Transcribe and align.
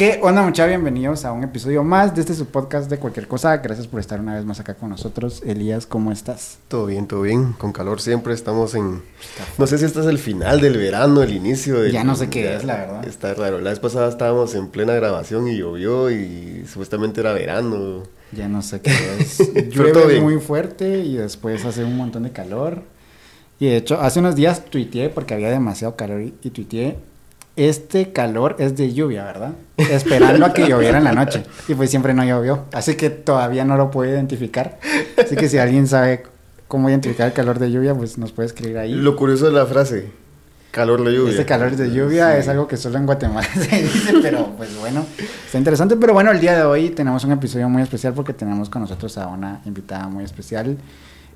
¿Qué 0.00 0.18
onda, 0.22 0.40
mucha? 0.40 0.64
Bienvenidos 0.64 1.26
a 1.26 1.32
un 1.32 1.44
episodio 1.44 1.84
más 1.84 2.14
de 2.14 2.22
este 2.22 2.32
su 2.32 2.46
podcast 2.46 2.88
de 2.88 2.96
cualquier 2.96 3.28
cosa. 3.28 3.58
Gracias 3.58 3.86
por 3.86 4.00
estar 4.00 4.18
una 4.18 4.34
vez 4.34 4.46
más 4.46 4.58
acá 4.58 4.72
con 4.72 4.88
nosotros. 4.88 5.42
Elías, 5.44 5.84
¿cómo 5.84 6.10
estás? 6.10 6.56
Todo 6.68 6.86
bien, 6.86 7.06
todo 7.06 7.20
bien. 7.20 7.52
Con 7.52 7.70
calor 7.70 8.00
siempre. 8.00 8.32
Estamos 8.32 8.74
en. 8.74 9.02
No 9.58 9.66
sé 9.66 9.76
si 9.76 9.84
este 9.84 10.00
es 10.00 10.06
el 10.06 10.16
final 10.16 10.62
del 10.62 10.78
verano, 10.78 11.22
el 11.22 11.34
inicio 11.34 11.82
del. 11.82 11.92
Ya 11.92 12.02
no 12.02 12.14
sé 12.14 12.30
qué 12.30 12.54
es, 12.56 12.64
la 12.64 12.76
verdad. 12.76 13.06
Está 13.06 13.34
raro. 13.34 13.60
La 13.60 13.68
vez 13.68 13.78
pasada 13.78 14.08
estábamos 14.08 14.54
en 14.54 14.68
plena 14.68 14.94
grabación 14.94 15.46
y 15.48 15.58
llovió 15.58 16.10
y 16.10 16.64
supuestamente 16.66 17.20
era 17.20 17.34
verano. 17.34 18.04
Ya 18.32 18.48
no 18.48 18.62
sé 18.62 18.80
qué 18.80 18.92
es. 19.18 19.52
Llueve 19.68 20.22
muy 20.22 20.38
fuerte 20.38 21.00
y 21.00 21.16
después 21.16 21.62
hace 21.66 21.84
un 21.84 21.98
montón 21.98 22.22
de 22.22 22.32
calor. 22.32 22.84
Y 23.58 23.66
de 23.66 23.76
hecho, 23.76 24.00
hace 24.00 24.20
unos 24.20 24.34
días 24.34 24.64
tuiteé 24.64 25.10
porque 25.10 25.34
había 25.34 25.50
demasiado 25.50 25.94
calor 25.94 26.22
y, 26.22 26.32
y 26.42 26.48
tuiteé 26.48 26.96
este 27.56 28.12
calor 28.12 28.56
es 28.58 28.76
de 28.76 28.92
lluvia, 28.92 29.24
¿verdad? 29.24 29.52
Esperando 29.76 30.46
a 30.46 30.52
que 30.52 30.66
lloviera 30.68 30.98
en 30.98 31.04
la 31.04 31.12
noche. 31.12 31.44
Y 31.68 31.74
pues 31.74 31.90
siempre 31.90 32.14
no 32.14 32.24
llovió. 32.24 32.66
Así 32.72 32.94
que 32.94 33.10
todavía 33.10 33.64
no 33.64 33.76
lo 33.76 33.90
puedo 33.90 34.10
identificar. 34.10 34.78
Así 35.16 35.36
que 35.36 35.48
si 35.48 35.58
alguien 35.58 35.86
sabe 35.86 36.24
cómo 36.68 36.88
identificar 36.88 37.26
el 37.26 37.32
calor 37.32 37.58
de 37.58 37.70
lluvia, 37.70 37.94
pues 37.94 38.16
nos 38.16 38.32
puede 38.32 38.46
escribir 38.46 38.78
ahí. 38.78 38.94
Lo 38.94 39.16
curioso 39.16 39.46
de 39.46 39.52
la 39.52 39.66
frase, 39.66 40.10
calor 40.70 41.04
de 41.04 41.12
lluvia. 41.12 41.30
Este 41.32 41.44
calor 41.44 41.76
de 41.76 41.90
lluvia 41.90 42.38
es 42.38 42.48
algo 42.48 42.68
que 42.68 42.76
solo 42.76 42.98
en 42.98 43.06
Guatemala 43.06 43.48
se 43.54 43.82
dice, 43.82 44.14
pero 44.22 44.54
pues 44.56 44.78
bueno, 44.78 45.04
está 45.44 45.58
interesante. 45.58 45.96
Pero 45.96 46.12
bueno, 46.12 46.30
el 46.30 46.40
día 46.40 46.56
de 46.56 46.62
hoy 46.62 46.90
tenemos 46.90 47.24
un 47.24 47.32
episodio 47.32 47.68
muy 47.68 47.82
especial 47.82 48.14
porque 48.14 48.32
tenemos 48.32 48.70
con 48.70 48.82
nosotros 48.82 49.18
a 49.18 49.26
una 49.26 49.60
invitada 49.64 50.08
muy 50.08 50.24
especial. 50.24 50.78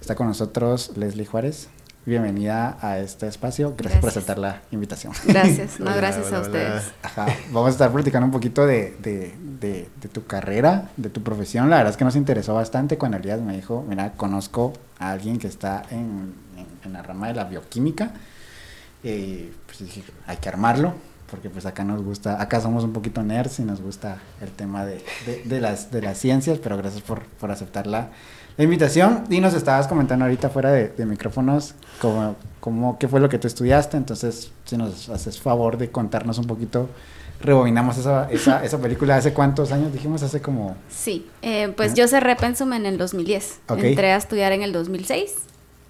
Está 0.00 0.14
con 0.14 0.27
nosotros 0.27 0.92
Leslie 0.96 1.27
Juárez. 1.27 1.69
Bienvenida 2.06 2.76
a 2.82 2.98
este 2.98 3.26
espacio. 3.26 3.74
Gracias, 3.78 4.02
por 4.02 4.10
aceptar 4.10 4.36
la 4.36 4.60
invitación. 4.70 5.14
Gracias, 5.26 5.80
no, 5.80 5.94
gracias 5.96 6.30
a 6.34 6.40
ustedes. 6.40 6.92
Ajá. 7.02 7.27
Vamos 7.50 7.68
a 7.68 7.70
estar 7.70 7.90
platicando 7.90 8.27
un 8.27 8.30
poquito 8.30 8.66
de, 8.66 8.94
de, 9.00 9.32
de, 9.58 10.08
tu 10.12 10.27
carrera, 10.27 10.90
de 10.98 11.08
tu 11.08 11.22
profesión. 11.22 11.70
La 11.70 11.77
verdad 11.77 11.92
es 11.92 11.96
que 11.96 12.04
nos 12.04 12.14
interesó 12.14 12.52
bastante 12.52 12.98
cuando 12.98 13.16
Elías 13.16 13.41
me 13.41 13.56
dijo, 13.56 13.86
mira, 13.88 14.12
conozco 14.12 14.75
a 14.98 15.12
alguien 15.12 15.38
que 15.38 15.47
está 15.47 15.82
en, 15.91 16.34
en, 16.84 16.92
la 16.92 17.00
rama 17.00 17.28
de 17.28 17.34
la 17.34 17.44
bioquímica. 17.44 18.12
Y 19.02 19.48
pues 19.64 19.78
dije, 19.78 20.05
hay 20.27 20.36
que 20.36 20.50
armarlo, 20.50 20.92
porque 21.30 21.48
pues 21.48 21.64
acá 21.64 21.84
nos 21.84 22.02
gusta, 22.02 22.42
acá 22.42 22.60
somos 22.60 22.84
un 22.84 22.92
poquito 22.92 23.22
nerds 23.22 23.60
y 23.60 23.62
nos 23.62 23.80
gusta 23.80 24.19
el 24.42 24.50
tema 24.50 24.84
de, 24.84 25.02
de 25.47 25.60
las, 25.60 25.91
de 25.91 26.02
las 26.02 26.19
ciencias, 26.19 26.58
pero 26.58 26.77
gracias 26.77 27.02
por, 27.02 27.22
por 27.22 27.50
aceptarla 27.50 27.98
la 28.00 28.08
invitación. 28.62 29.24
Y 29.30 29.41
nos 29.41 29.55
estabas 29.55 29.88
comentando 29.88 30.24
ahorita 30.24 30.48
fuera 30.50 30.70
de, 30.70 31.06
micrófonos 31.06 31.74
como, 32.00 32.36
como 32.60 32.98
qué 32.98 33.08
fue 33.08 33.20
lo 33.20 33.28
que 33.28 33.38
tú 33.38 33.47
estudiaste, 33.47 33.97
entonces 33.97 34.52
si 34.64 34.77
nos 34.77 35.08
haces 35.08 35.41
favor 35.41 35.77
de 35.77 35.91
contarnos 35.91 36.38
un 36.38 36.47
poquito, 36.47 36.88
rebobinamos 37.41 37.98
esa, 37.98 38.30
esa, 38.30 38.64
esa 38.64 38.78
película, 38.78 39.16
¿hace 39.16 39.32
cuántos 39.32 39.72
años 39.72 39.92
dijimos? 39.92 40.22
Hace 40.22 40.41
como... 40.41 40.77
Sí, 40.88 41.27
eh, 41.42 41.72
pues 41.77 41.94
yo 41.94 42.08
cerré 42.08 42.36
Pensum 42.36 42.72
en 42.72 42.86
el 42.86 42.98
2010, 42.98 43.60
entré 43.69 44.12
a 44.12 44.16
estudiar 44.16 44.52
en 44.52 44.62
el 44.62 44.72
2006 44.72 45.34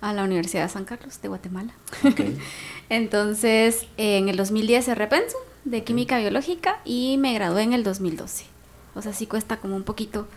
a 0.00 0.12
la 0.12 0.24
Universidad 0.24 0.64
de 0.64 0.68
San 0.68 0.84
Carlos 0.84 1.20
de 1.22 1.28
Guatemala. 1.28 1.72
entonces 2.88 3.86
en 3.96 4.28
el 4.28 4.36
2010 4.36 4.84
cerré 4.84 5.06
Pensum 5.06 5.40
de 5.64 5.82
Química 5.82 6.18
Biológica 6.18 6.80
y 6.84 7.16
me 7.18 7.32
gradué 7.34 7.62
en 7.62 7.72
el 7.72 7.84
2012. 7.84 8.44
O 8.94 9.02
sea, 9.02 9.12
sí 9.12 9.26
cuesta 9.26 9.56
como 9.56 9.76
un 9.76 9.82
poquito 9.82 10.28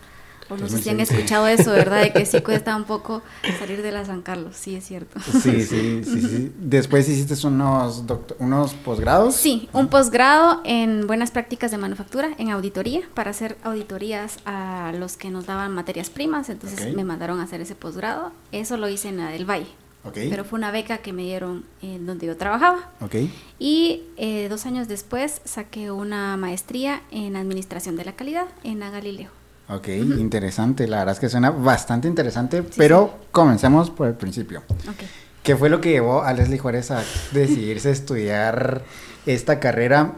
o 0.48 0.56
no 0.56 0.68
sé 0.68 0.82
si 0.82 0.90
han 0.90 1.00
escuchado 1.00 1.46
eso, 1.46 1.70
¿verdad? 1.72 2.02
De 2.02 2.12
que 2.12 2.26
sí 2.26 2.40
cuesta 2.42 2.74
un 2.76 2.84
poco 2.84 3.22
salir 3.58 3.82
de 3.82 3.92
la 3.92 4.04
San 4.04 4.22
Carlos, 4.22 4.56
sí 4.56 4.74
es 4.74 4.84
cierto. 4.84 5.20
Sí, 5.20 5.62
sí, 5.62 6.02
sí, 6.04 6.20
sí. 6.20 6.52
Después 6.58 7.08
hiciste 7.08 7.34
unos, 7.46 8.04
unos 8.38 8.74
posgrados. 8.74 9.34
Sí, 9.34 9.68
un 9.72 9.88
posgrado 9.88 10.60
en 10.64 11.06
buenas 11.06 11.30
prácticas 11.30 11.70
de 11.70 11.78
manufactura, 11.78 12.30
en 12.38 12.50
auditoría, 12.50 13.02
para 13.14 13.30
hacer 13.30 13.56
auditorías 13.62 14.38
a 14.44 14.92
los 14.98 15.16
que 15.16 15.30
nos 15.30 15.46
daban 15.46 15.72
materias 15.72 16.10
primas, 16.10 16.48
entonces 16.48 16.94
me 16.94 17.04
mandaron 17.04 17.40
a 17.40 17.44
hacer 17.44 17.60
ese 17.60 17.74
posgrado. 17.74 18.32
Eso 18.52 18.76
lo 18.76 18.88
hice 18.88 19.08
en 19.08 19.18
la 19.18 19.30
del 19.30 19.48
Valle. 19.48 19.68
Okay. 20.04 20.30
Pero 20.30 20.44
fue 20.44 20.58
una 20.58 20.70
beca 20.70 20.98
que 20.98 21.12
me 21.12 21.22
dieron 21.22 21.64
en 21.82 22.06
donde 22.06 22.26
yo 22.26 22.36
trabajaba. 22.36 22.92
Okay. 23.00 23.32
Y 23.58 24.04
eh, 24.16 24.48
dos 24.48 24.64
años 24.64 24.88
después 24.88 25.40
saqué 25.44 25.90
una 25.90 26.36
maestría 26.36 27.02
en 27.10 27.36
Administración 27.36 27.96
de 27.96 28.04
la 28.04 28.12
Calidad 28.12 28.46
en 28.62 28.78
la 28.78 28.90
Galileo. 28.90 29.30
Ok, 29.68 29.88
interesante. 29.88 30.86
La 30.86 30.98
verdad 30.98 31.14
es 31.14 31.20
que 31.20 31.28
suena 31.28 31.50
bastante 31.50 32.08
interesante, 32.08 32.62
pero 32.76 33.18
comencemos 33.32 33.90
por 33.90 34.08
el 34.08 34.14
principio. 34.14 34.62
Okay. 34.80 35.08
¿Qué 35.42 35.56
fue 35.56 35.68
lo 35.68 35.80
que 35.80 35.90
llevó 35.90 36.22
a 36.22 36.32
Leslie 36.32 36.58
Juárez 36.58 36.90
a 36.90 37.02
decidirse 37.32 37.90
estudiar 37.90 38.82
esta 39.26 39.60
carrera? 39.60 40.14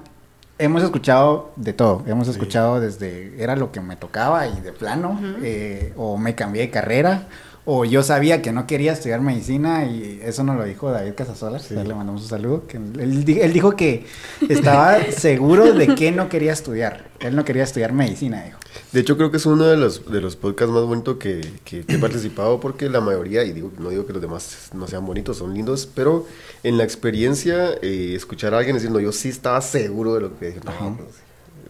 Hemos 0.59 0.83
escuchado 0.83 1.53
de 1.57 1.73
todo, 1.73 2.05
hemos 2.07 2.29
escuchado 2.29 2.81
desde 2.81 3.43
era 3.43 3.57
lo 3.57 3.73
que 3.73 3.81
me 3.81 3.97
tocaba 3.97 4.47
y 4.47 4.61
de 4.61 4.73
plano, 4.73 5.19
eh, 5.43 5.95
o 5.97 6.19
me 6.19 6.35
cambié 6.35 6.63
de 6.63 6.71
carrera, 6.71 7.29
o 7.73 7.85
yo 7.85 8.03
sabía 8.03 8.43
que 8.43 8.51
no 8.51 8.67
quería 8.67 8.95
estudiar 8.95 9.21
medicina 9.21 9.85
y 9.85 10.21
eso 10.25 10.43
nos 10.43 10.57
lo 10.57 10.65
dijo 10.65 10.91
David 10.91 11.13
Casasolas, 11.15 11.71
le 11.71 11.85
mandamos 11.95 12.23
un 12.23 12.29
saludo, 12.29 12.67
que 12.67 12.79
él, 12.79 13.25
él, 13.29 13.53
dijo 13.53 13.77
que 13.77 14.07
estaba 14.49 15.01
seguro 15.13 15.73
de 15.73 15.95
que 15.95 16.11
no 16.11 16.29
quería 16.29 16.53
estudiar, 16.53 17.11
él 17.21 17.37
no 17.37 17.45
quería 17.45 17.63
estudiar 17.63 17.93
medicina, 17.93 18.43
dijo. 18.43 18.59
De 18.91 18.99
hecho 18.99 19.17
creo 19.17 19.31
que 19.31 19.37
es 19.37 19.47
uno 19.47 19.67
de 19.67 19.77
los, 19.77 20.11
de 20.11 20.21
los 20.21 20.35
podcasts 20.35 20.75
más 20.75 20.83
bonitos 20.83 21.19
que, 21.19 21.49
que, 21.63 21.85
he 21.87 21.99
participado 22.01 22.59
porque 22.59 22.89
la 22.89 23.01
mayoría, 23.01 23.45
y 23.45 23.53
digo, 23.53 23.71
no 23.79 23.91
digo 23.91 24.05
que 24.05 24.15
los 24.15 24.23
demás 24.23 24.71
no 24.75 24.89
sean 24.89 25.07
bonitos, 25.07 25.37
son 25.37 25.55
lindos, 25.55 25.89
pero 25.95 26.27
en 26.65 26.77
la 26.77 26.83
experiencia 26.83 27.75
eh, 27.83 28.15
escuchar 28.17 28.53
a 28.53 28.59
alguien 28.59 28.75
diciendo 28.75 28.99
yo 28.99 29.13
sí 29.13 29.29
estaba 29.29 29.61
seguro 29.61 30.15
de 30.15 30.23
lo 30.23 30.37
que 30.37 30.47
dije, 30.47 30.61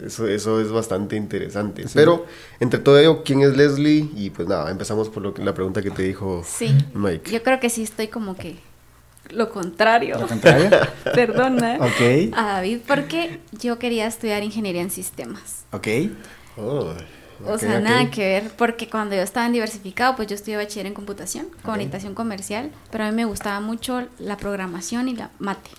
eso, 0.05 0.27
eso 0.27 0.61
es 0.61 0.71
bastante 0.71 1.15
interesante. 1.15 1.85
Pero, 1.93 2.25
entre 2.59 2.79
todo 2.79 2.99
ello, 2.99 3.23
¿quién 3.23 3.41
es 3.41 3.55
Leslie? 3.55 4.09
Y 4.15 4.29
pues 4.29 4.47
nada, 4.47 4.71
empezamos 4.71 5.09
por 5.09 5.23
lo 5.23 5.33
que, 5.33 5.43
la 5.43 5.53
pregunta 5.53 5.81
que 5.81 5.91
te 5.91 6.03
dijo 6.03 6.43
sí. 6.45 6.75
Mike. 6.93 7.31
Yo 7.31 7.43
creo 7.43 7.59
que 7.59 7.69
sí 7.69 7.83
estoy 7.83 8.07
como 8.07 8.35
que 8.35 8.57
lo 9.29 9.49
contrario. 9.49 10.17
¿Lo 10.19 10.27
contrario? 10.27 10.69
Perdona. 11.13 11.77
Ok. 11.79 12.33
A 12.33 12.53
David, 12.53 12.79
porque 12.87 13.39
yo 13.51 13.79
quería 13.79 14.07
estudiar 14.07 14.43
ingeniería 14.43 14.81
en 14.81 14.91
sistemas. 14.91 15.65
Ok. 15.71 15.87
Oh, 16.57 16.93
o 17.47 17.57
sea, 17.57 17.79
nada 17.79 18.09
que 18.11 18.21
ver, 18.21 18.51
porque 18.55 18.87
cuando 18.87 19.15
yo 19.15 19.21
estaba 19.21 19.45
en 19.45 19.53
diversificado, 19.53 20.15
pues 20.15 20.27
yo 20.27 20.35
estudié 20.35 20.57
bachiller 20.57 20.85
en 20.85 20.93
computación, 20.93 21.47
comunicación 21.63 22.13
comercial, 22.13 22.71
pero 22.91 23.03
a 23.03 23.09
mí 23.09 23.15
me 23.15 23.25
gustaba 23.25 23.59
mucho 23.59 24.07
la 24.19 24.37
programación 24.37 25.09
y 25.09 25.15
la 25.15 25.31
mate. 25.39 25.71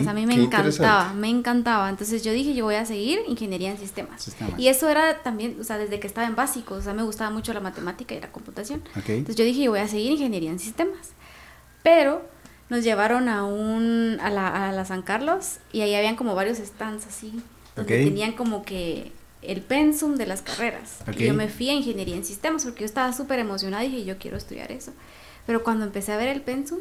O 0.00 0.04
sea, 0.04 0.12
a 0.12 0.14
mí 0.14 0.26
me 0.26 0.34
encantaba, 0.44 1.12
me 1.14 1.28
encantaba. 1.28 1.88
Entonces 1.90 2.24
yo 2.24 2.32
dije, 2.32 2.54
yo 2.54 2.64
voy 2.64 2.76
a 2.76 2.86
seguir 2.86 3.20
ingeniería 3.26 3.70
en 3.70 3.78
sistemas. 3.78 4.22
Y 4.58 4.68
eso 4.68 4.88
era 4.88 5.22
también, 5.22 5.56
o 5.60 5.64
sea, 5.64 5.78
desde 5.78 6.00
que 6.00 6.06
estaba 6.06 6.26
en 6.26 6.34
básico, 6.34 6.74
o 6.74 6.82
sea, 6.82 6.94
me 6.94 7.02
gustaba 7.02 7.30
mucho 7.30 7.52
la 7.52 7.60
matemática 7.60 8.14
y 8.14 8.20
la 8.20 8.32
computación. 8.32 8.82
Entonces 9.18 9.36
yo 9.36 9.44
dije, 9.44 9.62
yo 9.62 9.70
voy 9.70 9.80
a 9.80 9.88
seguir 9.88 10.12
ingeniería 10.12 10.50
en 10.50 10.58
sistemas. 10.58 11.10
Pero 11.82 12.22
nos 12.68 12.82
llevaron 12.82 13.28
a 13.28 13.44
un, 13.44 14.18
a 14.20 14.30
la, 14.30 14.68
a 14.68 14.72
la 14.72 14.84
San 14.84 15.02
Carlos 15.02 15.58
y 15.72 15.82
ahí 15.82 15.94
habían 15.94 16.16
como 16.16 16.34
varios 16.34 16.58
stands 16.58 17.06
así, 17.06 17.40
donde 17.76 17.92
tenían 18.06 18.32
como 18.32 18.64
que 18.64 19.12
el 19.42 19.60
pensum 19.60 20.16
de 20.16 20.26
las 20.26 20.42
carreras. 20.42 20.96
Y 21.22 21.26
yo 21.26 21.34
me 21.34 21.48
fui 21.48 21.68
a 21.68 21.74
ingeniería 21.74 22.16
en 22.16 22.24
sistemas 22.24 22.64
porque 22.64 22.80
yo 22.80 22.86
estaba 22.86 23.12
súper 23.12 23.38
emocionada 23.38 23.84
y 23.84 23.90
dije, 23.90 24.04
yo 24.04 24.18
quiero 24.18 24.36
estudiar 24.36 24.72
eso. 24.72 24.92
Pero 25.46 25.62
cuando 25.62 25.84
empecé 25.84 26.12
a 26.12 26.16
ver 26.16 26.28
el 26.28 26.40
pensum, 26.40 26.78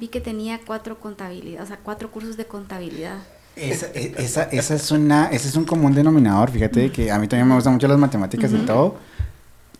vi 0.00 0.08
que 0.08 0.20
tenía 0.20 0.58
cuatro 0.66 0.98
contabilidad, 0.98 1.62
o 1.62 1.66
sea, 1.66 1.78
cuatro 1.82 2.10
cursos 2.10 2.36
de 2.36 2.46
contabilidad. 2.46 3.18
Esa, 3.54 3.86
e, 3.88 4.14
esa, 4.16 4.44
esa 4.44 4.74
es 4.74 4.90
una, 4.90 5.26
ese 5.26 5.48
es 5.48 5.56
un 5.56 5.64
común 5.64 5.94
denominador, 5.94 6.50
fíjate 6.50 6.90
que 6.90 7.10
a 7.10 7.18
mí 7.18 7.28
también 7.28 7.46
me 7.46 7.54
gustan 7.54 7.74
mucho 7.74 7.86
las 7.86 7.98
matemáticas 7.98 8.50
y 8.52 8.58
todo. 8.58 8.96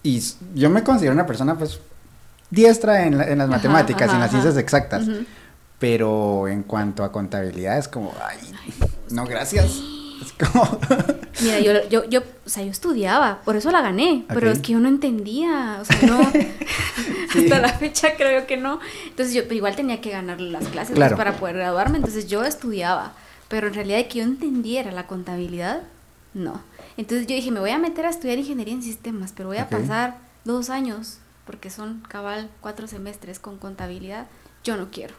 Y 0.03 0.22
yo 0.54 0.70
me 0.70 0.84
considero 0.84 1.14
una 1.14 1.26
persona, 1.26 1.56
pues, 1.59 1.80
diestra 2.50 3.06
en, 3.06 3.20
en 3.20 3.38
las 3.38 3.48
matemáticas, 3.48 4.12
en 4.12 4.20
las 4.20 4.30
ciencias 4.30 4.56
exactas. 4.56 5.06
Pero 5.78 6.47
en 6.47 6.62
cuanto 6.62 7.03
a 7.04 7.10
contabilidad 7.10 7.78
es 7.78 7.88
como, 7.88 8.12
ay, 8.22 8.38
no, 9.10 9.25
gracias. 9.25 9.80
Es 10.20 10.32
como... 10.32 10.78
Mira, 11.41 11.60
yo, 11.60 11.88
yo, 11.88 12.04
yo, 12.08 12.20
o 12.44 12.48
sea, 12.48 12.62
yo 12.65 12.71
estudiaba, 12.71 13.41
por 13.45 13.56
eso 13.56 13.71
la 13.71 13.80
gané, 13.80 14.24
pero 14.28 14.50
es 14.50 14.59
que 14.59 14.72
yo 14.72 14.80
no 14.80 14.89
entendía, 14.89 15.78
o 15.80 15.84
sea, 15.84 15.97
no, 16.03 16.21
hasta 17.34 17.59
la 17.60 17.71
fecha 17.71 18.16
creo 18.16 18.47
que 18.47 18.56
no. 18.56 18.80
Entonces 19.06 19.34
yo 19.34 19.42
igual 19.54 19.77
tenía 19.77 20.00
que 20.00 20.10
ganar 20.10 20.41
las 20.41 20.68
clases 20.68 20.97
pues, 20.97 21.12
para 21.15 21.36
poder 21.36 21.56
graduarme, 21.56 21.97
entonces 21.97 22.28
yo 22.28 22.45
estudiaba, 22.45 23.15
pero 23.48 23.68
en 23.68 23.74
realidad 23.74 24.06
que 24.09 24.18
yo 24.18 24.24
entendiera 24.24 24.92
la 24.92 25.06
contabilidad, 25.06 25.83
no. 26.34 26.60
Entonces 26.97 27.27
yo 27.27 27.34
dije, 27.34 27.50
me 27.50 27.60
voy 27.60 27.71
a 27.71 27.78
meter 27.78 28.04
a 28.04 28.10
estudiar 28.10 28.39
ingeniería 28.39 28.74
en 28.74 28.83
sistemas, 28.83 29.33
pero 29.34 29.48
voy 29.48 29.59
a 29.59 29.68
pasar 29.68 30.18
dos 30.45 30.68
años, 30.68 31.18
porque 31.47 31.71
son 31.71 32.03
cabal 32.09 32.50
cuatro 32.60 32.86
semestres 32.86 33.39
con 33.39 33.56
contabilidad, 33.56 34.27
yo 34.62 34.77
no 34.77 34.91
quiero. 34.91 35.15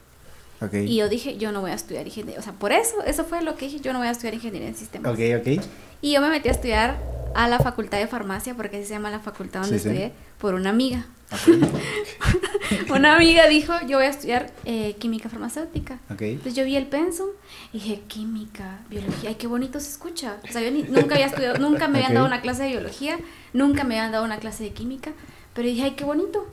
Y 0.74 0.96
yo 0.96 1.10
dije, 1.10 1.38
yo 1.38 1.52
no 1.52 1.62
voy 1.62 1.72
a 1.72 1.76
estudiar 1.76 2.06
ingeniería. 2.06 2.40
O 2.40 2.44
sea, 2.44 2.54
por 2.54 2.72
eso, 2.72 3.02
eso 3.06 3.26
fue 3.26 3.42
lo 3.42 3.56
que 3.56 3.66
dije, 3.66 3.80
yo 3.80 3.94
no 3.94 4.00
voy 4.00 4.08
a 4.08 4.12
estudiar 4.12 4.36
ingeniería 4.36 4.68
en 4.68 4.76
sistemas. 4.76 5.12
Ok, 5.12 5.20
ok. 5.40 5.64
Y 6.02 6.14
yo 6.14 6.22
me 6.22 6.30
metí 6.30 6.50
a 6.50 6.52
estudiar 6.52 7.02
a 7.34 7.48
la 7.48 7.60
facultad 7.60 7.98
de 7.98 8.08
farmacia, 8.08 8.56
porque 8.56 8.78
así 8.78 8.86
se 8.86 8.94
llama 8.94 9.10
la 9.10 9.20
facultad 9.20 9.62
donde 9.62 9.78
estudié, 9.78 10.12
por 10.38 10.54
una 10.54 10.70
amiga. 10.70 11.06
una 12.94 13.16
amiga 13.16 13.48
dijo, 13.48 13.74
yo 13.88 13.98
voy 13.98 14.06
a 14.06 14.10
estudiar 14.10 14.52
eh, 14.66 14.96
química 15.00 15.30
farmacéutica. 15.30 16.00
Entonces 16.10 16.56
yo 16.56 16.66
vi 16.66 16.76
el 16.76 16.88
pensum 16.88 17.30
y 17.72 17.80
dije, 17.80 18.02
química, 18.08 18.80
biología, 18.90 19.30
ay, 19.30 19.36
qué 19.36 19.48
bonito 19.48 19.80
se 19.80 19.90
escucha. 19.90 20.38
O 20.48 20.52
sea, 20.52 20.62
yo 20.62 20.72
nunca 20.72 21.16
había 21.16 21.28
estudiado, 21.28 21.58
nunca 21.58 21.88
me 21.88 22.00
habían 22.00 22.14
dado 22.14 22.26
una 22.26 22.42
clase 22.42 22.64
de 22.64 22.70
biología, 22.70 23.18
nunca 23.54 23.84
me 23.84 23.98
habían 23.98 24.12
dado 24.12 24.26
una 24.26 24.38
clase 24.38 24.64
de 24.64 24.72
química, 24.72 25.14
pero 25.54 25.68
dije, 25.68 25.84
ay, 25.84 25.92
qué 25.92 26.04
bonito. 26.04 26.48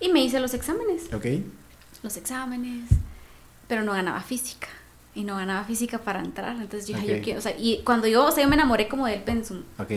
Y 0.00 0.10
me 0.10 0.22
hice 0.22 0.40
los 0.40 0.54
exámenes. 0.54 1.12
Ok. 1.12 1.26
Los 2.02 2.16
exámenes, 2.16 2.90
pero 3.68 3.84
no 3.84 3.92
ganaba 3.92 4.20
física. 4.20 4.68
Y 5.14 5.24
no 5.24 5.36
ganaba 5.36 5.64
física 5.64 5.98
para 5.98 6.20
entrar. 6.20 6.56
Entonces 6.56 6.88
yo 6.88 6.96
dije, 6.96 7.16
yo 7.18 7.22
quiero, 7.22 7.38
o 7.38 7.42
sea, 7.42 7.54
y 7.56 7.82
cuando 7.84 8.06
yo, 8.06 8.24
o 8.26 8.32
sea, 8.32 8.42
yo 8.42 8.48
me 8.48 8.56
enamoré 8.56 8.88
como 8.88 9.06
del 9.06 9.22
pensum. 9.22 9.62
Ok. 9.78 9.90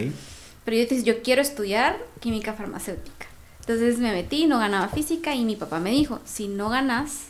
Pero 0.65 0.77
yo 0.77 0.85
dije, 0.85 1.03
yo 1.03 1.21
quiero 1.21 1.41
estudiar 1.41 1.97
química 2.19 2.53
farmacéutica. 2.53 3.27
Entonces 3.61 3.99
me 3.99 4.11
metí, 4.11 4.47
no 4.47 4.59
ganaba 4.59 4.87
física 4.89 5.33
y 5.35 5.45
mi 5.45 5.55
papá 5.55 5.79
me 5.79 5.91
dijo, 5.91 6.19
si 6.25 6.47
no 6.47 6.69
ganas, 6.69 7.25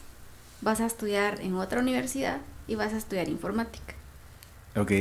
vas 0.62 0.82
a 0.82 0.86
estudiar 0.86 1.40
en 1.42 1.56
otra 1.56 1.80
universidad 1.80 2.38
y 2.68 2.76
vas 2.76 2.94
a 2.94 2.98
estudiar 2.98 3.30
informática. 3.30 3.94
Ok. 4.76 4.92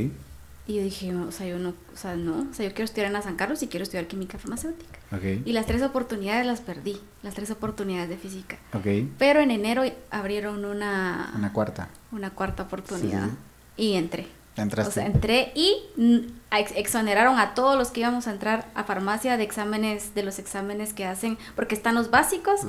Y 0.66 0.74
yo 0.74 0.82
dije, 0.82 1.14
o 1.14 1.32
sea, 1.32 1.46
yo 1.46 1.58
no, 1.58 1.70
o 1.70 1.96
sea, 1.96 2.14
no, 2.16 2.46
o 2.50 2.54
sea, 2.54 2.66
yo 2.66 2.72
quiero 2.72 2.84
estudiar 2.84 3.06
en 3.06 3.12
la 3.12 3.22
San 3.22 3.36
Carlos 3.36 3.62
y 3.62 3.68
quiero 3.68 3.82
estudiar 3.82 4.06
química 4.06 4.38
farmacéutica. 4.38 4.99
Okay. 5.12 5.42
Y 5.44 5.52
las 5.52 5.66
tres 5.66 5.82
oportunidades 5.82 6.46
las 6.46 6.60
perdí, 6.60 7.00
las 7.22 7.34
tres 7.34 7.50
oportunidades 7.50 8.08
de 8.08 8.16
física. 8.16 8.58
Okay. 8.72 9.12
Pero 9.18 9.40
en 9.40 9.50
enero 9.50 9.82
abrieron 10.10 10.64
una... 10.64 11.32
Una 11.36 11.52
cuarta. 11.52 11.88
Una 12.12 12.30
cuarta 12.30 12.62
oportunidad. 12.64 13.28
Y 13.76 13.94
entré. 13.94 14.28
Entraste. 14.56 14.90
O 14.90 14.92
sea, 14.92 15.06
entré 15.06 15.52
y 15.54 15.76
exoneraron 16.50 17.38
a 17.38 17.54
todos 17.54 17.78
los 17.78 17.90
que 17.90 18.00
íbamos 18.00 18.26
a 18.26 18.32
entrar 18.32 18.66
a 18.74 18.84
farmacia 18.84 19.36
de 19.36 19.44
exámenes, 19.44 20.14
de 20.14 20.22
los 20.22 20.38
exámenes 20.38 20.92
que 20.92 21.04
hacen, 21.04 21.38
porque 21.54 21.74
están 21.74 21.94
los 21.94 22.10
básicos 22.10 22.60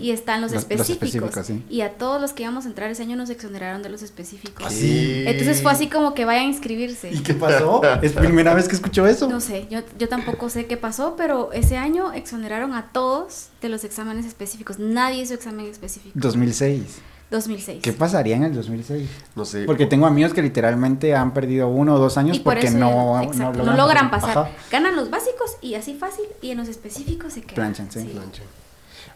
y, 0.00 0.10
están 0.10 0.40
los, 0.40 0.52
específicos. 0.52 1.50
Y 1.70 1.82
a 1.82 1.94
todos 1.94 2.20
los 2.20 2.32
que 2.32 2.42
íbamos 2.42 2.66
a 2.66 2.68
entrar 2.68 2.90
ese 2.90 3.02
año 3.02 3.16
nos 3.16 3.30
exoneraron 3.30 3.82
de 3.82 3.88
los 3.88 4.02
específicos. 4.02 4.66
¿Así? 4.66 5.24
Entonces 5.26 5.62
fue 5.62 5.70
así 5.70 5.88
como 5.88 6.14
que 6.14 6.24
vayan 6.24 6.44
a 6.44 6.48
inscribirse. 6.48 7.12
¿Y 7.12 7.20
qué 7.20 7.34
pasó? 7.34 7.80
¿Es 8.02 8.12
primera 8.12 8.54
vez 8.54 8.68
que 8.68 8.74
escucho 8.74 9.06
eso? 9.06 9.28
No 9.28 9.40
sé, 9.40 9.68
yo, 9.70 9.80
yo 9.98 10.08
tampoco 10.08 10.50
sé 10.50 10.66
qué 10.66 10.76
pasó, 10.76 11.14
pero 11.16 11.52
ese 11.52 11.76
año 11.76 12.12
exoneraron 12.12 12.74
a 12.74 12.88
todos 12.92 13.48
de 13.62 13.68
los 13.68 13.84
exámenes 13.84 14.26
específicos. 14.26 14.78
Nadie 14.78 15.22
hizo 15.22 15.34
examen 15.34 15.66
específico. 15.66 16.12
2006. 16.18 17.00
2006. 17.30 17.82
¿Qué 17.82 17.92
pasaría 17.92 18.36
en 18.36 18.44
el 18.44 18.54
2006? 18.54 19.08
No 19.36 19.44
sé. 19.44 19.64
Porque 19.64 19.86
tengo 19.86 20.06
amigos 20.06 20.32
que 20.32 20.42
literalmente 20.42 21.14
han 21.14 21.34
perdido 21.34 21.68
uno 21.68 21.94
o 21.94 21.98
dos 21.98 22.16
años 22.16 22.38
porque 22.38 22.70
no, 22.70 23.22
no, 23.34 23.76
logran, 23.76 24.10
pasar. 24.10 24.50
Ganan 24.70 24.96
los 24.96 25.10
básicos 25.10 25.56
y 25.60 25.74
así 25.74 25.94
fácil 25.94 26.24
y 26.40 26.50
en 26.50 26.58
los 26.58 26.68
específicos 26.68 27.34
se 27.34 27.42
quedan. 27.42 27.74
Planchan, 27.74 27.90
sí. 27.90 28.18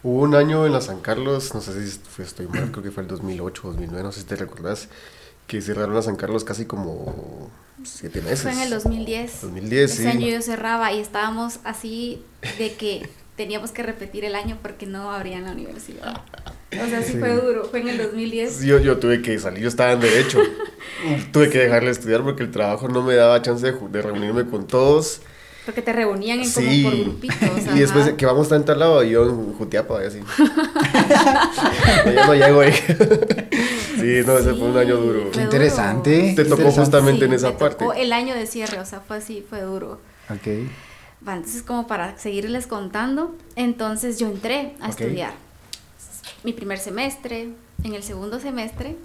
Hubo 0.03 0.23
un 0.23 0.35
año 0.35 0.67
en 0.67 0.73
la 0.73 0.81
San 0.81 1.01
Carlos, 1.01 1.55
no 1.55 1.61
sé 1.61 1.87
si 1.87 1.99
fue, 1.99 2.25
estoy 2.25 2.49
mal, 2.49 2.71
creo 2.73 2.83
que 2.83 2.91
fue 2.91 3.05
el 3.05 3.09
2008 3.09 3.63
2009, 3.69 4.03
no 4.03 4.11
sé 4.11 4.21
si 4.21 4.27
te 4.27 4.35
recordás, 4.35 4.89
que 5.47 5.63
cerraron 5.63 5.95
la 5.95 6.03
San 6.03 6.17
Carlos 6.17 6.43
casi 6.43 6.65
como 6.65 7.51
siete 7.85 8.21
meses. 8.21 8.43
Fue 8.43 8.53
en 8.53 8.61
el 8.61 8.71
2010. 8.71 9.43
2010, 9.43 9.91
Ese 9.93 10.09
año 10.09 10.27
yo 10.27 10.43
cerraba 10.43 10.93
y 10.93 11.01
estábamos 11.01 11.61
así 11.65 12.25
de 12.59 12.75
que 12.75 13.09
teníamos 13.37 13.71
que 13.73 13.83
repetir 13.83 14.25
el 14.25 14.35
año 14.35 14.59
porque 14.63 14.87
no 14.87 15.13
abrían 15.13 15.45
la 15.45 15.53
universidad. 15.53 16.23
O 16.73 16.87
sea, 16.87 17.03
sí, 17.03 17.19
fue 17.19 17.35
duro, 17.35 17.65
fue 17.65 17.81
en 17.81 17.89
el 17.89 17.99
2010. 17.99 18.63
Yo, 18.63 18.79
yo 18.79 18.99
tuve 18.99 19.21
que 19.21 19.39
salir, 19.39 19.63
yo 19.63 19.69
estaba 19.69 19.93
en 19.93 20.01
derecho. 20.01 20.41
tuve 21.33 21.51
que 21.51 21.59
dejarle 21.59 21.91
estudiar 21.91 22.23
porque 22.23 22.43
el 22.43 22.51
trabajo 22.51 22.89
no 22.89 23.03
me 23.03 23.15
daba 23.15 23.43
chance 23.43 23.73
de, 23.73 24.03
reunirme 24.03 24.47
con 24.47 24.67
todos. 24.67 25.21
Porque 25.67 25.81
te 25.81 25.93
reunían 25.93 26.41
en 26.41 26.51
como 26.51 26.67
por 26.83 27.01
grupitos. 27.01 27.77
Y 27.77 27.79
después 27.79 28.13
que 28.15 28.27
vamos 28.27 28.41
a 28.41 28.43
estar 28.45 28.59
en 28.59 28.65
tal 28.65 28.81
lado, 28.81 29.03
yo 29.05 29.29
en 29.29 29.53
Jutiapa, 29.53 30.03
y 30.03 30.07
así. 30.07 30.21
ya 32.05 32.27
no 32.27 32.35
llego 32.35 32.61
ahí. 32.63 32.73
sí, 32.73 34.23
no, 34.27 34.39
ese 34.39 34.55
fue 34.55 34.69
un 34.69 34.77
año 34.77 34.97
duro. 34.97 35.31
Qué 35.31 35.43
interesante. 35.43 36.33
Te 36.35 36.45
tocó 36.47 36.73
justamente 36.73 37.27
en 37.27 37.35
esa 37.35 37.51
me 37.51 37.59
parte. 37.59 37.85
Tocó 37.85 37.93
el 37.93 38.13
año 38.13 38.35
de 38.35 38.47
cierre, 38.47 38.81
o 38.81 38.85
sea, 38.85 39.01
fue 39.01 39.19
así, 39.19 39.45
fue 39.49 39.61
duro. 39.61 40.01
Ok. 40.31 40.49
Vale, 41.25 41.39
entonces 41.39 41.63
como 41.63 41.87
para 41.87 42.19
seguirles 42.19 42.67
contando, 42.67 43.37
entonces 43.55 44.19
yo 44.19 44.27
entré 44.29 44.75
a 44.81 44.89
estudiar 44.89 45.35
mi 46.43 46.53
primer 46.53 46.79
semestre, 46.79 47.51
en 47.85 47.95
el 47.95 48.03
segundo 48.03 48.41
semestre, 48.41 48.97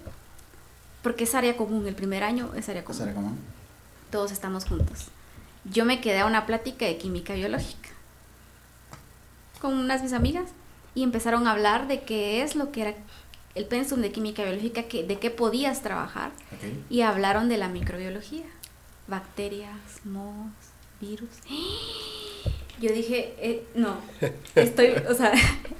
porque 1.03 1.25
es 1.25 1.35
área 1.35 1.55
común, 1.57 1.87
el 1.87 1.95
primer 1.95 2.23
año 2.23 2.51
es 2.55 2.69
área 2.69 2.83
común. 2.83 3.01
área 3.01 3.13
común? 3.13 3.37
Todos 4.11 4.31
estamos 4.31 4.65
juntos. 4.65 5.07
Yo 5.65 5.85
me 5.85 6.01
quedé 6.01 6.19
a 6.19 6.25
una 6.25 6.45
plática 6.45 6.85
de 6.85 6.97
química 6.97 7.33
biológica 7.33 7.89
con 9.59 9.73
unas 9.73 10.03
mis 10.03 10.13
amigas 10.13 10.49
y 10.95 11.03
empezaron 11.03 11.47
a 11.47 11.51
hablar 11.51 11.87
de 11.87 12.01
qué 12.03 12.41
es 12.41 12.55
lo 12.55 12.71
que 12.71 12.81
era 12.81 12.93
el 13.55 13.65
pensum 13.65 14.01
de 14.01 14.11
química 14.11 14.43
biológica, 14.43 14.83
que, 14.83 15.03
de 15.03 15.19
qué 15.19 15.31
podías 15.31 15.81
trabajar. 15.81 16.31
Y 16.89 17.01
hablaron 17.01 17.49
de 17.49 17.57
la 17.57 17.67
microbiología, 17.67 18.45
bacterias, 19.07 20.05
mohos, 20.05 20.53
virus. 20.99 21.29
Yo 22.79 22.91
dije, 22.91 23.33
eh, 23.39 23.63
no, 23.73 23.97
estoy, 24.55 24.89
o 25.09 25.13
sea, 25.15 25.31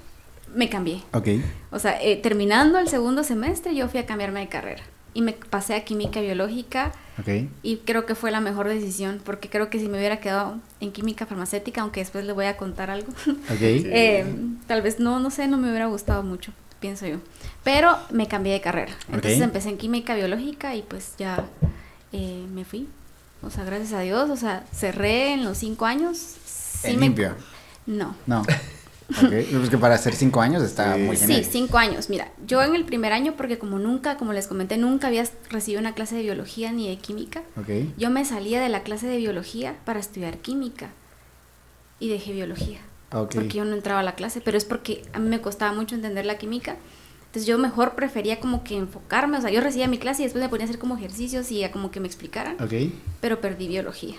me 0.55 0.69
cambié. 0.69 1.03
Ok. 1.13 1.27
O 1.71 1.79
sea, 1.79 2.01
eh, 2.01 2.17
terminando 2.17 2.79
el 2.79 2.87
segundo 2.87 3.23
semestre, 3.23 3.75
yo 3.75 3.87
fui 3.87 3.99
a 3.99 4.05
cambiarme 4.05 4.39
de 4.39 4.47
carrera. 4.47 4.83
Y 5.13 5.21
me 5.21 5.33
pasé 5.33 5.75
a 5.75 5.83
química 5.83 6.21
biológica. 6.21 6.91
Okay. 7.19 7.49
Y 7.61 7.77
creo 7.77 8.05
que 8.05 8.15
fue 8.15 8.31
la 8.31 8.39
mejor 8.39 8.67
decisión, 8.67 9.21
porque 9.23 9.49
creo 9.49 9.69
que 9.69 9.79
si 9.79 9.87
me 9.87 9.97
hubiera 9.97 10.19
quedado 10.19 10.59
en 10.79 10.91
química 10.91 11.25
farmacéutica, 11.27 11.81
aunque 11.81 11.99
después 11.99 12.25
le 12.25 12.33
voy 12.33 12.45
a 12.45 12.57
contar 12.57 12.89
algo, 12.89 13.11
okay. 13.53 13.83
eh, 13.87 14.25
tal 14.65 14.81
vez 14.81 14.99
no, 14.99 15.19
no 15.19 15.29
sé, 15.29 15.47
no 15.47 15.57
me 15.57 15.69
hubiera 15.69 15.85
gustado 15.85 16.23
mucho, 16.23 16.51
pienso 16.79 17.05
yo. 17.05 17.17
Pero 17.63 17.95
me 18.11 18.27
cambié 18.27 18.53
de 18.53 18.61
carrera. 18.61 18.93
Entonces 19.07 19.41
empecé 19.41 19.69
en 19.69 19.77
química 19.77 20.15
biológica 20.15 20.75
y 20.75 20.81
pues 20.81 21.13
ya 21.17 21.45
eh, 22.11 22.45
me 22.53 22.65
fui. 22.65 22.87
O 23.41 23.49
sea, 23.49 23.63
gracias 23.63 23.93
a 23.93 24.01
Dios, 24.01 24.29
o 24.29 24.37
sea, 24.37 24.65
cerré 24.73 25.33
en 25.33 25.43
los 25.43 25.57
cinco 25.57 25.85
años. 25.85 26.17
Sí 26.17 26.91
¿En 26.91 26.99
limpio? 26.99 27.35
No. 27.85 28.15
No. 28.25 28.43
Okay. 29.09 29.45
Pues 29.45 29.69
que 29.69 29.77
para 29.77 29.95
hacer 29.95 30.13
cinco 30.15 30.41
años 30.41 30.61
está 30.63 30.97
muy 30.97 31.15
genial. 31.15 31.43
Sí, 31.43 31.49
cinco 31.49 31.77
años. 31.77 32.09
Mira, 32.09 32.29
yo 32.45 32.61
en 32.61 32.75
el 32.75 32.83
primer 32.83 33.13
año, 33.13 33.35
porque 33.37 33.57
como 33.57 33.79
nunca, 33.79 34.17
como 34.17 34.33
les 34.33 34.47
comenté, 34.47 34.77
nunca 34.77 35.07
había 35.07 35.23
recibido 35.49 35.79
una 35.79 35.93
clase 35.93 36.15
de 36.15 36.23
biología 36.23 36.73
ni 36.73 36.89
de 36.89 36.97
química, 36.97 37.43
okay. 37.59 37.93
yo 37.97 38.09
me 38.09 38.25
salía 38.25 38.59
de 38.59 38.67
la 38.67 38.83
clase 38.83 39.07
de 39.07 39.15
biología 39.15 39.77
para 39.85 39.99
estudiar 39.99 40.39
química 40.39 40.89
y 41.99 42.09
dejé 42.09 42.33
biología. 42.33 42.79
Okay. 43.11 43.39
Porque 43.39 43.57
yo 43.57 43.63
no 43.63 43.75
entraba 43.75 44.01
a 44.01 44.03
la 44.03 44.15
clase, 44.15 44.41
pero 44.41 44.57
es 44.57 44.65
porque 44.65 45.03
a 45.13 45.19
mí 45.19 45.29
me 45.29 45.39
costaba 45.39 45.71
mucho 45.71 45.95
entender 45.95 46.25
la 46.25 46.37
química. 46.37 46.75
Entonces 47.27 47.45
yo 47.45 47.57
mejor 47.57 47.95
prefería 47.95 48.39
como 48.39 48.63
que 48.63 48.77
enfocarme, 48.77 49.37
o 49.37 49.41
sea, 49.41 49.51
yo 49.51 49.61
recibía 49.61 49.87
mi 49.87 49.97
clase 49.97 50.23
y 50.23 50.25
después 50.25 50.43
me 50.43 50.49
ponía 50.49 50.65
a 50.65 50.69
hacer 50.69 50.79
como 50.79 50.97
ejercicios 50.97 51.51
y 51.51 51.63
a 51.63 51.71
como 51.71 51.91
que 51.91 51.99
me 51.99 52.07
explicaran. 52.07 52.61
Okay. 52.61 52.97
Pero 53.21 53.41
perdí 53.41 53.67
biología. 53.67 54.15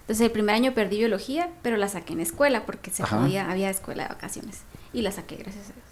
Entonces 0.00 0.24
el 0.24 0.32
primer 0.32 0.54
año 0.54 0.74
perdí 0.74 0.98
biología, 0.98 1.50
pero 1.62 1.76
la 1.76 1.88
saqué 1.88 2.14
en 2.14 2.20
escuela 2.20 2.66
porque 2.66 2.90
se 2.90 3.04
podía, 3.04 3.50
había 3.50 3.70
escuela 3.70 4.04
de 4.04 4.08
vacaciones. 4.08 4.62
Y 4.92 5.02
la 5.02 5.12
saqué, 5.12 5.36
gracias 5.36 5.70
a 5.70 5.72
Dios. 5.72 5.86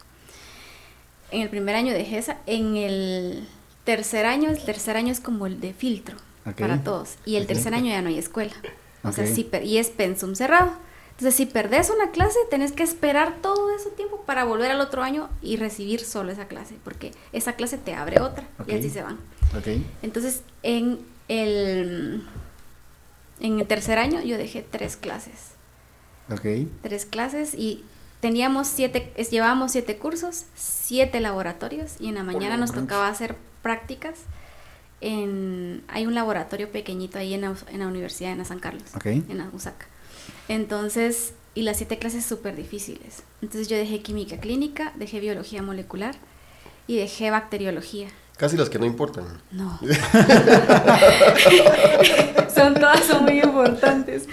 En 1.30 1.42
el 1.42 1.50
primer 1.50 1.74
año 1.74 1.92
dejé 1.92 2.18
esa. 2.18 2.38
En 2.46 2.76
el 2.76 3.46
tercer 3.84 4.26
año, 4.26 4.50
el 4.50 4.64
tercer 4.64 4.96
año 4.96 5.12
es 5.12 5.20
como 5.20 5.46
el 5.46 5.60
de 5.60 5.72
filtro 5.72 6.16
para 6.58 6.82
todos. 6.82 7.16
Y 7.24 7.36
el 7.36 7.46
tercer 7.46 7.74
año 7.74 7.90
ya 7.90 8.02
no 8.02 8.08
hay 8.08 8.18
escuela. 8.18 8.54
O 9.02 9.12
sea, 9.12 9.26
sí, 9.26 9.48
y 9.62 9.78
es 9.78 9.90
pensum 9.90 10.34
cerrado. 10.34 10.72
Entonces, 11.16 11.34
si 11.34 11.46
perdés 11.46 11.88
una 11.88 12.10
clase, 12.10 12.38
tenés 12.50 12.72
que 12.72 12.82
esperar 12.82 13.36
todo 13.40 13.74
ese 13.74 13.90
tiempo 13.90 14.20
para 14.26 14.44
volver 14.44 14.70
al 14.70 14.82
otro 14.82 15.02
año 15.02 15.30
y 15.40 15.56
recibir 15.56 16.00
solo 16.00 16.30
esa 16.30 16.46
clase, 16.46 16.74
porque 16.84 17.12
esa 17.32 17.54
clase 17.54 17.78
te 17.78 17.94
abre 17.94 18.20
otra 18.20 18.46
y 18.66 18.74
así 18.74 18.90
se 18.90 19.02
van. 19.02 19.18
Entonces, 20.02 20.42
en 20.62 20.98
el 21.28 22.22
en 23.40 23.60
el 23.60 23.66
tercer 23.66 23.98
año 23.98 24.22
yo 24.22 24.36
dejé 24.38 24.62
tres 24.62 24.96
clases. 24.96 25.52
Ok. 26.30 26.68
Tres 26.82 27.06
clases 27.06 27.54
y 27.54 27.84
teníamos 28.20 28.66
siete, 28.66 29.12
llevábamos 29.30 29.72
siete 29.72 29.96
cursos, 29.96 30.44
siete 30.54 31.20
laboratorios 31.20 31.94
y 32.00 32.08
en 32.08 32.16
la 32.16 32.24
mañana 32.24 32.56
nos 32.56 32.72
tocaba 32.72 33.08
hacer 33.08 33.36
prácticas. 33.62 34.20
En, 35.02 35.82
hay 35.88 36.06
un 36.06 36.14
laboratorio 36.14 36.72
pequeñito 36.72 37.18
ahí 37.18 37.34
en 37.34 37.42
la, 37.42 37.54
en 37.68 37.80
la 37.80 37.86
Universidad 37.86 38.34
de 38.36 38.44
San 38.44 38.58
Carlos, 38.58 38.84
en 39.04 39.38
la 39.38 39.48
USAC. 39.52 39.86
Entonces, 40.48 41.34
y 41.54 41.62
las 41.62 41.78
siete 41.78 41.98
clases 41.98 42.24
súper 42.24 42.56
difíciles. 42.56 43.22
Entonces 43.42 43.68
yo 43.68 43.76
dejé 43.76 44.02
química 44.02 44.38
clínica, 44.38 44.92
dejé 44.96 45.20
biología 45.20 45.62
molecular 45.62 46.16
y 46.86 46.96
dejé 46.96 47.30
bacteriología. 47.30 48.08
Casi 48.36 48.56
las 48.56 48.68
que 48.68 48.78
no 48.78 48.84
importan. 48.84 49.24
No. 49.50 49.78
son 52.54 52.74
todas 52.74 53.04
son 53.04 53.24
muy 53.24 53.40
importantes. 53.40 54.28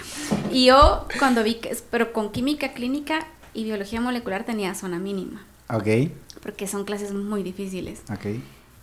Y 0.52 0.66
yo 0.66 1.06
cuando 1.18 1.42
vi 1.42 1.54
que, 1.54 1.76
pero 1.90 2.12
con 2.12 2.30
química 2.30 2.74
clínica 2.74 3.26
y 3.54 3.64
biología 3.64 4.00
molecular 4.00 4.44
tenía 4.44 4.74
zona 4.74 4.98
mínima. 4.98 5.44
Ok. 5.70 6.10
Porque 6.42 6.66
son 6.66 6.84
clases 6.84 7.12
muy 7.12 7.42
difíciles. 7.42 8.02
Ok. 8.12 8.26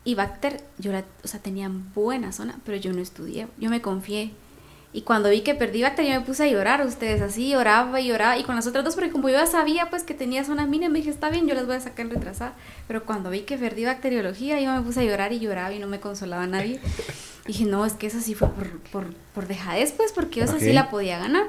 Y 0.04 0.16
Bacter, 0.16 0.64
yo 0.80 0.92
la, 0.92 1.06
o 1.24 1.28
sea, 1.28 1.40
tenía 1.40 1.70
buena 1.94 2.32
zona, 2.32 2.60
pero 2.66 2.78
yo 2.78 2.92
no 2.92 3.02
estudié. 3.02 3.48
Yo 3.60 3.70
me 3.70 3.82
confié 3.82 4.32
Y 4.94 5.04
cuando 5.04 5.30
vi 5.30 5.42
que 5.42 5.56
perdí 5.56 5.82
bacteria, 5.82 6.20
me 6.20 6.26
puse 6.26 6.44
a 6.44 6.48
llorar, 6.48 6.86
ustedes 6.86 7.22
así, 7.22 7.50
lloraba 7.50 8.02
y 8.02 8.08
lloraba. 8.08 8.38
Y 8.38 8.44
con 8.44 8.56
las 8.56 8.68
otras 8.68 8.84
dos, 8.84 8.96
porque 8.96 9.10
como 9.10 9.30
yo 9.30 9.36
ya 9.36 9.46
sabía 9.46 9.90
pues 9.90 10.04
que 10.04 10.14
tenía 10.14 10.44
zona 10.44 10.66
mina, 10.66 10.90
me 10.90 11.00
dije, 11.00 11.10
está 11.10 11.30
bien, 11.30 11.48
yo 11.48 11.54
las 11.54 11.66
voy 11.66 11.76
a 11.76 11.80
sacar 11.80 12.08
retrasada. 12.08 12.54
Pero 12.88 13.06
cuando 13.06 13.30
vi 13.30 13.42
que 13.42 13.58
perdí 13.58 13.86
bacteriología, 13.86 14.60
yo 14.60 14.74
me 14.74 14.82
puse 14.82 15.00
a 15.00 15.04
llorar 15.04 15.32
y 15.32 15.40
lloraba 15.40 15.74
y 15.74 15.80
no 15.80 15.88
me 15.88 16.02
consolaba 16.02 16.46
nadie. 16.46 16.82
dije, 17.48 17.66
no, 17.66 17.86
es 17.86 17.94
que 17.94 18.08
eso 18.08 18.20
sí 18.20 18.36
fue 18.36 18.50
por, 18.50 18.80
por, 18.92 19.14
por 19.34 19.48
dejadez, 19.48 19.94
pues, 19.94 20.12
porque 20.12 20.42
yo 20.42 20.46
esa 20.46 20.60
sí 20.60 20.74
la 20.74 20.90
podía 20.90 21.20
ganar. 21.20 21.46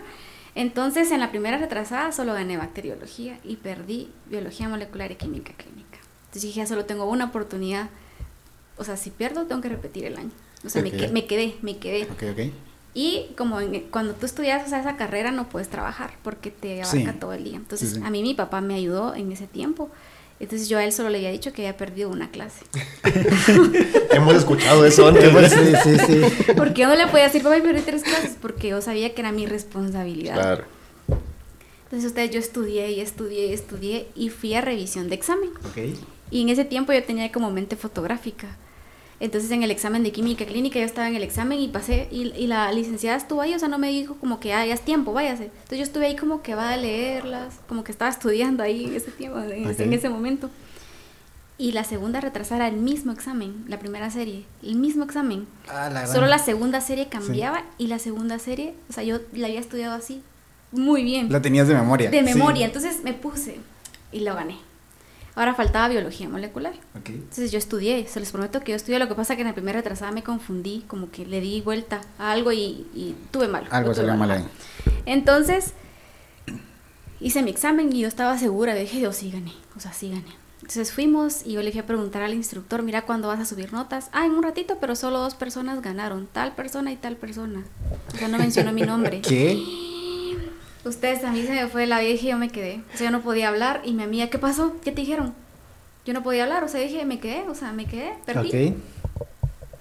Entonces, 0.55 1.11
en 1.11 1.21
la 1.21 1.31
primera 1.31 1.59
retrasada 1.59 2.13
solo 2.13 2.35
gané 2.35 2.57
bacteriología 2.59 3.39
y 3.43 3.57
perdí 3.57 4.11
biología 4.27 4.69
molecular 4.69 5.11
y 5.11 5.17
química 5.17 5.53
clínica. 5.55 5.99
Entonces 6.27 6.43
dije, 6.43 6.61
ya 6.61 6.67
solo 6.67 6.85
tengo 6.85 7.07
una 7.07 7.27
oportunidad. 7.27 7.89
O 8.77 8.85
sea, 8.85 8.97
si 8.97 9.11
pierdo, 9.11 9.47
tengo 9.47 9.61
que 9.61 9.69
repetir 9.69 10.05
el 10.05 10.17
año. 10.17 10.31
O 10.65 10.69
sea, 10.69 10.83
me, 10.83 10.91
me, 10.91 11.27
quedé, 11.27 11.57
me 11.63 11.79
quedé. 11.79 12.07
Y 12.95 13.29
como 13.39 13.59
cuando 13.91 14.13
tú 14.15 14.27
estudias 14.27 14.67
esa 14.67 14.97
carrera 14.97 15.31
no 15.31 15.49
puedes 15.49 15.69
trabajar 15.69 16.15
porque 16.23 16.51
te 16.51 16.83
abarca 16.83 17.15
todo 17.15 17.33
el 17.33 17.45
día. 17.45 17.57
Entonces, 17.57 17.99
a 18.03 18.11
mí 18.11 18.23
mi 18.23 18.35
papá 18.35 18.61
me 18.61 18.75
ayudó 18.75 19.15
en 19.15 19.33
ese 19.33 19.47
tiempo. 19.47 19.91
Entonces 20.41 20.69
yo 20.69 20.77
a 20.77 20.85
él 20.85 20.93
solo 20.93 21.09
le 21.09 21.19
había 21.19 21.31
dicho 21.31 21.53
que 21.53 21.63
había 21.63 21.77
perdido 21.77 22.11
una 22.11 22.31
clase. 22.31 22.65
Hemos 24.11 24.35
escuchado 24.35 24.85
eso 24.85 25.07
antes. 25.07 25.53
sí, 25.53 25.73
sí, 25.85 25.99
sí. 26.05 26.53
Porque 26.57 26.83
yo 26.83 26.89
no 26.89 26.97
le 26.97 27.07
podía 27.07 27.25
decir, 27.25 27.45
papá, 27.45 27.63
perdí 27.63 27.83
tres 27.83 28.03
clases, 28.03 28.37
porque 28.41 28.69
yo 28.69 28.83
sabía 28.83 29.15
que 29.15 29.21
era 29.21 29.31
mi 29.31 29.47
responsabilidad. 29.47 30.35
Claro. 30.35 30.65
Entonces 31.85 32.09
ustedes, 32.09 32.31
yo 32.31 32.41
estudié 32.41 32.91
y 32.91 33.01
estudié 33.01 33.47
y 33.47 33.53
estudié 33.53 34.09
y 34.17 34.31
fui 34.31 34.55
a 34.55 34.63
revisión 34.63 35.09
de 35.09 35.15
examen. 35.15 35.51
Okay. 35.71 35.97
Y 36.33 36.43
en 36.43 36.49
ese 36.49 36.65
tiempo 36.65 36.93
yo 36.93 37.05
tenía 37.05 37.31
como 37.31 37.51
mente 37.53 37.77
fotográfica. 37.77 38.57
Entonces 39.23 39.53
en 39.53 39.63
el 39.63 39.71
examen 39.71 40.03
de 40.03 40.11
química 40.11 40.45
clínica 40.45 40.81
yo 40.81 40.85
estaba 40.85 41.07
en 41.07 41.15
el 41.15 41.23
examen 41.23 41.61
y 41.61 41.69
pasé 41.69 42.09
y, 42.11 42.33
y 42.37 42.49
la 42.49 42.73
licenciada 42.73 43.17
estuvo 43.17 43.41
ahí, 43.41 43.55
o 43.55 43.59
sea, 43.61 43.69
no 43.69 43.79
me 43.79 43.89
dijo 43.89 44.17
como 44.17 44.41
que 44.41 44.53
ah, 44.53 44.67
ya 44.67 44.75
es 44.75 44.81
tiempo, 44.81 45.13
váyase. 45.13 45.45
Entonces 45.45 45.79
yo 45.79 45.85
estuve 45.85 46.07
ahí 46.07 46.17
como 46.17 46.43
que 46.43 46.57
va 46.57 46.71
a 46.71 46.77
leerlas, 46.77 47.61
como 47.69 47.85
que 47.85 47.93
estaba 47.93 48.11
estudiando 48.11 48.65
ahí 48.65 48.87
en 48.87 48.97
ese 48.97 49.13
tiempo, 49.13 49.39
en, 49.39 49.93
ese 49.93 50.09
momento. 50.09 50.51
Y 51.57 51.71
la 51.71 51.85
segunda 51.85 52.21
retrasara 52.21 52.67
el 52.67 52.79
mismo 52.79 53.13
examen, 53.13 53.65
la 53.69 53.79
primera 53.79 54.11
serie, 54.11 54.45
el 54.61 54.75
mismo 54.75 55.05
examen. 55.05 55.47
Ah, 55.69 56.05
Solo 56.13 56.27
la 56.27 56.41
segunda 56.41 56.81
serie 56.81 57.07
cambiaba 57.07 57.63
y 57.79 57.87
la 57.87 58.01
segunda 58.01 58.41
serie, 58.41 58.75
o 58.91 58.93
sea, 58.93 59.05
yo 59.05 59.21
la 59.35 59.47
había 59.47 59.61
estudiado 59.61 59.95
así 59.95 60.21
muy 60.73 61.05
bien. 61.05 61.31
La 61.31 61.41
tenías 61.41 61.69
de 61.69 61.75
memoria. 61.75 62.11
De 62.11 62.23
memoria, 62.23 62.67
entonces 62.67 63.05
me 63.05 63.13
puse 63.13 63.59
y 64.11 64.21
lo 64.21 64.35
gané. 64.35 64.57
Ahora 65.35 65.55
faltaba 65.55 65.89
biología 65.89 66.29
molecular. 66.29 66.75
Entonces 66.95 67.51
yo 67.51 67.59
estudié, 67.59 68.07
se 68.07 68.21
les 68.21 68.31
prometo 68.31 68.61
que 68.61 68.73
yo 68.73 68.77
estudié. 68.77 68.99
Lo 68.99 69.09
que 69.09 69.15
pasa 69.15 69.33
es 69.33 69.37
que 69.37 69.43
en 69.43 69.49
la 69.49 69.55
primera 69.55 69.79
retrasada 69.79 70.13
me 70.13 70.23
confundí, 70.23 70.85
como 70.87 71.11
que 71.11 71.25
le 71.25 71.41
di 71.41 71.63
vuelta 71.63 72.03
a 72.19 72.33
algo 72.33 72.53
y, 72.53 73.17
tuve 73.31 73.49
mal. 73.49 73.67
Algo 73.71 73.95
salió 73.95 74.15
mal 74.15 74.31
ahí. 74.31 74.45
Entonces 75.07 75.73
hice 77.21 77.43
mi 77.43 77.51
examen 77.51 77.95
y 77.95 78.01
yo 78.01 78.09
estaba 78.09 78.37
segura. 78.37 78.75
Dije, 78.75 79.01
yo 79.01 79.13
sí 79.13 79.31
gané, 79.31 79.53
o 79.75 79.81
sea, 79.81 79.93
sí 79.93 80.11
gané. 80.11 80.43
Entonces 80.57 80.93
fuimos 80.93 81.45
y 81.45 81.53
yo 81.53 81.63
le 81.63 81.73
fui 81.73 81.81
a 81.81 81.87
preguntar 81.87 82.23
al 82.23 82.35
instructor, 82.35 82.83
mira, 82.83 83.03
¿cuándo 83.03 83.29
vas 83.29 83.41
a 83.41 83.45
subir 83.47 83.73
notas? 83.73 84.11
Ah, 84.13 84.27
en 84.27 84.33
un 84.33 84.43
ratito, 84.43 84.79
pero 84.81 84.95
solo 84.95 85.19
dos 85.19 85.35
personas 85.35 85.83
ganaron, 85.83 86.29
tal 86.31 86.55
persona 86.55 86.93
y 86.93 86.97
tal 86.97 87.17
persona. 87.17 87.65
O 88.15 88.17
sea, 88.17 88.29
no 88.29 88.39
mencionó 88.39 88.73
mi 88.73 88.83
nombre. 88.83 89.23
¿Qué? 89.23 89.61
Ustedes, 90.85 91.25
a 91.25 91.31
mí 91.31 91.43
se 91.43 91.53
me 91.53 91.69
fue 91.69 91.87
la 91.87 92.01
vieja 92.01 92.27
y 92.27 92.31
yo 92.31 92.39
me 92.39 92.49
quedé. 92.49 92.83
O 92.93 92.97
sea, 92.97 93.07
yo 93.07 93.11
no 93.11 93.23
podía 93.23 93.49
hablar 93.49 93.83
y 93.85 93.93
mi 93.93 94.03
amiga, 94.03 94.29
¿qué 94.29 94.39
pasó? 94.39 94.75
¿Qué 94.83 94.91
te 94.91 95.03
dijeron? 95.03 95.35
Yo 96.05 96.13
no 96.13 96.23
podía 96.23 96.43
hablar, 96.43 96.65
o 96.65 96.69
sea, 96.69 96.81
dije, 96.81 97.05
me 97.05 97.21
quedé, 97.21 97.43
o 97.49 97.55
sea, 97.55 97.73
me 97.73 97.87
quedé, 97.87 98.15
perdí. 98.27 98.49
Okay. 98.49 98.83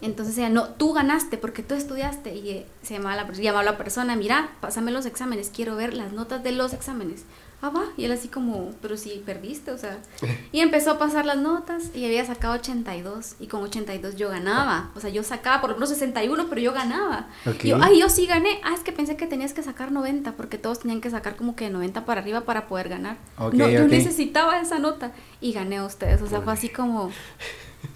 Entonces 0.01 0.37
ella, 0.37 0.49
no, 0.49 0.69
tú 0.69 0.93
ganaste 0.93 1.37
porque 1.37 1.63
tú 1.63 1.73
estudiaste. 1.73 2.35
Y 2.35 2.49
eh, 2.49 2.65
se 2.83 2.95
llamaba 2.95 3.15
la, 3.15 3.31
llamaba 3.31 3.63
la 3.63 3.77
persona, 3.77 4.15
mira, 4.15 4.51
pásame 4.59 4.91
los 4.91 5.05
exámenes, 5.05 5.51
quiero 5.53 5.75
ver 5.75 5.93
las 5.93 6.13
notas 6.13 6.43
de 6.43 6.51
los 6.51 6.73
exámenes 6.73 7.25
ah, 7.61 7.69
va. 7.69 7.83
Y 7.97 8.05
él 8.05 8.11
así 8.11 8.27
como, 8.27 8.71
pero 8.81 8.97
si 8.97 9.09
perdiste, 9.25 9.71
o 9.71 9.77
sea. 9.77 9.99
Y 10.51 10.59
empezó 10.59 10.91
a 10.91 10.99
pasar 10.99 11.25
las 11.25 11.37
notas 11.37 11.91
y 11.95 12.05
había 12.05 12.25
sacado 12.25 12.55
82 12.55 13.35
y 13.39 13.47
con 13.47 13.63
82 13.63 14.15
yo 14.15 14.29
ganaba. 14.29 14.91
O 14.95 14.99
sea, 14.99 15.09
yo 15.09 15.23
sacaba 15.23 15.61
por 15.61 15.69
lo 15.69 15.75
menos 15.77 15.89
61, 15.89 16.47
pero 16.49 16.61
yo 16.61 16.73
ganaba. 16.73 17.27
Y 17.63 17.69
yo, 17.69 17.77
ay, 17.81 17.99
yo 17.99 18.09
sí 18.09 18.25
gané. 18.25 18.59
Ah, 18.63 18.73
es 18.73 18.81
que 18.81 18.91
pensé 18.91 19.15
que 19.15 19.27
tenías 19.27 19.53
que 19.53 19.63
sacar 19.63 19.91
90 19.91 20.33
porque 20.33 20.57
todos 20.57 20.79
tenían 20.79 20.99
que 20.99 21.09
sacar 21.09 21.35
como 21.35 21.55
que 21.55 21.69
90 21.69 22.05
para 22.05 22.21
arriba 22.21 22.41
para 22.41 22.67
poder 22.67 22.89
ganar. 22.89 23.17
no, 23.53 23.69
yo 23.69 23.87
necesitaba 23.87 24.59
esa 24.59 24.79
nota 24.79 25.13
y 25.39 25.53
gané 25.53 25.77
a 25.77 25.85
ustedes. 25.85 26.21
O 26.21 26.27
sea, 26.27 26.41
fue 26.41 26.53
así 26.53 26.69
como... 26.69 27.11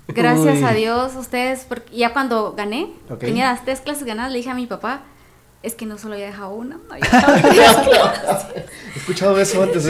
Gracias 0.08 0.64
a 0.64 0.72
Dios, 0.72 1.16
ustedes, 1.16 1.66
porque 1.68 1.96
ya 1.98 2.14
cuando 2.14 2.54
gané, 2.54 2.94
tenía 3.20 3.52
las 3.52 3.66
tres 3.66 3.82
clases 3.82 4.04
ganadas, 4.04 4.32
le 4.32 4.38
dije 4.38 4.50
a 4.50 4.56
mi 4.56 4.68
papá, 4.68 5.02
es 5.66 5.74
que 5.74 5.86
no 5.88 5.98
solo 5.98 6.14
había 6.14 6.28
dejado 6.28 6.54
una, 6.54 6.80
había 6.90 7.10
dejado 7.10 8.54
He 8.96 9.00
escuchado 9.00 9.40
eso 9.40 9.62
antes. 9.64 9.86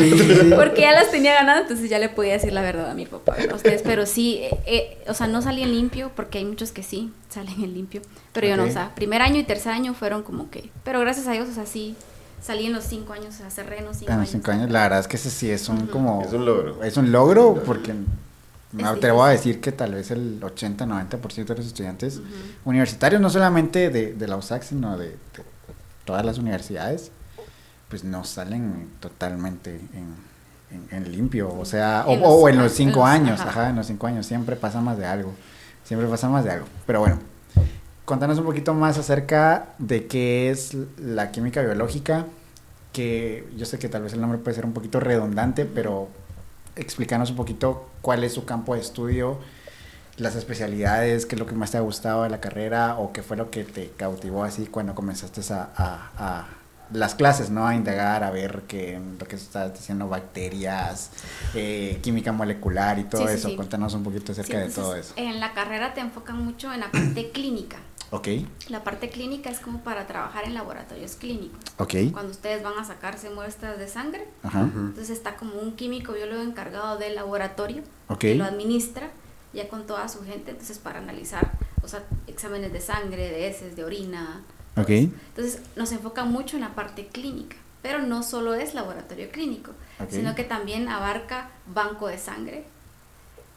Porque 0.55 0.81
ya 0.81 0.93
las 0.93 1.11
tenía 1.11 1.33
ganadas, 1.35 1.63
entonces 1.63 1.89
ya 1.89 1.99
le 1.99 2.09
podía 2.09 2.33
decir 2.33 2.53
la 2.53 2.61
verdad 2.61 2.89
a 2.89 2.93
mi 2.93 3.05
papá, 3.05 3.35
a 3.51 3.53
ustedes. 3.53 3.81
Pero 3.83 4.05
sí, 4.05 4.39
eh, 4.41 4.57
eh, 4.65 5.03
o 5.07 5.13
sea, 5.13 5.27
no 5.27 5.41
salí 5.41 5.63
en 5.63 5.71
limpio, 5.71 6.11
porque 6.15 6.39
hay 6.39 6.45
muchos 6.45 6.71
que 6.71 6.81
sí 6.81 7.11
salen 7.29 7.63
en 7.63 7.73
limpio. 7.73 8.01
Pero 8.33 8.47
yo 8.47 8.57
no, 8.57 8.63
o 8.63 8.71
sea, 8.71 8.95
primer 8.95 9.21
año 9.21 9.39
y 9.39 9.43
tercer 9.43 9.73
año 9.73 9.93
fueron 9.93 10.23
como 10.23 10.49
que. 10.49 10.69
Pero 10.83 10.99
gracias 11.01 11.27
a 11.27 11.33
Dios, 11.33 11.49
o 11.49 11.53
sea, 11.53 11.65
sí. 11.65 11.95
Salí 12.41 12.67
en 12.67 12.73
los 12.73 12.83
cinco 12.83 13.13
años, 13.13 13.33
o 13.35 13.37
sea, 13.37 13.49
cerré 13.49 13.79
en 13.79 13.85
los 13.85 13.97
cinco, 13.97 14.11
años. 14.11 14.29
cinco 14.29 14.51
años. 14.51 14.69
La 14.69 14.83
verdad 14.83 14.99
es 14.99 15.07
que 15.07 15.17
ese 15.17 15.31
sí 15.31 15.49
es 15.49 15.67
un 15.67 15.87
como... 15.87 16.21
Es 16.23 16.31
un 16.31 16.45
logro. 16.45 16.83
Es 16.83 16.95
un 16.95 17.11
logro 17.11 17.63
porque 17.65 17.93
me 18.71 18.83
te 18.97 19.09
voy 19.09 19.29
a 19.29 19.31
decir 19.31 19.61
que 19.61 19.71
tal 19.71 19.95
vez 19.95 20.11
el 20.11 20.39
80-90% 20.41 21.45
de 21.45 21.55
los 21.55 21.65
estudiantes 21.65 22.21
universitarios, 22.65 23.21
no 23.21 23.29
solamente 23.29 23.89
de, 23.89 24.13
de 24.13 24.27
la 24.27 24.35
USAC, 24.37 24.63
sino 24.63 24.97
de 24.97 25.15
todas 26.05 26.25
las 26.25 26.37
universidades, 26.37 27.11
pues 27.89 28.03
no 28.03 28.23
salen 28.23 28.89
totalmente 28.99 29.79
en, 29.93 31.11
limpio, 31.11 31.53
o 31.57 31.65
sea, 31.65 32.05
o, 32.07 32.49
en 32.49 32.57
los 32.57 32.73
cinco 32.73 33.05
años, 33.05 33.39
ajá. 33.39 33.69
en 33.69 33.75
los 33.75 33.87
cinco 33.87 34.07
años, 34.07 34.25
siempre 34.25 34.55
pasa 34.55 34.81
más 34.81 34.97
de 34.97 35.05
algo, 35.05 35.33
siempre 35.83 36.07
pasa 36.07 36.27
más 36.29 36.43
de 36.43 36.51
algo. 36.51 36.65
Pero 36.85 36.99
bueno, 36.99 37.19
contanos 38.03 38.37
un 38.37 38.45
poquito 38.45 38.73
más 38.73 38.97
acerca 38.97 39.73
de 39.77 40.07
qué 40.07 40.49
es 40.49 40.75
la 40.97 41.31
química 41.31 41.61
biológica, 41.61 42.25
que 42.91 43.47
yo 43.57 43.65
sé 43.65 43.79
que 43.79 43.89
tal 43.89 44.03
vez 44.03 44.13
el 44.13 44.21
nombre 44.21 44.39
puede 44.39 44.55
ser 44.55 44.65
un 44.65 44.73
poquito 44.73 44.99
redundante, 44.99 45.65
pero 45.65 46.09
explícanos 46.75 47.29
un 47.29 47.35
poquito 47.35 47.89
cuál 48.01 48.23
es 48.23 48.33
su 48.33 48.45
campo 48.45 48.75
de 48.75 48.81
estudio, 48.81 49.39
las 50.17 50.35
especialidades, 50.35 51.25
qué 51.25 51.35
es 51.35 51.39
lo 51.39 51.45
que 51.45 51.55
más 51.55 51.71
te 51.71 51.77
ha 51.77 51.81
gustado 51.81 52.23
de 52.23 52.29
la 52.29 52.39
carrera 52.39 52.97
o 52.97 53.11
qué 53.11 53.21
fue 53.21 53.37
lo 53.37 53.49
que 53.49 53.63
te 53.63 53.91
cautivó 53.97 54.43
así 54.43 54.65
cuando 54.65 54.95
comenzaste 54.95 55.41
a, 55.53 55.69
a, 56.17 56.47
las 56.93 57.15
clases, 57.15 57.49
¿no? 57.49 57.67
A 57.67 57.75
indagar, 57.75 58.23
a 58.23 58.31
ver 58.31 58.63
qué, 58.67 58.99
lo 59.19 59.25
que 59.27 59.35
estás 59.35 59.73
diciendo, 59.73 60.07
bacterias, 60.07 61.09
eh, 61.55 61.99
química 62.01 62.31
molecular 62.31 62.99
y 62.99 63.05
todo 63.05 63.27
eso. 63.27 63.55
Cuéntanos 63.55 63.93
un 63.93 64.03
poquito 64.03 64.31
acerca 64.31 64.59
de 64.59 64.69
todo 64.69 64.95
eso. 64.95 65.13
En 65.15 65.39
la 65.39 65.53
carrera 65.53 65.93
te 65.93 66.01
enfocan 66.01 66.43
mucho 66.43 66.71
en 66.71 66.81
la 66.81 66.91
parte 66.91 67.31
clínica. 67.33 67.77
Ok. 68.11 68.27
La 68.69 68.83
parte 68.83 69.09
clínica 69.09 69.49
es 69.49 69.59
como 69.59 69.79
para 69.79 70.05
trabajar 70.05 70.45
en 70.45 70.53
laboratorios 70.53 71.15
clínicos. 71.15 71.59
Ok. 71.77 71.95
Cuando 72.13 72.31
ustedes 72.31 72.63
van 72.63 72.77
a 72.77 72.85
sacarse 72.85 73.31
muestras 73.31 73.79
de 73.79 73.87
sangre, 73.87 74.27
entonces 74.43 75.09
está 75.09 75.35
como 75.35 75.55
un 75.55 75.75
químico 75.75 76.13
biólogo 76.13 76.43
encargado 76.43 76.97
del 76.97 77.15
laboratorio 77.15 77.81
que 78.19 78.35
lo 78.35 78.45
administra 78.45 79.09
ya 79.55 79.69
con 79.69 79.87
toda 79.87 80.07
su 80.07 80.23
gente, 80.23 80.51
entonces 80.51 80.77
para 80.77 80.99
analizar, 80.99 81.53
o 81.81 81.87
sea, 81.87 82.03
exámenes 82.27 82.73
de 82.73 82.81
sangre, 82.81 83.29
de 83.29 83.47
heces, 83.47 83.75
de 83.75 83.83
orina. 83.83 84.43
Entonces 84.77 85.61
nos 85.75 85.91
enfoca 85.93 86.25
mucho 86.25 86.57
en 86.57 86.61
la 86.61 86.75
parte 86.75 87.07
clínica, 87.07 87.55
pero 87.81 87.99
no 87.99 88.23
solo 88.23 88.53
es 88.53 88.73
laboratorio 88.73 89.29
clínico, 89.29 89.71
sino 90.09 90.35
que 90.35 90.43
también 90.43 90.89
abarca 90.89 91.49
banco 91.73 92.07
de 92.07 92.17
sangre, 92.17 92.65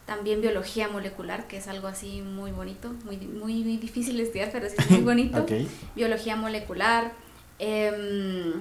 también 0.06 0.40
biología 0.40 0.88
molecular, 0.88 1.48
que 1.48 1.56
es 1.56 1.66
algo 1.66 1.88
así 1.88 2.22
muy 2.22 2.52
bonito, 2.52 2.94
muy, 3.04 3.16
muy, 3.16 3.62
difícil 3.76 4.16
de 4.16 4.22
estudiar, 4.22 4.50
pero 4.52 4.68
sí 4.68 4.76
es 4.78 4.90
muy 4.90 5.00
bonito. 5.02 5.44
Biología 5.96 6.36
molecular, 6.36 7.12
em, 7.58 8.54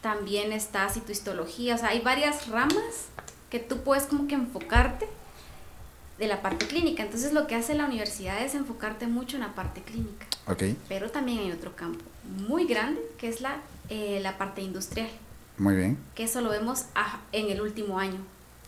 también 0.00 0.52
está 0.52 0.88
citohistología, 0.88 1.76
o 1.76 1.78
sea, 1.78 1.90
hay 1.90 2.00
varias 2.00 2.48
ramas 2.48 3.06
que 3.50 3.60
tú 3.60 3.78
puedes 3.78 4.04
como 4.04 4.26
que 4.26 4.34
enfocarte 4.34 5.08
de 6.18 6.26
la 6.26 6.42
parte 6.42 6.66
clínica. 6.66 7.02
Entonces 7.02 7.32
lo 7.32 7.46
que 7.46 7.54
hace 7.54 7.74
la 7.74 7.86
universidad 7.86 8.42
es 8.42 8.54
enfocarte 8.54 9.06
mucho 9.06 9.36
en 9.36 9.42
la 9.42 9.54
parte 9.54 9.82
clínica. 9.82 10.26
Okay. 10.46 10.76
Pero 10.88 11.10
también 11.10 11.38
hay 11.38 11.52
otro 11.52 11.76
campo 11.76 12.04
muy 12.48 12.66
grande 12.66 13.00
que 13.18 13.28
es 13.28 13.40
la, 13.40 13.58
eh, 13.88 14.20
la 14.22 14.36
parte 14.38 14.62
industrial. 14.62 15.08
Muy 15.56 15.74
bien. 15.74 15.98
Que 16.14 16.24
eso 16.24 16.40
lo 16.40 16.50
vemos 16.50 16.86
en 17.32 17.50
el 17.50 17.60
último 17.60 17.98
año, 17.98 18.20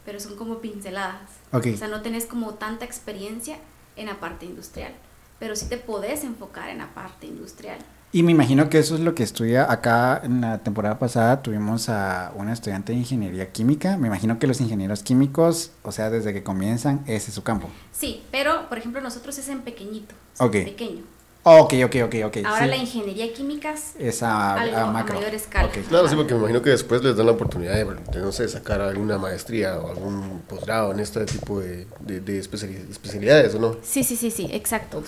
pero 0.04 0.19
son 0.19 0.37
como 0.37 0.59
pinceladas. 0.59 1.30
Okay. 1.52 1.75
O 1.75 1.76
sea, 1.76 1.88
no 1.88 2.02
tenés 2.02 2.26
como 2.26 2.54
tanta 2.54 2.85
experiencia 2.85 3.59
en 3.97 4.07
la 4.07 4.19
parte 4.19 4.47
industrial, 4.47 4.92
pero 5.38 5.54
sí 5.57 5.69
te 5.69 5.76
podés 5.76 6.25
enfocar 6.25 6.69
en 6.69 6.78
la 6.78 6.92
parte 6.95 7.26
industrial. 7.26 7.78
Y 8.12 8.25
me 8.25 8.33
imagino 8.33 8.69
que 8.69 8.79
eso 8.79 8.97
es 8.97 9.00
lo 9.00 9.14
que 9.14 9.23
estudia 9.23 9.71
acá 9.71 10.21
en 10.25 10.40
la 10.40 10.59
temporada 10.59 10.99
pasada. 10.99 11.43
Tuvimos 11.43 11.88
a 11.88 12.33
una 12.35 12.52
estudiante 12.52 12.93
de 12.93 12.99
ingeniería 12.99 13.52
química. 13.52 13.97
Me 13.97 14.09
imagino 14.09 14.40
que 14.40 14.49
los 14.49 14.61
ingenieros 14.61 15.05
químicos, 15.05 15.71
o 15.85 15.93
sea, 15.93 16.11
desde 16.11 16.33
que 16.33 16.43
comienzan, 16.43 17.05
ese 17.07 17.29
es 17.29 17.35
su 17.35 17.45
campo. 17.45 17.71
Sí, 17.93 18.25
pero 18.33 18.69
por 18.69 18.79
ejemplo 18.79 19.00
nosotros 19.00 19.38
es 19.38 19.49
en 19.49 19.61
pequeñito, 19.61 20.17
okay. 20.38 20.64
pequeño. 20.64 21.02
Ok, 21.42 21.73
ok, 21.87 21.97
ok, 22.04 22.14
ok. 22.26 22.37
Ahora 22.44 22.66
la 22.66 22.76
ingeniería 22.76 23.32
química 23.32 23.75
es 23.99 24.23
a, 24.23 24.61
a, 24.61 24.92
mayor 24.92 25.35
escala. 25.35 25.70
Claro, 25.88 26.06
sí, 26.06 26.14
porque 26.14 26.35
me 26.35 26.40
imagino 26.40 26.61
que 26.61 26.68
después 26.68 27.02
les 27.02 27.16
dan 27.16 27.26
la 27.26 27.32
oportunidad 27.32 27.75
de, 27.75 28.20
no 28.20 28.30
sé, 28.30 28.47
sacar 28.47 28.82
alguna 28.82 29.16
maestría 29.16 29.78
o 29.78 29.88
algún 29.88 30.42
posgrado 30.47 30.92
en 30.92 31.00
este 31.00 31.25
tipo 31.25 31.61
de, 31.61 31.87
de, 32.00 32.38
especialidades, 32.38 33.54
¿o 33.54 33.59
no? 33.59 33.76
Sí, 33.82 34.04
sí, 34.04 34.16
sí, 34.16 34.30
sí, 34.30 34.50
exacto. 34.52 35.02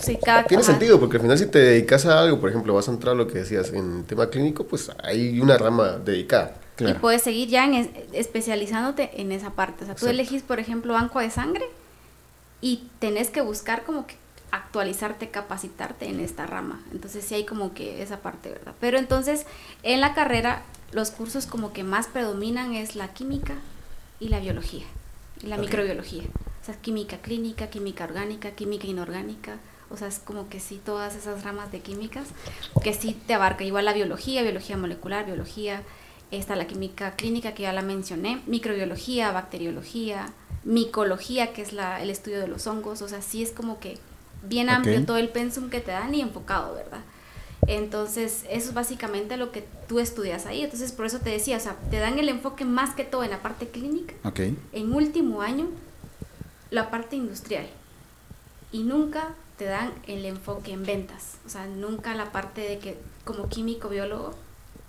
Tiene 0.47 0.63
sentido, 0.63 0.99
porque 0.99 1.17
al 1.17 1.21
final 1.21 1.37
si 1.37 1.45
te 1.45 1.59
dedicas 1.59 2.07
a 2.07 2.21
algo, 2.21 2.39
por 2.39 2.49
ejemplo, 2.49 2.73
vas 2.73 2.87
a 2.87 2.91
entrar 2.91 3.13
a 3.13 3.17
lo 3.17 3.27
que 3.27 3.39
decías 3.39 3.71
en 3.71 4.03
tema 4.05 4.29
clínico, 4.31 4.65
pues 4.65 4.89
hay 5.03 5.39
una 5.39 5.57
rama 5.59 5.99
dedicada. 6.03 6.55
Y 6.79 6.93
puedes 6.95 7.21
seguir 7.21 7.49
ya 7.49 7.65
en 7.65 7.91
especializándote 8.11 9.21
en 9.21 9.31
esa 9.31 9.51
parte. 9.51 9.83
O 9.83 9.85
sea, 9.85 9.95
tú 9.95 10.07
elegís, 10.07 10.41
por 10.41 10.59
ejemplo, 10.59 10.93
banco 10.93 11.19
de 11.19 11.29
sangre 11.29 11.65
y 12.59 12.87
tenés 12.97 13.29
que 13.29 13.41
buscar 13.41 13.83
como 13.83 14.07
que 14.07 14.15
actualizarte, 14.53 15.31
capacitarte 15.31 16.05
en 16.05 16.19
esta 16.19 16.45
rama. 16.45 16.79
Entonces 16.91 17.25
sí 17.25 17.33
hay 17.33 17.43
como 17.43 17.73
que 17.73 18.03
esa 18.03 18.21
parte, 18.21 18.51
¿verdad? 18.51 18.75
Pero 18.79 18.99
entonces 18.99 19.47
en 19.81 19.99
la 19.99 20.13
carrera 20.13 20.61
los 20.91 21.09
cursos 21.09 21.47
como 21.47 21.73
que 21.73 21.83
más 21.83 22.05
predominan 22.05 22.75
es 22.75 22.95
la 22.95 23.07
química 23.07 23.55
y 24.19 24.29
la 24.29 24.39
biología, 24.39 24.85
y 25.41 25.47
la 25.47 25.57
microbiología. 25.57 26.21
O 26.61 26.65
sea, 26.65 26.75
química 26.75 27.17
clínica, 27.17 27.71
química 27.71 28.03
orgánica, 28.03 28.51
química 28.51 28.85
inorgánica. 28.85 29.57
O 29.89 29.97
sea, 29.97 30.07
es 30.07 30.19
como 30.19 30.47
que 30.49 30.59
sí, 30.59 30.79
todas 30.85 31.15
esas 31.15 31.43
ramas 31.43 31.71
de 31.71 31.79
químicas 31.79 32.27
que 32.83 32.93
sí 32.93 33.19
te 33.25 33.33
abarca. 33.33 33.63
Igual 33.63 33.85
la 33.85 33.93
biología, 33.93 34.43
biología 34.43 34.77
molecular, 34.77 35.25
biología, 35.25 35.81
está 36.29 36.55
la 36.55 36.67
química 36.67 37.15
clínica 37.15 37.55
que 37.55 37.63
ya 37.63 37.73
la 37.73 37.81
mencioné, 37.81 38.43
microbiología, 38.45 39.31
bacteriología, 39.31 40.31
micología, 40.63 41.53
que 41.53 41.63
es 41.63 41.73
la, 41.73 42.03
el 42.03 42.11
estudio 42.11 42.39
de 42.39 42.47
los 42.47 42.67
hongos. 42.67 43.01
O 43.01 43.07
sea, 43.07 43.23
sí 43.23 43.41
es 43.41 43.51
como 43.51 43.79
que 43.79 43.97
bien 44.43 44.69
amplio 44.69 45.05
todo 45.05 45.17
el 45.17 45.29
pensum 45.29 45.69
que 45.69 45.79
te 45.79 45.91
dan 45.91 46.13
y 46.13 46.21
enfocado, 46.21 46.75
¿verdad? 46.75 47.01
Entonces, 47.67 48.43
eso 48.49 48.69
es 48.69 48.73
básicamente 48.73 49.37
lo 49.37 49.51
que 49.51 49.65
tú 49.87 49.99
estudias 49.99 50.45
ahí. 50.45 50.61
Entonces, 50.63 50.91
por 50.91 51.05
eso 51.05 51.19
te 51.19 51.29
decía, 51.29 51.57
o 51.57 51.59
sea, 51.59 51.75
te 51.89 51.97
dan 51.97 52.19
el 52.19 52.29
enfoque 52.29 52.65
más 52.65 52.93
que 52.93 53.05
todo 53.05 53.23
en 53.23 53.29
la 53.29 53.41
parte 53.41 53.69
clínica. 53.69 54.15
Okay. 54.23 54.57
En 54.73 54.93
último 54.93 55.41
año, 55.41 55.69
la 56.71 56.91
parte 56.91 57.15
industrial. 57.15 57.67
Y 58.71 58.83
nunca 58.83 59.35
te 59.57 59.65
dan 59.65 59.93
el 60.07 60.25
enfoque 60.25 60.73
en 60.73 60.83
ventas. 60.83 61.37
O 61.45 61.49
sea, 61.49 61.67
nunca 61.67 62.15
la 62.15 62.31
parte 62.31 62.61
de 62.61 62.79
que 62.79 62.97
como 63.23 63.47
químico 63.47 63.87
biólogo 63.87 64.33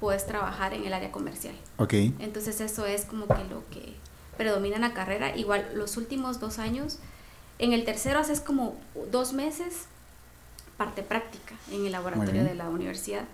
puedes 0.01 0.27
trabajar 0.27 0.75
en 0.75 0.85
el 0.85 0.93
área 0.93 1.13
comercial. 1.13 1.55
Okay. 1.77 2.15
Entonces, 2.19 2.61
eso 2.61 2.87
es 2.87 3.05
como 3.05 3.29
que 3.29 3.45
lo 3.45 3.63
que 3.71 3.95
predomina 4.37 4.77
en 4.77 4.83
la 4.83 4.95
carrera. 4.95 5.37
Igual, 5.37 5.69
los 5.75 5.97
últimos 5.97 6.41
dos 6.41 6.59
años 6.59 6.99
en 7.59 7.73
el 7.73 7.85
tercero 7.85 8.19
haces 8.19 8.41
como 8.41 8.77
dos 9.11 9.33
meses 9.33 9.87
parte 10.77 11.03
práctica 11.03 11.55
en 11.71 11.87
el 11.87 11.93
laboratorio 11.93 12.45
de 12.45 12.55
la 12.55 12.69
universidad. 12.69 13.25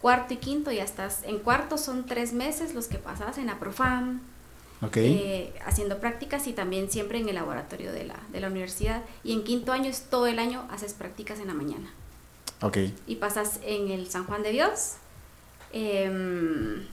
Cuarto 0.00 0.34
y 0.34 0.36
quinto 0.36 0.70
ya 0.72 0.84
estás. 0.84 1.22
En 1.24 1.38
cuarto 1.38 1.78
son 1.78 2.06
tres 2.06 2.32
meses 2.32 2.74
los 2.74 2.88
que 2.88 2.98
pasas 2.98 3.38
en 3.38 3.48
APROFAM, 3.50 4.20
eh, 4.94 5.54
haciendo 5.64 6.00
prácticas 6.00 6.46
y 6.48 6.52
también 6.52 6.90
siempre 6.90 7.18
en 7.18 7.28
el 7.28 7.36
laboratorio 7.36 7.92
de 7.92 8.04
la, 8.04 8.16
de 8.32 8.40
la 8.40 8.48
universidad. 8.48 9.02
Y 9.22 9.32
en 9.32 9.44
quinto 9.44 9.72
año 9.72 9.88
es 9.88 10.02
todo 10.10 10.26
el 10.26 10.38
año, 10.38 10.66
haces 10.70 10.92
prácticas 10.92 11.38
en 11.38 11.46
la 11.46 11.54
mañana. 11.54 11.88
Okay. 12.60 12.94
Y 13.06 13.16
pasas 13.16 13.60
en 13.64 13.90
el 13.90 14.10
San 14.10 14.24
Juan 14.24 14.42
de 14.42 14.50
Dios. 14.50 14.94
Em, 15.72 16.86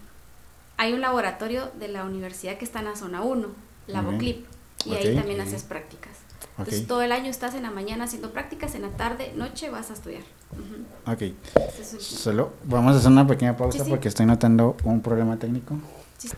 hay 0.78 0.94
un 0.94 1.02
laboratorio 1.02 1.72
de 1.80 1.90
la 1.90 2.06
universidad 2.06 2.58
que 2.58 2.66
está 2.66 2.80
en 2.80 2.86
la 2.86 2.96
zona 2.96 3.22
1, 3.22 3.48
la 3.88 4.02
BOCLIP, 4.02 4.46
y 4.86 4.94
ahí 4.94 5.16
también 5.16 5.42
haces 5.42 5.64
prácticas. 5.64 6.19
Entonces 6.58 6.88
todo 6.88 7.02
el 7.02 7.12
año 7.12 7.30
estás 7.30 7.56
en 7.56 7.64
la 7.64 7.72
mañana 7.72 8.04
haciendo 8.04 8.32
prácticas, 8.32 8.76
en 8.76 8.82
la 8.82 8.90
tarde, 8.90 9.32
noche 9.36 9.70
vas 9.70 9.90
a 9.92 9.94
estudiar. 9.94 10.24
Ok. 11.06 11.34
Solo 12.00 12.52
vamos 12.66 12.96
a 12.96 13.00
hacer 13.00 13.12
una 13.12 13.26
pequeña 13.26 13.56
pausa 13.56 13.86
porque 13.86 14.08
estoy 14.08 14.26
notando 14.26 14.76
un 14.84 15.02
problema 15.02 15.38
técnico. 15.38 15.78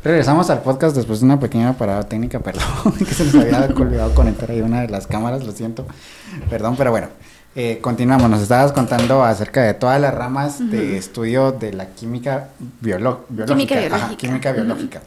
Regresamos 0.03 0.50
al 0.51 0.62
podcast 0.62 0.96
después 0.96 1.22
de 1.22 1.25
una 1.25 1.39
pequeña 1.39 1.74
parada 1.74 2.03
técnica, 2.03 2.39
perdón, 2.43 2.63
que 3.00 3.05
se 3.05 3.25
nos 3.25 3.36
había 3.36 3.65
olvidado 3.75 4.13
conectar 4.13 4.51
ahí 4.51 4.62
una 4.62 4.81
de 4.81 4.89
las 4.89 5.08
cámaras, 5.08 5.43
lo 5.43 5.51
siento. 5.51 5.86
Perdón, 6.50 6.75
pero 6.77 6.91
bueno. 6.91 7.08
Eh, 7.53 7.79
continuamos, 7.81 8.29
nos 8.29 8.41
estabas 8.41 8.72
contando 8.72 9.25
acerca 9.25 9.62
de 9.63 9.74
todas 9.74 10.00
las 10.00 10.13
ramas 10.13 10.72
de 10.72 10.98
estudio 10.98 11.51
de 11.51 11.74
la 11.74 11.88
química 11.88 12.48
biológica. 12.79 13.46
Química 13.46 13.77
biológica. 13.77 14.15
química 14.15 14.51
biológica. 14.53 15.01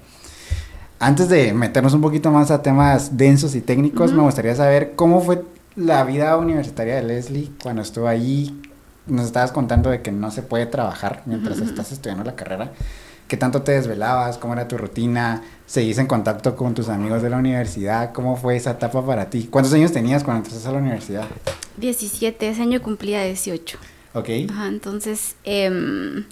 Antes 1.05 1.29
de 1.29 1.53
meternos 1.53 1.93
un 1.93 2.01
poquito 2.01 2.31
más 2.31 2.51
a 2.51 2.63
temas 2.63 3.19
densos 3.19 3.55
y 3.55 3.61
técnicos, 3.61 4.15
me 4.15 4.23
gustaría 4.23 4.57
saber 4.57 4.95
cómo 4.97 5.21
fue 5.21 5.45
la 5.77 6.03
vida 6.03 6.35
universitaria 6.39 6.95
de 6.95 7.03
Leslie 7.03 7.51
cuando 7.63 7.83
estuvo 7.83 8.09
ahí. 8.09 8.59
Nos 9.07 9.27
estabas 9.27 9.53
contando 9.53 9.91
de 9.91 10.01
que 10.01 10.11
no 10.11 10.31
se 10.31 10.41
puede 10.41 10.65
trabajar 10.65 11.23
mientras 11.27 11.59
estás 11.59 11.93
estudiando 11.93 12.25
la 12.25 12.35
carrera. 12.35 12.73
¿Qué 13.29 13.37
tanto 13.37 13.61
te 13.61 13.73
desvelabas? 13.73 14.39
¿Cómo 14.39 14.55
era 14.55 14.67
tu 14.67 14.79
rutina? 14.79 15.43
¿Seguís 15.67 15.99
en 15.99 16.07
contacto 16.07 16.57
con 16.57 16.73
tus 16.73 16.89
amigos 16.89 17.21
de 17.21 17.29
la 17.29 17.37
universidad? 17.37 18.15
¿Cómo 18.15 18.39
fue 18.39 18.57
esa 18.57 18.71
etapa 18.71 19.05
para 19.05 19.29
ti? 19.29 19.47
¿Cuántos 19.51 19.75
años 19.75 19.93
tenías 19.93 20.25
cuando 20.25 20.47
entraste 20.47 20.67
a 20.67 20.73
la 20.73 20.79
universidad? 20.79 21.27
17, 21.77 22.49
ese 22.49 22.63
año 22.63 22.81
cumplía 22.81 23.25
18. 23.25 23.77
Ok. 24.15 24.31
Ajá, 24.49 24.69
entonces, 24.69 25.37
em, 25.45 26.25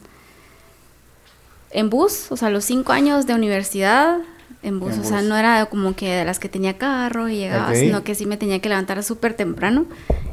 en 1.72 1.90
bus, 1.90 2.32
o 2.32 2.38
sea, 2.38 2.48
los 2.48 2.64
cinco 2.64 2.92
años 2.92 3.26
de 3.26 3.34
universidad, 3.34 4.16
en 4.62 4.80
bus. 4.80 4.98
o 4.98 5.04
sea, 5.04 5.22
no 5.22 5.36
era 5.36 5.66
como 5.66 5.94
que 5.94 6.14
de 6.14 6.24
las 6.24 6.38
que 6.38 6.48
tenía 6.48 6.78
carro 6.78 7.28
y 7.28 7.36
llegaba, 7.36 7.74
sino 7.74 8.04
que 8.04 8.14
sí 8.14 8.26
me 8.26 8.36
tenía 8.36 8.60
que 8.60 8.68
levantar 8.68 9.02
súper 9.02 9.34
temprano. 9.34 9.86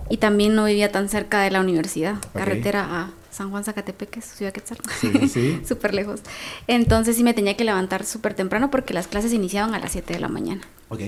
Y 0.09 0.17
también 0.17 0.55
no 0.55 0.65
vivía 0.65 0.91
tan 0.91 1.07
cerca 1.09 1.41
de 1.41 1.51
la 1.51 1.61
universidad, 1.61 2.15
carretera 2.33 2.87
a 2.89 3.11
San 3.31 3.51
Juan 3.51 3.63
Zacatepeque, 3.63 4.21
Ciudad 4.21 4.51
Quetzal. 4.51 4.77
Sí, 4.99 5.29
sí. 5.29 5.61
súper 5.67 5.93
lejos. 5.93 6.21
Entonces 6.67 7.15
sí 7.15 7.23
me 7.23 7.33
tenía 7.33 7.55
que 7.55 7.63
levantar 7.63 8.05
súper 8.05 8.33
temprano 8.33 8.71
porque 8.71 8.93
las 8.93 9.07
clases 9.07 9.33
iniciaban 9.33 9.73
a 9.75 9.79
las 9.79 9.91
7 9.91 10.13
de 10.13 10.19
la 10.19 10.27
mañana. 10.27 10.61
Ok. 10.89 11.01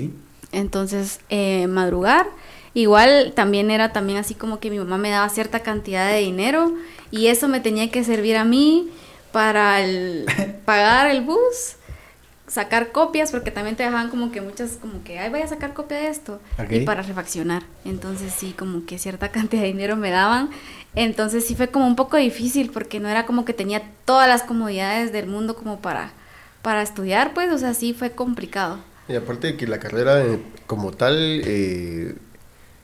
Entonces, 0.52 1.20
eh, 1.30 1.68
madrugar. 1.68 2.28
Igual 2.74 3.34
también 3.36 3.70
era 3.70 3.92
también 3.92 4.18
así 4.18 4.34
como 4.34 4.60
que 4.60 4.70
mi 4.70 4.78
mamá 4.78 4.98
me 4.98 5.10
daba 5.10 5.28
cierta 5.30 5.60
cantidad 5.60 6.10
de 6.10 6.20
dinero 6.20 6.74
y 7.12 7.28
eso 7.28 7.50
me 7.50 7.60
tenía 7.60 7.92
que 7.92 8.04
servir 8.06 8.38
a 8.38 8.46
mí 8.46 8.90
para 9.34 9.82
el, 9.82 10.26
pagar 10.66 11.12
el 11.12 11.22
bus 11.22 11.76
sacar 12.52 12.92
copias, 12.92 13.32
porque 13.32 13.50
también 13.50 13.78
te 13.78 13.84
dejaban 13.84 14.10
como 14.10 14.30
que 14.30 14.42
muchas, 14.42 14.72
como 14.72 15.06
que, 15.06 15.20
ay, 15.20 15.30
voy 15.30 15.40
a 15.40 15.48
sacar 15.48 15.74
copia 15.74 15.98
de 15.98 16.10
esto, 16.10 16.42
y 16.70 16.82
para 16.82 17.02
refaccionar. 17.02 17.64
Entonces 17.86 18.34
sí, 18.34 18.54
como 18.58 18.86
que 18.86 19.00
cierta 19.00 19.30
cantidad 19.32 19.62
de 19.62 19.70
dinero 19.70 19.96
me 19.96 20.10
daban. 20.10 20.50
Entonces 20.94 21.48
sí 21.48 21.56
fue 21.56 21.70
como 21.70 21.88
un 21.88 21.96
poco 21.96 22.18
difícil, 22.18 22.70
porque 22.70 23.00
no 23.00 23.08
era 23.08 23.26
como 23.26 23.46
que 23.46 23.54
tenía 23.54 23.82
todas 24.04 24.28
las 24.28 24.44
comodidades 24.44 25.14
del 25.14 25.28
mundo 25.28 25.56
como 25.56 25.80
para, 25.80 26.12
para 26.62 26.82
estudiar, 26.82 27.34
pues, 27.34 27.54
o 27.54 27.58
sea, 27.58 27.74
sí 27.74 27.94
fue 27.94 28.12
complicado. 28.12 28.80
Y 29.08 29.16
aparte 29.16 29.48
de 29.48 29.58
que 29.58 29.66
la 29.66 29.80
carrera 29.80 30.22
eh, 30.22 30.40
como 30.68 30.92
tal... 30.92 31.42
Eh 31.46 32.16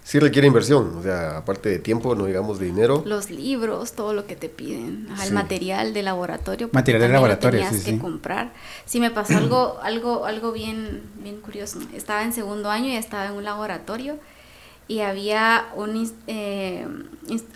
sí 0.08 0.20
requiere 0.20 0.48
inversión, 0.48 0.96
o 0.98 1.04
sea, 1.04 1.40
aparte 1.40 1.68
de 1.68 1.80
tiempo, 1.80 2.16
no 2.16 2.28
digamos 2.28 2.60
de 2.60 2.68
dinero. 2.68 3.04
Los 3.06 3.30
libros, 3.30 3.92
todo 3.92 4.14
lo 4.14 4.26
que 4.26 4.38
te 4.38 4.48
piden, 4.48 5.10
el 5.22 5.34
material 5.34 5.94
de 5.94 6.02
laboratorio. 6.02 6.70
Material 6.72 7.02
de 7.02 7.10
laboratorio, 7.10 7.60
tenías 7.60 7.84
que 7.84 8.00
comprar. 8.00 8.54
Sí 8.86 9.02
me 9.02 9.12
pasó 9.12 9.36
algo, 9.36 9.78
algo, 9.84 10.26
algo 10.26 10.54
bien, 10.54 11.02
bien 11.22 11.42
curioso. 11.42 11.80
Estaba 11.94 12.24
en 12.24 12.32
segundo 12.32 12.70
año 12.70 12.88
y 12.88 12.96
estaba 12.96 13.26
en 13.26 13.34
un 13.34 13.44
laboratorio 13.44 14.16
y 14.88 15.02
había 15.02 15.66
un, 15.76 16.10
eh, 16.28 16.88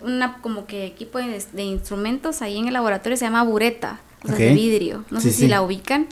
una 0.02 0.42
como 0.42 0.66
que 0.66 0.84
equipo 0.84 1.18
de, 1.20 1.62
instrumentos 1.62 2.42
ahí 2.42 2.58
en 2.58 2.66
el 2.66 2.74
laboratorio, 2.74 3.16
se 3.16 3.24
llama 3.24 3.44
bureta, 3.44 4.00
de 4.24 4.52
vidrio. 4.52 5.06
No 5.10 5.22
sé 5.22 5.30
si 5.30 5.48
la 5.48 5.62
ubican. 5.62 6.06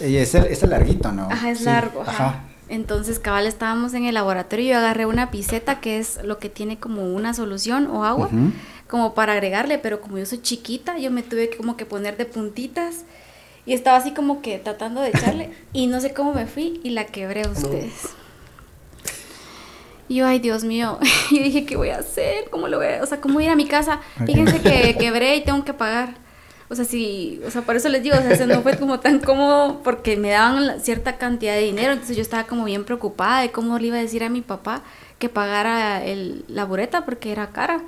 Y 0.00 0.14
es 0.14 0.32
el, 0.36 0.44
es 0.44 0.62
el 0.62 0.70
larguito, 0.70 1.10
¿no? 1.10 1.28
Ajá, 1.28 1.50
es 1.50 1.62
largo. 1.62 2.02
ajá. 2.02 2.51
Entonces, 2.68 3.18
cabal, 3.18 3.46
estábamos 3.46 3.92
en 3.94 4.04
el 4.04 4.14
laboratorio 4.14 4.64
y 4.64 4.68
yo 4.68 4.78
agarré 4.78 5.06
una 5.06 5.30
piseta 5.30 5.80
que 5.80 5.98
es 5.98 6.22
lo 6.24 6.38
que 6.38 6.48
tiene 6.48 6.78
como 6.78 7.12
una 7.12 7.34
solución 7.34 7.86
o 7.88 8.04
agua, 8.04 8.30
como 8.88 9.14
para 9.14 9.32
agregarle, 9.34 9.78
pero 9.78 10.00
como 10.00 10.18
yo 10.18 10.26
soy 10.26 10.40
chiquita, 10.40 10.98
yo 10.98 11.10
me 11.10 11.22
tuve 11.22 11.50
que 11.50 11.56
como 11.56 11.76
que 11.76 11.86
poner 11.86 12.16
de 12.16 12.24
puntitas 12.24 13.04
y 13.64 13.74
estaba 13.74 13.96
así 13.96 14.12
como 14.12 14.42
que 14.42 14.58
tratando 14.58 15.00
de 15.00 15.10
echarle 15.10 15.50
y 15.72 15.86
no 15.86 16.00
sé 16.00 16.12
cómo 16.12 16.34
me 16.34 16.46
fui 16.46 16.80
y 16.82 16.90
la 16.90 17.06
quebré 17.06 17.44
a 17.44 17.48
ustedes. 17.48 18.10
Y 20.08 20.16
yo, 20.16 20.26
ay, 20.26 20.40
Dios 20.40 20.64
mío, 20.64 20.98
y 21.30 21.38
dije, 21.38 21.64
¿qué 21.64 21.76
voy 21.76 21.90
a 21.90 21.98
hacer? 21.98 22.50
¿Cómo 22.50 22.68
lo 22.68 22.78
voy 22.78 22.86
a...? 22.86 23.02
O 23.02 23.06
sea, 23.06 23.20
¿cómo 23.20 23.40
ir 23.40 23.50
a 23.50 23.56
mi 23.56 23.66
casa? 23.66 24.00
Fíjense 24.26 24.60
que 24.60 24.96
quebré 25.00 25.36
y 25.36 25.44
tengo 25.44 25.64
que 25.64 25.74
pagar. 25.74 26.16
O 26.72 26.74
sea, 26.74 26.86
sí, 26.86 27.38
o 27.46 27.50
sea, 27.50 27.60
por 27.60 27.76
eso 27.76 27.90
les 27.90 28.02
digo, 28.02 28.16
o 28.16 28.34
sea, 28.34 28.46
no 28.46 28.62
fue 28.62 28.78
como 28.78 28.98
tan 28.98 29.18
cómodo 29.20 29.82
porque 29.84 30.16
me 30.16 30.30
daban 30.30 30.80
cierta 30.80 31.18
cantidad 31.18 31.52
de 31.52 31.60
dinero, 31.60 31.92
entonces 31.92 32.16
yo 32.16 32.22
estaba 32.22 32.44
como 32.44 32.64
bien 32.64 32.84
preocupada 32.84 33.42
de 33.42 33.50
cómo 33.50 33.78
le 33.78 33.88
iba 33.88 33.98
a 33.98 34.00
decir 34.00 34.24
a 34.24 34.30
mi 34.30 34.40
papá 34.40 34.80
que 35.18 35.28
pagara 35.28 36.02
el, 36.02 36.46
la 36.48 36.64
bureta 36.64 37.04
porque 37.04 37.30
era 37.30 37.48
cara. 37.48 37.82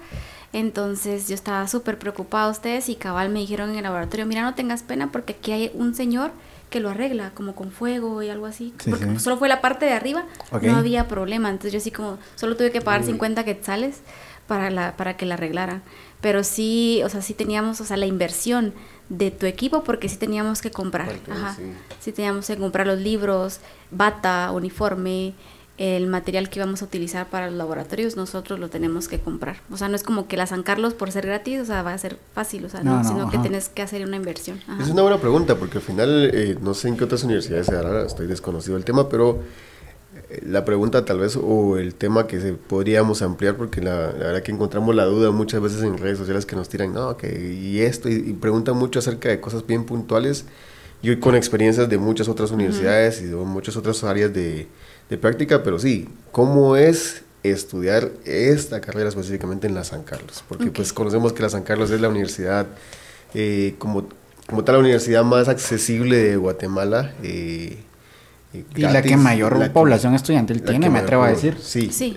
Entonces 0.53 1.29
yo 1.29 1.35
estaba 1.35 1.67
súper 1.67 1.99
preocupada 1.99 2.51
ustedes 2.51 2.91
y 2.91 2.95
cabal 2.95 3.31
me 3.31 3.41
dijeron 3.41 3.71
en 3.71 3.77
el 3.77 3.85
laboratorio, 3.85 4.27
mira, 4.27 4.43
no 4.43 4.55
tengas 4.55 4.83
pena 4.83 5.11
porque 5.11 5.33
aquí 5.33 5.53
hay 5.53 5.71
un 5.73 5.95
señor 5.95 6.33
que 6.69 6.79
lo 6.79 6.91
arregla, 6.91 7.31
como 7.31 7.55
con 7.55 7.71
fuego 7.71 8.23
y 8.23 8.29
algo 8.29 8.45
así. 8.45 8.75
porque 8.91 9.19
solo 9.19 9.39
fue 9.39 9.49
la 9.49 9.63
parte 9.63 9.87
de 9.87 9.93
arriba, 9.93 10.27
no 10.61 10.77
había 10.77 11.09
problema. 11.09 11.49
Entonces 11.49 11.73
yo 11.73 11.79
así 11.79 11.91
como, 11.91 12.19
solo 12.35 12.55
tuve 12.55 12.71
que 12.71 12.83
pagar 12.83 13.03
50 13.03 13.45
quetzales 13.45 14.01
para, 14.47 14.71
la, 14.71 14.95
para 14.97 15.17
que 15.17 15.25
la 15.25 15.35
arreglaran. 15.35 15.83
Pero 16.25 16.43
sí, 16.43 17.03
o 17.05 17.11
sea, 17.11 17.21
sí 17.21 17.35
teníamos, 17.35 17.83
o 17.83 17.85
sea, 17.85 17.99
la 17.99 18.07
inversión 18.07 18.73
de 19.11 19.31
tu 19.31 19.45
equipo 19.45 19.85
porque 19.85 20.09
sí 20.09 20.17
teníamos 20.17 20.63
que 20.63 20.71
comprar, 20.71 21.21
ajá, 21.31 21.55
sí. 22.01 22.13
teníamos 22.13 22.47
que 22.47 22.57
comprar 22.57 22.87
los 22.87 22.99
libros, 22.99 23.61
bata, 23.91 24.51
uniforme, 24.51 25.35
el 25.77 26.07
material 26.07 26.49
que 26.49 26.61
íbamos 26.61 26.81
a 26.81 26.87
utilizar 26.87 27.29
para 27.29 27.49
los 27.49 27.59
laboratorios, 27.59 28.17
nosotros 28.17 28.59
lo 28.59 28.71
tenemos 28.71 29.07
que 29.07 29.21
comprar. 29.21 29.59
O 29.71 29.77
sea, 29.77 29.91
no 29.91 29.97
es 29.97 30.03
como 30.03 30.27
que 30.27 30.39
la 30.39 30.47
San 30.47 30.63
Carlos 30.63 30.95
por 30.95 31.13
ser 31.13 31.27
gratis, 31.27 31.61
o 31.61 31.67
sea, 31.67 31.83
va 31.83 31.93
a 31.93 31.99
ser 31.99 32.19
fácil, 32.33 32.65
o 32.65 32.71
sea, 32.71 32.83
no, 32.83 33.05
sino 33.05 33.29
que 33.31 33.37
tienes 33.37 33.69
que 33.69 33.83
hacer 33.83 34.03
una 34.03 34.17
inversión. 34.17 34.63
Es 34.81 34.89
una 34.89 35.03
buena 35.03 35.19
pregunta, 35.19 35.57
porque 35.57 35.77
al 35.77 35.85
final, 35.85 36.31
eh, 36.33 36.57
no 36.59 36.73
sé 36.73 36.89
en 36.89 36.97
qué 36.97 37.05
otras 37.05 37.23
universidades 37.25 37.67
se 37.67 37.77
hará, 37.77 38.07
estoy 38.07 38.29
desconocido 38.29 38.77
del 38.77 38.87
tema, 38.87 39.11
pero 39.11 39.43
la 40.43 40.65
pregunta 40.65 41.05
tal 41.05 41.21
vez, 41.21 41.37
o 41.37 41.79
el 41.79 41.95
tema 41.95 42.27
que 42.27 42.41
se 42.41 42.53
podríamos 42.53 43.23
ampliar, 43.23 43.57
porque 43.57 43.81
la, 43.81 44.13
verdad 44.13 44.43
que 44.43 44.53
encontramos 44.53 44.95
la 44.95 45.05
duda 45.05 45.31
muchas 45.31 45.61
veces 45.61 45.83
en 45.83 45.99
redes 45.99 46.19
sociales 46.19 46.47
que 46.47 46.57
nos 46.57 46.69
tiran, 46.69 46.93
no, 46.93 47.17
que 47.17 47.53
y 47.53 47.81
esto, 47.81 48.09
y, 48.09 48.33
preguntan 48.35 48.77
mucho 48.77 48.99
acerca 48.99 49.29
de 49.29 49.41
cosas 49.41 49.67
bien 49.67 49.85
puntuales. 49.85 50.45
Yo 51.03 51.19
con 51.21 51.37
experiencias 51.37 51.89
de 51.89 51.99
muchas 51.99 52.29
otras 52.29 52.51
universidades 52.51 53.21
y 53.21 53.27
de 53.27 53.37
muchas 53.37 53.77
otras 53.77 54.03
áreas 54.05 54.33
de 54.33 54.69
de 55.09 55.19
práctica, 55.19 55.63
pero 55.63 55.79
sí, 55.79 56.09
¿cómo 56.33 56.77
es 56.77 57.23
estudiar 57.43 58.11
esta 58.25 58.81
carrera 58.81 59.09
específicamente 59.09 59.67
en 59.67 59.75
la 59.75 59.85
San 59.85 60.03
Carlos? 60.03 60.45
Porque 60.49 60.71
pues 60.71 60.93
conocemos 60.93 61.33
que 61.33 61.43
la 61.43 61.51
San 61.51 61.63
Carlos 61.63 61.91
es 61.91 62.01
la 62.01 62.09
universidad, 62.09 62.67
eh, 63.35 63.75
como, 63.79 64.09
como 64.47 64.65
tal, 64.65 64.77
la 64.77 64.81
universidad 64.81 65.25
más 65.25 65.49
accesible 65.49 66.17
de 66.17 66.37
Guatemala. 66.37 67.15
Eh, 67.23 67.79
y 68.75 68.81
la 68.83 69.03
que 69.03 69.17
mayor 69.17 69.73
población 69.73 70.15
estudiantil 70.15 70.63
tiene, 70.63 70.91
me 70.91 71.01
atrevo 71.01 71.25
a 71.25 71.29
decir. 71.29 71.57
Sí, 71.61 71.91
sí. 71.91 72.17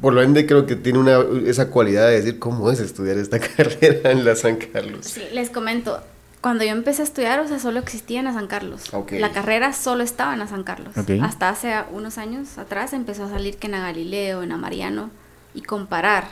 Por 0.00 0.14
lo 0.14 0.22
ende 0.22 0.46
creo 0.46 0.66
que 0.66 0.74
tiene 0.74 0.98
una, 0.98 1.20
esa 1.46 1.70
cualidad 1.70 2.08
de 2.08 2.14
decir 2.14 2.40
cómo 2.40 2.70
es 2.72 2.80
estudiar 2.80 3.18
esta 3.18 3.38
carrera 3.56 4.10
en 4.10 4.24
la 4.24 4.34
San 4.34 4.56
Carlos. 4.56 5.06
Sí, 5.06 5.22
les 5.32 5.48
comento, 5.48 6.00
cuando 6.40 6.64
yo 6.64 6.72
empecé 6.72 7.02
a 7.02 7.04
estudiar, 7.04 7.38
o 7.38 7.46
sea, 7.46 7.60
solo 7.60 7.78
existía 7.78 8.18
en 8.18 8.26
San 8.34 8.48
Carlos. 8.48 8.90
La 9.12 9.30
carrera 9.30 9.72
solo 9.72 10.02
estaba 10.02 10.34
en 10.34 10.46
San 10.48 10.64
Carlos. 10.64 10.92
Hasta 11.22 11.48
hace 11.48 11.72
unos 11.92 12.18
años 12.18 12.58
atrás 12.58 12.92
empezó 12.92 13.24
a 13.24 13.30
salir 13.30 13.58
que 13.58 13.68
en 13.68 13.74
a 13.74 13.80
Galileo, 13.80 14.42
en 14.42 14.50
a 14.50 14.56
Mariano, 14.56 15.10
y 15.54 15.62
comparar 15.62 16.24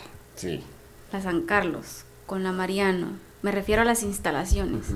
la 1.12 1.22
San 1.22 1.42
Carlos 1.42 2.04
con 2.26 2.42
la 2.42 2.50
Mariano. 2.50 3.06
Me 3.42 3.52
refiero 3.52 3.82
a 3.82 3.84
las 3.84 4.02
instalaciones. 4.02 4.86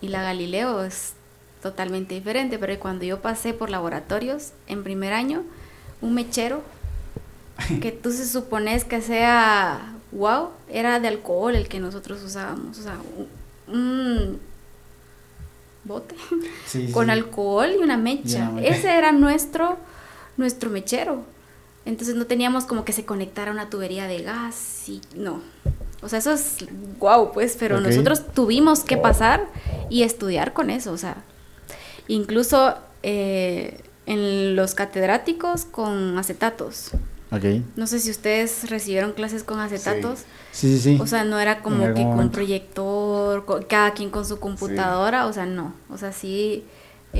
Y 0.00 0.08
la 0.08 0.22
Galileo 0.22 0.84
es 0.84 1.14
totalmente 1.62 2.14
diferente, 2.14 2.58
pero 2.58 2.78
cuando 2.78 3.04
yo 3.04 3.20
pasé 3.20 3.52
por 3.54 3.70
laboratorios 3.70 4.52
en 4.66 4.84
primer 4.84 5.12
año, 5.12 5.42
un 6.00 6.14
mechero 6.14 6.62
que 7.80 7.92
tú 7.92 8.12
se 8.12 8.26
supones 8.26 8.84
que 8.84 9.00
sea 9.00 9.94
wow, 10.12 10.50
era 10.68 11.00
de 11.00 11.08
alcohol 11.08 11.54
el 11.54 11.68
que 11.68 11.80
nosotros 11.80 12.22
usábamos, 12.22 12.78
o 12.78 12.82
sea, 12.82 12.96
un 13.66 14.40
bote 15.84 16.14
con 16.92 17.10
alcohol 17.10 17.70
y 17.78 17.82
una 17.82 17.96
mecha. 17.96 18.52
Ese 18.62 18.96
era 18.96 19.12
nuestro, 19.12 19.78
nuestro 20.36 20.70
mechero. 20.70 21.24
Entonces 21.84 22.16
no 22.16 22.26
teníamos 22.26 22.66
como 22.66 22.84
que 22.84 22.92
se 22.92 23.04
conectara 23.04 23.50
una 23.50 23.70
tubería 23.70 24.06
de 24.06 24.22
gas 24.22 24.88
y 24.88 25.00
no. 25.14 25.40
O 26.02 26.08
sea, 26.08 26.18
eso 26.18 26.32
es 26.32 26.58
guau, 26.98 27.32
pues, 27.32 27.56
pero 27.58 27.80
nosotros 27.80 28.26
tuvimos 28.32 28.80
que 28.80 28.96
pasar 28.96 29.48
y 29.90 30.02
estudiar 30.02 30.52
con 30.52 30.70
eso, 30.70 30.92
o 30.92 30.96
sea, 30.96 31.24
incluso 32.08 32.74
eh, 33.02 33.80
en 34.06 34.56
los 34.56 34.74
catedráticos 34.74 35.64
con 35.64 36.18
acetatos. 36.18 36.92
No 37.76 37.86
sé 37.86 38.00
si 38.00 38.10
ustedes 38.10 38.70
recibieron 38.70 39.12
clases 39.12 39.44
con 39.44 39.60
acetatos. 39.60 40.20
Sí, 40.50 40.78
sí, 40.78 40.80
sí. 40.80 40.98
O 41.00 41.06
sea, 41.06 41.24
no 41.24 41.38
era 41.38 41.62
como 41.62 41.92
que 41.94 42.02
con 42.02 42.30
proyector, 42.30 43.66
cada 43.68 43.92
quien 43.92 44.10
con 44.10 44.24
su 44.24 44.40
computadora, 44.40 45.26
o 45.26 45.32
sea, 45.32 45.44
no. 45.44 45.74
O 45.90 45.98
sea, 45.98 46.12
sí, 46.12 46.64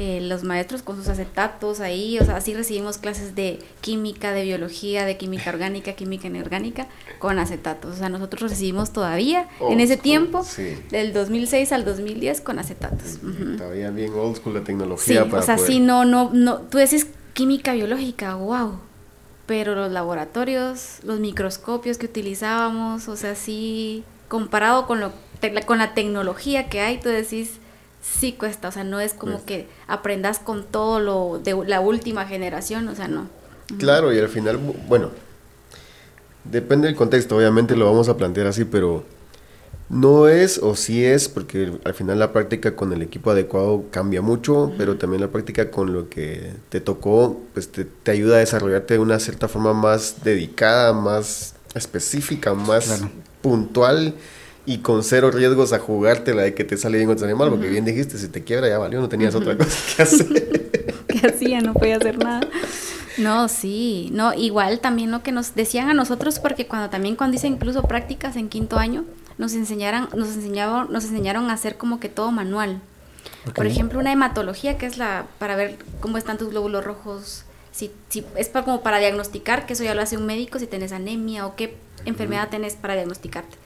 eh, 0.00 0.20
los 0.20 0.44
maestros 0.44 0.82
con 0.82 0.94
sus 0.94 1.08
acetatos 1.08 1.80
ahí, 1.80 2.20
o 2.20 2.24
sea, 2.24 2.40
sí 2.40 2.54
recibimos 2.54 2.98
clases 2.98 3.34
de 3.34 3.58
química, 3.80 4.30
de 4.30 4.44
biología, 4.44 5.04
de 5.04 5.16
química 5.16 5.50
orgánica, 5.50 5.94
química 5.94 6.28
inorgánica, 6.28 6.86
con 7.18 7.40
acetatos. 7.40 7.96
O 7.96 7.98
sea, 7.98 8.08
nosotros 8.08 8.48
recibimos 8.48 8.92
todavía, 8.92 9.48
en 9.58 9.80
ese 9.80 9.96
tiempo, 9.96 10.46
del 10.92 11.12
2006 11.12 11.72
al 11.72 11.84
2010, 11.84 12.42
con 12.42 12.60
acetatos. 12.60 13.18
Todavía 13.56 13.90
bien 13.90 14.12
old 14.14 14.36
school 14.36 14.54
la 14.54 14.62
tecnología. 14.62 15.24
Sí, 15.24 15.30
o 15.34 15.42
sea, 15.42 15.58
sí, 15.58 15.80
no, 15.80 16.04
no, 16.04 16.30
no, 16.32 16.58
tú 16.58 16.78
decís 16.78 17.08
química 17.34 17.72
biológica, 17.72 18.36
wow 18.36 18.78
pero 19.46 19.74
los 19.74 19.90
laboratorios, 19.90 20.98
los 21.02 21.18
microscopios 21.20 21.98
que 21.98 22.06
utilizábamos, 22.06 23.08
o 23.08 23.16
sea, 23.16 23.34
sí, 23.34 24.04
comparado 24.28 24.86
con, 24.86 25.00
lo, 25.00 25.12
con 25.66 25.78
la 25.78 25.94
tecnología 25.94 26.68
que 26.68 26.82
hay, 26.82 27.00
tú 27.00 27.08
decís, 27.08 27.58
sí 28.02 28.32
cuesta, 28.32 28.68
o 28.68 28.72
sea, 28.72 28.84
no 28.84 29.00
es 29.00 29.14
como 29.14 29.34
pues 29.34 29.44
que 29.44 29.68
aprendas 29.86 30.38
con 30.38 30.64
todo 30.64 31.00
lo 31.00 31.40
de 31.42 31.56
la 31.66 31.80
última 31.80 32.26
generación, 32.26 32.88
o 32.88 32.94
sea, 32.94 33.08
no. 33.08 33.28
Claro, 33.78 34.12
y 34.12 34.18
al 34.18 34.28
final, 34.28 34.58
bueno, 34.88 35.10
depende 36.44 36.88
del 36.88 36.96
contexto, 36.96 37.36
obviamente 37.36 37.76
lo 37.76 37.84
vamos 37.84 38.08
a 38.08 38.16
plantear 38.16 38.46
así, 38.46 38.64
pero 38.64 39.04
no 39.88 40.28
es 40.28 40.58
o 40.58 40.76
sí 40.76 41.04
es, 41.04 41.28
porque 41.28 41.72
al 41.84 41.94
final 41.94 42.18
la 42.18 42.32
práctica 42.32 42.76
con 42.76 42.92
el 42.92 43.02
equipo 43.02 43.30
adecuado 43.30 43.84
cambia 43.90 44.22
mucho, 44.22 44.72
pero 44.76 44.96
también 44.96 45.20
la 45.20 45.28
práctica 45.28 45.70
con 45.70 45.92
lo 45.92 46.08
que 46.08 46.52
te 46.68 46.80
tocó, 46.80 47.40
pues 47.54 47.70
te, 47.70 48.10
ayuda 48.10 48.36
a 48.36 48.40
desarrollarte 48.40 48.94
de 48.94 49.00
una 49.00 49.18
cierta 49.18 49.48
forma 49.48 49.72
más 49.72 50.24
dedicada, 50.24 50.92
más 50.92 51.54
específica, 51.74 52.54
más 52.54 53.02
puntual 53.42 54.14
y 54.68 54.78
con 54.78 55.02
cero 55.02 55.30
riesgos 55.30 55.72
a 55.72 55.78
jugarte 55.78 56.34
la 56.34 56.42
de 56.42 56.52
que 56.52 56.62
te 56.62 56.76
sale 56.76 56.98
bien 56.98 57.08
otro 57.08 57.24
animal, 57.24 57.48
porque 57.48 57.70
bien 57.70 57.86
dijiste, 57.86 58.18
si 58.18 58.28
te 58.28 58.44
quiebra 58.44 58.68
ya 58.68 58.76
valió, 58.76 59.00
no 59.00 59.08
tenías 59.08 59.34
otra 59.34 59.56
cosa 59.56 59.96
que 59.96 60.02
hacer. 60.02 61.06
¿Qué 61.08 61.26
hacía? 61.26 61.62
No 61.62 61.72
podía 61.72 61.96
hacer 61.96 62.18
nada. 62.18 62.46
No, 63.16 63.48
sí, 63.48 64.10
no, 64.12 64.34
igual 64.34 64.80
también 64.80 65.10
lo 65.10 65.22
que 65.22 65.32
nos 65.32 65.54
decían 65.54 65.88
a 65.88 65.94
nosotros, 65.94 66.38
porque 66.38 66.66
cuando 66.66 66.90
también 66.90 67.16
cuando 67.16 67.38
hice 67.38 67.46
incluso 67.46 67.84
prácticas 67.84 68.36
en 68.36 68.50
quinto 68.50 68.76
año, 68.76 69.06
nos 69.38 69.54
enseñaron, 69.54 70.10
nos 70.14 70.36
enseñaron, 70.36 70.92
nos 70.92 71.04
enseñaron 71.04 71.48
a 71.48 71.54
hacer 71.54 71.78
como 71.78 71.98
que 71.98 72.10
todo 72.10 72.30
manual. 72.30 72.82
Por 73.54 73.66
ejemplo, 73.66 73.98
una 73.98 74.12
hematología, 74.12 74.76
que 74.76 74.84
es 74.84 74.98
la 74.98 75.24
para 75.38 75.56
ver 75.56 75.78
cómo 76.00 76.18
están 76.18 76.36
tus 76.36 76.50
glóbulos 76.50 76.84
rojos, 76.84 77.44
si, 77.72 77.90
si 78.10 78.22
es 78.36 78.50
para, 78.50 78.66
como 78.66 78.82
para 78.82 78.98
diagnosticar, 78.98 79.64
que 79.64 79.72
eso 79.72 79.84
ya 79.84 79.94
lo 79.94 80.02
hace 80.02 80.18
un 80.18 80.26
médico, 80.26 80.58
si 80.58 80.66
tenés 80.66 80.92
anemia 80.92 81.46
o 81.46 81.56
qué 81.56 81.74
enfermedad 82.04 82.50
tenés 82.50 82.74
para 82.74 82.92
diagnosticarte. 82.92 83.56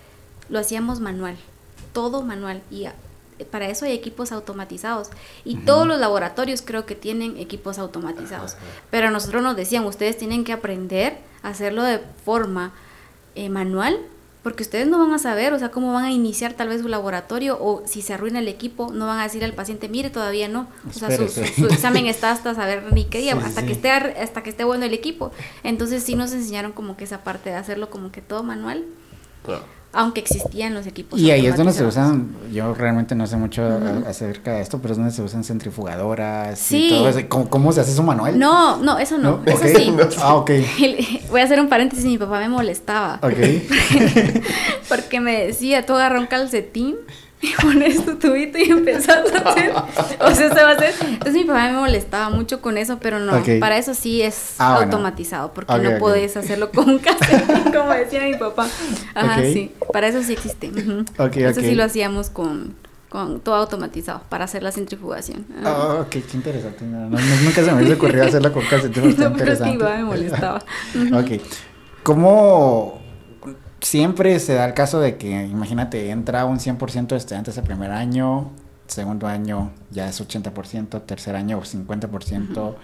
Lo 0.48 0.58
hacíamos 0.58 1.00
manual, 1.00 1.36
todo 1.92 2.22
manual. 2.22 2.62
Y 2.70 2.86
para 3.50 3.68
eso 3.68 3.84
hay 3.84 3.92
equipos 3.92 4.32
automatizados. 4.32 5.08
Y 5.44 5.56
todos 5.56 5.86
los 5.86 5.98
laboratorios 5.98 6.62
creo 6.62 6.86
que 6.86 6.94
tienen 6.94 7.36
equipos 7.38 7.78
automatizados. 7.78 8.56
Pero 8.90 9.08
a 9.08 9.10
nosotros 9.10 9.42
nos 9.42 9.56
decían, 9.56 9.84
ustedes 9.84 10.16
tienen 10.16 10.44
que 10.44 10.52
aprender 10.52 11.18
a 11.42 11.48
hacerlo 11.48 11.82
de 11.82 12.00
forma 12.24 12.72
eh, 13.34 13.48
manual 13.48 13.98
porque 14.42 14.64
ustedes 14.64 14.88
no 14.88 14.98
van 14.98 15.12
a 15.12 15.18
saber, 15.18 15.52
o 15.52 15.58
sea, 15.58 15.70
cómo 15.70 15.92
van 15.92 16.04
a 16.04 16.10
iniciar 16.10 16.54
tal 16.54 16.68
vez 16.68 16.82
su 16.82 16.88
laboratorio 16.88 17.56
o 17.60 17.82
si 17.86 18.02
se 18.02 18.12
arruina 18.12 18.40
el 18.40 18.48
equipo, 18.48 18.90
no 18.92 19.06
van 19.06 19.20
a 19.20 19.22
decir 19.22 19.44
al 19.44 19.52
paciente, 19.52 19.88
mire, 19.88 20.10
todavía 20.10 20.48
no, 20.48 20.66
o 20.88 20.92
sea, 20.92 21.16
su, 21.16 21.66
examen 21.66 22.06
está 22.06 22.32
hasta 22.32 22.54
saber 22.54 22.92
ni 22.92 23.04
qué 23.04 23.18
día, 23.22 23.34
hasta 23.36 23.64
que 23.64 23.72
esté 23.72 23.90
hasta 23.90 24.42
que 24.42 24.50
esté 24.50 24.64
bueno 24.64 24.84
el 24.84 24.94
equipo. 24.94 25.30
Entonces 25.62 26.02
sí 26.02 26.16
nos 26.16 26.32
enseñaron 26.32 26.72
como 26.72 26.96
que 26.96 27.04
esa 27.04 27.22
parte 27.22 27.50
de 27.50 27.56
hacerlo 27.56 27.88
como 27.88 28.10
que 28.10 28.20
todo 28.20 28.42
manual 28.42 28.84
aunque 29.92 30.20
existían 30.20 30.74
los 30.74 30.86
equipos. 30.86 31.20
Y 31.20 31.30
ahí 31.30 31.46
es 31.46 31.56
donde 31.56 31.72
se 31.72 31.84
usan, 31.84 32.34
yo 32.52 32.74
realmente 32.74 33.14
no 33.14 33.26
sé 33.26 33.36
mucho 33.36 33.62
acerca 34.06 34.54
de 34.54 34.62
esto, 34.62 34.78
pero 34.80 34.92
es 34.92 34.98
donde 34.98 35.12
se 35.12 35.22
usan 35.22 35.44
centrifugadoras 35.44 36.58
sí. 36.58 36.86
y 36.86 36.90
todo 36.90 37.08
eso. 37.08 37.20
¿Cómo, 37.28 37.72
se 37.72 37.80
hace 37.80 37.92
eso 37.92 38.02
manual? 38.02 38.38
No, 38.38 38.78
no, 38.78 38.98
eso 38.98 39.18
no, 39.18 39.42
eso 39.44 39.64
sí. 39.64 39.94
ah, 40.18 40.36
ok. 40.36 40.50
Voy 41.30 41.40
a 41.40 41.44
hacer 41.44 41.60
un 41.60 41.68
paréntesis, 41.68 42.04
mi 42.04 42.18
papá 42.18 42.40
me 42.40 42.48
molestaba. 42.48 43.20
Ok. 43.22 43.36
porque 44.88 45.20
me 45.20 45.46
decía, 45.46 45.84
tú 45.84 45.94
agarra 45.94 46.18
un 46.18 46.26
calcetín 46.26 46.96
y 47.42 47.52
pones 47.60 48.04
tu 48.04 48.16
tubito 48.16 48.56
y 48.56 48.70
empezás 48.70 49.24
a 49.34 49.50
hacer. 49.50 49.72
o 50.20 50.30
sea, 50.34 50.48
se 50.48 50.62
va 50.62 50.70
a 50.70 50.72
hacer. 50.74 50.94
Entonces 51.00 51.34
mi 51.34 51.44
papá 51.44 51.72
me 51.72 51.78
molestaba 51.78 52.30
mucho 52.30 52.60
con 52.60 52.78
eso, 52.78 52.98
pero 53.00 53.18
no, 53.18 53.42
para 53.58 53.76
eso 53.76 53.94
sí 53.94 54.22
es 54.22 54.54
ah, 54.58 54.76
automatizado, 54.76 55.52
porque 55.52 55.76
no 55.78 55.98
puedes 55.98 56.36
hacerlo 56.36 56.70
con 56.70 56.88
un 56.88 56.98
calcetín, 57.00 57.72
como 57.72 57.90
decía 57.90 58.22
mi 58.22 58.36
papá. 58.36 58.68
Ajá, 59.14 59.42
sí. 59.42 59.72
Para 59.92 60.06
eso 60.06 60.22
sí 60.22 60.32
existe. 60.32 60.70
eso 60.70 61.60
sí 61.60 61.74
lo 61.74 61.82
hacíamos 61.82 62.30
con, 62.30 62.76
con 63.08 63.40
todo 63.40 63.56
automatizado 63.56 64.22
para 64.28 64.44
hacer 64.44 64.62
la 64.62 64.70
centrifugación. 64.70 65.44
Ah, 65.64 65.98
ok, 66.02 66.10
qué 66.10 66.24
interesante. 66.34 66.84
nunca 66.84 67.64
se 67.64 67.72
me 67.72 67.82
había 67.82 67.94
ocurrido 67.94 68.24
hacerla 68.24 68.52
con 68.52 68.64
calcetín. 68.66 69.16
no, 69.18 69.32
pero 69.32 69.52
es 69.52 69.60
que 69.60 69.76
me 69.76 70.04
molestaba. 70.04 70.58
ok. 71.12 71.42
¿Cómo 72.04 73.01
siempre 73.82 74.38
se 74.38 74.54
da 74.54 74.64
el 74.64 74.74
caso 74.74 75.00
de 75.00 75.16
que, 75.16 75.46
imagínate, 75.46 76.10
entra 76.10 76.44
un 76.46 76.58
100% 76.58 77.08
de 77.08 77.16
estudiantes 77.16 77.56
el 77.58 77.64
primer 77.64 77.90
año, 77.90 78.50
segundo 78.86 79.26
año 79.26 79.72
ya 79.90 80.08
es 80.08 80.20
80%, 80.20 81.02
tercer 81.04 81.36
año 81.36 81.60
50%. 81.60 82.74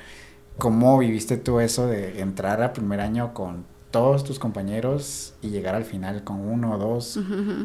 ¿Cómo 0.59 0.99
viviste 0.99 1.37
tú 1.37 1.61
eso 1.61 1.87
de 1.87 2.21
entrar 2.21 2.61
al 2.61 2.73
primer 2.73 3.01
año 3.01 3.33
con 3.33 3.65
todos 3.91 4.25
tus 4.25 4.39
compañeros 4.39 5.35
y 5.41 5.49
llegar 5.51 5.75
al 5.75 5.85
final 5.85 6.25
con 6.25 6.41
uno 6.41 6.75
o 6.75 6.79
dos, 6.79 7.19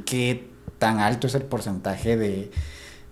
¿qué 0.05 0.47
tan 0.79 0.99
alto 0.99 1.27
es 1.27 1.35
el 1.35 1.43
porcentaje 1.43 2.17
de, 2.17 2.51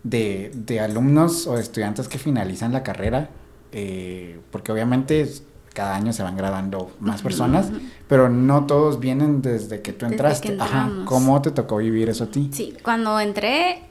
de, 0.04 0.80
alumnos 0.80 1.48
o 1.48 1.58
estudiantes 1.58 2.08
que 2.08 2.18
finalizan 2.18 2.72
la 2.72 2.84
carrera? 2.84 3.30
Eh, 3.74 4.40
porque 4.52 4.72
obviamente 4.72 5.30
cada 5.74 5.96
año 5.96 6.12
se 6.12 6.24
van 6.24 6.36
graduando 6.36 6.92
más 7.00 7.22
personas, 7.22 7.70
pero 8.08 8.30
no 8.30 8.66
todos 8.66 9.00
vienen 9.00 9.42
desde 9.42 9.82
que 9.82 9.94
tú 9.94 10.06
entraste. 10.06 10.58
Ajá, 10.60 10.90
¿cómo 11.06 11.42
te 11.42 11.52
tocó 11.52 11.78
vivir 11.78 12.10
eso 12.10 12.26
a 12.26 12.28
ti? 12.28 12.50
Sí, 12.52 12.76
cuando 12.84 13.20
entré, 13.20 13.84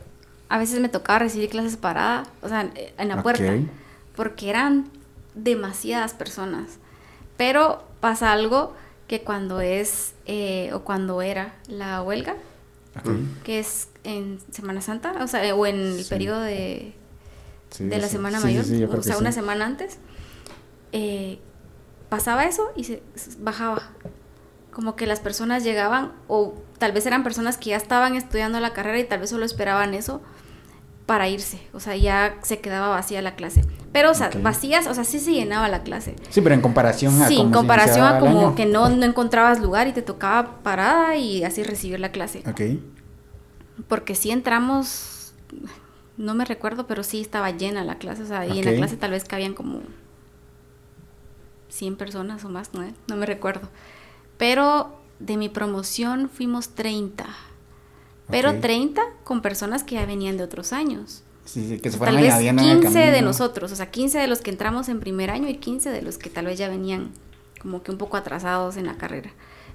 a 0.48 0.58
veces 0.58 0.80
me 0.80 0.88
tocaba 0.88 1.20
recibir 1.20 1.48
clases 1.48 1.76
parada, 1.76 2.24
o 2.42 2.48
sea, 2.48 2.70
en 2.98 3.08
la 3.08 3.22
puerta, 3.22 3.52
porque 4.14 4.50
eran 4.50 4.86
demasiadas 5.34 6.12
personas. 6.12 6.78
Pero 7.36 7.82
pasa 8.00 8.32
algo 8.32 8.74
que 9.08 9.22
cuando 9.22 9.60
es 9.60 10.12
eh, 10.26 10.70
o 10.74 10.80
cuando 10.80 11.22
era 11.22 11.54
la 11.66 12.02
huelga, 12.02 12.34
que 13.44 13.58
es 13.58 13.88
en 14.04 14.38
Semana 14.50 14.82
Santa, 14.82 15.14
o 15.22 15.26
sea, 15.26 15.54
o 15.54 15.64
en 15.64 15.76
el 15.76 16.04
periodo 16.04 16.40
de, 16.42 16.92
de 17.78 17.98
la 17.98 18.08
Semana 18.08 18.38
Mayor, 18.40 18.64
o 18.94 19.02
sea, 19.02 19.16
una 19.16 19.32
semana 19.32 19.64
antes, 19.64 19.98
eh, 20.92 21.38
pasaba 22.10 22.44
eso 22.44 22.70
y 22.76 22.84
se 22.84 23.02
bajaba. 23.38 23.88
Como 24.70 24.94
que 24.94 25.06
las 25.06 25.20
personas 25.20 25.64
llegaban, 25.64 26.12
o 26.28 26.54
tal 26.78 26.92
vez 26.92 27.06
eran 27.06 27.24
personas 27.24 27.56
que 27.56 27.70
ya 27.70 27.76
estaban 27.76 28.14
estudiando 28.14 28.60
la 28.60 28.74
carrera 28.74 28.98
y 28.98 29.04
tal 29.04 29.20
vez 29.20 29.30
solo 29.30 29.46
esperaban 29.46 29.94
eso 29.94 30.20
para 31.06 31.28
irse. 31.28 31.60
O 31.72 31.80
sea, 31.80 31.96
ya 31.96 32.36
se 32.42 32.60
quedaba 32.60 32.88
vacía 32.88 33.22
la 33.22 33.34
clase. 33.34 33.64
Pero, 33.92 34.12
o 34.12 34.14
sea, 34.14 34.30
vacías, 34.42 34.86
o 34.86 34.94
sea, 34.94 35.02
sí 35.02 35.18
se 35.18 35.32
llenaba 35.32 35.68
la 35.68 35.82
clase. 35.82 36.14
Sí, 36.28 36.40
pero 36.40 36.54
en 36.54 36.60
comparación 36.60 37.20
a. 37.20 37.26
Sí, 37.26 37.40
en 37.40 37.50
comparación 37.50 38.06
a 38.06 38.20
como 38.20 38.54
que 38.54 38.66
no, 38.66 38.88
no 38.90 39.04
encontrabas 39.04 39.60
lugar 39.60 39.88
y 39.88 39.92
te 39.92 40.02
tocaba 40.02 40.62
parada 40.62 41.16
y 41.16 41.42
así 41.42 41.64
recibir 41.64 41.98
la 41.98 42.12
clase. 42.12 42.44
Ok. 42.48 42.60
Porque 43.88 44.14
sí 44.14 44.30
entramos, 44.30 45.34
no 46.16 46.34
me 46.34 46.44
recuerdo, 46.44 46.86
pero 46.86 47.02
sí 47.02 47.20
estaba 47.20 47.50
llena 47.50 47.82
la 47.82 47.96
clase. 47.96 48.22
O 48.22 48.26
sea, 48.26 48.46
y 48.46 48.60
en 48.60 48.64
la 48.64 48.74
clase 48.74 48.96
tal 48.96 49.10
vez 49.10 49.24
cabían 49.24 49.54
como 49.54 49.80
100 51.70 51.96
personas 51.96 52.44
o 52.44 52.48
más, 52.48 52.74
no, 52.74 52.82
no 53.08 53.16
me 53.16 53.26
recuerdo. 53.26 53.68
Pero 54.36 55.00
de 55.18 55.36
mi 55.36 55.48
promoción 55.48 56.28
fuimos 56.28 56.70
30. 56.70 57.26
Pero 58.30 58.60
30 58.60 59.02
con 59.24 59.42
personas 59.42 59.82
que 59.82 59.96
ya 59.96 60.06
venían 60.06 60.36
de 60.36 60.44
otros 60.44 60.72
años. 60.72 61.24
Sí, 61.44 61.66
sí, 61.68 61.80
que 61.80 61.90
se 61.90 61.98
fueron 61.98 62.16
tal 62.16 62.24
vez 62.24 62.54
15 62.54 62.98
de 62.98 63.22
nosotros, 63.22 63.72
o 63.72 63.76
sea, 63.76 63.90
15 63.90 64.18
de 64.18 64.28
los 64.28 64.40
que 64.40 64.50
entramos 64.50 64.88
en 64.88 65.00
primer 65.00 65.30
año 65.30 65.48
y 65.48 65.56
15 65.56 65.90
de 65.90 66.02
los 66.02 66.16
que 66.16 66.30
tal 66.30 66.46
vez 66.46 66.58
ya 66.58 66.68
venían 66.68 67.10
como 67.60 67.82
que 67.82 67.90
un 67.90 67.98
poco 67.98 68.16
atrasados 68.16 68.76
en 68.76 68.86
la 68.86 68.96
carrera. 68.96 69.30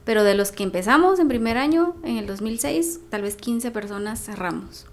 Pero 0.06 0.24
de 0.24 0.36
los 0.36 0.52
que 0.52 0.64
empezamos 0.64 1.20
en 1.20 1.28
primer 1.28 1.58
año, 1.58 1.96
en 2.04 2.18
el 2.18 2.28
2006, 2.28 3.02
tal 3.10 3.24
vez 3.24 3.36
15 3.36 3.72
personas 3.72 4.24
cerramos. 4.24 4.86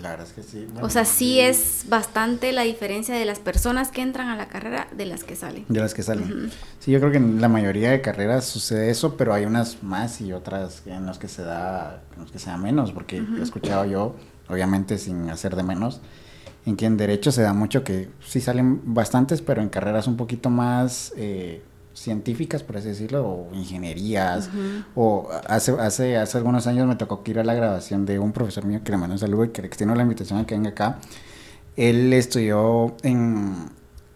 La 0.00 0.10
verdad 0.10 0.26
es 0.26 0.32
que 0.32 0.42
sí. 0.42 0.66
o 0.80 0.90
sea, 0.90 1.04
sí 1.04 1.40
es 1.40 1.84
bastante 1.88 2.52
la 2.52 2.62
diferencia 2.62 3.14
de 3.14 3.24
las 3.24 3.40
personas 3.40 3.90
que 3.90 4.00
entran 4.00 4.28
a 4.28 4.36
la 4.36 4.48
carrera 4.48 4.86
de 4.96 5.06
las 5.06 5.24
que 5.24 5.34
salen. 5.34 5.64
De 5.68 5.80
las 5.80 5.92
que 5.92 6.02
salen. 6.02 6.50
Sí, 6.78 6.92
yo 6.92 7.00
creo 7.00 7.10
que 7.10 7.16
en 7.16 7.40
la 7.40 7.48
mayoría 7.48 7.90
de 7.90 8.00
carreras 8.00 8.44
sucede 8.44 8.90
eso, 8.90 9.16
pero 9.16 9.34
hay 9.34 9.44
unas 9.44 9.82
más 9.82 10.20
y 10.20 10.32
otras 10.32 10.82
en 10.86 11.06
las 11.06 11.18
que 11.18 11.26
se 11.28 11.42
da, 11.42 12.02
en 12.14 12.22
las 12.22 12.30
que 12.30 12.38
se 12.38 12.50
da 12.50 12.56
menos, 12.56 12.92
porque 12.92 13.16
he 13.16 13.42
escuchado 13.42 13.84
yo, 13.86 14.14
obviamente 14.48 14.98
sin 14.98 15.30
hacer 15.30 15.56
de 15.56 15.64
menos, 15.64 16.00
en 16.64 16.76
que 16.76 16.86
en 16.86 16.96
derecho 16.96 17.32
se 17.32 17.42
da 17.42 17.52
mucho 17.52 17.82
que 17.82 18.08
sí 18.24 18.40
salen 18.40 18.94
bastantes, 18.94 19.42
pero 19.42 19.62
en 19.62 19.68
carreras 19.68 20.06
un 20.06 20.16
poquito 20.16 20.50
más... 20.50 21.12
Eh, 21.16 21.62
científicas, 22.00 22.62
por 22.62 22.76
así 22.76 22.88
decirlo, 22.88 23.26
o 23.26 23.54
ingenierías, 23.54 24.50
o 24.94 25.28
hace, 25.46 25.72
hace, 25.72 26.16
hace 26.16 26.38
algunos 26.38 26.66
años 26.66 26.86
me 26.86 26.96
tocó 26.96 27.22
ir 27.26 27.38
a 27.38 27.44
la 27.44 27.54
grabación 27.54 28.06
de 28.06 28.18
un 28.18 28.32
profesor 28.32 28.64
mío 28.64 28.80
que 28.84 28.90
le 28.90 28.98
mandó 28.98 29.14
un 29.14 29.18
saludo 29.18 29.44
y 29.44 29.48
que 29.50 29.62
le 29.62 29.68
extiendo 29.68 29.94
la 29.94 30.02
invitación 30.02 30.38
a 30.38 30.46
que 30.46 30.54
venga 30.54 30.70
acá. 30.70 30.98
Él 31.76 32.12
estudió 32.12 32.96
en, 33.02 33.70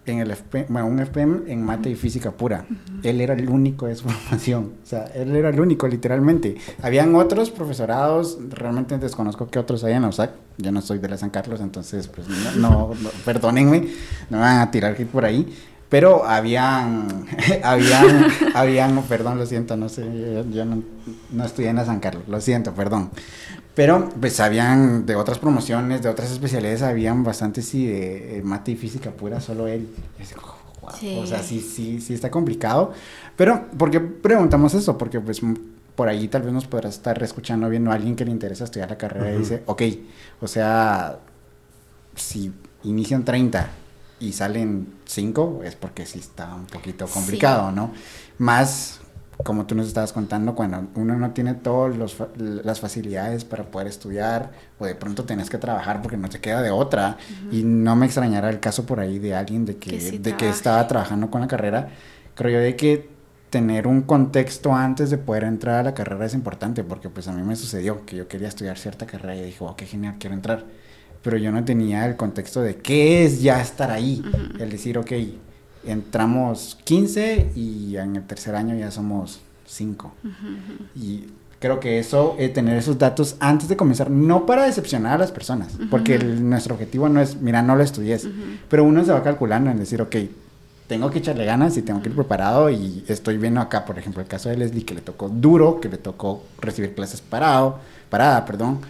en 0.05 0.18
el 0.18 0.31
FP, 0.33 0.66
bueno, 0.68 0.88
un 0.88 0.99
FPM 0.99 1.42
en 1.47 1.64
mate 1.64 1.90
y 1.90 1.95
física 1.95 2.33
pura. 2.33 2.66
Él 3.03 3.21
era 3.21 3.35
el 3.35 3.49
único 3.49 3.87
de 3.87 3.95
su 3.95 4.09
formación, 4.09 4.73
o 4.83 4.87
sea, 4.87 5.05
él 5.14 5.35
era 5.37 5.51
el 5.51 5.61
único, 5.61 5.87
literalmente. 5.87 6.57
Habían 6.83 7.14
otros 7.14 7.51
profesorados, 7.51 8.38
realmente 8.49 8.99
desconozco 8.99 9.49
que 9.49 9.59
otros 9.59 9.85
hayan 9.85 10.03
en 10.03 10.09
USAC, 10.09 10.33
yo 10.59 10.73
no 10.73 10.81
soy 10.81 10.99
de 10.99 11.09
la 11.09 11.18
San 11.18 11.31
Carlos, 11.31 11.61
entonces, 11.61 12.09
pues, 12.09 12.27
no, 12.57 12.90
no, 13.01 13.11
perdónenme, 13.25 13.88
no 14.31 14.38
me 14.38 14.42
van 14.42 14.61
a 14.61 14.71
tirar 14.71 14.97
por 15.07 15.25
ahí, 15.25 15.47
pero 15.92 16.24
habían, 16.24 17.26
habían, 17.62 18.26
habían, 18.55 19.02
perdón, 19.02 19.37
lo 19.37 19.44
siento, 19.44 19.76
no 19.76 19.90
sé, 19.90 20.02
yo, 20.50 20.64
no, 20.64 20.83
no, 21.33 21.44
estudié 21.44 21.68
en 21.68 21.76
la 21.76 21.85
San 21.85 22.00
Carlos, 22.00 22.22
lo 22.28 22.40
siento, 22.40 22.72
perdón. 22.72 23.11
Pero 23.74 24.09
pues 24.18 24.40
habían 24.40 25.05
de 25.05 25.16
otras 25.16 25.38
promociones, 25.38 26.00
de 26.00 26.09
otras 26.09 26.31
especialidades, 26.31 26.81
habían 26.81 27.24
bastantes 27.24 27.68
sí 27.68 27.85
de 27.85 28.40
mate 28.42 28.70
y 28.70 28.76
física 28.76 29.11
pura, 29.11 29.38
solo 29.42 29.66
él. 29.66 29.87
O 31.18 31.26
sea, 31.26 31.42
sí, 31.42 31.61
sí, 31.61 32.00
sí 32.00 32.14
está 32.14 32.31
complicado. 32.31 32.92
Pero, 33.37 33.66
¿por 33.76 33.90
qué 33.90 34.00
preguntamos 34.00 34.72
eso? 34.72 34.96
Porque 34.96 35.20
pues 35.20 35.42
por 35.94 36.09
ahí 36.09 36.26
tal 36.26 36.40
vez 36.40 36.55
nos 36.55 36.66
podrá 36.66 36.88
estar 36.88 37.22
escuchando 37.22 37.68
viendo 37.68 37.90
a 37.90 37.94
alguien 37.96 38.16
que 38.16 38.24
le 38.24 38.31
interesa 38.31 38.64
estudiar 38.64 38.88
la 38.88 38.96
carrera 38.96 39.35
y 39.35 39.40
dice, 39.40 39.62
ok, 39.66 39.83
o 40.40 40.48
sea, 40.48 41.18
si 42.16 42.50
inician 42.83 43.26
30 43.26 43.82
y 44.22 44.32
salen 44.32 44.87
cinco, 45.04 45.62
es 45.64 45.74
porque 45.74 46.06
sí 46.06 46.20
está 46.20 46.54
un 46.54 46.66
poquito 46.66 47.06
complicado, 47.08 47.72
¿no? 47.72 47.92
Más, 48.38 49.00
como 49.42 49.66
tú 49.66 49.74
nos 49.74 49.88
estabas 49.88 50.12
contando, 50.12 50.54
cuando 50.54 50.87
uno 50.94 51.16
no 51.16 51.32
tiene 51.32 51.54
todas 51.54 52.16
las 52.37 52.80
facilidades 52.80 53.44
para 53.44 53.64
poder 53.64 53.88
estudiar, 53.88 54.52
o 54.78 54.87
de 54.87 54.94
pronto 54.94 55.24
tenés 55.24 55.50
que 55.50 55.58
trabajar 55.58 56.02
porque 56.02 56.16
no 56.16 56.28
te 56.28 56.40
queda 56.40 56.62
de 56.62 56.70
otra, 56.70 57.16
y 57.50 57.64
no 57.64 57.96
me 57.96 58.06
extrañará 58.06 58.48
el 58.48 58.61
caso 58.61 58.87
por 58.87 59.00
ahí 59.00 59.18
de 59.18 59.35
alguien 59.35 59.64
de 59.66 59.76
que, 59.76 60.18
de 60.20 60.37
que 60.37 60.48
estaba 60.48 60.87
trabajando 60.87 61.28
con 61.28 61.40
la 61.40 61.48
carrera, 61.48 61.88
creo 62.37 62.52
yo 62.52 62.61
de 62.61 62.76
que 62.76 63.11
tener 63.50 63.88
un 63.88 64.02
contexto 64.02 64.72
antes 64.72 65.11
de 65.11 65.18
poder 65.18 65.42
entrar 65.42 65.80
a 65.80 65.82
la 65.82 65.94
carrera 65.94 66.26
es 66.26 66.35
importante, 66.35 66.85
porque 66.85 67.11
pues 67.11 67.26
a 67.26 67.32
mí 67.32 67.42
me 67.42 67.56
sucedió 67.56 68.06
que 68.06 68.16
yo 68.16 68.28
quería 68.28 68.46
estudiar 68.46 68.78
cierta 68.78 69.04
carrera 69.04 69.35
y 69.35 69.42
dije, 69.46 69.58
oh, 69.61 69.74
qué 69.74 69.85
genial, 69.85 70.14
quiero 70.20 70.37
entrar 70.37 70.64
pero 71.22 71.37
yo 71.37 71.52
no 71.52 71.64
tenía 71.64 72.06
el 72.06 72.16
contexto 72.16 72.61
de 72.61 72.76
qué 72.76 73.24
es 73.24 73.42
ya 73.42 73.61
estar 73.61 73.90
ahí. 73.90 74.22
El 74.58 74.70
decir, 74.70 74.98
ok, 74.98 75.12
entramos 75.87 76.78
15 76.85 77.52
y 77.54 77.96
en 77.96 78.16
el 78.16 78.22
tercer 78.24 78.54
año 78.54 78.76
ya 78.76 78.90
somos 78.90 79.40
5. 79.66 80.12
Y 80.96 81.24
creo 81.58 81.78
que 81.78 82.00
eso, 82.00 82.35
eh, 82.38 82.48
tener 82.48 82.76
esos 82.76 82.98
datos 82.98 83.37
antes 83.38 83.68
de 83.68 83.76
comenzar, 83.76 84.11
no 84.11 84.46
para 84.46 84.64
decepcionar 84.64 85.14
a 85.14 85.18
las 85.18 85.30
personas, 85.30 85.78
porque 85.90 86.18
nuestro 86.18 86.74
objetivo 86.74 87.08
no 87.08 87.20
es, 87.20 87.40
mira, 87.40 87.62
no 87.62 87.76
lo 87.76 87.85
estudies, 87.85 88.28
pero 88.68 88.85
uno 88.85 89.04
se 89.04 89.12
va 89.12 89.22
calculando 89.22 89.70
en 89.70 89.78
decir, 89.78 90.02
ok, 90.02 90.16
tengo 90.88 91.08
que 91.08 91.20
echarle 91.20 91.44
ganas 91.44 91.76
y 91.76 91.82
tengo 91.82 92.02
que 92.02 92.08
ir 92.08 92.16
preparado 92.16 92.68
y 92.68 93.04
estoy 93.06 93.38
viendo 93.38 93.61
acá, 93.61 93.85
por 93.85 93.96
ejemplo, 93.96 94.20
el 94.20 94.28
caso 94.28 94.48
de 94.48 94.56
Leslie, 94.56 94.85
que 94.85 94.94
le 94.94 95.00
tocó 95.00 95.28
duro, 95.28 95.80
que 95.80 95.88
le 95.88 95.98
tocó 95.98 96.42
recibir 96.61 96.94
clases 96.94 97.20
parado, 97.20 97.78
parada, 98.11 98.44
perdón, 98.44 98.80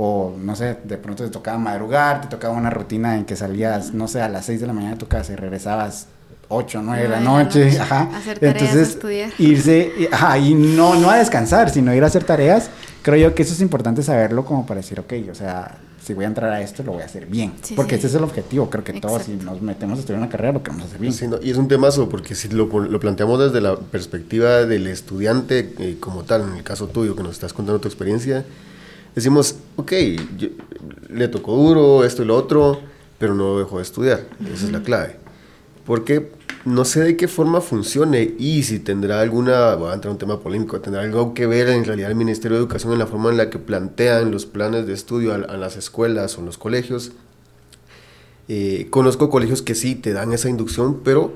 o 0.00 0.32
no 0.40 0.54
sé, 0.54 0.76
de 0.84 0.96
pronto 0.96 1.24
te 1.24 1.30
tocaba 1.30 1.58
madrugar, 1.58 2.20
te 2.20 2.28
tocaba 2.28 2.54
una 2.54 2.70
rutina 2.70 3.16
en 3.16 3.24
que 3.24 3.34
salías, 3.34 3.92
no 3.92 4.06
sé, 4.06 4.22
a 4.22 4.28
las 4.28 4.46
6 4.46 4.60
de 4.60 4.66
la 4.68 4.72
mañana 4.72 4.92
de 4.92 4.98
tu 4.98 5.08
casa 5.08 5.32
y 5.32 5.36
regresabas 5.36 6.06
8, 6.46 6.82
9 6.84 7.02
de 7.02 7.08
la 7.08 7.18
noche, 7.18 7.80
ajá. 7.80 8.08
Hacer 8.14 8.38
tareas, 8.38 8.62
Entonces, 8.62 8.88
estudiar. 8.90 9.30
irse, 9.38 10.08
ajá, 10.12 10.38
y 10.38 10.54
no, 10.54 10.94
no 10.94 11.10
a 11.10 11.16
descansar, 11.16 11.70
sino 11.70 11.92
ir 11.92 12.04
a 12.04 12.06
hacer 12.06 12.22
tareas. 12.22 12.70
Creo 13.02 13.16
yo 13.16 13.34
que 13.34 13.42
eso 13.42 13.52
es 13.52 13.60
importante 13.60 14.04
saberlo 14.04 14.44
como 14.44 14.64
para 14.64 14.80
decir, 14.80 15.00
ok, 15.00 15.14
o 15.32 15.34
sea, 15.34 15.78
si 16.00 16.14
voy 16.14 16.26
a 16.26 16.28
entrar 16.28 16.52
a 16.52 16.60
esto, 16.60 16.84
lo 16.84 16.92
voy 16.92 17.02
a 17.02 17.06
hacer 17.06 17.26
bien. 17.26 17.54
porque 17.74 17.96
ese 17.96 18.06
es 18.06 18.14
el 18.14 18.22
objetivo. 18.22 18.70
Creo 18.70 18.84
que 18.84 19.00
todos, 19.00 19.24
si 19.24 19.32
nos 19.32 19.60
metemos 19.60 19.98
a 19.98 20.00
estudiar 20.02 20.20
una 20.20 20.30
carrera, 20.30 20.52
lo 20.52 20.62
queremos 20.62 20.86
hacer 20.86 21.00
bien. 21.00 21.12
y 21.42 21.50
es 21.50 21.56
un 21.56 21.66
temazo, 21.66 22.08
porque 22.08 22.36
si 22.36 22.48
lo, 22.48 22.66
lo, 22.66 23.00
planteamos 23.00 23.40
desde 23.40 23.60
la 23.60 23.76
perspectiva 23.76 24.64
del 24.64 24.86
estudiante 24.86 25.74
eh, 25.80 25.96
como 25.98 26.22
tal, 26.22 26.42
en 26.42 26.54
el 26.54 26.62
caso 26.62 26.86
tuyo, 26.86 27.16
que 27.16 27.24
nos 27.24 27.32
estás 27.32 27.52
contando 27.52 27.80
tu 27.80 27.88
experiencia, 27.88 28.44
decimos, 29.18 29.56
ok, 29.76 29.92
le 31.10 31.28
tocó 31.28 31.56
duro, 31.56 32.04
esto 32.04 32.22
y 32.22 32.26
lo 32.26 32.36
otro, 32.36 32.80
pero 33.18 33.34
no 33.34 33.58
dejó 33.58 33.78
de 33.78 33.82
estudiar. 33.82 34.26
Esa 34.40 34.66
es 34.66 34.72
la 34.72 34.82
clave. 34.82 35.16
Porque 35.84 36.30
no 36.64 36.84
sé 36.84 37.00
de 37.00 37.16
qué 37.16 37.28
forma 37.28 37.60
funcione 37.60 38.34
y 38.38 38.62
si 38.62 38.78
tendrá 38.78 39.20
alguna, 39.20 39.74
voy 39.74 39.90
a 39.90 39.94
entrar 39.94 40.10
en 40.10 40.14
un 40.14 40.18
tema 40.18 40.40
polémico, 40.40 40.80
tendrá 40.80 41.02
algo 41.02 41.34
que 41.34 41.46
ver 41.46 41.68
en 41.68 41.84
realidad 41.84 42.10
el 42.10 42.16
Ministerio 42.16 42.56
de 42.56 42.62
Educación 42.62 42.92
en 42.92 42.98
la 42.98 43.06
forma 43.06 43.30
en 43.30 43.38
la 43.38 43.50
que 43.50 43.58
plantean 43.58 44.30
los 44.30 44.46
planes 44.46 44.86
de 44.86 44.92
estudio 44.92 45.34
a, 45.34 45.38
las 45.38 45.76
escuelas 45.76 46.36
o 46.36 46.40
en 46.40 46.46
los 46.46 46.58
colegios. 46.58 47.12
Eh, 48.48 48.86
conozco 48.90 49.30
colegios 49.30 49.62
que 49.62 49.74
sí 49.74 49.94
te 49.94 50.12
dan 50.12 50.32
esa 50.32 50.48
inducción, 50.48 51.00
pero 51.02 51.32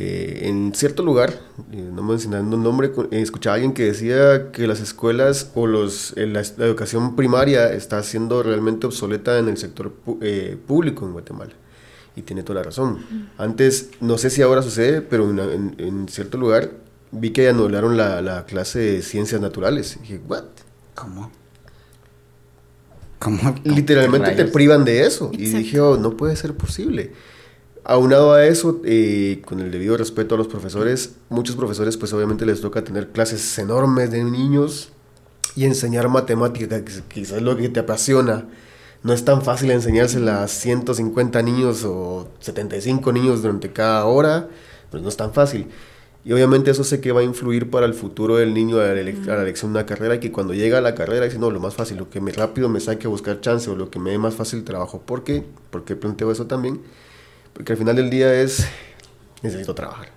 eh, 0.00 0.46
en 0.46 0.72
cierto 0.76 1.02
lugar, 1.02 1.40
eh, 1.72 1.90
no 1.92 2.04
mencionando 2.04 2.56
un 2.56 2.62
nombre, 2.62 2.92
eh, 3.10 3.20
escuchaba 3.20 3.54
a 3.54 3.56
alguien 3.56 3.72
que 3.72 3.86
decía 3.86 4.52
que 4.52 4.68
las 4.68 4.78
escuelas 4.78 5.50
o 5.56 5.66
los, 5.66 6.14
la, 6.16 6.38
educación 6.38 7.16
primaria 7.16 7.72
está 7.72 8.00
siendo 8.04 8.44
realmente 8.44 8.86
obsoleta 8.86 9.40
en 9.40 9.48
el 9.48 9.56
sector 9.56 9.90
público 10.68 11.04
en 11.04 11.14
Guatemala. 11.14 11.50
Y 12.14 12.22
tiene 12.22 12.44
toda 12.44 12.60
la 12.60 12.62
razón. 12.62 13.28
Antes, 13.38 13.90
no 14.00 14.18
sé 14.18 14.30
si 14.30 14.40
ahora 14.40 14.62
sucede, 14.62 15.02
pero 15.02 15.28
en, 15.30 16.06
cierto 16.08 16.38
lugar, 16.38 16.70
vi 17.10 17.30
que 17.30 17.48
anularon 17.48 17.96
la, 17.96 18.22
la 18.22 18.46
clase 18.46 18.78
de 18.78 19.02
ciencias 19.02 19.40
naturales. 19.40 19.96
Y 19.96 20.00
dije, 20.02 20.20
¿what? 20.28 20.44
¿Cómo? 20.94 21.32
¿Cómo? 23.18 23.52
Literalmente 23.64 24.30
te 24.30 24.44
privan 24.44 24.84
de 24.84 25.06
eso. 25.06 25.32
Y 25.32 25.46
dije, 25.46 25.80
oh, 25.80 25.96
no 25.96 26.16
puede 26.16 26.36
ser 26.36 26.54
posible. 26.54 27.14
Aunado 27.90 28.34
a 28.34 28.44
eso, 28.44 28.82
eh, 28.84 29.40
con 29.46 29.60
el 29.60 29.70
debido 29.70 29.96
respeto 29.96 30.34
a 30.34 30.38
los 30.38 30.46
profesores, 30.46 31.14
muchos 31.30 31.56
profesores 31.56 31.96
pues 31.96 32.12
obviamente 32.12 32.44
les 32.44 32.60
toca 32.60 32.84
tener 32.84 33.08
clases 33.08 33.58
enormes 33.58 34.10
de 34.10 34.22
niños 34.24 34.90
y 35.56 35.64
enseñar 35.64 36.10
matemática, 36.10 36.84
que 36.84 36.92
quizás 37.08 37.38
es 37.38 37.42
lo 37.42 37.56
que 37.56 37.70
te 37.70 37.80
apasiona. 37.80 38.46
No 39.02 39.14
es 39.14 39.24
tan 39.24 39.40
fácil 39.40 39.70
enseñársela 39.70 40.42
a 40.42 40.48
150 40.48 41.40
niños 41.40 41.82
o 41.86 42.28
75 42.40 43.10
niños 43.10 43.40
durante 43.40 43.72
cada 43.72 44.04
hora, 44.04 44.50
pues 44.90 45.02
no 45.02 45.08
es 45.08 45.16
tan 45.16 45.32
fácil. 45.32 45.68
Y 46.26 46.34
obviamente 46.34 46.70
eso 46.70 46.84
sé 46.84 47.00
que 47.00 47.12
va 47.12 47.20
a 47.22 47.24
influir 47.24 47.70
para 47.70 47.86
el 47.86 47.94
futuro 47.94 48.36
del 48.36 48.52
niño 48.52 48.80
a 48.80 48.88
la, 48.88 49.00
elección 49.00 49.72
de 49.72 49.78
una 49.78 49.86
carrera 49.86 50.16
y 50.16 50.20
que 50.20 50.30
cuando 50.30 50.52
llega 50.52 50.76
a 50.76 50.82
la 50.82 50.94
carrera 50.94 51.24
dice, 51.24 51.38
no, 51.38 51.50
lo 51.50 51.58
más 51.58 51.74
fácil, 51.74 51.96
lo 51.96 52.10
que 52.10 52.20
me 52.20 52.32
rápido 52.32 52.68
me 52.68 52.80
saque 52.80 53.06
a 53.06 53.10
buscar 53.10 53.40
chance 53.40 53.70
o 53.70 53.76
lo 53.76 53.88
que 53.90 53.98
me 53.98 54.10
dé 54.10 54.18
más 54.18 54.34
fácil 54.34 54.62
trabajo. 54.62 55.00
¿Por 55.00 55.24
qué? 55.24 55.42
Porque 55.70 55.96
planteo 55.96 56.30
eso 56.30 56.46
también 56.46 56.82
porque 57.58 57.72
al 57.72 57.78
final 57.78 57.96
del 57.96 58.08
día 58.08 58.32
es, 58.32 58.68
necesito 59.42 59.74
trabajar. 59.74 60.12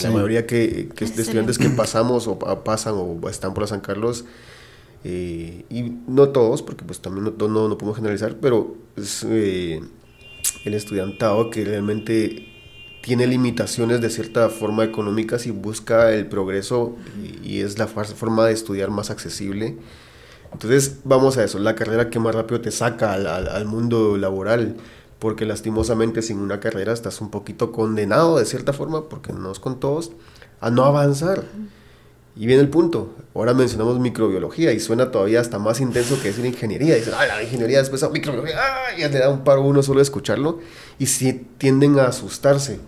La 0.00 0.10
mayoría 0.12 0.46
que, 0.46 0.88
que 0.94 1.04
de 1.04 1.22
estudiantes 1.22 1.58
que 1.58 1.70
pasamos 1.70 2.28
o 2.28 2.38
pasan 2.38 2.94
o 2.96 3.28
están 3.28 3.52
por 3.52 3.66
San 3.66 3.80
Carlos, 3.80 4.24
eh, 5.02 5.64
y 5.68 5.82
no 6.06 6.28
todos, 6.28 6.62
porque 6.62 6.84
pues 6.84 7.00
también 7.00 7.34
no, 7.36 7.48
no, 7.48 7.68
no 7.68 7.76
podemos 7.76 7.96
generalizar, 7.96 8.36
pero 8.40 8.76
es 8.94 9.26
eh, 9.28 9.80
el 10.64 10.74
estudiantado 10.74 11.50
que 11.50 11.64
realmente 11.64 12.46
tiene 13.02 13.26
limitaciones 13.26 14.00
de 14.00 14.08
cierta 14.08 14.48
forma 14.48 14.84
económicas 14.84 15.46
y 15.46 15.50
busca 15.50 16.12
el 16.12 16.28
progreso 16.28 16.94
y, 17.42 17.58
es 17.58 17.76
la 17.76 17.88
forma 17.88 18.46
de 18.46 18.52
estudiar 18.52 18.90
más 18.90 19.10
accesible. 19.10 19.76
Entonces 20.52 20.98
vamos 21.02 21.38
a 21.38 21.42
eso, 21.42 21.58
la 21.58 21.74
carrera 21.74 22.08
que 22.08 22.20
más 22.20 22.36
rápido 22.36 22.60
te 22.60 22.70
saca 22.70 23.14
al, 23.14 23.26
al 23.26 23.64
mundo 23.64 24.16
laboral 24.16 24.76
porque 25.18 25.46
lastimosamente 25.46 26.22
sin 26.22 26.38
una 26.38 26.60
carrera 26.60 26.92
estás 26.92 27.20
un 27.20 27.30
poquito 27.30 27.72
condenado 27.72 28.38
de 28.38 28.44
cierta 28.44 28.72
forma, 28.72 29.08
porque 29.08 29.32
no 29.32 29.50
es 29.50 29.58
con 29.58 29.80
todos, 29.80 30.12
a 30.60 30.70
no 30.70 30.84
avanzar. 30.84 31.44
Y 32.38 32.44
viene 32.46 32.60
el 32.60 32.68
punto, 32.68 33.14
ahora 33.34 33.54
mencionamos 33.54 33.98
microbiología 33.98 34.72
y 34.72 34.80
suena 34.80 35.10
todavía 35.10 35.40
hasta 35.40 35.58
más 35.58 35.80
intenso 35.80 36.20
que 36.20 36.28
decir 36.28 36.44
ingeniería. 36.44 36.94
Dicen, 36.94 37.14
ah, 37.16 37.26
la 37.26 37.42
ingeniería 37.42 37.78
después 37.78 38.02
a 38.02 38.10
microbiología, 38.10 38.58
ah, 38.60 38.96
ya 38.98 39.08
le 39.08 39.18
da 39.18 39.30
un 39.30 39.42
paro 39.42 39.62
uno 39.62 39.82
solo 39.82 40.00
de 40.00 40.02
escucharlo. 40.02 40.60
Y 40.98 41.06
si 41.06 41.32
tienden 41.32 41.98
a 41.98 42.08
asustarse. 42.08 42.78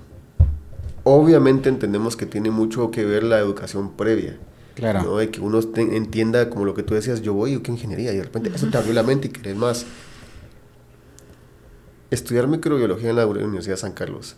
Obviamente 1.03 1.71
entendemos 1.71 2.15
que 2.15 2.27
tiene 2.27 2.51
mucho 2.51 2.91
que 2.91 3.07
ver 3.07 3.23
la 3.23 3.39
educación 3.39 3.93
previa. 3.93 4.37
Claro. 4.75 5.03
¿no? 5.03 5.17
De 5.17 5.31
que 5.31 5.41
uno 5.41 5.61
entienda 5.77 6.51
como 6.51 6.67
lo 6.67 6.75
que 6.75 6.83
tú 6.83 6.93
decías, 6.93 7.23
yo 7.23 7.33
voy, 7.33 7.53
yo 7.53 7.63
qué 7.63 7.73
ingeniería, 7.73 8.13
y 8.13 8.19
de 8.19 8.25
repente 8.25 8.51
eso 8.55 8.69
te 8.69 8.77
abrió 8.77 8.93
la 8.93 9.03
mente 9.03 9.29
y 9.29 9.31
querés 9.31 9.57
más 9.57 9.87
estudiar 12.11 12.49
microbiología 12.49 13.11
en 13.11 13.17
la 13.17 13.27
Universidad 13.27 13.75
de 13.75 13.81
San 13.81 13.93
Carlos. 13.93 14.37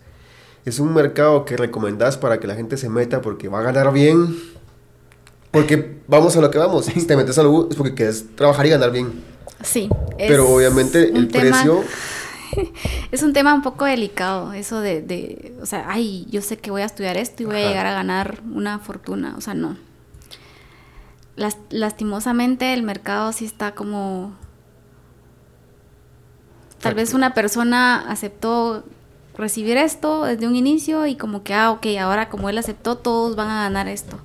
Es 0.65 0.79
un 0.79 0.93
mercado 0.93 1.45
que 1.45 1.57
recomendás 1.57 2.19
para 2.19 2.39
que 2.39 2.47
la 2.47 2.55
gente 2.55 2.77
se 2.77 2.89
meta 2.89 3.23
porque 3.23 3.49
va 3.49 3.61
a 3.61 3.63
ganar 3.63 3.93
bien. 3.93 4.37
Porque 5.51 6.01
vamos 6.07 6.37
a 6.37 6.41
lo 6.41 6.51
que 6.51 6.59
vamos. 6.59 6.87
Si 6.87 7.07
te 7.07 7.17
metes 7.17 7.39
a 7.39 7.43
lo 7.43 7.69
es 7.71 7.77
porque 7.77 7.95
quieres 7.95 8.37
trabajar 8.37 8.67
y 8.67 8.71
ganar 8.71 8.91
bien. 8.91 9.25
Sí. 9.63 9.89
Pero 10.19 10.49
obviamente 10.49 11.09
el 11.09 11.29
precio. 11.29 11.83
Es 13.13 13.23
un 13.23 13.33
tema 13.33 13.55
un 13.55 13.63
poco 13.63 13.85
delicado, 13.85 14.53
eso 14.53 14.81
de, 14.81 15.03
de, 15.03 15.55
o 15.63 15.67
sea, 15.67 15.87
ay, 15.89 16.27
yo 16.31 16.43
sé 16.43 16.59
que 16.59 16.73
voy 16.73 16.83
a 16.83 16.85
estudiar 16.87 17.17
esto 17.17 17.45
y 17.45 17.47
voy 17.47 17.57
a 17.57 17.69
llegar 17.69 17.87
a 17.87 17.93
ganar 17.93 18.41
una 18.53 18.81
fortuna. 18.81 19.35
O 19.37 19.41
sea, 19.41 19.55
no. 19.55 19.77
lastimosamente 21.71 22.75
el 22.75 22.83
mercado 22.83 23.33
sí 23.33 23.45
está 23.45 23.75
como 23.75 24.35
Tal 26.81 26.95
vez 26.95 27.13
una 27.13 27.35
persona 27.35 28.11
aceptó 28.11 28.85
recibir 29.37 29.77
esto 29.77 30.25
desde 30.25 30.47
un 30.47 30.57
inicio 30.57 31.07
y 31.07 31.17
como 31.17 31.43
que, 31.43 31.55
ah, 31.55 31.71
ok, 31.73 31.87
ahora 32.01 32.29
como 32.29 32.49
él 32.49 32.59
aceptó, 32.59 32.97
todos 32.97 33.37
van 33.37 33.49
a 33.49 33.63
ganar 33.63 33.89
esto. 33.89 34.19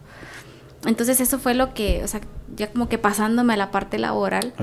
Entonces 0.85 1.19
eso 1.19 1.39
fue 1.39 1.53
lo 1.53 1.73
que, 1.73 2.03
o 2.03 2.07
sea, 2.07 2.21
ya 2.55 2.71
como 2.71 2.87
que 2.87 2.97
pasándome 2.97 3.53
a 3.53 3.57
la 3.57 3.71
parte 3.71 3.97
laboral, 3.97 4.53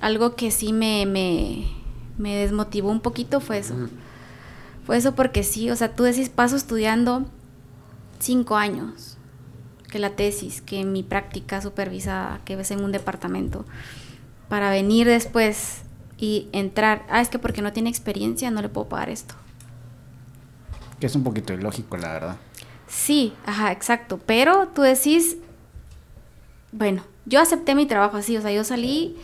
algo 0.00 0.36
que 0.36 0.50
sí 0.50 0.72
me, 0.72 1.06
me, 1.06 1.66
me, 2.18 2.36
desmotivó 2.36 2.90
un 2.90 3.00
poquito 3.00 3.40
fue 3.40 3.58
eso. 3.58 3.74
Fue 4.84 4.96
eso 4.96 5.14
porque 5.14 5.42
sí, 5.42 5.70
o 5.70 5.76
sea, 5.76 5.94
tú 5.94 6.02
decís, 6.02 6.28
paso 6.28 6.56
estudiando 6.56 7.24
cinco 8.18 8.56
años, 8.56 9.16
que 9.90 9.98
la 9.98 10.10
tesis, 10.10 10.60
que 10.60 10.84
mi 10.84 11.02
práctica 11.02 11.60
supervisada, 11.60 12.40
que 12.44 12.56
ves 12.56 12.70
en 12.70 12.84
un 12.84 12.92
departamento, 12.92 13.64
para 14.48 14.70
venir 14.70 15.06
después 15.06 15.82
y 16.18 16.48
entrar, 16.52 17.04
ah, 17.08 17.20
es 17.20 17.28
que 17.28 17.38
porque 17.38 17.62
no 17.62 17.72
tiene 17.72 17.90
experiencia 17.90 18.50
no 18.50 18.62
le 18.62 18.68
puedo 18.68 18.88
pagar 18.88 19.10
esto. 19.10 19.34
Que 21.00 21.06
es 21.06 21.14
un 21.16 21.24
poquito 21.24 21.52
ilógico, 21.52 21.96
la 21.96 22.12
verdad. 22.12 22.36
Sí, 22.86 23.34
ajá, 23.44 23.72
exacto. 23.72 24.20
Pero 24.24 24.68
tú 24.68 24.82
decís, 24.82 25.36
bueno, 26.70 27.02
yo 27.26 27.40
acepté 27.40 27.74
mi 27.74 27.86
trabajo 27.86 28.16
así, 28.16 28.36
o 28.36 28.42
sea, 28.42 28.52
yo 28.52 28.64
salí 28.64 29.16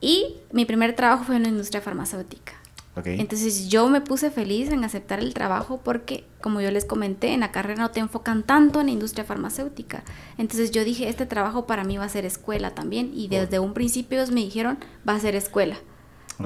y 0.00 0.36
mi 0.52 0.64
primer 0.64 0.94
trabajo 0.94 1.24
fue 1.24 1.36
en 1.36 1.42
la 1.42 1.48
industria 1.48 1.80
farmacéutica. 1.80 2.53
Entonces 2.96 3.68
yo 3.68 3.88
me 3.88 4.00
puse 4.00 4.30
feliz 4.30 4.70
en 4.70 4.84
aceptar 4.84 5.18
el 5.18 5.34
trabajo 5.34 5.80
porque, 5.82 6.24
como 6.40 6.60
yo 6.60 6.70
les 6.70 6.84
comenté, 6.84 7.32
en 7.32 7.40
la 7.40 7.50
carrera 7.50 7.82
no 7.82 7.90
te 7.90 7.98
enfocan 7.98 8.44
tanto 8.44 8.80
en 8.80 8.86
la 8.86 8.92
industria 8.92 9.24
farmacéutica. 9.24 10.04
Entonces 10.38 10.70
yo 10.70 10.84
dije, 10.84 11.08
este 11.08 11.26
trabajo 11.26 11.66
para 11.66 11.82
mí 11.82 11.96
va 11.96 12.04
a 12.04 12.08
ser 12.08 12.24
escuela 12.24 12.74
también. 12.74 13.10
Y 13.12 13.26
desde 13.26 13.58
un 13.58 13.74
principio 13.74 14.18
ellos 14.18 14.30
me 14.30 14.42
dijeron, 14.42 14.78
va 15.08 15.14
a 15.14 15.20
ser 15.20 15.34
escuela. 15.34 15.76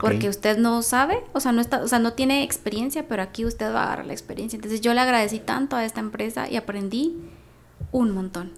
Porque 0.01 0.29
usted 0.29 0.59
no 0.59 0.83
sabe, 0.83 1.23
o 1.33 1.41
sea, 1.41 1.53
no 1.53 1.61
está, 1.61 1.83
o 1.83 1.89
sea, 1.89 1.99
no 1.99 2.13
tiene 2.13 2.43
experiencia, 2.43 3.09
pero 3.09 3.23
aquí 3.23 3.45
usted 3.45 3.73
va 3.73 3.83
a 3.83 3.87
agarrar 3.87 4.07
la 4.07 4.13
experiencia. 4.13 4.57
Entonces 4.57 4.81
yo 4.81 4.93
le 4.95 5.01
agradecí 5.01 5.39
tanto 5.39 5.77
a 5.77 5.85
esta 5.85 6.01
empresa 6.01 6.49
y 6.49 6.57
aprendí 6.57 7.17
un 7.93 8.11
montón. 8.13 8.53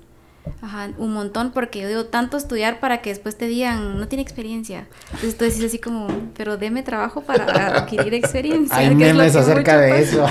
Ajá, 0.62 0.90
un 0.98 1.12
montón 1.12 1.52
porque 1.52 1.80
yo 1.80 1.88
digo 1.88 2.06
tanto 2.06 2.36
estudiar 2.36 2.80
para 2.80 3.00
que 3.02 3.10
después 3.10 3.36
te 3.36 3.46
digan, 3.46 3.98
no 3.98 4.08
tiene 4.08 4.22
experiencia. 4.22 4.86
Entonces 5.06 5.36
tú 5.36 5.44
decís 5.44 5.64
así 5.64 5.78
como, 5.78 6.08
pero 6.36 6.56
deme 6.56 6.82
trabajo 6.82 7.22
para 7.22 7.78
adquirir 7.78 8.14
experiencia. 8.14 8.76
Hay 8.76 8.94
memes 8.94 9.36
acerca 9.36 9.78
de 9.78 10.02
eso. 10.02 10.26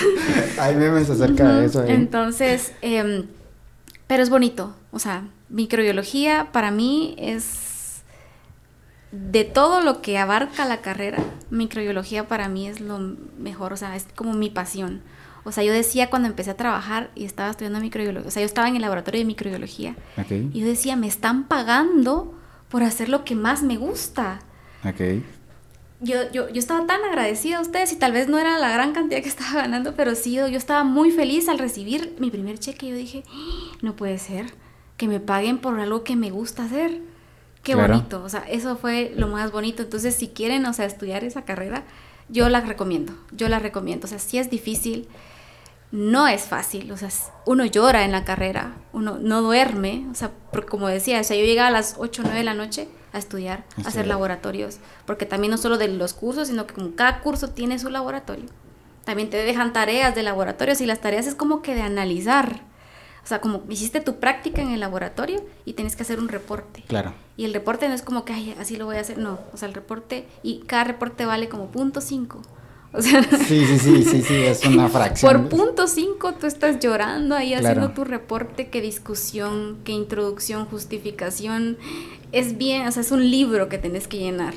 Hay 0.58 0.76
memes 0.76 1.10
acerca 1.10 1.52
de 1.54 1.66
eso. 1.66 1.84
Entonces, 1.84 2.72
em, 2.80 3.26
pero 4.06 4.22
es 4.22 4.30
bonito. 4.30 4.74
O 4.92 4.98
sea, 4.98 5.24
microbiología 5.48 6.48
para 6.52 6.70
mí 6.70 7.14
es 7.18 8.02
de 9.12 9.44
todo 9.44 9.80
lo 9.80 10.02
que 10.02 10.18
abarca 10.18 10.64
la 10.66 10.80
carrera, 10.80 11.18
microbiología 11.50 12.28
para 12.28 12.48
mí 12.48 12.68
es 12.68 12.80
lo 12.80 12.98
mejor, 13.38 13.72
o 13.72 13.76
sea, 13.76 13.96
es 13.96 14.06
como 14.14 14.32
mi 14.34 14.50
pasión. 14.50 15.02
O 15.46 15.52
sea, 15.52 15.62
yo 15.62 15.72
decía 15.72 16.10
cuando 16.10 16.28
empecé 16.28 16.50
a 16.50 16.56
trabajar 16.56 17.10
y 17.14 17.24
estaba 17.24 17.50
estudiando 17.50 17.80
microbiología, 17.80 18.28
o 18.28 18.30
sea, 18.30 18.42
yo 18.42 18.46
estaba 18.46 18.68
en 18.68 18.76
el 18.76 18.82
laboratorio 18.82 19.20
de 19.20 19.24
microbiología. 19.24 19.94
Y 20.52 20.60
yo 20.60 20.66
decía, 20.66 20.96
me 20.96 21.06
están 21.06 21.44
pagando 21.44 22.34
por 22.68 22.82
hacer 22.82 23.08
lo 23.08 23.24
que 23.24 23.36
más 23.36 23.62
me 23.62 23.76
gusta. 23.76 24.40
Okay. 24.84 25.24
Yo, 26.00 26.30
yo, 26.32 26.48
yo 26.48 26.58
estaba 26.58 26.86
tan 26.86 27.02
agradecida 27.04 27.58
a 27.58 27.60
ustedes 27.60 27.92
y 27.92 27.96
tal 27.96 28.12
vez 28.12 28.28
no 28.28 28.38
era 28.38 28.58
la 28.58 28.70
gran 28.70 28.92
cantidad 28.92 29.22
que 29.22 29.28
estaba 29.36 29.62
ganando, 29.62 29.94
pero 29.94 30.14
sí, 30.14 30.34
yo, 30.34 30.46
estaba 30.46 30.84
muy 30.84 31.10
feliz 31.10 31.48
al 31.48 31.58
recibir 31.58 32.16
mi 32.18 32.30
primer 32.30 32.58
cheque. 32.58 32.88
Yo 32.88 32.96
dije, 32.96 33.22
¡Ah! 33.28 33.76
no 33.82 33.94
puede 33.94 34.18
ser 34.18 34.52
que 34.96 35.08
me 35.08 35.20
paguen 35.20 35.58
por 35.58 35.78
algo 35.78 36.02
que 36.04 36.16
me 36.16 36.30
gusta 36.30 36.64
hacer. 36.64 37.00
Qué 37.62 37.74
bonito, 37.74 38.22
o 38.22 38.28
sea, 38.28 38.44
eso 38.48 38.76
fue 38.76 39.12
lo 39.16 39.26
más 39.26 39.50
bonito. 39.50 39.82
Entonces, 39.82 40.14
si 40.14 40.28
quieren, 40.28 40.64
o 40.66 40.72
sea, 40.72 40.86
estudiar 40.86 41.24
esa 41.24 41.44
carrera, 41.44 41.82
yo 42.28 42.48
la 42.48 42.60
recomiendo, 42.60 43.12
yo 43.32 43.48
la 43.48 43.58
recomiendo. 43.58 44.06
O 44.06 44.08
sea, 44.08 44.20
sí 44.20 44.38
es 44.38 44.50
difícil, 44.50 45.08
no 45.92 46.26
es 46.26 46.42
fácil, 46.42 46.90
o 46.90 46.96
sea, 46.96 47.10
uno 47.44 47.64
llora 47.64 48.04
en 48.04 48.12
la 48.12 48.24
carrera, 48.24 48.74
uno 48.92 49.18
no 49.20 49.42
duerme, 49.42 50.06
o 50.10 50.14
sea, 50.14 50.30
porque 50.52 50.68
como 50.68 50.88
decía, 50.88 51.20
o 51.20 51.24
sea, 51.24 51.36
yo 51.36 51.44
llegaba 51.44 51.68
a 51.68 51.72
las 51.72 51.96
8 51.98 52.22
o 52.22 52.24
9 52.24 52.38
de 52.38 52.44
la 52.44 52.54
noche 52.54 52.88
a 53.12 53.18
estudiar, 53.18 53.64
a 53.84 53.88
hacer 53.88 54.06
laboratorios, 54.06 54.78
porque 55.06 55.26
también 55.26 55.52
no 55.52 55.58
solo 55.58 55.78
de 55.78 55.88
los 55.88 56.12
cursos, 56.12 56.48
sino 56.48 56.66
que 56.66 56.74
como 56.74 56.94
cada 56.96 57.20
curso 57.20 57.50
tiene 57.50 57.78
su 57.78 57.88
laboratorio, 57.88 58.46
también 59.04 59.30
te 59.30 59.36
dejan 59.36 59.72
tareas 59.72 60.14
de 60.14 60.22
laboratorios 60.22 60.80
y 60.80 60.86
las 60.86 61.00
tareas 61.00 61.26
es 61.26 61.36
como 61.36 61.62
que 61.62 61.74
de 61.74 61.82
analizar, 61.82 62.62
o 63.22 63.26
sea, 63.28 63.40
como 63.40 63.62
hiciste 63.68 64.00
tu 64.00 64.18
práctica 64.18 64.62
en 64.62 64.70
el 64.70 64.80
laboratorio 64.80 65.44
y 65.64 65.74
tienes 65.74 65.96
que 65.96 66.02
hacer 66.02 66.20
un 66.20 66.28
reporte. 66.28 66.84
Claro. 66.86 67.12
Y 67.36 67.44
el 67.44 67.54
reporte 67.54 67.88
no 67.88 67.94
es 67.94 68.02
como 68.02 68.24
que, 68.24 68.32
ay, 68.32 68.56
así 68.60 68.76
lo 68.76 68.86
voy 68.86 68.96
a 68.96 69.00
hacer, 69.00 69.18
no, 69.18 69.38
o 69.52 69.56
sea, 69.56 69.68
el 69.68 69.74
reporte, 69.74 70.26
y 70.42 70.60
cada 70.66 70.84
reporte 70.84 71.24
vale 71.26 71.48
como 71.48 71.68
punto 71.68 72.00
5 72.00 72.42
sí, 73.00 73.66
sí, 73.66 73.78
sí, 73.78 74.04
sí, 74.04 74.22
sí, 74.22 74.34
es 74.34 74.64
una 74.64 74.88
fracción. 74.90 75.48
Por 75.48 75.48
punto 75.48 75.86
5 75.86 76.34
tú 76.34 76.46
estás 76.46 76.78
llorando 76.80 77.34
ahí 77.34 77.54
haciendo 77.54 77.90
tu 77.90 78.04
reporte, 78.04 78.68
qué 78.68 78.80
discusión, 78.80 79.78
qué 79.84 79.92
introducción, 79.92 80.66
justificación. 80.66 81.78
Es 82.32 82.58
bien, 82.58 82.86
o 82.86 82.92
sea, 82.92 83.02
es 83.02 83.10
un 83.12 83.30
libro 83.30 83.68
que 83.68 83.78
tenés 83.78 84.08
que 84.08 84.18
llenar. 84.18 84.54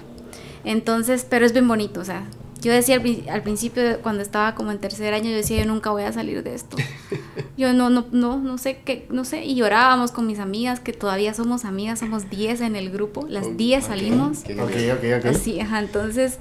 Entonces, 0.63 1.25
pero 1.29 1.45
es 1.45 1.53
bien 1.53 1.67
bonito, 1.67 2.01
o 2.01 2.05
sea, 2.05 2.25
Yo 2.61 2.73
decía 2.73 3.01
al, 3.29 3.41
principio, 3.41 4.01
cuando 4.01 4.21
estaba 4.21 4.53
como 4.53 4.71
en 4.71 4.79
tercer 4.79 5.13
año, 5.13 5.29
yo 5.29 5.37
decía, 5.37 5.59
yo 5.59 5.65
nunca 5.65 5.91
voy 5.91 6.03
a 6.03 6.11
salir 6.11 6.43
de 6.43 6.55
esto. 6.55 6.75
Yo 7.57 7.73
no, 7.73 7.89
no, 7.89 8.05
no, 8.11 8.37
no 8.37 8.57
sé 8.57 8.81
qué, 8.85 9.05
no 9.09 9.25
sé. 9.25 9.43
Y 9.43 9.55
llorábamos 9.55 10.11
con 10.11 10.25
mis 10.27 10.39
amigas, 10.39 10.79
que 10.79 10.93
todavía 10.93 11.33
somos 11.33 11.65
amigas, 11.65 11.99
somos 11.99 12.29
10 12.29 12.61
en 12.61 12.77
el 12.77 12.89
grupo, 12.89 13.25
las 13.27 13.57
10 13.57 13.83
salimos. 13.85 14.39
Ok, 14.39 14.75
ok, 14.93 15.03
ok. 15.19 15.25
Así, 15.25 15.59
ajá, 15.59 15.79
entonces 15.79 16.39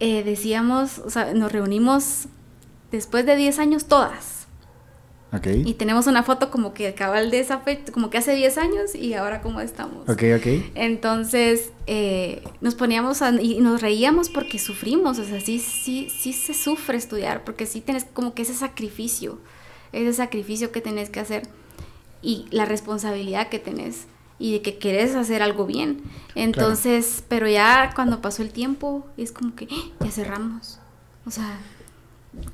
eh, 0.00 0.22
decíamos, 0.22 0.98
o 0.98 1.10
sea, 1.10 1.34
nos 1.34 1.52
reunimos 1.52 2.26
después 2.90 3.26
de 3.26 3.36
10 3.36 3.58
años 3.58 3.86
todas 3.86 4.38
y 5.42 5.74
tenemos 5.74 6.06
una 6.06 6.22
foto 6.22 6.50
como 6.50 6.72
que 6.72 6.94
cabal 6.94 7.30
de 7.30 7.40
esa 7.40 7.58
fecha, 7.58 7.92
como 7.92 8.08
que 8.08 8.16
hace 8.16 8.34
10 8.34 8.56
años 8.56 8.94
y 8.94 9.12
ahora 9.12 9.42
cómo 9.42 9.60
estamos. 9.60 10.08
Ok, 10.08 10.22
ok. 10.36 10.46
Entonces 10.74 11.70
eh, 11.86 12.42
nos 12.62 12.74
poníamos 12.74 13.20
y 13.40 13.60
nos 13.60 13.82
reíamos 13.82 14.30
porque 14.30 14.58
sufrimos, 14.58 15.18
o 15.18 15.24
sea, 15.24 15.40
sí, 15.40 15.58
sí, 15.58 16.08
sí 16.10 16.32
se 16.32 16.54
sufre 16.54 16.96
estudiar, 16.96 17.44
porque 17.44 17.66
sí 17.66 17.82
tienes 17.82 18.04
como 18.04 18.32
que 18.32 18.42
ese 18.42 18.54
sacrificio, 18.54 19.38
ese 19.92 20.14
sacrificio 20.14 20.72
que 20.72 20.80
tenés 20.80 21.10
que 21.10 21.20
hacer 21.20 21.42
y 22.22 22.46
la 22.50 22.64
responsabilidad 22.64 23.48
que 23.50 23.58
tenés 23.58 24.06
y 24.38 24.52
de 24.52 24.62
que 24.62 24.78
querés 24.78 25.14
hacer 25.14 25.42
algo 25.42 25.66
bien. 25.66 26.02
Entonces, 26.34 27.24
pero 27.28 27.48
ya 27.48 27.92
cuando 27.94 28.20
pasó 28.20 28.42
el 28.42 28.50
tiempo, 28.50 29.06
es 29.16 29.32
como 29.32 29.54
que 29.54 29.68
¡ah! 29.70 30.04
ya 30.04 30.10
cerramos. 30.10 30.78
O 31.26 31.30
sea, 31.30 31.58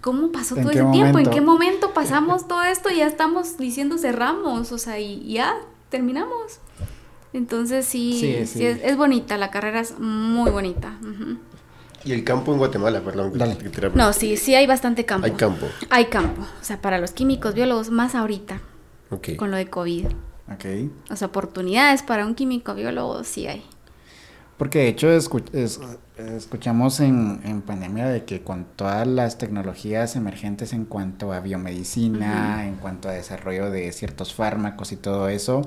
¿cómo 0.00 0.32
pasó 0.32 0.56
todo 0.56 0.70
ese 0.70 0.84
tiempo? 0.92 1.18
¿En 1.18 1.30
qué 1.30 1.40
momento 1.40 1.92
pasamos 1.92 2.48
todo 2.48 2.64
esto? 2.64 2.90
Ya 2.90 3.06
estamos 3.06 3.58
diciendo 3.58 3.98
cerramos, 3.98 4.72
o 4.72 4.78
sea, 4.78 4.98
y 4.98 5.32
ya 5.32 5.56
terminamos. 5.90 6.60
Entonces 7.32 7.84
sí, 7.84 8.24
es, 8.34 8.96
bonita, 8.96 9.36
la 9.36 9.50
carrera 9.50 9.80
es 9.80 9.98
muy 9.98 10.50
bonita. 10.50 10.96
Y 12.04 12.12
el 12.12 12.22
campo 12.22 12.52
en 12.52 12.58
Guatemala, 12.58 13.00
perdón. 13.00 13.32
No, 13.94 14.12
sí, 14.12 14.36
sí 14.36 14.54
hay 14.54 14.66
bastante 14.66 15.04
campo. 15.04 15.26
Hay 15.26 15.32
campo. 15.32 15.66
Hay 15.90 16.04
campo. 16.06 16.42
O 16.42 16.64
sea, 16.64 16.80
para 16.80 16.98
los 16.98 17.12
químicos, 17.12 17.54
biólogos, 17.54 17.90
más 17.90 18.14
ahorita. 18.14 18.60
Con 19.36 19.50
lo 19.50 19.56
de 19.56 19.68
COVID. 19.68 20.06
Ok. 20.52 20.64
O 21.10 21.16
sea, 21.16 21.28
oportunidades 21.28 22.02
para 22.02 22.26
un 22.26 22.34
químico 22.34 22.74
biólogo 22.74 23.24
sí 23.24 23.46
hay. 23.46 23.64
Porque 24.56 24.78
de 24.80 24.88
hecho 24.88 25.10
escuchamos 25.10 27.00
en, 27.00 27.62
pandemia 27.62 28.06
de 28.06 28.24
que 28.24 28.42
con 28.42 28.64
todas 28.76 29.06
las 29.06 29.36
tecnologías 29.36 30.14
emergentes 30.14 30.72
en 30.72 30.84
cuanto 30.84 31.32
a 31.32 31.40
biomedicina, 31.40 32.66
en 32.66 32.76
cuanto 32.76 33.08
a 33.08 33.12
desarrollo 33.12 33.70
de 33.70 33.90
ciertos 33.90 34.32
fármacos 34.32 34.92
y 34.92 34.96
todo 34.96 35.28
eso, 35.28 35.62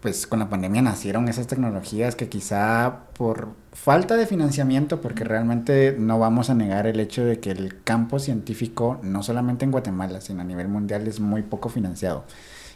pues 0.00 0.28
con 0.28 0.38
la 0.38 0.48
pandemia 0.48 0.82
nacieron 0.82 1.28
esas 1.28 1.48
tecnologías 1.48 2.14
que 2.14 2.28
quizá 2.28 3.06
por 3.18 3.54
falta 3.72 4.16
de 4.16 4.26
financiamiento, 4.26 5.00
porque 5.00 5.24
realmente 5.24 5.96
no 5.98 6.20
vamos 6.20 6.48
a 6.48 6.54
negar 6.54 6.86
el 6.86 7.00
hecho 7.00 7.24
de 7.24 7.40
que 7.40 7.50
el 7.50 7.82
campo 7.82 8.20
científico, 8.20 9.00
no 9.02 9.24
solamente 9.24 9.64
en 9.64 9.72
Guatemala, 9.72 10.20
sino 10.20 10.42
a 10.42 10.44
nivel 10.44 10.68
mundial, 10.68 11.08
es 11.08 11.18
muy 11.18 11.42
poco 11.42 11.70
financiado. 11.70 12.24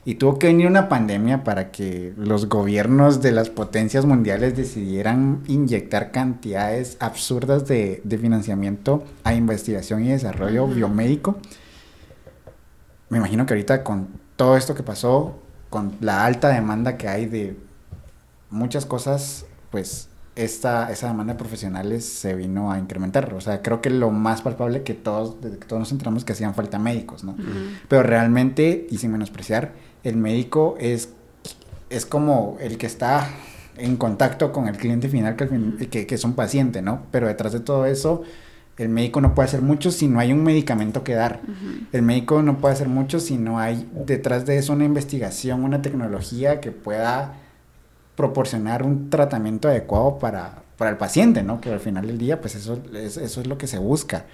Y 0.05 0.15
tuvo 0.15 0.39
que 0.39 0.47
venir 0.47 0.67
una 0.67 0.89
pandemia 0.89 1.45
para 1.45 1.71
que 1.71 2.15
los 2.17 2.49
gobiernos 2.49 3.21
de 3.21 3.33
las 3.33 3.51
potencias 3.51 4.07
mundiales 4.07 4.57
decidieran 4.57 5.43
inyectar 5.47 6.11
cantidades 6.11 6.97
absurdas 7.01 7.67
de, 7.67 8.03
financiamiento 8.21 9.05
a 9.25 9.35
investigación 9.35 10.05
y 10.05 10.09
desarrollo 10.09 10.67
biomédico. 10.67 11.37
Me 13.11 13.19
imagino 13.19 13.45
que 13.45 13.53
ahorita 13.53 13.85
con 13.85 14.09
todo 14.37 14.57
esto 14.57 14.75
que 14.75 14.83
pasó, 14.83 15.39
con 15.69 15.97
la 16.01 16.25
alta 16.25 16.49
demanda 16.49 16.97
que 16.97 17.09
hay 17.09 17.27
de 17.27 17.57
muchas 18.49 18.87
cosas, 18.87 19.45
pues 19.71 20.09
esta, 20.35 20.91
esa 20.91 21.09
demanda 21.09 21.35
de 21.35 21.39
profesionales 21.39 22.07
se 22.07 22.35
vino 22.35 22.73
a 22.73 22.79
incrementar. 22.79 23.35
O 23.35 23.41
sea, 23.43 23.61
creo 23.61 23.83
que 23.83 23.91
lo 23.91 24.11
más 24.11 24.41
palpable 24.41 24.83
que 24.83 24.95
todos, 24.95 25.41
desde 25.43 25.59
que 25.59 25.67
todos 25.67 25.81
nos 25.81 25.93
enteramos 25.93 26.25
que 26.25 26.33
hacían 26.33 26.55
falta 26.55 26.79
médicos, 26.79 27.25
¿no? 27.25 27.37
Pero 27.89 28.03
realmente, 28.03 28.87
y 28.91 28.99
sin 28.99 29.13
menospreciar, 29.13 29.73
el 30.05 30.17
médico 30.17 30.77
es, 30.79 31.11
es 31.91 32.07
como 32.07 32.57
el 32.61 32.79
que 32.79 32.87
está 32.87 33.29
en 33.77 33.97
contacto 33.97 34.53
con 34.53 34.69
el 34.69 34.77
cliente 34.77 35.09
final, 35.09 35.37
que, 35.37 36.07
que, 36.07 36.15
es 36.15 36.25
un 36.25 36.35
paciente, 36.35 36.83
¿no? 36.83 37.03
Pero 37.11 37.29
detrás 37.29 37.53
de 37.53 37.61
todo 37.61 37.87
eso, 37.87 38.23
el 38.77 38.89
médico 38.89 39.21
no 39.21 39.35
puede 39.35 39.49
hacer 39.49 39.63
mucho 39.63 39.91
si 39.91 40.09
no 40.09 40.21
hay 40.21 40.33
un 40.33 40.43
medicamento 40.43 41.03
que 41.03 41.15
dar. 41.15 41.41
El 41.93 42.03
médico 42.03 42.43
no 42.43 42.59
puede 42.59 42.75
hacer 42.75 42.89
mucho 42.89 43.21
si 43.21 43.37
no 43.37 43.59
hay 43.59 43.89
detrás 43.95 44.47
de 44.47 44.59
eso 44.59 44.73
una 44.73 44.85
investigación, 44.85 45.65
una 45.65 45.83
tecnología 45.83 46.61
que 46.61 46.73
pueda 46.73 47.35
proporcionar 48.17 48.83
un 48.83 49.09
tratamiento 49.09 49.69
adecuado 49.69 50.19
para, 50.19 50.63
para 50.77 50.91
el 50.91 50.97
paciente, 50.97 51.43
¿no? 51.43 51.61
Que 51.61 51.73
al 51.73 51.81
final 51.81 52.07
del 52.07 52.19
día, 52.19 52.41
pues 52.41 52.55
eso 52.55 52.79
es, 52.95 53.17
eso 53.17 53.41
es 53.41 53.47
lo 53.47 53.57
que 53.57 53.67
se 53.67 53.79
busca. 53.79 54.27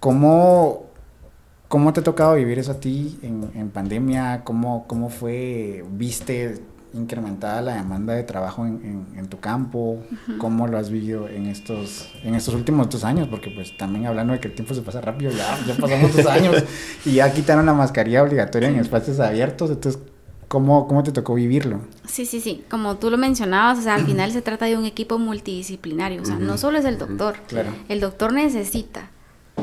¿Cómo, 0.00 0.87
¿Cómo 1.68 1.92
te 1.92 2.00
ha 2.00 2.02
tocado 2.02 2.34
vivir 2.34 2.58
eso 2.58 2.72
a 2.72 2.80
ti 2.80 3.18
en, 3.22 3.70
pandemia? 3.70 4.42
¿Cómo, 4.42 4.86
¿Cómo 4.86 5.10
fue, 5.10 5.84
viste 5.92 6.62
incrementada 6.94 7.60
la 7.60 7.74
demanda 7.74 8.14
de 8.14 8.22
trabajo 8.22 8.64
en, 8.64 9.28
tu 9.28 9.38
campo? 9.38 10.02
¿Cómo 10.38 10.66
lo 10.66 10.78
has 10.78 10.88
vivido 10.88 11.28
en 11.28 11.46
estos, 11.46 12.08
en 12.24 12.34
estos 12.34 12.54
últimos 12.54 12.88
dos 12.88 13.04
años? 13.04 13.28
Porque 13.28 13.50
pues 13.50 13.76
también 13.76 14.06
hablando 14.06 14.32
de 14.32 14.40
que 14.40 14.48
el 14.48 14.54
tiempo 14.54 14.72
se 14.72 14.80
pasa 14.80 15.02
rápido, 15.02 15.30
ya, 15.30 15.58
ya 15.66 15.76
pasamos 15.76 16.16
dos 16.16 16.26
años 16.26 16.64
y 17.04 17.12
ya 17.12 17.30
quitaron 17.34 17.66
la 17.66 17.74
mascarilla 17.74 18.22
obligatoria 18.22 18.70
en 18.70 18.76
espacios 18.76 19.20
abiertos, 19.20 19.70
entonces... 19.70 20.00
¿Cómo, 20.48 20.88
¿Cómo 20.88 21.02
te 21.02 21.12
tocó 21.12 21.34
vivirlo? 21.34 21.82
Sí, 22.06 22.24
sí, 22.24 22.40
sí. 22.40 22.64
Como 22.70 22.96
tú 22.96 23.10
lo 23.10 23.18
mencionabas, 23.18 23.80
o 23.80 23.82
sea, 23.82 23.96
al 23.96 24.06
final 24.06 24.32
se 24.32 24.40
trata 24.40 24.64
de 24.64 24.78
un 24.78 24.86
equipo 24.86 25.18
multidisciplinario. 25.18 26.22
O 26.22 26.24
sea, 26.24 26.36
no 26.36 26.56
solo 26.56 26.78
es 26.78 26.86
el 26.86 26.96
doctor. 26.96 27.36
Claro. 27.48 27.68
El 27.90 28.00
doctor 28.00 28.32
necesita 28.32 29.10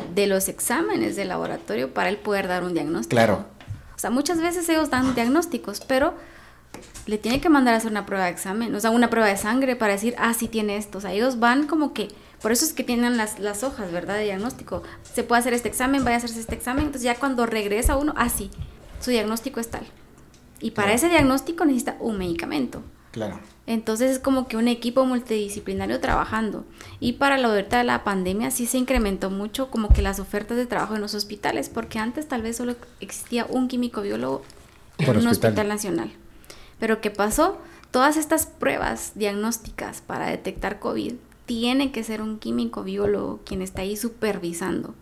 de 0.06 0.28
los 0.28 0.48
exámenes 0.48 1.16
de 1.16 1.26
laboratorio 1.26 1.94
para 1.94 2.10
él 2.10 2.18
poder 2.18 2.48
dar 2.48 2.64
un 2.64 2.74
diagnóstico. 2.74 3.16
Claro. 3.16 3.46
O 3.96 4.00
sea, 4.00 4.10
muchas 4.10 4.42
veces 4.42 4.68
ellos 4.70 4.90
dan 4.90 5.16
diagnósticos, 5.16 5.82
pero 5.82 6.16
le 7.06 7.18
tiene 7.18 7.40
que 7.40 7.50
mandar 7.50 7.74
a 7.74 7.78
hacer 7.78 7.92
una 7.92 8.06
prueba 8.06 8.26
de 8.26 8.32
examen, 8.32 8.74
o 8.76 8.80
sea, 8.80 8.90
una 8.90 9.10
prueba 9.10 9.28
de 9.28 9.38
sangre 9.38 9.76
para 9.76 9.94
decir, 9.94 10.16
ah, 10.18 10.34
sí 10.34 10.48
tiene 10.48 10.78
esto. 10.78 10.98
O 10.98 11.02
sea, 11.02 11.14
ellos 11.14 11.40
van 11.40 11.68
como 11.68 11.94
que, 11.94 12.10
por 12.42 12.52
eso 12.52 12.66
es 12.66 12.74
que 12.74 12.84
tienen 12.84 13.18
las, 13.18 13.40
las 13.40 13.64
hojas, 13.64 13.92
¿verdad? 13.92 14.16
De 14.16 14.24
diagnóstico. 14.24 14.84
Se 15.14 15.24
puede 15.24 15.40
hacer 15.40 15.54
este 15.54 15.70
examen, 15.70 16.04
vaya 16.04 16.16
a 16.16 16.18
hacerse 16.18 16.40
este 16.40 16.56
examen. 16.56 16.86
Entonces 16.86 17.04
ya 17.04 17.16
cuando 17.16 17.46
regresa 17.46 17.96
uno, 17.96 18.14
ah, 18.18 18.30
sí, 18.30 18.52
su 19.00 19.12
diagnóstico 19.12 19.60
es 19.60 19.70
tal. 19.70 19.86
Y 20.60 20.72
para 20.72 20.94
ese 20.94 21.10
diagnóstico 21.10 21.66
necesita 21.66 21.96
un 22.00 22.18
medicamento. 22.18 22.82
Claro. 23.12 23.40
Entonces 23.68 24.12
es 24.12 24.20
como 24.20 24.48
que 24.48 24.58
un 24.58 24.68
equipo 24.68 25.06
multidisciplinario 25.06 26.00
trabajando. 26.00 26.66
Y 27.00 27.14
para 27.14 27.38
la 27.38 27.50
oferta 27.50 27.80
de 27.80 27.84
la 27.84 28.04
pandemia 28.04 28.52
sí 28.52 28.68
se 28.68 28.78
incrementó 28.78 29.32
mucho 29.32 29.72
como 29.72 29.90
que 29.90 30.04
las 30.04 30.20
ofertas 30.20 30.58
de 30.58 30.68
trabajo 30.68 30.96
en 30.96 31.02
los 31.02 31.16
hospitales, 31.16 31.70
porque 31.70 31.98
antes 31.98 32.28
tal 32.28 32.44
vez 32.44 32.58
solo 32.58 32.76
existía 33.00 33.46
un 33.50 33.68
químico 33.68 34.02
biólogo 34.02 34.44
en 35.00 35.18
un 35.18 35.28
hospital. 35.28 35.68
nacional. 35.68 36.12
Pero 36.80 37.02
¿qué 37.02 37.10
pasó? 37.10 37.58
Todas 37.90 38.18
estas 38.18 38.46
pruebas 38.46 39.14
diagnósticas 39.16 40.02
para 40.02 40.28
detectar 40.28 40.80
COVID 40.80 41.14
tiene 41.46 41.92
que 41.92 42.04
ser 42.04 42.22
un 42.22 42.40
químico 42.40 42.84
biólogo 42.84 43.40
quien 43.46 43.62
está 43.62 43.82
ahí 43.82 43.98
supervisando. 43.98 44.94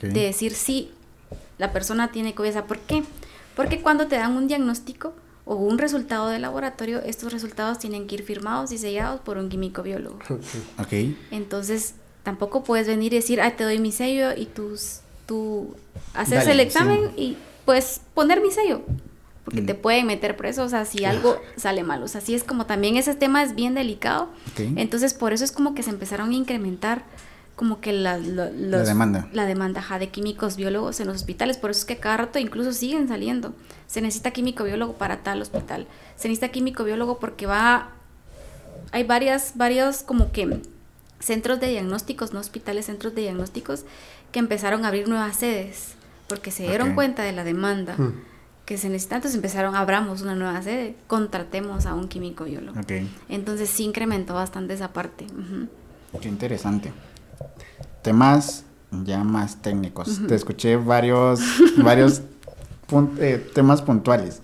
De 0.00 0.20
decir 0.20 0.54
si 0.54 0.90
la 1.58 1.72
persona 1.72 2.10
tiene 2.10 2.34
COVID. 2.34 2.60
¿Por 2.60 2.78
qué? 2.78 3.02
Porque 3.54 3.82
cuando 3.82 4.06
te 4.06 4.16
dan 4.16 4.36
un 4.36 4.48
diagnóstico, 4.48 5.12
o 5.44 5.56
un 5.56 5.78
resultado 5.78 6.28
de 6.28 6.38
laboratorio, 6.38 7.00
estos 7.02 7.32
resultados 7.32 7.78
tienen 7.78 8.06
que 8.06 8.16
ir 8.16 8.22
firmados 8.22 8.72
y 8.72 8.78
sellados 8.78 9.20
por 9.20 9.38
un 9.38 9.48
químico 9.48 9.82
biólogo. 9.82 10.18
Ok. 10.78 10.92
Entonces, 11.30 11.94
tampoco 12.22 12.62
puedes 12.64 12.86
venir 12.86 13.12
y 13.12 13.16
decir, 13.16 13.40
ah, 13.40 13.56
te 13.56 13.64
doy 13.64 13.78
mi 13.78 13.92
sello 13.92 14.30
y 14.36 14.46
tú, 14.46 14.78
tú 15.26 15.74
haces 16.14 16.46
el 16.46 16.60
examen 16.60 17.10
y 17.16 17.36
puedes 17.64 18.00
poner 18.14 18.40
mi 18.40 18.50
sello. 18.50 18.82
Porque 19.44 19.60
te 19.60 19.74
mm. 19.74 19.78
pueden 19.78 20.06
meter 20.06 20.36
preso, 20.36 20.62
o 20.62 20.68
sea, 20.68 20.84
si 20.84 21.04
algo 21.04 21.40
sale 21.56 21.82
mal. 21.82 22.00
O 22.04 22.08
sea, 22.08 22.20
así 22.20 22.32
es 22.34 22.44
como 22.44 22.66
también 22.66 22.96
ese 22.96 23.14
tema 23.16 23.42
es 23.42 23.56
bien 23.56 23.74
delicado. 23.74 24.28
Entonces, 24.56 25.14
por 25.14 25.32
eso 25.32 25.44
es 25.44 25.50
como 25.50 25.74
que 25.74 25.82
se 25.82 25.90
empezaron 25.90 26.30
a 26.30 26.34
incrementar 26.34 27.04
como 27.56 27.80
que 27.80 27.92
la, 27.92 28.18
la 28.18 28.48
demanda. 28.82 29.28
La 29.32 29.44
demanda 29.44 29.84
de 29.98 30.08
químicos 30.08 30.56
biólogos 30.56 31.00
en 31.00 31.06
los 31.06 31.16
hospitales. 31.16 31.58
Por 31.58 31.70
eso 31.70 31.80
es 31.80 31.84
que 31.84 31.98
cada 31.98 32.16
rato 32.16 32.38
incluso 32.38 32.72
siguen 32.72 33.08
saliendo. 33.08 33.54
Se 33.86 34.00
necesita 34.00 34.30
químico 34.30 34.64
biólogo 34.64 34.94
para 34.94 35.22
tal 35.22 35.42
hospital. 35.42 35.86
Se 36.16 36.28
necesita 36.28 36.48
químico 36.48 36.84
biólogo 36.84 37.18
porque 37.18 37.46
va... 37.46 37.90
Hay 38.90 39.04
varias, 39.04 39.52
varios 39.54 40.02
como 40.02 40.32
que 40.32 40.60
centros 41.20 41.60
de 41.60 41.68
diagnósticos, 41.68 42.32
no 42.32 42.40
hospitales, 42.40 42.86
centros 42.86 43.14
de 43.14 43.22
diagnósticos 43.22 43.84
que 44.32 44.38
empezaron 44.38 44.84
a 44.84 44.88
abrir 44.88 45.08
nuevas 45.08 45.36
sedes 45.36 45.94
porque 46.28 46.50
se 46.50 46.64
dieron 46.64 46.94
cuenta 46.94 47.22
de 47.22 47.32
la 47.32 47.44
demanda. 47.44 47.94
Hmm. 47.96 48.14
que 48.64 48.78
se 48.78 48.88
necesita, 48.88 49.16
entonces 49.16 49.36
empezaron, 49.36 49.74
abramos 49.74 50.22
una 50.22 50.34
nueva 50.34 50.62
sede, 50.62 50.94
contratemos 51.06 51.84
a 51.84 51.94
un 51.94 52.08
químico 52.08 52.44
biólogo. 52.44 52.80
Entonces 53.28 53.68
sí 53.68 53.84
incrementó 53.84 54.34
bastante 54.34 54.74
esa 54.74 54.92
parte. 54.92 55.26
Qué 56.20 56.28
interesante 56.28 56.92
temas 58.02 58.64
ya 59.04 59.24
más 59.24 59.62
técnicos. 59.62 60.20
Te 60.26 60.34
escuché 60.34 60.76
varios, 60.76 61.40
varios 61.78 62.22
eh, 63.18 63.50
temas 63.54 63.82
puntuales. 63.82 64.42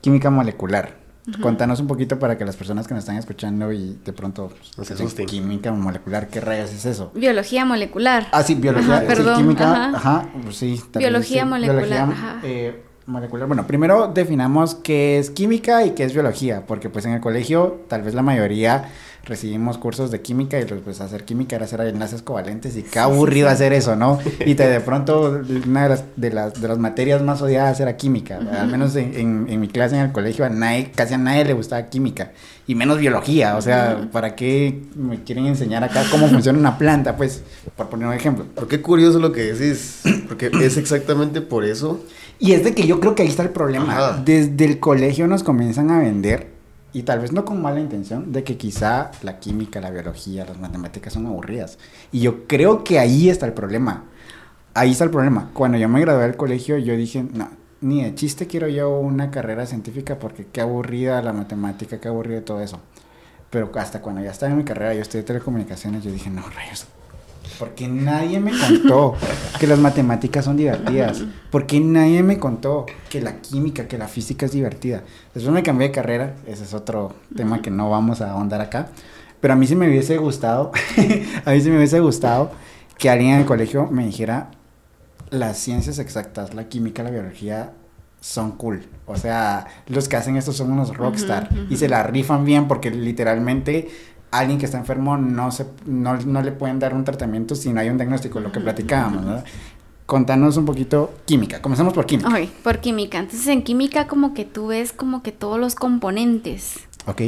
Química 0.00 0.30
molecular. 0.30 1.02
Contanos 1.40 1.78
un 1.78 1.86
poquito 1.86 2.18
para 2.18 2.36
que 2.36 2.44
las 2.44 2.56
personas 2.56 2.88
que 2.88 2.94
nos 2.94 3.04
están 3.04 3.16
escuchando 3.16 3.72
y 3.72 3.96
de 4.04 4.12
pronto 4.12 4.52
no 4.76 4.84
se 4.84 4.94
asusten. 4.94 5.26
Química 5.26 5.70
molecular, 5.70 6.26
¿qué 6.26 6.40
rayas 6.40 6.72
es 6.72 6.84
eso? 6.84 7.12
Biología 7.14 7.64
molecular. 7.64 8.26
Ah, 8.32 8.42
sí, 8.42 8.56
biología, 8.56 9.06
perdón, 9.06 9.36
química, 9.36 9.90
ajá, 9.94 10.28
pues 10.42 10.56
sí. 10.56 10.82
Biología 10.94 11.44
molecular, 11.44 12.10
ajá. 12.10 12.40
Eh, 12.42 12.82
molecular. 13.06 13.46
Bueno, 13.46 13.66
primero 13.66 14.10
definamos 14.12 14.74
qué 14.74 15.18
es 15.18 15.30
química 15.30 15.84
y 15.84 15.90
qué 15.90 16.04
es 16.04 16.12
biología, 16.12 16.64
porque 16.66 16.88
pues 16.88 17.04
en 17.04 17.12
el 17.12 17.20
colegio 17.20 17.80
tal 17.88 18.02
vez 18.02 18.14
la 18.14 18.22
mayoría 18.22 18.90
recibimos 19.24 19.78
cursos 19.78 20.10
de 20.10 20.20
química 20.20 20.58
y 20.58 20.64
pues 20.64 21.00
hacer 21.00 21.24
química 21.24 21.56
era 21.56 21.64
hacer 21.64 21.80
enlaces 21.82 22.22
covalentes 22.22 22.76
y 22.76 22.82
qué 22.82 22.98
aburrido 22.98 23.48
hacer 23.48 23.72
eso, 23.72 23.94
¿no? 23.96 24.18
Y 24.46 24.54
te, 24.54 24.68
de 24.68 24.80
pronto 24.80 25.40
una 25.66 25.84
de 25.84 25.88
las, 25.88 26.04
de 26.16 26.30
las, 26.30 26.60
de 26.60 26.68
las 26.68 26.78
materias 26.78 27.22
más 27.22 27.40
odiadas 27.40 27.78
era 27.80 27.96
química, 27.96 28.38
al 28.38 28.68
menos 28.68 28.96
en, 28.96 29.46
en, 29.48 29.60
mi 29.60 29.68
clase 29.68 29.96
en 29.96 30.02
el 30.02 30.12
colegio 30.12 30.44
a 30.44 30.48
nadie, 30.48 30.90
casi 30.90 31.14
a 31.14 31.18
nadie 31.18 31.44
le 31.44 31.52
gustaba 31.52 31.88
química 31.88 32.32
y 32.66 32.74
menos 32.74 32.98
biología, 32.98 33.56
o 33.56 33.62
sea, 33.62 34.08
¿para 34.12 34.36
qué 34.36 34.82
me 34.94 35.22
quieren 35.22 35.46
enseñar 35.46 35.82
acá 35.84 36.04
cómo 36.10 36.28
funciona 36.28 36.58
una 36.58 36.78
planta? 36.78 37.16
Pues, 37.16 37.42
por 37.76 37.88
poner 37.88 38.06
un 38.06 38.14
ejemplo. 38.14 38.46
Pero 38.54 38.68
qué 38.68 38.80
curioso 38.80 39.18
lo 39.18 39.32
que 39.32 39.52
decís, 39.52 40.02
porque 40.28 40.50
es 40.60 40.76
exactamente 40.76 41.40
por 41.40 41.64
eso. 41.64 42.00
Y 42.38 42.52
es 42.52 42.64
de 42.64 42.74
que 42.74 42.86
yo 42.86 43.00
creo 43.00 43.14
que 43.14 43.22
ahí 43.22 43.28
está 43.28 43.42
el 43.42 43.50
problema. 43.50 44.22
Desde 44.24 44.64
el 44.64 44.80
colegio 44.80 45.26
nos 45.26 45.42
comienzan 45.42 45.90
a 45.90 45.98
vender 46.00 46.52
y 46.92 47.04
tal 47.04 47.20
vez 47.20 47.32
no 47.32 47.44
con 47.44 47.62
mala 47.62 47.80
intención, 47.80 48.32
de 48.32 48.44
que 48.44 48.56
quizá 48.56 49.10
la 49.22 49.38
química, 49.38 49.80
la 49.80 49.90
biología, 49.90 50.44
las 50.44 50.58
matemáticas 50.58 51.12
son 51.14 51.26
aburridas. 51.26 51.78
Y 52.10 52.20
yo 52.20 52.46
creo 52.46 52.84
que 52.84 52.98
ahí 52.98 53.30
está 53.30 53.46
el 53.46 53.54
problema. 53.54 54.04
Ahí 54.74 54.92
está 54.92 55.04
el 55.04 55.10
problema. 55.10 55.50
Cuando 55.54 55.78
yo 55.78 55.88
me 55.88 56.00
gradué 56.00 56.24
del 56.24 56.36
colegio, 56.36 56.76
yo 56.78 56.94
dije, 56.96 57.24
no, 57.32 57.48
ni 57.80 58.02
de 58.02 58.14
chiste 58.14 58.46
quiero 58.46 58.68
yo 58.68 58.98
una 58.98 59.30
carrera 59.30 59.66
científica 59.66 60.18
porque 60.18 60.46
qué 60.52 60.60
aburrida 60.60 61.22
la 61.22 61.32
matemática, 61.32 61.98
qué 61.98 62.08
aburrido 62.08 62.42
todo 62.42 62.60
eso. 62.60 62.78
Pero 63.50 63.70
hasta 63.74 64.00
cuando 64.00 64.22
ya 64.22 64.30
estaba 64.30 64.52
en 64.52 64.58
mi 64.58 64.64
carrera, 64.64 64.94
yo 64.94 65.02
estudié 65.02 65.24
telecomunicaciones, 65.24 66.04
yo 66.04 66.10
dije, 66.10 66.30
no, 66.30 66.42
rayos, 66.50 66.86
porque 67.58 67.88
nadie 67.88 68.40
me 68.40 68.52
contó 68.52 69.14
que 69.58 69.66
las 69.66 69.78
matemáticas 69.78 70.44
son 70.44 70.56
divertidas. 70.56 71.24
Porque 71.50 71.80
nadie 71.80 72.22
me 72.22 72.38
contó 72.38 72.86
que 73.08 73.20
la 73.20 73.40
química, 73.40 73.88
que 73.88 73.98
la 73.98 74.08
física 74.08 74.46
es 74.46 74.52
divertida. 74.52 75.02
Después 75.34 75.52
me 75.52 75.62
cambié 75.62 75.88
de 75.88 75.94
carrera. 75.94 76.34
Ese 76.46 76.64
es 76.64 76.74
otro 76.74 77.14
tema 77.36 77.62
que 77.62 77.70
no 77.70 77.90
vamos 77.90 78.20
a 78.20 78.30
ahondar 78.30 78.60
acá. 78.60 78.88
Pero 79.40 79.54
a 79.54 79.56
mí 79.56 79.66
sí 79.66 79.74
me 79.74 79.88
hubiese 79.88 80.18
gustado, 80.18 80.70
a 81.44 81.50
mí 81.50 81.60
sí 81.60 81.68
me 81.68 81.76
hubiese 81.76 81.98
gustado 81.98 82.52
que 82.96 83.10
alguien 83.10 83.32
en 83.32 83.40
el 83.40 83.46
colegio 83.46 83.88
me 83.90 84.06
dijera 84.06 84.52
las 85.30 85.58
ciencias 85.58 85.98
exactas, 85.98 86.54
la 86.54 86.68
química, 86.68 87.02
la 87.02 87.10
biología 87.10 87.72
son 88.20 88.52
cool. 88.52 88.84
O 89.06 89.16
sea, 89.16 89.66
los 89.88 90.08
que 90.08 90.16
hacen 90.16 90.36
esto 90.36 90.52
son 90.52 90.70
unos 90.70 90.96
rockstar 90.96 91.48
y 91.68 91.76
se 91.76 91.88
la 91.88 92.04
rifan 92.04 92.44
bien 92.44 92.68
porque 92.68 92.90
literalmente 92.90 93.90
alguien 94.32 94.58
que 94.58 94.64
está 94.64 94.78
enfermo 94.78 95.16
no, 95.16 95.52
se, 95.52 95.66
no, 95.86 96.16
le 96.16 96.52
pueden 96.52 96.78
dar 96.78 96.94
un 96.94 97.04
tratamiento 97.04 97.54
si 97.54 97.72
no 97.72 97.80
hay 97.80 97.90
un 97.90 97.98
diagnóstico, 97.98 98.40
lo 98.40 98.50
que 98.50 98.60
platicábamos, 98.60 99.24
¿no? 99.24 99.42
Contanos 100.06 100.56
un 100.56 100.64
poquito 100.64 101.12
química. 101.26 101.62
Comenzamos 101.62 101.92
por 101.92 102.06
química. 102.06 102.28
Ok, 102.28 102.48
por 102.62 102.80
química. 102.80 103.18
Entonces, 103.18 103.46
en 103.46 103.62
química 103.62 104.08
como 104.08 104.34
que 104.34 104.44
tú 104.44 104.68
ves 104.68 104.92
como 104.92 105.22
que 105.22 105.32
todos 105.32 105.60
los 105.60 105.74
componentes. 105.74 106.80
Ok. 107.06 107.22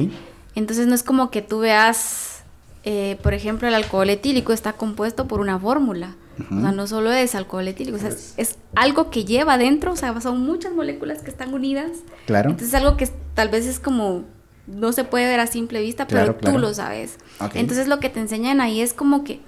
Entonces, 0.55 0.87
no 0.87 0.95
es 0.95 1.03
como 1.03 1.31
que 1.31 1.41
tú 1.41 1.61
veas, 1.61 2.43
eh, 2.85 3.19
por 3.23 3.33
ejemplo, 3.33 3.69
el 3.69 3.75
alcohol 3.75 4.11
etílico 4.11 4.53
está 4.53 4.73
compuesto 4.73 5.29
por 5.29 5.41
una 5.41 5.59
fórmula. 5.59 6.17
O 6.51 6.61
sea, 6.61 6.73
no 6.73 6.89
solo 6.89 7.13
es 7.13 7.37
alcohol 7.37 7.69
etílico, 7.69 7.97
o 7.97 8.01
sea, 8.01 8.09
es, 8.09 8.35
es, 8.37 8.59
algo 8.75 9.09
que 9.09 9.25
lleva 9.25 9.57
dentro, 9.57 9.93
o 9.93 9.97
sea, 9.97 10.21
son 10.21 10.41
muchas 10.41 10.73
moléculas 10.73 11.23
que 11.23 11.31
están 11.31 11.55
unidas. 11.55 11.93
Claro. 12.27 12.51
Entonces, 12.51 12.75
algo 12.75 12.97
que 12.97 13.09
tal 13.35 13.51
vez 13.51 13.67
es 13.67 13.79
como 13.79 14.25
no 14.67 14.93
se 14.93 15.05
puede 15.05 15.27
ver 15.27 15.41
a 15.41 15.47
simple 15.47 15.81
vista, 15.81 16.07
pero 16.07 16.35
tú 16.37 16.59
lo 16.59 16.73
sabes. 16.75 17.19
Entonces 17.55 17.89
lo 17.89 18.01
que 18.01 18.09
te 18.09 18.21
enseñan 18.21 18.61
ahí 18.61 18.81
es 18.81 18.93
como 18.95 19.25
que 19.25 19.41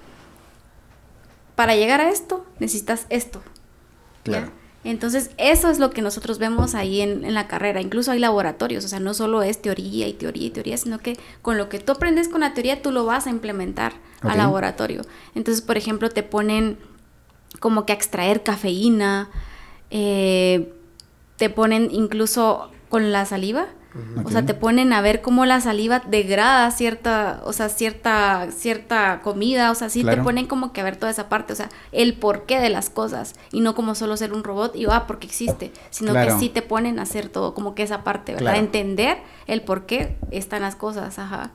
para 1.55 1.75
llegar 1.75 2.01
a 2.01 2.09
esto 2.09 2.45
necesitas 2.59 3.07
esto. 3.09 3.41
Claro. 4.23 4.51
Entonces 4.83 5.31
eso 5.37 5.69
es 5.69 5.79
lo 5.79 5.89
que 5.89 6.01
nosotros 6.01 6.37
vemos 6.37 6.75
ahí 6.75 7.01
en, 7.01 7.33
la 7.33 7.47
carrera. 7.47 7.81
Incluso 7.81 8.11
hay 8.11 8.19
laboratorios, 8.19 8.85
o 8.85 8.87
sea, 8.87 8.99
no 8.99 9.13
solo 9.13 9.41
es 9.41 9.61
teoría 9.61 10.07
y 10.07 10.13
teoría 10.13 10.47
y 10.47 10.49
teoría, 10.49 10.77
sino 10.77 10.99
que 10.99 11.17
con 11.41 11.57
lo 11.57 11.67
que 11.67 11.79
tú 11.79 11.91
aprendes 11.91 12.29
con 12.29 12.41
la 12.41 12.53
teoría 12.53 12.81
tú 12.81 12.91
lo 12.91 13.05
vas 13.05 13.27
a 13.27 13.31
implementar 13.31 13.93
al 14.21 14.37
laboratorio. 14.37 15.01
Entonces, 15.35 15.61
por 15.61 15.77
ejemplo, 15.77 16.09
te 16.09 16.23
ponen 16.23 16.77
como 17.59 17.85
que 17.85 17.93
a 17.93 17.95
extraer 17.95 18.43
cafeína, 18.43 19.29
eh, 19.89 20.73
te 21.37 21.49
ponen 21.49 21.89
incluso 21.91 22.71
con 22.89 23.11
la 23.11 23.25
saliva, 23.25 23.67
o 24.23 24.29
sea, 24.29 24.45
te 24.45 24.53
ponen 24.53 24.93
a 24.93 25.01
ver 25.01 25.21
cómo 25.21 25.45
la 25.45 25.61
saliva 25.61 26.01
degrada 26.05 26.69
cierta, 26.71 27.41
o 27.45 27.53
sea, 27.53 27.69
cierta, 27.69 28.47
cierta 28.51 29.21
comida, 29.23 29.71
o 29.71 29.75
sea, 29.75 29.89
sí 29.89 30.03
te 30.03 30.17
ponen 30.17 30.47
como 30.47 30.73
que 30.73 30.81
a 30.81 30.83
ver 30.83 30.97
toda 30.97 31.11
esa 31.11 31.29
parte, 31.29 31.53
o 31.53 31.55
sea, 31.55 31.69
el 31.91 32.13
porqué 32.13 32.59
de 32.59 32.69
las 32.69 32.89
cosas, 32.89 33.35
y 33.51 33.61
no 33.61 33.75
como 33.75 33.95
solo 33.95 34.17
ser 34.17 34.33
un 34.33 34.43
robot 34.43 34.75
y, 34.75 34.85
ah, 34.85 35.05
porque 35.07 35.27
existe, 35.27 35.71
sino 35.89 36.13
que 36.13 36.31
sí 36.31 36.49
te 36.49 36.61
ponen 36.61 36.99
a 36.99 37.03
hacer 37.03 37.29
todo, 37.29 37.53
como 37.53 37.75
que 37.75 37.83
esa 37.83 38.03
parte, 38.03 38.33
¿verdad? 38.33 38.57
Entender 38.57 39.17
el 39.47 39.61
por 39.61 39.85
qué 39.85 40.17
están 40.31 40.61
las 40.61 40.75
cosas, 40.75 41.19
ajá. 41.19 41.51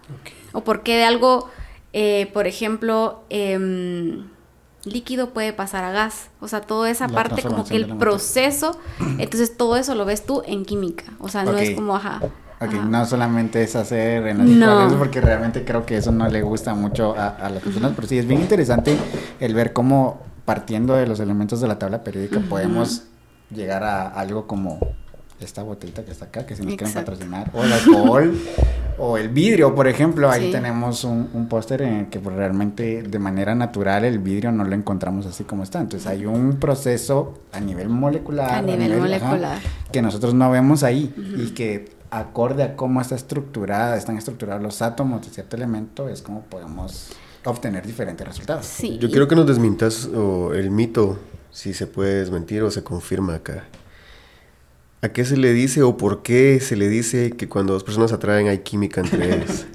O 0.52 0.64
por 0.64 0.82
qué 0.82 0.96
de 0.96 1.04
algo, 1.04 1.48
eh, 1.92 2.30
por 2.32 2.46
ejemplo, 2.46 3.24
eh, 3.30 4.24
líquido 4.84 5.30
puede 5.30 5.52
pasar 5.52 5.84
a 5.84 5.92
gas. 5.92 6.30
O 6.40 6.48
sea, 6.48 6.60
toda 6.60 6.90
esa 6.90 7.08
parte 7.08 7.42
como 7.42 7.64
que 7.64 7.76
el 7.76 7.96
proceso, 7.96 8.78
entonces 9.18 9.56
todo 9.56 9.76
eso 9.76 9.94
lo 9.94 10.04
ves 10.04 10.26
tú 10.26 10.42
en 10.46 10.64
química. 10.64 11.04
O 11.18 11.28
sea, 11.28 11.44
no 11.44 11.56
es 11.56 11.74
como, 11.74 11.96
ajá. 11.96 12.20
Ok, 12.60 12.74
no 12.74 13.04
solamente 13.06 13.62
es 13.62 13.74
hacer 13.74 14.24
en 14.28 14.60
no. 14.60 14.94
porque 14.96 15.20
realmente 15.20 15.64
creo 15.64 15.84
que 15.84 15.96
eso 15.96 16.12
no 16.12 16.28
le 16.28 16.42
gusta 16.42 16.74
mucho 16.74 17.14
a, 17.18 17.50
las 17.50 17.60
personas, 17.60 17.92
pero 17.96 18.06
sí 18.06 18.18
es 18.18 18.26
bien 18.26 18.40
interesante 18.40 18.96
el 19.40 19.52
ver 19.52 19.72
cómo 19.72 20.20
partiendo 20.44 20.94
de 20.94 21.08
los 21.08 21.18
elementos 21.18 21.60
de 21.60 21.66
la 21.66 21.78
tabla 21.78 22.04
periódica 22.04 22.40
podemos 22.48 23.04
llegar 23.50 23.82
a 23.82 24.08
algo 24.08 24.46
como 24.46 24.78
esta 25.40 25.64
botellita 25.64 26.04
que 26.04 26.12
está 26.12 26.26
acá, 26.26 26.46
que 26.46 26.54
si 26.54 26.62
nos 26.62 26.76
quieren 26.76 26.94
patrocinar, 26.94 27.50
o 27.52 27.64
el 27.64 27.72
alcohol, 27.72 28.38
o 28.98 29.16
el 29.16 29.28
vidrio, 29.28 29.74
por 29.74 29.88
ejemplo, 29.88 30.30
ahí 30.30 30.50
tenemos 30.50 31.04
un, 31.04 31.30
un 31.32 31.48
póster 31.48 31.82
en 31.82 31.94
el 31.94 32.06
que 32.06 32.20
pues, 32.20 32.36
realmente 32.36 33.02
de 33.02 33.18
manera 33.18 33.54
natural 33.54 34.04
el 34.04 34.18
vidrio 34.18 34.52
no 34.52 34.64
lo 34.64 34.74
encontramos 34.74 35.26
así 35.26 35.44
como 35.44 35.62
está. 35.62 35.80
Entonces 35.80 36.06
hay 36.08 36.26
un 36.26 36.56
proceso 36.56 37.38
a 37.52 37.60
nivel 37.60 37.88
molecular, 37.88 38.50
a 38.50 38.62
nivel, 38.62 38.98
molecular. 38.98 39.58
que 39.90 40.02
nosotros 40.02 40.34
no 40.34 40.50
vemos 40.50 40.82
ahí 40.82 41.12
y 41.36 41.50
que 41.50 41.90
acorde 42.10 42.62
a 42.62 42.76
cómo 42.76 43.00
está 43.00 43.14
estructurada, 43.14 43.96
están 43.96 44.18
estructurados 44.18 44.62
los 44.62 44.82
átomos 44.82 45.26
de 45.26 45.32
cierto 45.32 45.56
elemento, 45.56 46.08
es 46.08 46.20
como 46.20 46.42
podemos 46.42 47.10
obtener 47.44 47.86
diferentes 47.86 48.26
resultados. 48.26 48.66
Sí. 48.66 48.98
Yo 49.00 49.10
quiero 49.10 49.26
que 49.26 49.34
nos 49.34 49.46
desmintas 49.46 50.08
el 50.54 50.70
mito, 50.70 51.18
si 51.50 51.74
se 51.74 51.86
puede 51.86 52.20
desmentir 52.20 52.62
o 52.62 52.70
se 52.70 52.82
confirma 52.82 53.36
acá. 53.36 53.64
¿A 55.04 55.08
qué 55.08 55.24
se 55.24 55.36
le 55.36 55.52
dice 55.52 55.82
o 55.82 55.96
por 55.96 56.22
qué 56.22 56.60
se 56.60 56.76
le 56.76 56.88
dice 56.88 57.32
que 57.32 57.48
cuando 57.48 57.72
dos 57.72 57.82
personas 57.82 58.12
atraen 58.12 58.46
hay 58.46 58.58
química 58.58 59.00
entre 59.00 59.34
ellas? 59.34 59.66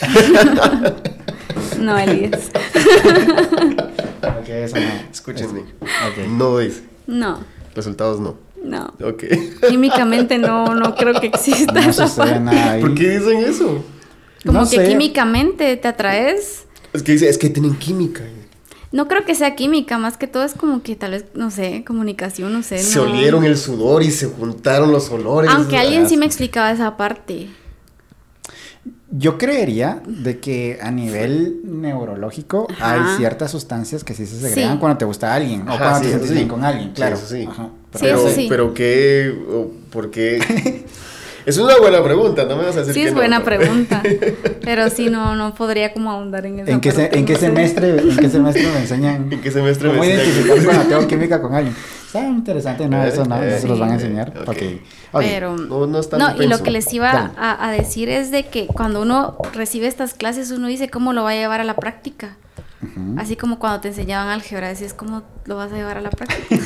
no, 1.80 1.98
Elías. 1.98 2.52
ok, 4.22 4.48
eso 4.48 4.76
no. 4.76 5.10
Escúchenme. 5.10 5.64
No 6.28 6.58
dice. 6.58 6.82
No. 7.08 7.40
Resultados 7.74 8.20
no. 8.20 8.36
No. 8.62 8.94
Ok. 9.02 9.24
Químicamente 9.68 10.38
no, 10.38 10.72
no 10.72 10.94
creo 10.94 11.20
que 11.20 11.26
exista 11.26 11.72
no 11.72 11.90
esa 11.90 12.38
nada 12.38 12.72
ahí. 12.74 12.80
¿Por 12.80 12.94
qué 12.94 13.18
dicen 13.18 13.38
eso? 13.38 13.84
Como 14.46 14.70
que 14.70 14.86
químicamente 14.86 15.76
te 15.76 15.88
atraes. 15.88 16.66
Es 16.92 17.02
que 17.02 17.10
dice, 17.10 17.28
es 17.28 17.36
que 17.36 17.50
tienen 17.50 17.74
química. 17.74 18.22
No 18.90 19.06
creo 19.06 19.24
que 19.24 19.34
sea 19.34 19.54
química, 19.54 19.98
más 19.98 20.16
que 20.16 20.26
todo 20.26 20.44
es 20.44 20.54
como 20.54 20.82
que 20.82 20.96
tal 20.96 21.10
vez, 21.10 21.26
no 21.34 21.50
sé, 21.50 21.84
comunicación, 21.86 22.52
no 22.52 22.62
sé. 22.62 22.78
Se 22.78 22.98
olieron 22.98 23.44
el 23.44 23.58
sudor 23.58 24.02
y 24.02 24.10
se 24.10 24.26
juntaron 24.26 24.92
los 24.92 25.10
olores. 25.10 25.50
Aunque 25.50 25.76
alguien 25.76 26.08
sí 26.08 26.16
me 26.16 26.24
explicaba 26.24 26.70
esa 26.70 26.96
parte. 26.96 27.48
Yo 29.10 29.38
creería 29.38 30.02
de 30.06 30.38
que 30.38 30.78
a 30.82 30.90
nivel 30.90 31.60
neurológico 31.64 32.66
hay 32.78 33.00
ciertas 33.16 33.50
sustancias 33.50 34.04
que 34.04 34.14
sí 34.14 34.26
se 34.26 34.38
segregan 34.38 34.78
cuando 34.78 34.98
te 34.98 35.06
gusta 35.06 35.34
alguien 35.34 35.62
o 35.62 35.78
cuando 35.78 36.00
te 36.00 36.08
sientes 36.08 36.30
bien 36.30 36.48
con 36.48 36.62
alguien, 36.62 36.92
claro. 36.92 37.16
Sí, 37.16 37.48
Pero, 37.98 38.26
pero 38.48 38.74
qué, 38.74 39.34
por 39.90 40.10
qué 40.10 40.84
Es 41.48 41.56
una 41.56 41.78
buena 41.78 42.04
pregunta, 42.04 42.44
no 42.44 42.58
me 42.58 42.64
vas 42.64 42.76
a 42.76 42.80
decir 42.80 42.92
Sí, 42.92 43.02
es 43.04 43.14
buena 43.14 43.42
pregunta. 43.42 44.02
Pero 44.60 44.90
sí, 44.90 45.08
no, 45.08 45.34
no 45.34 45.54
podría 45.54 45.94
como 45.94 46.10
ahondar 46.10 46.44
en 46.44 46.58
eso. 46.58 46.70
¿En 46.70 46.78
qué, 46.78 46.90
¿en 47.10 47.24
qué 47.24 47.36
semestre, 47.36 47.88
¿En 47.88 48.16
qué 48.18 48.28
semestre 48.28 48.66
me 48.70 48.80
enseñan? 48.80 49.32
¿En 49.32 49.40
qué 49.40 49.50
semestre 49.50 49.88
cómo 49.88 50.00
me 50.00 50.08
identificar 50.08 50.62
cuando 50.62 50.82
tengo 50.88 51.08
química 51.08 51.40
con 51.40 51.54
alguien? 51.54 51.74
Está 52.04 52.22
interesante, 52.22 52.86
no, 52.86 53.02
eso 53.02 53.24
no, 53.24 53.40
no 53.40 53.58
se 53.58 53.66
los 53.66 53.78
van 53.78 53.92
a 53.92 53.94
enseñar. 53.94 54.34
Okay. 54.46 54.82
Pero, 55.14 55.56
no, 55.56 55.86
no, 55.86 56.00
no 56.18 56.42
y 56.42 56.46
lo 56.48 56.62
que 56.62 56.70
les 56.70 56.92
iba 56.92 57.32
a, 57.34 57.66
a 57.66 57.72
decir 57.72 58.10
es 58.10 58.30
de 58.30 58.44
que 58.44 58.66
cuando 58.66 59.00
uno 59.00 59.38
recibe 59.54 59.86
estas 59.86 60.12
clases, 60.12 60.50
uno 60.50 60.66
dice 60.66 60.90
cómo 60.90 61.14
lo 61.14 61.22
va 61.22 61.30
a 61.30 61.34
llevar 61.34 61.62
a 61.62 61.64
la 61.64 61.76
práctica. 61.76 62.36
Así 63.16 63.36
como 63.36 63.58
cuando 63.58 63.80
te 63.80 63.88
enseñaban 63.88 64.28
álgebra, 64.28 64.68
decías 64.68 64.92
cómo 64.92 65.22
lo 65.46 65.56
vas 65.56 65.72
a 65.72 65.76
llevar 65.76 65.96
a 65.96 66.00
la 66.02 66.10
práctica. 66.10 66.56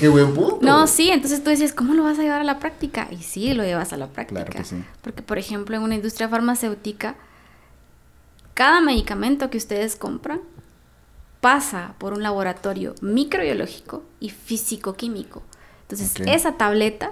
Qué, 0.00 0.08
buen 0.08 0.34
punto. 0.34 0.58
No, 0.62 0.86
sí, 0.86 1.10
entonces 1.10 1.42
tú 1.42 1.50
decías, 1.50 1.72
¿cómo 1.72 1.94
lo 1.94 2.02
vas 2.02 2.18
a 2.18 2.22
llevar 2.22 2.40
a 2.40 2.44
la 2.44 2.58
práctica? 2.58 3.08
Y 3.10 3.18
sí, 3.18 3.52
lo 3.54 3.64
llevas 3.64 3.92
a 3.92 3.96
la 3.96 4.08
práctica. 4.08 4.44
Claro 4.44 4.58
que 4.58 4.64
sí. 4.64 4.84
Porque, 5.02 5.22
por 5.22 5.38
ejemplo, 5.38 5.76
en 5.76 5.82
una 5.82 5.94
industria 5.94 6.28
farmacéutica, 6.28 7.16
cada 8.54 8.80
medicamento 8.80 9.50
que 9.50 9.58
ustedes 9.58 9.96
compran 9.96 10.40
pasa 11.40 11.94
por 11.98 12.12
un 12.12 12.22
laboratorio 12.22 12.94
microbiológico 13.00 14.02
y 14.20 14.30
físico-químico. 14.30 15.42
Entonces, 15.82 16.14
esa 16.26 16.52
tableta, 16.52 17.10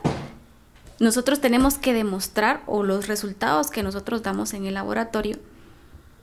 nosotros 1.01 1.41
tenemos 1.41 1.79
que 1.79 1.93
demostrar, 1.93 2.63
o 2.67 2.83
los 2.83 3.09
resultados 3.09 3.71
que 3.71 3.83
nosotros 3.83 4.23
damos 4.23 4.55
en 4.55 4.67
el 4.67 4.75
laboratorio, 4.75 5.39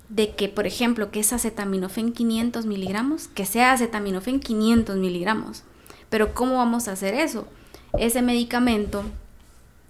de 0.10 0.36
que, 0.36 0.50
por 0.50 0.68
ejemplo, 0.68 1.12
que 1.12 1.20
es 1.20 1.34
acetaminofén 1.34 2.14
500 2.14 2.66
miligramos, 2.66 3.28
que 3.30 3.46
sea 3.46 3.74
acetaminofén 3.74 4.40
500 4.40 4.98
miligramos. 4.98 5.64
Pero 6.10 6.34
¿cómo 6.34 6.58
vamos 6.58 6.88
a 6.88 6.94
hacer 6.94 7.14
eso? 7.16 7.48
Ese 7.98 8.22
medicamento, 8.22 9.04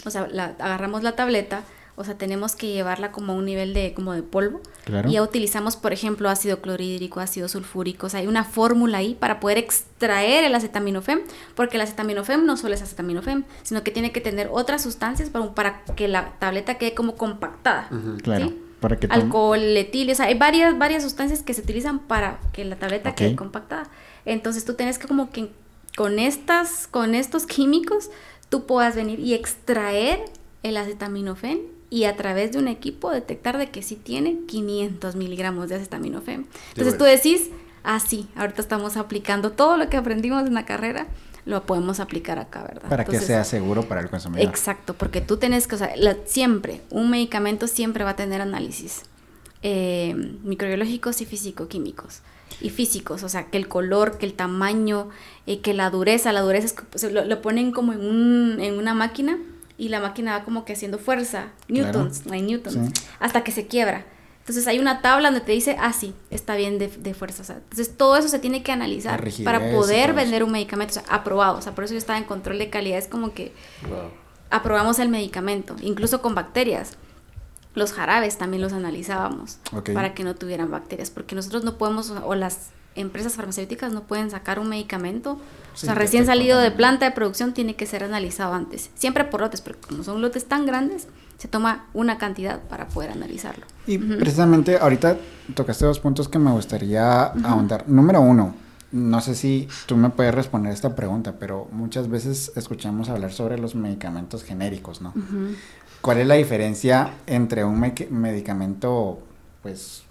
o 0.05 0.09
sea, 0.09 0.23
agarramos 0.59 1.03
la 1.03 1.15
tableta, 1.15 1.63
o 1.97 2.03
sea, 2.03 2.17
tenemos 2.17 2.55
que 2.55 2.73
llevarla 2.73 3.11
como 3.11 3.31
a 3.31 3.35
un 3.35 3.45
nivel 3.45 3.73
de, 3.73 3.93
como 3.93 4.13
de 4.13 4.21
polvo. 4.21 4.59
Y 5.07 5.13
ya 5.13 5.23
utilizamos, 5.23 5.77
por 5.77 5.93
ejemplo, 5.93 6.29
ácido 6.29 6.61
clorhídrico, 6.61 7.21
ácido 7.21 7.47
sulfúrico. 7.47 8.07
O 8.07 8.09
sea, 8.09 8.19
hay 8.19 8.27
una 8.27 8.43
fórmula 8.43 8.97
ahí 8.97 9.15
para 9.15 9.39
poder 9.39 9.57
extraer 9.57 10.43
el 10.43 10.53
acetaminofén, 10.55 11.21
porque 11.55 11.77
el 11.77 11.81
acetaminofén 11.81 12.45
no 12.45 12.57
solo 12.57 12.73
es 12.73 12.81
acetaminofén, 12.81 13.45
sino 13.63 13.83
que 13.83 13.91
tiene 13.91 14.11
que 14.11 14.19
tener 14.19 14.49
otras 14.51 14.83
sustancias 14.83 15.29
para, 15.29 15.53
para 15.55 15.83
que 15.95 16.09
la 16.09 16.33
tableta 16.37 16.75
quede 16.75 16.93
como 16.93 17.15
compactada. 17.15 17.89
Claro. 18.23 18.64
Para 18.79 18.99
que 18.99 19.07
Alcohol, 19.09 19.59
etilio, 19.59 20.13
o 20.13 20.15
sea, 20.15 20.27
hay 20.27 20.37
varias, 20.37 20.77
varias 20.77 21.03
sustancias 21.03 21.41
que 21.41 21.53
se 21.53 21.61
utilizan 21.61 21.99
para 21.99 22.39
que 22.53 22.65
la 22.65 22.75
tableta 22.75 23.15
quede 23.15 23.35
compactada. 23.35 23.89
Entonces 24.25 24.65
tú 24.65 24.73
tienes 24.73 24.99
que 24.99 25.07
como 25.07 25.31
que 25.31 25.49
con 25.95 26.19
estas, 26.19 26.87
con 26.87 27.15
estos 27.15 27.45
químicos, 27.45 28.09
tú 28.49 28.65
puedas 28.65 28.95
venir 28.95 29.19
y 29.19 29.33
extraer 29.33 30.19
el 30.63 30.77
acetaminofén 30.77 31.61
y 31.89 32.05
a 32.05 32.15
través 32.15 32.51
de 32.51 32.59
un 32.59 32.67
equipo 32.67 33.11
detectar 33.11 33.57
de 33.57 33.69
que 33.69 33.81
sí 33.81 33.95
tiene 33.95 34.39
500 34.47 35.15
miligramos 35.15 35.69
de 35.69 35.75
acetaminofén. 35.75 36.47
Entonces 36.69 36.97
tú 36.97 37.03
decís, 37.03 37.49
ah, 37.83 37.99
sí, 37.99 38.27
ahorita 38.35 38.61
estamos 38.61 38.97
aplicando 38.97 39.51
todo 39.51 39.77
lo 39.77 39.89
que 39.89 39.97
aprendimos 39.97 40.45
en 40.45 40.53
la 40.53 40.65
carrera, 40.65 41.07
lo 41.45 41.63
podemos 41.65 41.99
aplicar 41.99 42.39
acá, 42.39 42.63
¿verdad? 42.63 42.89
Para 42.89 43.05
que 43.05 43.19
sea 43.19 43.43
seguro 43.43 43.87
para 43.87 44.01
el 44.01 44.09
consumidor. 44.09 44.47
Exacto, 44.47 44.95
porque 44.95 45.21
tú 45.21 45.37
tienes 45.37 45.67
que, 45.67 45.75
o 45.75 45.77
sea, 45.77 45.93
siempre, 46.25 46.81
un 46.89 47.09
medicamento 47.09 47.67
siempre 47.67 48.03
va 48.03 48.11
a 48.11 48.15
tener 48.15 48.41
análisis 48.41 49.03
eh, 49.61 50.15
microbiológicos 50.43 51.21
y 51.21 51.25
físico-químicos. 51.25 52.21
Y 52.61 52.69
físicos, 52.69 53.23
o 53.23 53.29
sea, 53.29 53.47
que 53.47 53.57
el 53.57 53.67
color, 53.67 54.17
que 54.17 54.25
el 54.25 54.33
tamaño, 54.33 55.09
eh, 55.45 55.61
que 55.61 55.73
la 55.73 55.89
dureza, 55.89 56.31
la 56.31 56.41
dureza 56.41 56.73
es, 56.93 57.11
lo, 57.11 57.25
lo 57.25 57.41
ponen 57.41 57.71
como 57.71 57.93
en, 57.93 57.99
un, 57.99 58.59
en 58.61 58.77
una 58.77 58.93
máquina 58.93 59.37
y 59.77 59.89
la 59.89 59.99
máquina 59.99 60.37
va 60.37 60.45
como 60.45 60.65
que 60.65 60.73
haciendo 60.73 60.97
fuerza, 60.97 61.47
newtons, 61.67 62.25
no 62.25 62.33
hay 62.33 62.41
newtons, 62.41 62.91
hasta 63.19 63.43
que 63.43 63.51
se 63.51 63.67
quiebra. 63.67 64.05
Entonces 64.45 64.67
hay 64.67 64.77
una 64.77 65.01
tabla 65.01 65.31
donde 65.31 65.43
te 65.43 65.53
dice, 65.53 65.75
ah, 65.79 65.91
sí, 65.91 66.13
está 66.29 66.55
bien 66.55 66.77
de, 66.77 66.87
de 66.87 67.15
fuerza. 67.15 67.51
entonces 67.51 67.97
todo 67.97 68.15
eso 68.15 68.27
se 68.27 68.37
tiene 68.37 68.61
que 68.61 68.71
analizar 68.71 69.27
para 69.43 69.71
poder 69.71 70.13
vender 70.13 70.43
un 70.43 70.51
medicamento, 70.51 70.99
o 70.99 71.03
sea, 71.03 71.03
aprobado. 71.09 71.57
O 71.57 71.61
sea, 71.63 71.73
por 71.73 71.83
eso 71.83 71.93
yo 71.93 71.97
estaba 71.97 72.19
en 72.19 72.25
control 72.25 72.59
de 72.59 72.69
calidad. 72.69 72.99
Es 72.99 73.07
como 73.07 73.33
que 73.33 73.53
aprobamos 74.51 74.99
el 74.99 75.09
medicamento, 75.09 75.75
incluso 75.81 76.21
con 76.21 76.35
bacterias. 76.35 76.91
Los 77.73 77.91
jarabes 77.91 78.37
también 78.37 78.61
los 78.61 78.71
analizábamos 78.71 79.57
para 79.95 80.13
que 80.13 80.23
no 80.23 80.35
tuvieran 80.35 80.69
bacterias, 80.69 81.09
porque 81.09 81.33
nosotros 81.33 81.63
no 81.63 81.79
podemos, 81.79 82.11
o 82.11 82.35
las 82.35 82.69
empresas 82.93 83.33
farmacéuticas 83.33 83.93
no 83.93 84.03
pueden 84.03 84.29
sacar 84.29 84.59
un 84.59 84.69
medicamento, 84.69 85.39
o 85.73 85.77
sea, 85.77 85.95
recién 85.95 86.27
salido 86.27 86.59
de 86.59 86.69
planta 86.69 87.05
de 87.05 87.11
producción 87.11 87.53
tiene 87.55 87.75
que 87.75 87.87
ser 87.87 88.03
analizado 88.03 88.53
antes, 88.53 88.91
siempre 88.93 89.25
por 89.25 89.41
lotes, 89.41 89.61
pero 89.61 89.77
como 89.85 90.03
son 90.03 90.21
lotes 90.21 90.45
tan 90.45 90.65
grandes, 90.67 91.07
se 91.37 91.47
toma 91.47 91.85
una 91.93 92.17
cantidad 92.17 92.61
para 92.61 92.87
poder 92.87 93.11
analizarlo. 93.11 93.65
Y 93.87 93.97
precisamente 93.97 94.77
ahorita 94.77 95.17
tocaste 95.53 95.85
dos 95.85 95.99
puntos 95.99 96.29
que 96.29 96.39
me 96.39 96.51
gustaría 96.51 97.25
ahondar. 97.25 97.83
Número 97.87 98.21
uno, 98.21 98.55
no 98.91 99.19
sé 99.19 99.35
si 99.35 99.67
tú 99.85 99.97
me 99.97 100.09
puedes 100.09 100.33
responder 100.33 100.71
esta 100.71 100.95
pregunta, 100.95 101.33
pero 101.37 101.67
muchas 101.71 102.09
veces 102.09 102.53
escuchamos 102.55 103.09
hablar 103.09 103.33
sobre 103.33 103.57
los 103.57 103.75
medicamentos 103.75 104.43
genéricos, 104.43 105.01
¿no? 105.01 105.13
¿Cuál 106.01 106.19
es 106.19 106.27
la 106.27 106.35
diferencia 106.35 107.11
entre 107.27 107.65
un 107.65 107.79
medicamento, 108.11 109.19
pues, 109.61 110.04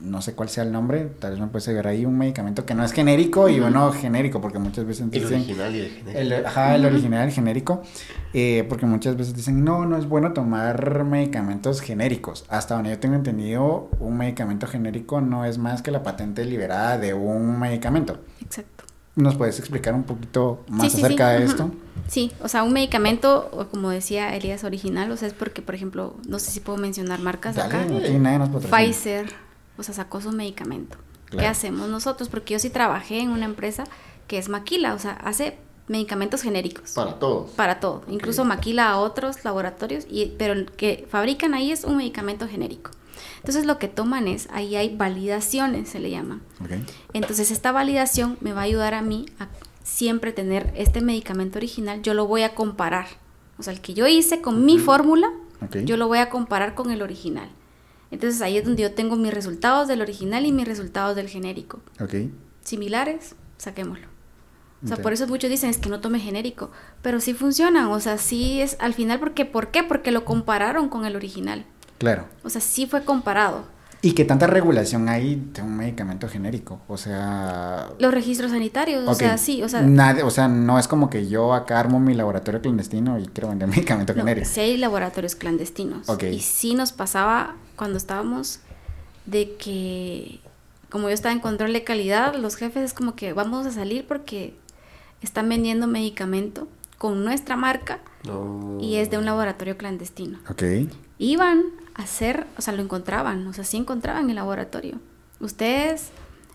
no 0.00 0.22
sé 0.22 0.34
cuál 0.34 0.48
sea 0.48 0.64
el 0.64 0.72
nombre, 0.72 1.10
tal 1.18 1.32
vez 1.32 1.40
me 1.40 1.46
puede 1.48 1.72
ver 1.72 1.86
ahí 1.86 2.04
un 2.04 2.16
medicamento 2.16 2.64
que 2.64 2.74
no 2.74 2.84
es 2.84 2.92
genérico 2.92 3.48
y 3.48 3.60
uno 3.60 3.92
genérico, 3.92 4.40
porque 4.40 4.58
muchas 4.58 4.86
veces 4.86 5.10
dicen... 5.10 5.28
El 5.28 5.34
original 5.34 5.74
y 5.74 5.80
el 5.80 5.88
genérico. 5.90 6.18
El, 6.18 6.46
ajá, 6.46 6.74
el 6.74 6.84
original 6.84 7.24
y 7.24 7.28
el 7.28 7.34
genérico, 7.34 7.82
eh, 8.32 8.66
porque 8.68 8.86
muchas 8.86 9.16
veces 9.16 9.34
dicen, 9.34 9.64
no, 9.64 9.86
no 9.86 9.96
es 9.96 10.06
bueno 10.06 10.32
tomar 10.32 11.04
medicamentos 11.04 11.80
genéricos. 11.80 12.44
Hasta 12.48 12.74
donde 12.74 12.90
yo 12.90 12.98
tengo 12.98 13.14
entendido, 13.14 13.90
un 14.00 14.16
medicamento 14.16 14.66
genérico 14.66 15.20
no 15.20 15.44
es 15.44 15.58
más 15.58 15.82
que 15.82 15.90
la 15.90 16.02
patente 16.02 16.44
liberada 16.44 16.98
de 16.98 17.14
un 17.14 17.58
medicamento. 17.58 18.18
Exacto. 18.40 18.84
¿Nos 19.18 19.34
puedes 19.34 19.58
explicar 19.58 19.94
un 19.94 20.04
poquito 20.04 20.64
más 20.68 20.94
acerca 20.94 21.30
de 21.30 21.44
esto? 21.44 21.72
Sí, 22.06 22.30
o 22.40 22.46
sea, 22.46 22.62
un 22.62 22.72
medicamento, 22.72 23.68
como 23.72 23.90
decía 23.90 24.34
Elías, 24.36 24.62
original, 24.62 25.10
o 25.10 25.16
sea, 25.16 25.26
es 25.26 25.34
porque, 25.34 25.60
por 25.60 25.74
ejemplo, 25.74 26.14
no 26.28 26.38
sé 26.38 26.52
si 26.52 26.60
puedo 26.60 26.78
mencionar 26.78 27.18
marcas 27.18 27.58
acá. 27.58 27.84
Pfizer, 28.70 29.26
o 29.78 29.82
sea, 29.82 29.94
sacó 29.94 30.20
su 30.20 30.32
medicamento. 30.32 30.98
¿Qué 31.30 31.46
hacemos 31.46 31.88
nosotros? 31.88 32.28
Porque 32.28 32.54
yo 32.54 32.58
sí 32.58 32.70
trabajé 32.70 33.20
en 33.20 33.30
una 33.30 33.44
empresa 33.44 33.84
que 34.26 34.38
es 34.38 34.48
Maquila, 34.48 34.94
o 34.94 34.98
sea, 34.98 35.12
hace 35.12 35.58
medicamentos 35.88 36.42
genéricos. 36.42 36.92
Para 36.92 37.18
todos. 37.18 37.50
Para 37.52 37.80
todo. 37.80 38.02
Incluso 38.08 38.44
maquila 38.44 38.90
a 38.90 38.98
otros 38.98 39.44
laboratorios, 39.44 40.04
y, 40.08 40.34
pero 40.38 40.52
el 40.52 40.70
que 40.70 41.06
fabrican 41.10 41.54
ahí 41.54 41.72
es 41.72 41.84
un 41.84 41.96
medicamento 41.96 42.46
genérico. 42.46 42.90
Entonces 43.38 43.66
lo 43.66 43.78
que 43.78 43.88
toman 43.88 44.28
es, 44.28 44.48
ahí 44.52 44.76
hay 44.76 44.94
validaciones, 44.96 45.88
se 45.88 45.98
le 45.98 46.10
llama. 46.10 46.40
Entonces 47.12 47.50
esta 47.50 47.72
validación 47.72 48.36
me 48.40 48.52
va 48.52 48.60
a 48.60 48.64
ayudar 48.64 48.94
a 48.94 49.02
mí 49.02 49.26
a 49.38 49.48
siempre 49.82 50.32
tener 50.32 50.72
este 50.76 51.00
medicamento 51.00 51.58
original, 51.58 52.02
yo 52.02 52.14
lo 52.14 52.26
voy 52.26 52.42
a 52.42 52.54
comparar. 52.54 53.06
O 53.58 53.62
sea, 53.62 53.72
el 53.72 53.80
que 53.80 53.94
yo 53.94 54.06
hice 54.06 54.40
con 54.40 54.64
mi 54.64 54.78
fórmula, 54.78 55.32
yo 55.84 55.96
lo 55.96 56.06
voy 56.06 56.18
a 56.18 56.30
comparar 56.30 56.74
con 56.74 56.90
el 56.90 57.02
original. 57.02 57.48
Entonces 58.10 58.40
ahí 58.40 58.56
es 58.56 58.64
donde 58.64 58.82
yo 58.82 58.94
tengo 58.94 59.16
mis 59.16 59.34
resultados 59.34 59.88
del 59.88 60.00
original 60.00 60.46
y 60.46 60.52
mis 60.52 60.66
resultados 60.66 61.14
del 61.16 61.28
genérico. 61.28 61.80
Ok. 62.00 62.14
Similares, 62.62 63.34
saquémoslo. 63.58 64.06
O 64.84 64.86
sea, 64.86 64.96
por 64.98 65.12
eso 65.12 65.26
muchos 65.26 65.50
dicen 65.50 65.70
es 65.70 65.78
que 65.78 65.88
no 65.88 66.00
tome 66.00 66.20
genérico, 66.20 66.70
pero 67.02 67.20
sí 67.20 67.34
funcionan, 67.34 67.86
o 67.86 67.98
sea, 67.98 68.16
sí 68.16 68.60
es 68.60 68.76
al 68.78 68.94
final 68.94 69.18
porque 69.18 69.44
¿por 69.44 69.72
qué? 69.72 69.82
Porque 69.82 70.12
lo 70.12 70.24
compararon 70.24 70.88
con 70.88 71.04
el 71.04 71.16
original. 71.16 71.66
Claro. 71.98 72.26
O 72.44 72.50
sea, 72.50 72.60
sí 72.60 72.86
fue 72.86 73.04
comparado. 73.04 73.64
¿Y 74.00 74.12
qué 74.12 74.24
tanta 74.24 74.46
regulación 74.46 75.08
hay 75.08 75.50
de 75.52 75.62
un 75.62 75.76
medicamento 75.76 76.28
genérico? 76.28 76.80
O 76.86 76.96
sea... 76.96 77.88
Los 77.98 78.14
registros 78.14 78.52
sanitarios, 78.52 79.08
o 79.08 79.14
sea, 79.14 79.38
sí, 79.38 79.62
o 79.62 79.68
sea... 79.68 79.84
o 80.24 80.30
sea, 80.30 80.48
no 80.48 80.78
es 80.78 80.86
como 80.86 81.10
que 81.10 81.28
yo 81.28 81.52
acá 81.52 81.80
armo 81.80 81.98
mi 81.98 82.14
laboratorio 82.14 82.60
clandestino 82.60 83.18
y 83.18 83.26
quiero 83.26 83.48
vender 83.48 83.68
medicamento 83.68 84.14
no, 84.14 84.20
genérico. 84.20 84.46
Sí 84.46 84.60
hay 84.60 84.76
laboratorios 84.76 85.34
clandestinos. 85.34 86.08
Ok. 86.08 86.24
Y 86.24 86.40
sí 86.40 86.74
nos 86.74 86.92
pasaba 86.92 87.56
cuando 87.76 87.98
estábamos 87.98 88.60
de 89.26 89.56
que, 89.56 90.40
como 90.90 91.08
yo 91.08 91.14
estaba 91.14 91.32
en 91.32 91.40
control 91.40 91.72
de 91.72 91.82
calidad, 91.82 92.36
los 92.36 92.56
jefes 92.56 92.84
es 92.84 92.94
como 92.94 93.16
que 93.16 93.32
vamos 93.32 93.66
a 93.66 93.72
salir 93.72 94.06
porque 94.06 94.54
están 95.22 95.48
vendiendo 95.48 95.86
medicamento 95.88 96.68
con 96.98 97.24
nuestra 97.24 97.56
marca 97.56 98.00
y 98.80 98.96
es 98.96 99.10
de 99.10 99.18
un 99.18 99.24
laboratorio 99.24 99.76
clandestino. 99.76 100.38
Ok. 100.48 100.62
Iban 101.18 101.64
hacer, 101.98 102.46
o 102.56 102.62
sea, 102.62 102.72
lo 102.72 102.82
encontraban, 102.82 103.46
o 103.46 103.52
sea, 103.52 103.64
sí 103.64 103.76
encontraban 103.76 104.30
el 104.30 104.36
laboratorio. 104.36 104.98
Ustedes, 105.40 106.10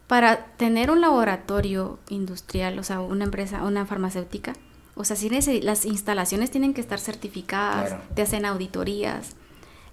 para 0.08 0.46
tener 0.58 0.90
un 0.90 1.02
laboratorio 1.02 2.00
industrial, 2.10 2.80
o 2.80 2.84
sea, 2.84 3.02
una 3.02 3.26
empresa, 3.26 3.64
una 3.64 3.86
farmacéutica, 3.86 4.54
o 4.96 5.04
sea, 5.04 5.18
las 5.62 5.86
instalaciones 5.86 6.50
tienen 6.50 6.74
que 6.74 6.82
estar 6.82 7.00
certificadas, 7.00 7.96
te 8.16 8.22
hacen 8.22 8.46
auditorías, 8.46 9.36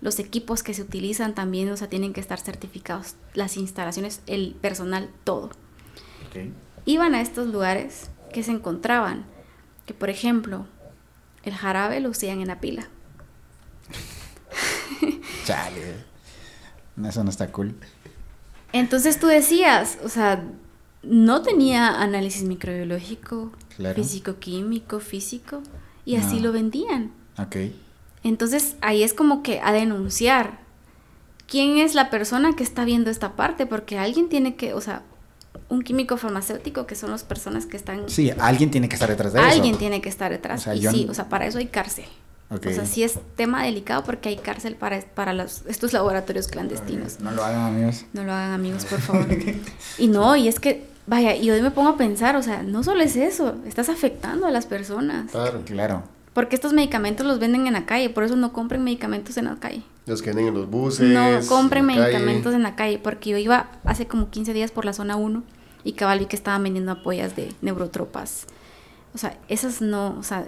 los 0.00 0.18
equipos 0.18 0.62
que 0.62 0.72
se 0.72 0.82
utilizan 0.82 1.34
también, 1.34 1.70
o 1.70 1.76
sea, 1.76 1.88
tienen 1.88 2.12
que 2.12 2.20
estar 2.20 2.38
certificados, 2.38 3.16
las 3.34 3.56
instalaciones, 3.56 4.22
el 4.26 4.54
personal, 4.60 5.10
todo. 5.24 5.50
Iban 6.84 7.14
a 7.14 7.20
estos 7.20 7.48
lugares 7.48 8.10
que 8.32 8.42
se 8.42 8.52
encontraban, 8.52 9.24
que 9.84 9.94
por 9.94 10.10
ejemplo, 10.10 10.66
el 11.42 11.54
jarabe 11.54 12.00
lo 12.00 12.10
usaban 12.10 12.40
en 12.40 12.48
la 12.48 12.60
pila. 12.60 12.88
Chale. 15.44 15.94
Eso 17.06 17.24
no 17.24 17.30
está 17.30 17.50
cool. 17.52 17.74
Entonces 18.72 19.18
tú 19.18 19.26
decías, 19.26 19.98
o 20.04 20.08
sea, 20.08 20.44
no 21.02 21.42
tenía 21.42 22.00
análisis 22.00 22.42
microbiológico, 22.42 23.52
físico-químico, 23.94 25.00
físico, 25.00 25.62
y 26.04 26.16
así 26.16 26.40
lo 26.40 26.52
vendían. 26.52 27.12
Ok. 27.38 27.56
Entonces 28.22 28.76
ahí 28.80 29.02
es 29.02 29.14
como 29.14 29.42
que 29.42 29.60
a 29.60 29.72
denunciar 29.72 30.60
quién 31.46 31.78
es 31.78 31.94
la 31.94 32.10
persona 32.10 32.54
que 32.54 32.62
está 32.62 32.84
viendo 32.84 33.10
esta 33.10 33.34
parte, 33.34 33.66
porque 33.66 33.98
alguien 33.98 34.28
tiene 34.28 34.56
que, 34.56 34.74
o 34.74 34.80
sea, 34.80 35.02
un 35.68 35.82
químico 35.82 36.16
farmacéutico, 36.16 36.86
que 36.86 36.94
son 36.94 37.10
las 37.10 37.24
personas 37.24 37.66
que 37.66 37.76
están... 37.76 38.08
Sí, 38.08 38.30
alguien 38.38 38.70
tiene 38.70 38.88
que 38.88 38.94
estar 38.94 39.08
detrás 39.08 39.32
de 39.32 39.38
alguien 39.38 39.52
eso. 39.52 39.62
Alguien 39.62 39.78
tiene 39.78 40.00
que 40.00 40.08
estar 40.08 40.30
detrás. 40.30 40.66
y 40.74 40.86
sí, 40.86 41.06
o 41.08 41.14
sea, 41.14 41.28
para 41.28 41.46
eso 41.46 41.58
hay 41.58 41.66
cárcel. 41.66 42.06
O 42.50 42.58
sea, 42.58 42.84
sí 42.84 43.04
es 43.04 43.18
tema 43.36 43.62
delicado 43.62 44.02
porque 44.02 44.28
hay 44.28 44.36
cárcel 44.36 44.74
para, 44.74 45.00
para 45.02 45.32
los, 45.32 45.62
estos 45.66 45.92
laboratorios 45.92 46.48
clandestinos. 46.48 47.20
No 47.20 47.30
lo 47.30 47.44
hagan 47.44 47.74
amigos. 47.74 48.04
No 48.12 48.24
lo 48.24 48.32
hagan 48.32 48.50
amigos, 48.50 48.84
por 48.86 49.00
favor. 49.00 49.26
y 49.98 50.08
no, 50.08 50.34
y 50.34 50.48
es 50.48 50.58
que, 50.58 50.84
vaya, 51.06 51.36
y 51.36 51.48
hoy 51.50 51.62
me 51.62 51.70
pongo 51.70 51.90
a 51.90 51.96
pensar, 51.96 52.34
o 52.34 52.42
sea, 52.42 52.64
no 52.64 52.82
solo 52.82 53.02
es 53.02 53.14
eso, 53.14 53.54
estás 53.66 53.88
afectando 53.88 54.46
a 54.46 54.50
las 54.50 54.66
personas. 54.66 55.30
Claro, 55.30 55.62
claro. 55.64 56.02
Porque 56.34 56.56
estos 56.56 56.72
medicamentos 56.72 57.24
los 57.24 57.38
venden 57.38 57.68
en 57.68 57.72
la 57.72 57.86
calle, 57.86 58.10
por 58.10 58.24
eso 58.24 58.34
no 58.34 58.52
compren 58.52 58.82
medicamentos 58.82 59.36
en 59.36 59.44
la 59.44 59.56
calle. 59.56 59.82
Los 60.06 60.20
que 60.20 60.30
venden 60.30 60.48
en 60.48 60.54
los 60.54 60.68
buses. 60.68 61.08
No 61.08 61.46
compren 61.48 61.86
medicamentos 61.86 62.52
en 62.54 62.64
la 62.64 62.74
calle, 62.74 62.98
porque 62.98 63.30
yo 63.30 63.38
iba 63.38 63.70
hace 63.84 64.06
como 64.08 64.28
15 64.28 64.52
días 64.54 64.72
por 64.72 64.84
la 64.84 64.92
zona 64.92 65.14
1 65.14 65.44
y 65.84 65.92
cabal 65.92 66.18
vi 66.18 66.26
que 66.26 66.36
estaban 66.36 66.64
vendiendo 66.64 66.90
apoyas 66.90 67.36
de 67.36 67.52
neurotropas. 67.62 68.46
O 69.14 69.18
sea, 69.18 69.36
esas 69.48 69.80
no, 69.80 70.16
o 70.18 70.22
sea, 70.22 70.46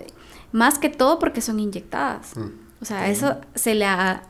más 0.53 0.79
que 0.79 0.89
todo 0.89 1.19
porque 1.19 1.41
son 1.41 1.59
inyectadas. 1.61 2.37
Mm. 2.37 2.51
O 2.81 2.85
sea, 2.85 3.09
eso 3.09 3.37
se 3.55 3.75
le 3.75 3.87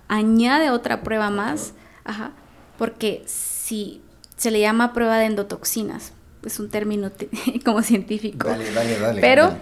añade 0.09 0.71
otra 0.71 1.03
prueba 1.03 1.31
más, 1.31 1.73
ajá, 2.05 2.33
porque 2.77 3.23
si 3.27 4.03
se 4.37 4.51
le 4.51 4.61
llama 4.61 4.93
prueba 4.93 5.19
de 5.19 5.27
endotoxinas, 5.27 6.13
es 6.45 6.61
un 6.61 6.69
término 6.69 7.11
como 7.65 7.83
científico. 7.83 8.49
Dale, 8.49 8.71
dale, 8.73 8.99
dale. 8.99 9.21
Pero 9.21 9.57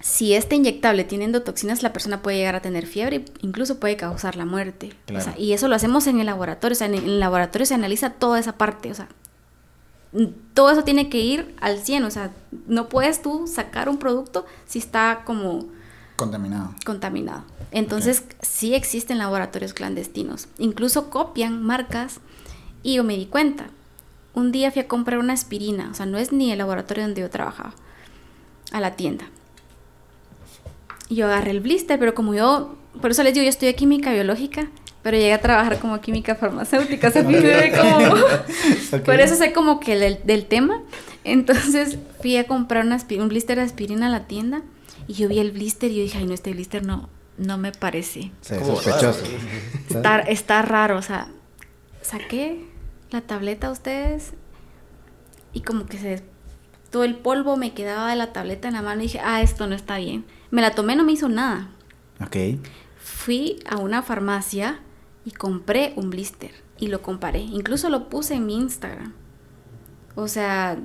si 0.00 0.34
este 0.34 0.56
inyectable 0.56 1.04
tiene 1.04 1.26
endotoxinas, 1.26 1.82
la 1.82 1.92
persona 1.92 2.22
puede 2.22 2.38
llegar 2.38 2.56
a 2.56 2.62
tener 2.62 2.86
fiebre 2.86 3.16
e 3.16 3.24
incluso 3.42 3.78
puede 3.78 3.96
causar 3.96 4.34
la 4.34 4.46
muerte. 4.46 4.92
y 5.36 5.52
eso 5.52 5.68
lo 5.68 5.76
hacemos 5.76 6.06
en 6.06 6.20
el 6.20 6.26
laboratorio. 6.26 6.72
O 6.72 6.78
sea, 6.78 6.86
en 6.86 6.94
el 6.94 7.20
laboratorio 7.20 7.66
se 7.66 7.74
analiza 7.74 8.10
toda 8.10 8.38
esa 8.40 8.56
parte. 8.56 8.90
O 8.90 8.94
sea, 8.94 9.08
todo 10.54 10.70
eso 10.70 10.82
tiene 10.82 11.08
que 11.08 11.18
ir 11.18 11.54
al 11.60 11.78
100, 11.78 12.04
o 12.04 12.10
sea, 12.10 12.32
no 12.66 12.88
puedes 12.88 13.22
tú 13.22 13.46
sacar 13.46 13.88
un 13.88 13.98
producto 13.98 14.46
si 14.66 14.78
está 14.78 15.22
como... 15.24 15.66
Contaminado. 16.16 16.74
Contaminado. 16.84 17.44
Entonces, 17.70 18.24
sí 18.42 18.74
existen 18.74 19.18
laboratorios 19.18 19.72
clandestinos. 19.72 20.48
Incluso 20.58 21.10
copian 21.10 21.62
marcas 21.62 22.20
y 22.82 22.94
yo 22.94 23.04
me 23.04 23.16
di 23.16 23.26
cuenta. 23.26 23.70
Un 24.34 24.52
día 24.52 24.70
fui 24.70 24.82
a 24.82 24.88
comprar 24.88 25.18
una 25.18 25.32
aspirina, 25.32 25.88
o 25.90 25.94
sea, 25.94 26.06
no 26.06 26.18
es 26.18 26.32
ni 26.32 26.52
el 26.52 26.58
laboratorio 26.58 27.04
donde 27.04 27.20
yo 27.20 27.30
trabajaba, 27.30 27.74
a 28.72 28.80
la 28.80 28.96
tienda. 28.96 29.26
Y 31.08 31.16
yo 31.16 31.26
agarré 31.26 31.50
el 31.50 31.60
blister, 31.60 31.98
pero 31.98 32.14
como 32.14 32.34
yo, 32.34 32.76
por 33.00 33.10
eso 33.10 33.22
les 33.22 33.34
digo, 33.34 33.44
yo 33.44 33.50
estudié 33.50 33.74
química 33.74 34.12
biológica, 34.12 34.68
pero 35.02 35.16
llegué 35.16 35.32
a 35.32 35.40
trabajar 35.40 35.78
como 35.78 36.00
química 36.00 36.34
farmacéutica, 36.34 37.08
o 37.08 37.10
sea, 37.10 37.22
como... 38.92 39.02
Por 39.04 39.20
eso 39.20 39.34
sé 39.36 39.52
como 39.52 39.80
que 39.80 39.96
del, 39.96 40.46
tema. 40.46 40.82
Entonces 41.24 41.98
fui 42.20 42.36
a 42.36 42.46
comprar 42.46 42.84
una 42.84 42.98
un 43.18 43.28
blister 43.28 43.56
de 43.56 43.64
aspirina 43.64 44.06
a 44.06 44.10
la 44.10 44.26
tienda 44.26 44.62
y 45.06 45.14
yo 45.14 45.28
vi 45.28 45.38
el 45.38 45.52
blister 45.52 45.90
y 45.90 45.96
yo 45.96 46.02
dije, 46.02 46.18
ay, 46.18 46.26
no, 46.26 46.34
este 46.34 46.52
blister 46.52 46.84
no, 46.84 47.08
no 47.38 47.58
me 47.58 47.72
parece. 47.72 48.30
sospechoso. 48.42 49.24
Está, 49.88 50.20
está 50.20 50.62
raro, 50.62 50.98
o 50.98 51.02
sea, 51.02 51.28
saqué 52.02 52.64
la 53.10 53.20
tableta 53.22 53.68
a 53.68 53.70
ustedes 53.72 54.32
y 55.52 55.62
como 55.62 55.86
que 55.86 55.98
se... 55.98 56.22
Todo 56.90 57.04
el 57.04 57.14
polvo 57.14 57.56
me 57.56 57.72
quedaba 57.72 58.10
de 58.10 58.16
la 58.16 58.32
tableta 58.32 58.66
en 58.66 58.74
la 58.74 58.82
mano 58.82 59.00
y 59.00 59.04
dije, 59.04 59.20
ah, 59.22 59.42
esto 59.42 59.68
no 59.68 59.76
está 59.76 59.98
bien. 59.98 60.24
Me 60.50 60.60
la 60.60 60.72
tomé, 60.72 60.96
no 60.96 61.04
me 61.04 61.12
hizo 61.12 61.28
nada. 61.28 61.70
Ok. 62.20 62.58
Fui 62.98 63.60
a 63.64 63.76
una 63.76 64.02
farmacia 64.02 64.80
y 65.24 65.32
compré 65.32 65.92
un 65.96 66.10
blister 66.10 66.52
y 66.78 66.88
lo 66.88 67.02
comparé. 67.02 67.40
Incluso 67.40 67.88
lo 67.90 68.08
puse 68.08 68.34
en 68.34 68.46
mi 68.46 68.56
Instagram. 68.56 69.12
O 70.14 70.28
sea, 70.28 70.78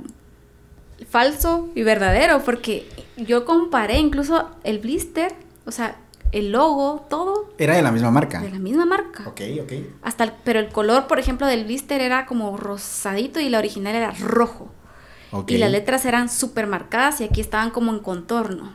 falso 1.10 1.70
y 1.76 1.84
verdadero, 1.84 2.44
porque 2.44 2.88
yo 3.18 3.46
comparé 3.46 3.98
incluso 3.98 4.50
el 4.64 4.80
blister, 4.80 5.34
o 5.66 5.72
sea, 5.72 5.98
el 6.32 6.52
logo, 6.52 7.06
todo. 7.10 7.54
Era 7.58 7.76
de 7.76 7.82
la 7.82 7.92
misma 7.92 8.12
marca. 8.12 8.42
De 8.42 8.52
la 8.52 8.60
misma 8.60 8.86
marca. 8.86 9.24
Ok, 9.28 9.42
ok. 9.62 9.74
Hasta 10.02 10.36
pero 10.44 10.60
el 10.60 10.70
color, 10.70 11.08
por 11.08 11.20
ejemplo, 11.20 11.48
del 11.48 11.64
blister 11.64 12.02
era 12.02 12.26
como 12.26 12.58
rosadito 12.58 13.40
y 13.40 13.50
la 13.50 13.60
original 13.60 13.96
era 13.96 14.12
rojo. 14.12 14.72
Okay. 15.32 15.56
Y 15.56 15.60
las 15.60 15.72
letras 15.72 16.06
eran 16.06 16.30
súper 16.30 16.68
marcadas 16.68 17.22
y 17.22 17.24
aquí 17.24 17.42
estaban 17.42 17.72
como 17.72 17.92
en 17.92 18.00
contorno. 18.00 18.74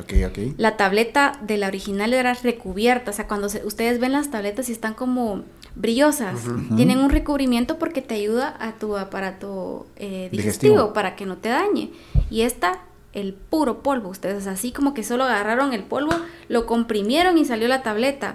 Ok, 0.00 0.12
ok. 0.26 0.38
La 0.56 0.76
tableta 0.76 1.38
de 1.42 1.56
la 1.58 1.68
original 1.68 2.14
era 2.14 2.34
recubierta, 2.34 3.10
o 3.10 3.14
sea, 3.14 3.28
cuando 3.28 3.48
ustedes 3.64 4.00
ven 4.00 4.12
las 4.12 4.30
tabletas 4.30 4.68
y 4.68 4.72
están 4.72 4.94
como 4.94 5.44
brillosas, 5.74 6.40
tienen 6.76 6.98
un 6.98 7.10
recubrimiento 7.10 7.78
porque 7.78 8.02
te 8.02 8.14
ayuda 8.14 8.56
a 8.58 8.72
tu 8.72 8.96
aparato 8.96 9.86
eh, 9.96 10.28
digestivo, 10.32 10.92
para 10.92 11.16
que 11.16 11.26
no 11.26 11.36
te 11.36 11.48
dañe. 11.48 11.90
Y 12.30 12.42
esta, 12.42 12.80
el 13.12 13.34
puro 13.34 13.82
polvo, 13.82 14.08
ustedes 14.08 14.46
así 14.46 14.72
como 14.72 14.94
que 14.94 15.02
solo 15.02 15.24
agarraron 15.24 15.72
el 15.72 15.84
polvo, 15.84 16.12
lo 16.48 16.66
comprimieron 16.66 17.38
y 17.38 17.44
salió 17.44 17.68
la 17.68 17.82
tableta. 17.82 18.34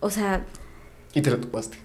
O 0.00 0.10
sea... 0.10 0.44
Y 1.14 1.22
te 1.22 1.30
la 1.30 1.38
tomaste. 1.38 1.78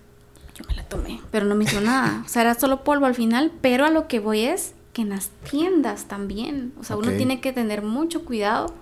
Yo 0.55 0.63
me 0.69 0.75
la 0.75 0.83
tomé, 0.83 1.19
pero 1.31 1.45
no 1.45 1.55
me 1.55 1.65
hizo 1.65 1.81
nada. 1.81 2.23
O 2.25 2.29
sea, 2.29 2.43
era 2.43 2.55
solo 2.55 2.83
polvo 2.83 3.05
al 3.05 3.15
final, 3.15 3.51
pero 3.61 3.85
a 3.85 3.89
lo 3.89 4.07
que 4.07 4.19
voy 4.19 4.41
es 4.45 4.73
que 4.93 5.01
en 5.01 5.09
las 5.09 5.29
tiendas 5.49 6.05
también. 6.05 6.71
O 6.79 6.83
sea, 6.85 6.95
uno 6.95 7.11
tiene 7.11 7.41
que 7.41 7.51
tener 7.51 7.81
mucho 7.81 8.23
cuidado 8.23 8.73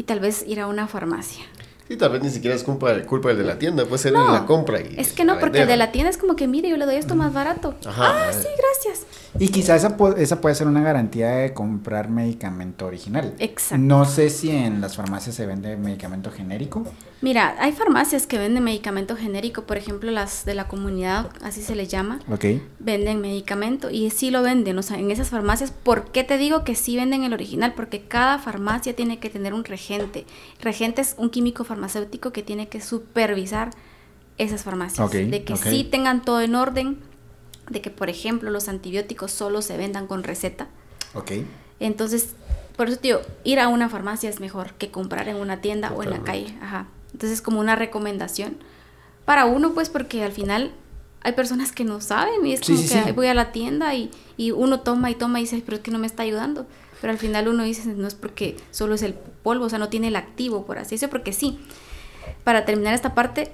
y 0.00 0.04
tal 0.04 0.18
vez 0.18 0.46
ir 0.46 0.60
a 0.60 0.66
una 0.66 0.88
farmacia. 0.88 1.44
Sí, 1.86 1.94
tal 1.94 2.12
vez 2.12 2.22
ni 2.22 2.30
siquiera 2.30 2.56
es 2.56 2.64
culpa, 2.64 2.98
culpa 3.02 3.28
del 3.28 3.36
de 3.36 3.44
la 3.44 3.58
tienda, 3.58 3.84
puede 3.84 3.98
ser 3.98 4.14
el 4.14 4.24
de 4.24 4.32
la 4.32 4.46
compra. 4.46 4.80
Y 4.80 4.94
es 4.96 5.12
que 5.12 5.26
no, 5.26 5.38
porque 5.38 5.60
el 5.60 5.68
de 5.68 5.76
la 5.76 5.92
tienda 5.92 6.08
es 6.08 6.16
como 6.16 6.36
que, 6.36 6.48
mire, 6.48 6.70
yo 6.70 6.78
le 6.78 6.86
doy 6.86 6.94
esto 6.94 7.16
más 7.16 7.34
barato. 7.34 7.74
Ajá, 7.84 8.28
ah, 8.28 8.32
sí, 8.32 8.48
gracias. 8.56 9.06
Y 9.38 9.48
quizá 9.48 9.76
esa, 9.76 9.96
esa 10.16 10.40
puede 10.40 10.54
ser 10.54 10.66
una 10.66 10.82
garantía 10.82 11.30
de 11.30 11.54
comprar 11.54 12.08
medicamento 12.08 12.86
original. 12.86 13.34
Exacto. 13.38 13.82
No 13.82 14.04
sé 14.04 14.30
si 14.30 14.50
en 14.50 14.80
las 14.80 14.96
farmacias 14.96 15.36
se 15.36 15.46
vende 15.46 15.76
medicamento 15.76 16.30
genérico. 16.30 16.84
Mira, 17.22 17.54
hay 17.58 17.72
farmacias 17.72 18.26
que 18.26 18.38
venden 18.38 18.64
medicamento 18.64 19.14
genérico, 19.14 19.62
por 19.62 19.76
ejemplo, 19.76 20.10
las 20.10 20.44
de 20.44 20.54
la 20.54 20.68
comunidad, 20.68 21.28
así 21.42 21.62
se 21.62 21.74
les 21.74 21.88
llama. 21.88 22.20
Ok. 22.30 22.46
Venden 22.78 23.20
medicamento 23.20 23.90
y 23.90 24.10
sí 24.10 24.30
lo 24.30 24.42
venden, 24.42 24.78
o 24.78 24.82
sea, 24.82 24.98
en 24.98 25.10
esas 25.10 25.28
farmacias, 25.28 25.70
¿por 25.70 26.10
qué 26.10 26.24
te 26.24 26.38
digo 26.38 26.64
que 26.64 26.74
sí 26.74 26.96
venden 26.96 27.24
el 27.24 27.32
original? 27.32 27.74
Porque 27.74 28.02
cada 28.02 28.38
farmacia 28.38 28.96
tiene 28.96 29.18
que 29.18 29.30
tener 29.30 29.54
un 29.54 29.64
regente. 29.64 30.24
Regente 30.60 31.02
es 31.02 31.14
un 31.18 31.30
químico 31.30 31.64
farmacéutico 31.64 32.32
que 32.32 32.42
tiene 32.42 32.68
que 32.68 32.80
supervisar 32.80 33.70
esas 34.38 34.62
farmacias. 34.62 35.10
de 35.10 35.44
que 35.44 35.56
sí 35.56 35.84
tengan 35.84 36.22
todo 36.22 36.40
en 36.40 36.54
orden, 36.54 36.98
de 37.70 37.80
que, 37.80 37.90
por 37.90 38.10
ejemplo, 38.10 38.50
los 38.50 38.68
antibióticos 38.68 39.32
solo 39.32 39.62
se 39.62 39.76
vendan 39.78 40.06
con 40.06 40.22
receta. 40.22 40.68
Ok. 41.14 41.32
Entonces, 41.78 42.30
por 42.76 42.88
eso, 42.88 42.98
tío, 42.98 43.20
ir 43.44 43.60
a 43.60 43.68
una 43.68 43.88
farmacia 43.88 44.28
es 44.28 44.40
mejor 44.40 44.74
que 44.74 44.90
comprar 44.90 45.28
en 45.28 45.36
una 45.36 45.60
tienda 45.60 45.92
o 45.92 46.02
en 46.02 46.10
la 46.10 46.20
calle. 46.20 46.54
Ajá. 46.60 46.86
Entonces, 47.12 47.40
como 47.40 47.60
una 47.60 47.76
recomendación 47.76 48.56
para 49.24 49.46
uno, 49.46 49.72
pues, 49.72 49.88
porque 49.88 50.22
al 50.24 50.32
final 50.32 50.72
hay 51.22 51.32
personas 51.32 51.72
que 51.72 51.84
no 51.84 52.00
saben 52.00 52.44
y 52.44 52.52
es 52.52 52.60
como 52.60 52.80
que 53.04 53.12
voy 53.12 53.26
a 53.28 53.34
la 53.34 53.52
tienda 53.52 53.94
y, 53.94 54.10
y, 54.36 54.50
uno 54.50 54.80
toma 54.80 55.10
y 55.10 55.14
toma 55.14 55.38
y 55.38 55.42
dice, 55.42 55.62
pero 55.64 55.76
es 55.76 55.82
que 55.82 55.90
no 55.90 55.98
me 55.98 56.06
está 56.06 56.22
ayudando. 56.22 56.66
Pero 57.00 57.12
al 57.12 57.18
final 57.18 57.48
uno 57.48 57.62
dice, 57.62 57.86
no 57.88 58.06
es 58.08 58.14
porque 58.14 58.56
solo 58.70 58.94
es 58.94 59.02
el 59.02 59.14
polvo, 59.14 59.66
o 59.66 59.70
sea, 59.70 59.78
no 59.78 59.88
tiene 59.88 60.08
el 60.08 60.16
activo, 60.16 60.66
por 60.66 60.78
así 60.78 60.96
decirlo, 60.96 61.10
porque 61.10 61.32
sí. 61.32 61.58
Para 62.44 62.64
terminar 62.64 62.94
esta 62.94 63.14
parte, 63.14 63.52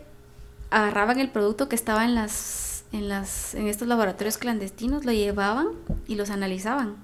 agarraban 0.70 1.20
el 1.20 1.30
producto 1.30 1.68
que 1.68 1.76
estaba 1.76 2.04
en 2.04 2.14
las, 2.14 2.65
en 2.92 3.08
las, 3.08 3.54
en 3.54 3.66
estos 3.66 3.88
laboratorios 3.88 4.38
clandestinos, 4.38 5.04
lo 5.04 5.12
llevaban 5.12 5.68
y 6.06 6.14
los 6.14 6.30
analizaban. 6.30 6.96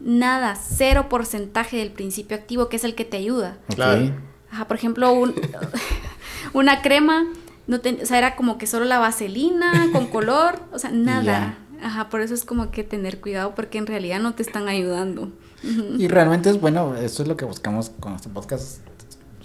Nada, 0.00 0.54
cero 0.56 1.08
porcentaje 1.08 1.76
del 1.76 1.90
principio 1.90 2.36
activo 2.36 2.68
que 2.68 2.76
es 2.76 2.84
el 2.84 2.94
que 2.94 3.04
te 3.04 3.16
ayuda. 3.16 3.58
Claro. 3.74 4.12
Ajá, 4.50 4.66
por 4.66 4.76
ejemplo, 4.76 5.12
un, 5.12 5.34
una 6.52 6.82
crema, 6.82 7.26
no 7.66 7.76
o 7.76 8.06
sea, 8.06 8.18
era 8.18 8.36
como 8.36 8.58
que 8.58 8.66
solo 8.66 8.84
la 8.84 8.98
vaselina 8.98 9.88
con 9.92 10.06
color, 10.10 10.60
o 10.72 10.78
sea, 10.78 10.90
nada. 10.90 11.58
Ajá, 11.82 12.08
por 12.08 12.20
eso 12.20 12.34
es 12.34 12.44
como 12.44 12.70
que 12.70 12.82
tener 12.82 13.20
cuidado 13.20 13.54
porque 13.54 13.78
en 13.78 13.86
realidad 13.86 14.20
no 14.20 14.34
te 14.34 14.42
están 14.42 14.68
ayudando. 14.68 15.30
Y 15.62 16.06
realmente 16.08 16.50
es 16.50 16.60
bueno, 16.60 16.94
esto 16.96 17.22
es 17.22 17.28
lo 17.28 17.36
que 17.36 17.44
buscamos 17.44 17.90
con 18.00 18.14
este 18.14 18.28
podcast. 18.28 18.80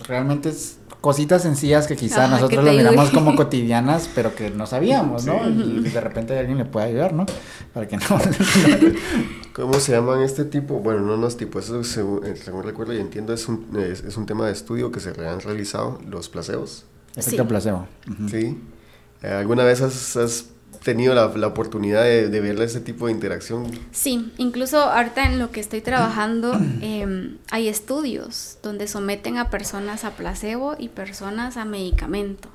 Realmente 0.07 0.49
es 0.49 0.77
cositas 1.03 1.41
sencillas 1.41 1.85
que 1.85 1.97
quizá 1.97 2.29
nosotros 2.29 2.63
lo 2.63 2.71
miramos 2.71 3.09
como 3.09 3.35
cotidianas, 3.35 4.09
pero 4.15 4.33
que 4.33 4.49
no 4.49 4.65
sabíamos, 4.65 5.25
¿no? 5.25 5.49
Y 5.49 5.81
de 5.81 5.99
repente 5.99 6.39
alguien 6.39 6.57
le 6.57 6.63
puede 6.63 6.85
ayudar, 6.85 7.11
¿no? 7.11 7.25
Para 7.73 7.89
que 7.89 7.97
no. 7.97 8.03
¿Cómo 9.53 9.73
se 9.81 9.91
llaman 9.91 10.21
este 10.21 10.45
tipo? 10.45 10.79
Bueno, 10.79 11.01
no, 11.01 11.17
no 11.17 11.27
es 11.27 11.35
tipo, 11.35 11.59
eso 11.59 11.83
según, 11.83 12.25
eh, 12.25 12.35
recuerdo 12.63 12.93
y 12.93 13.01
entiendo, 13.01 13.33
es 13.33 13.49
un, 13.49 13.67
es, 13.77 14.15
un 14.15 14.25
tema 14.25 14.45
de 14.45 14.53
estudio 14.53 14.93
que 14.93 15.01
se 15.01 15.09
han 15.09 15.41
realizado, 15.41 15.99
los 16.07 16.29
placebos. 16.29 16.85
Efecto 17.17 17.45
placebo. 17.49 17.85
Sí. 18.31 18.57
¿Alguna 19.21 19.65
vez 19.65 19.81
has, 19.81 20.15
has 20.15 20.45
tenido 20.83 21.15
la, 21.15 21.27
la 21.35 21.47
oportunidad 21.47 22.03
de, 22.03 22.29
de, 22.29 22.39
ver 22.41 22.59
ese 22.61 22.79
tipo 22.79 23.07
de 23.07 23.13
interacción? 23.13 23.67
Sí, 23.91 24.31
incluso 24.37 24.77
ahorita 24.77 25.25
en 25.25 25.39
lo 25.39 25.51
que 25.51 25.59
estoy 25.59 25.81
trabajando 25.81 26.53
em, 26.81 27.37
hay 27.49 27.67
estudios 27.67 28.57
donde 28.61 28.87
someten 28.87 29.37
a 29.37 29.49
personas 29.49 30.03
a 30.05 30.11
placebo 30.11 30.75
y 30.77 30.89
personas 30.89 31.57
a 31.57 31.65
medicamento. 31.65 32.49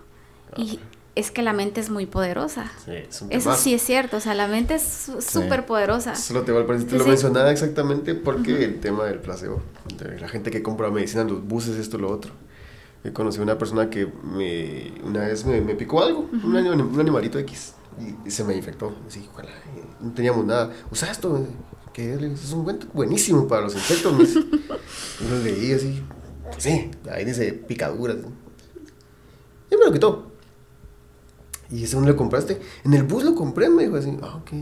Y 0.57 0.79
es 1.15 1.31
que 1.31 1.43
la 1.43 1.53
mente 1.53 1.81
es 1.81 1.91
muy 1.91 2.07
poderosa. 2.07 2.71
Sí, 2.85 2.93
es 2.93 3.23
un 3.23 3.33
Eso 3.33 3.55
sí 3.55 3.75
es 3.75 3.83
cierto, 3.83 4.19
o 4.19 4.21
sea, 4.21 4.35
la 4.35 4.47
mente 4.47 4.77
es 4.77 5.11
súper 5.21 5.67
poderosa. 5.67 6.15
Solo 6.15 6.43
te, 6.43 6.53
te 6.53 6.99
lo 6.99 7.05
mencionaba 7.05 7.51
exactamente 7.51 8.15
porque 8.15 8.65
el 8.65 8.81
tema 8.81 9.05
del 9.05 9.19
placebo, 9.19 9.61
de 9.99 10.21
la 10.21 10.29
gente 10.29 10.51
que 10.53 10.63
compra 10.63 10.91
medicina 10.91 11.23
en 11.23 11.29
los 11.29 11.45
buses, 11.45 11.77
esto, 11.77 11.99
lo 11.99 12.11
otro. 12.11 12.33
He 13.03 13.13
conocido 13.13 13.43
una 13.43 13.59
persona 13.59 13.91
que 13.91 14.07
me, 14.23 14.93
una 15.03 15.21
vez 15.21 15.45
me, 15.45 15.61
me 15.61 15.75
picó 15.75 16.03
algo, 16.03 16.29
un, 16.33 16.55
un, 16.55 17.01
animalito 17.01 17.39
X, 17.41 17.75
y, 18.27 18.31
se 18.31 18.45
me 18.45 18.55
infectó. 18.55 18.95
Así, 19.07 19.29
no 20.01 20.13
teníamos 20.13 20.45
nada. 20.47 20.73
Usa 20.91 21.11
esto, 21.11 21.47
que 21.93 22.15
es 22.15 22.53
un 22.53 22.65
buen, 22.65 22.79
buenísimo 22.93 23.47
para 23.49 23.63
los 23.63 23.75
insectos. 23.75 24.13
lo 25.31 25.39
leí 25.43 25.73
así, 25.73 26.03
sí, 26.59 26.91
ahí 27.11 27.25
dice 27.25 27.53
picaduras. 27.53 28.17
Y 29.71 29.77
me 29.77 29.85
lo 29.85 29.93
quitó. 29.93 30.33
¿Y 31.71 31.85
ese 31.85 31.97
dónde 31.97 32.13
lo 32.13 32.17
compraste? 32.17 32.61
En 32.85 32.95
el 32.95 33.03
bus 33.03 33.25
lo 33.25 33.35
compré, 33.35 33.69
me 33.69 33.85
dijo 33.85 33.97
así. 33.97 34.17
Ah, 34.23 34.37
ok. 34.37 34.53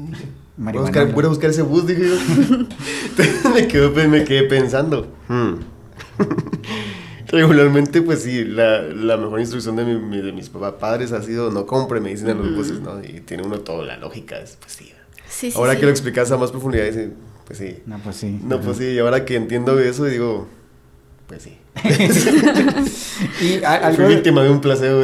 Voy 0.57 0.77
a, 0.77 0.81
buscar, 0.81 1.13
voy 1.13 1.25
a 1.25 1.29
buscar 1.29 1.51
ese 1.51 1.63
bus, 1.63 1.87
dije 1.87 2.03
yo. 2.09 2.17
me, 3.55 3.69
quedé, 3.69 4.09
me 4.09 4.25
quedé 4.25 4.43
pensando. 4.45 5.07
Hmm. 5.29 5.55
Regularmente, 7.33 8.03
pues 8.03 8.23
sí, 8.23 8.45
la, 8.45 8.83
la 8.83 9.17
mejor 9.17 9.41
instrucción 9.41 9.77
de, 9.77 9.85
mi, 9.85 10.21
de 10.21 10.33
mis 10.33 10.49
padres 10.49 11.13
ha 11.13 11.23
sido 11.23 11.51
no 11.51 11.67
compre 11.67 12.01
medicina 12.01 12.33
en 12.33 12.39
los 12.39 12.55
buses, 12.55 12.81
¿no? 12.81 13.03
Y 13.03 13.21
tiene 13.21 13.43
uno 13.43 13.61
todo, 13.61 13.85
la 13.85 13.97
lógica 13.97 14.39
es, 14.39 14.57
pues 14.61 14.73
sí. 14.73 14.93
sí, 15.29 15.53
ahora 15.57 15.77
que 15.77 15.83
lo 15.83 15.91
explicas 15.91 16.31
a 16.31 16.37
más 16.37 16.51
profundidad, 16.51 16.85
dice, 16.85 17.11
pues 17.47 17.59
sí. 17.59 17.79
No, 17.87 17.99
pues 17.99 18.17
sí. 18.17 18.41
No, 18.43 18.61
pues 18.61 18.79
sí, 18.79 18.85
y 18.85 18.99
ahora 18.99 19.25
que 19.25 19.37
entiendo 19.37 19.79
eso, 19.79 20.05
digo, 20.05 20.47
pues 21.27 21.43
sí. 21.43 21.59
y 23.45 23.63
algo 23.65 24.05
Fui 24.05 24.15
víctima 24.15 24.43
de 24.43 24.51
un 24.51 24.61
placebo. 24.61 25.03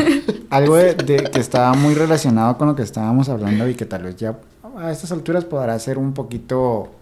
algo 0.50 0.76
de, 0.76 0.96
que 0.96 1.40
estaba 1.40 1.74
muy 1.74 1.94
relacionado 1.94 2.56
con 2.56 2.68
lo 2.68 2.76
que 2.76 2.82
estábamos 2.82 3.28
hablando 3.28 3.68
y 3.68 3.74
que 3.74 3.84
tal 3.84 4.04
vez 4.04 4.16
ya 4.16 4.38
a 4.76 4.90
estas 4.90 5.12
alturas 5.12 5.44
podrá 5.44 5.78
ser 5.78 5.98
un 5.98 6.14
poquito 6.14 6.92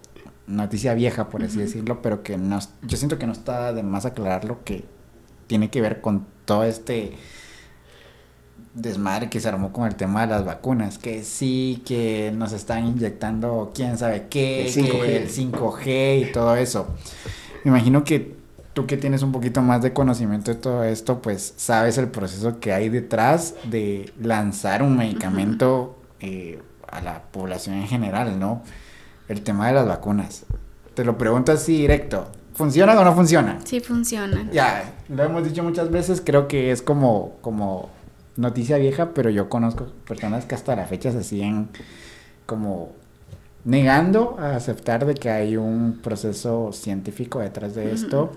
noticia 0.47 0.93
vieja, 0.93 1.29
por 1.29 1.43
así 1.43 1.57
decirlo, 1.57 2.01
pero 2.01 2.23
que 2.23 2.37
no, 2.37 2.59
yo 2.81 2.97
siento 2.97 3.17
que 3.17 3.25
no 3.25 3.33
está 3.33 3.73
de 3.73 3.83
más 3.83 4.05
aclararlo 4.05 4.63
que 4.63 4.85
tiene 5.47 5.69
que 5.69 5.81
ver 5.81 6.01
con 6.01 6.25
todo 6.45 6.63
este 6.63 7.13
desmadre 8.73 9.29
que 9.29 9.39
se 9.39 9.47
armó 9.47 9.71
con 9.71 9.87
el 9.87 9.95
tema 9.95 10.21
de 10.21 10.27
las 10.27 10.45
vacunas, 10.45 10.97
que 10.97 11.23
sí, 11.23 11.81
que 11.85 12.33
nos 12.35 12.53
están 12.53 12.85
inyectando 12.85 13.71
quién 13.73 13.97
sabe 13.97 14.27
qué, 14.29 14.65
el 14.65 14.73
5G, 14.73 15.03
el 15.05 15.29
5G 15.29 16.29
y 16.29 16.31
todo 16.31 16.55
eso. 16.55 16.87
Me 17.63 17.69
imagino 17.69 18.03
que 18.03 18.35
tú 18.73 18.87
que 18.87 18.97
tienes 18.97 19.21
un 19.21 19.31
poquito 19.31 19.61
más 19.61 19.81
de 19.81 19.93
conocimiento 19.93 20.51
de 20.51 20.59
todo 20.59 20.83
esto, 20.83 21.21
pues 21.21 21.53
sabes 21.57 21.97
el 21.97 22.09
proceso 22.09 22.59
que 22.59 22.73
hay 22.73 22.89
detrás 22.89 23.55
de 23.69 24.11
lanzar 24.19 24.81
un 24.81 24.97
medicamento 24.97 26.01
eh, 26.19 26.59
a 26.87 27.01
la 27.01 27.23
población 27.23 27.75
en 27.75 27.87
general, 27.87 28.39
¿no? 28.39 28.63
El 29.27 29.41
tema 29.41 29.67
de 29.67 29.73
las 29.73 29.87
vacunas. 29.87 30.45
Te 30.93 31.03
lo 31.05 31.17
pregunto 31.17 31.51
así 31.51 31.77
directo. 31.77 32.27
¿Funciona 32.53 32.99
o 32.99 33.03
no 33.03 33.15
funciona? 33.15 33.59
Sí, 33.63 33.79
funciona. 33.79 34.47
Ya, 34.51 34.93
lo 35.09 35.23
hemos 35.23 35.43
dicho 35.43 35.63
muchas 35.63 35.89
veces, 35.89 36.21
creo 36.23 36.47
que 36.47 36.71
es 36.71 36.81
como, 36.81 37.37
como 37.41 37.89
noticia 38.35 38.77
vieja, 38.77 39.09
pero 39.13 39.29
yo 39.29 39.49
conozco 39.49 39.87
personas 40.07 40.45
que 40.45 40.55
hasta 40.55 40.75
la 40.75 40.85
fecha 40.85 41.11
se 41.11 41.23
siguen 41.23 41.69
como 42.45 42.91
negando 43.65 44.35
a 44.39 44.55
aceptar 44.55 45.05
de 45.05 45.15
que 45.15 45.29
hay 45.29 45.57
un 45.57 45.99
proceso 46.03 46.71
científico 46.73 47.39
detrás 47.39 47.75
de 47.75 47.93
esto 47.93 48.31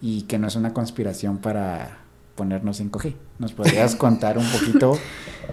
y 0.00 0.22
que 0.22 0.38
no 0.38 0.46
es 0.46 0.56
una 0.56 0.72
conspiración 0.72 1.38
para 1.38 1.98
ponernos 2.36 2.80
en 2.80 2.90
g 2.90 3.14
¿Nos 3.38 3.52
podrías 3.52 3.96
contar 3.96 4.38
un 4.38 4.48
poquito 4.50 4.96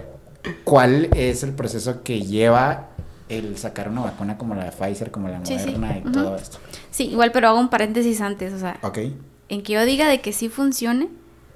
cuál 0.64 1.08
es 1.14 1.42
el 1.42 1.52
proceso 1.52 2.02
que 2.02 2.22
lleva 2.22 2.90
el 3.28 3.56
sacar 3.58 3.88
una 3.88 4.02
vacuna 4.02 4.38
como 4.38 4.54
la 4.54 4.64
de 4.64 4.72
Pfizer, 4.72 5.10
como 5.10 5.28
la 5.28 5.38
Moderna 5.38 5.98
y 5.98 6.12
todo 6.12 6.36
esto? 6.36 6.58
Sí, 6.90 7.08
igual, 7.08 7.32
pero 7.32 7.48
hago 7.48 7.60
un 7.60 7.68
paréntesis 7.68 8.20
antes, 8.20 8.52
o 8.52 8.58
sea, 8.58 8.78
en 9.48 9.62
que 9.62 9.72
yo 9.72 9.84
diga 9.84 10.08
de 10.08 10.20
que 10.20 10.32
sí 10.32 10.48
funcione, 10.48 11.08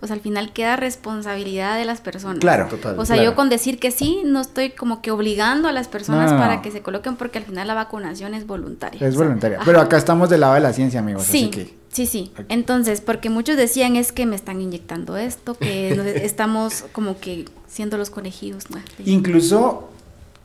pues 0.03 0.11
al 0.11 0.19
final 0.21 0.53
queda 0.53 0.75
responsabilidad 0.75 1.79
de 1.79 1.85
las 1.85 2.01
personas. 2.01 2.41
Claro, 2.41 2.67
total. 2.67 2.99
O 2.99 3.05
sea, 3.05 3.23
yo 3.23 3.37
con 3.37 3.49
decir 3.49 3.79
que 3.79 3.93
sí, 3.93 4.23
no 4.25 4.41
estoy 4.41 4.71
como 4.71 5.01
que 5.01 5.13
obligando 5.13 5.69
a 5.69 5.73
las 5.73 5.87
personas 5.87 6.33
para 6.33 6.61
que 6.61 6.73
se 6.73 6.83
coloquen 6.83 7.15
porque 7.15 7.39
al 7.39 7.45
final 7.45 7.69
la 7.69 7.75
vacunación 7.75 8.35
es 8.35 8.45
voluntaria. 8.45 9.07
Es 9.07 9.17
voluntaria. 9.17 9.61
Pero 9.65 9.81
acá 9.81 9.97
estamos 9.97 10.29
del 10.29 10.41
lado 10.41 10.55
de 10.55 10.61
la 10.61 10.73
ciencia, 10.73 10.99
amigos. 10.99 11.23
Sí, 11.23 11.53
sí, 11.89 12.07
sí. 12.07 12.33
Entonces, 12.49 13.01
porque 13.01 13.31
muchos 13.31 13.57
decían 13.57 13.95
es 13.95 14.11
que 14.11 14.27
me 14.27 14.35
están 14.35 14.61
inyectando 14.61 15.17
esto, 15.17 15.55
que 15.55 15.93
estamos 16.25 16.85
como 16.91 17.21
que 17.21 17.45
siendo 17.69 17.97
los 17.97 18.11
conejillos. 18.11 18.71
¿no? 18.71 18.79
Incluso 19.05 19.92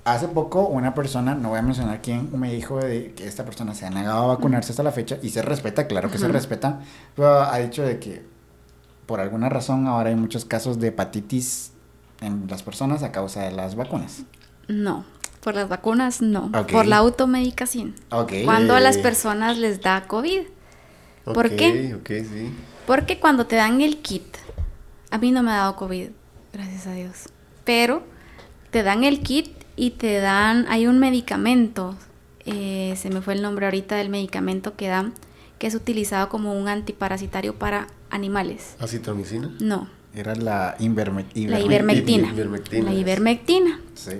hace 0.08 0.30
poco 0.30 0.68
una 0.68 0.94
persona, 0.94 1.36
no 1.36 1.50
voy 1.50 1.60
a 1.60 1.62
mencionar 1.62 2.02
quién, 2.02 2.30
me 2.40 2.52
dijo 2.54 2.80
de 2.80 3.14
que 3.14 3.28
esta 3.28 3.44
persona 3.44 3.76
se 3.76 3.86
ha 3.86 3.90
negado 3.90 4.24
a 4.24 4.28
vacunarse 4.28 4.72
hasta 4.72 4.82
la 4.82 4.94
fecha 4.94 5.18
y 5.22 5.30
se 5.30 5.42
respeta, 5.42 5.86
claro 5.88 6.10
que 6.10 6.18
se 6.18 6.30
respeta, 6.30 6.80
pero 7.16 7.42
ha 7.42 7.58
dicho 7.58 7.84
de 7.84 8.00
que 8.00 8.24
por 9.06 9.20
alguna 9.20 9.50
razón 9.50 9.86
ahora 9.86 10.10
hay 10.10 10.16
muchos 10.16 10.46
casos 10.46 10.80
de 10.80 10.88
hepatitis 10.88 11.74
en 12.22 12.48
las 12.48 12.64
personas 12.64 13.04
a 13.04 13.12
causa 13.12 13.44
de 13.44 13.52
las 13.52 13.76
vacunas. 13.76 14.24
No, 14.70 15.04
por 15.42 15.56
las 15.56 15.68
vacunas 15.68 16.22
no, 16.22 16.52
por 16.72 16.86
la 16.86 16.98
automedicación. 16.98 17.94
Cuando 18.46 18.76
a 18.76 18.80
las 18.80 18.98
personas 18.98 19.58
les 19.58 19.82
da 19.82 20.08
COVID. 20.08 20.42
¿Por 21.26 21.50
qué? 21.50 21.98
Sí. 22.08 22.54
Porque 22.86 23.20
cuando 23.20 23.46
te 23.46 23.58
dan 23.58 23.82
el 23.82 23.98
kit, 23.98 24.24
a 25.12 25.18
mí 25.18 25.32
no 25.32 25.44
me 25.44 25.52
ha 25.52 25.58
dado 25.58 25.76
COVID, 25.76 26.08
gracias 26.54 26.88
a 26.88 26.94
Dios, 26.94 27.28
pero 27.66 28.04
te 28.72 28.84
dan 28.84 29.04
el 29.04 29.20
kit 29.20 29.57
y 29.78 29.92
te 29.92 30.20
dan, 30.20 30.66
hay 30.68 30.88
un 30.88 31.00
medicamento, 31.00 31.96
eh, 32.46 32.96
se 32.98 33.10
me 33.10 33.22
fue 33.22 33.36
el 33.36 33.42
nombre 33.42 33.68
ahorita 33.68 33.96
del 33.96 34.10
medicamento 34.10 34.76
que 34.76 34.88
dan, 34.88 35.14
que 35.60 35.68
es 35.68 35.76
utilizado 35.76 36.28
como 36.30 36.54
un 36.60 36.68
antiparasitario 36.68 37.56
para 37.56 37.88
animales. 38.10 38.76
¿Acitromicina? 38.80 39.52
No. 39.60 39.88
Era 40.14 40.36
la, 40.36 40.76
ivermectina. 40.80 41.52
La 41.52 41.60
ivermectina. 41.60 42.34
La 42.84 42.94
ivermectina. 42.94 43.80
Sí. 43.94 44.14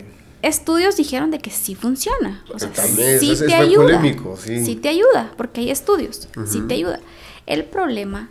Estudios 0.44 0.96
dijeron 0.96 1.32
de 1.32 1.40
que 1.40 1.50
sí 1.50 1.74
funciona. 1.74 2.44
O 2.54 2.60
sea, 2.60 2.72
sí 2.74 3.36
te 3.48 3.56
ayuda. 3.56 4.00
sí. 4.38 4.76
te 4.76 4.90
ayuda, 4.90 5.34
porque 5.36 5.62
hay 5.62 5.72
estudios. 5.72 6.28
Sí 6.46 6.62
te 6.68 6.76
ayuda. 6.76 7.00
El 7.48 7.66
problema 7.66 8.30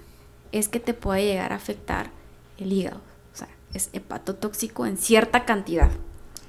es 0.52 0.68
que 0.68 0.78
te 0.78 0.94
puede 0.94 1.24
llegar 1.24 1.52
a 1.52 1.56
afectar 1.56 2.10
el 2.58 2.72
hígado. 2.72 3.00
O 3.34 3.36
sea, 3.36 3.48
es 3.74 3.90
hepatotóxico 3.92 4.86
en 4.86 4.96
cierta 4.96 5.44
cantidad. 5.44 5.90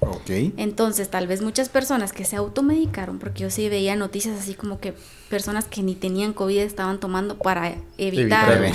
Ok. 0.00 0.30
Entonces, 0.56 1.10
tal 1.10 1.26
vez 1.26 1.42
muchas 1.42 1.68
personas 1.68 2.12
que 2.12 2.24
se 2.24 2.36
automedicaron, 2.36 3.18
porque 3.18 3.42
yo 3.42 3.50
sí 3.50 3.68
veía 3.68 3.96
noticias 3.96 4.38
así 4.38 4.54
como 4.54 4.78
que 4.80 4.94
personas 5.28 5.64
que 5.66 5.82
ni 5.82 5.94
tenían 5.94 6.32
COVID 6.32 6.58
estaban 6.58 7.00
tomando 7.00 7.38
para 7.38 7.74
evitar. 7.96 8.72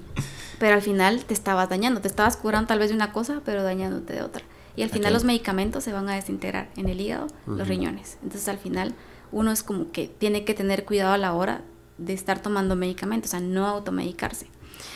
pero 0.58 0.74
al 0.74 0.82
final 0.82 1.24
te 1.24 1.34
estabas 1.34 1.68
dañando, 1.68 2.00
te 2.00 2.08
estabas 2.08 2.36
curando 2.36 2.68
tal 2.68 2.78
vez 2.78 2.88
de 2.88 2.94
una 2.94 3.12
cosa, 3.12 3.42
pero 3.44 3.62
dañándote 3.62 4.14
de 4.14 4.22
otra. 4.22 4.42
Y 4.74 4.82
al 4.82 4.90
final 4.90 5.12
los 5.12 5.24
medicamentos 5.24 5.84
se 5.84 5.92
van 5.92 6.08
a 6.08 6.14
desintegrar 6.14 6.70
en 6.76 6.88
el 6.88 7.00
hígado, 7.00 7.26
los 7.46 7.68
riñones. 7.68 8.16
Entonces, 8.22 8.48
al 8.48 8.58
final 8.58 8.94
uno 9.30 9.52
es 9.52 9.62
como 9.62 9.90
que 9.92 10.06
tiene 10.08 10.44
que 10.44 10.54
tener 10.54 10.84
cuidado 10.84 11.12
a 11.12 11.18
la 11.18 11.34
hora 11.34 11.62
de 11.98 12.14
estar 12.14 12.40
tomando 12.40 12.76
medicamentos, 12.76 13.30
o 13.30 13.32
sea, 13.32 13.40
no 13.40 13.66
automedicarse. 13.66 14.46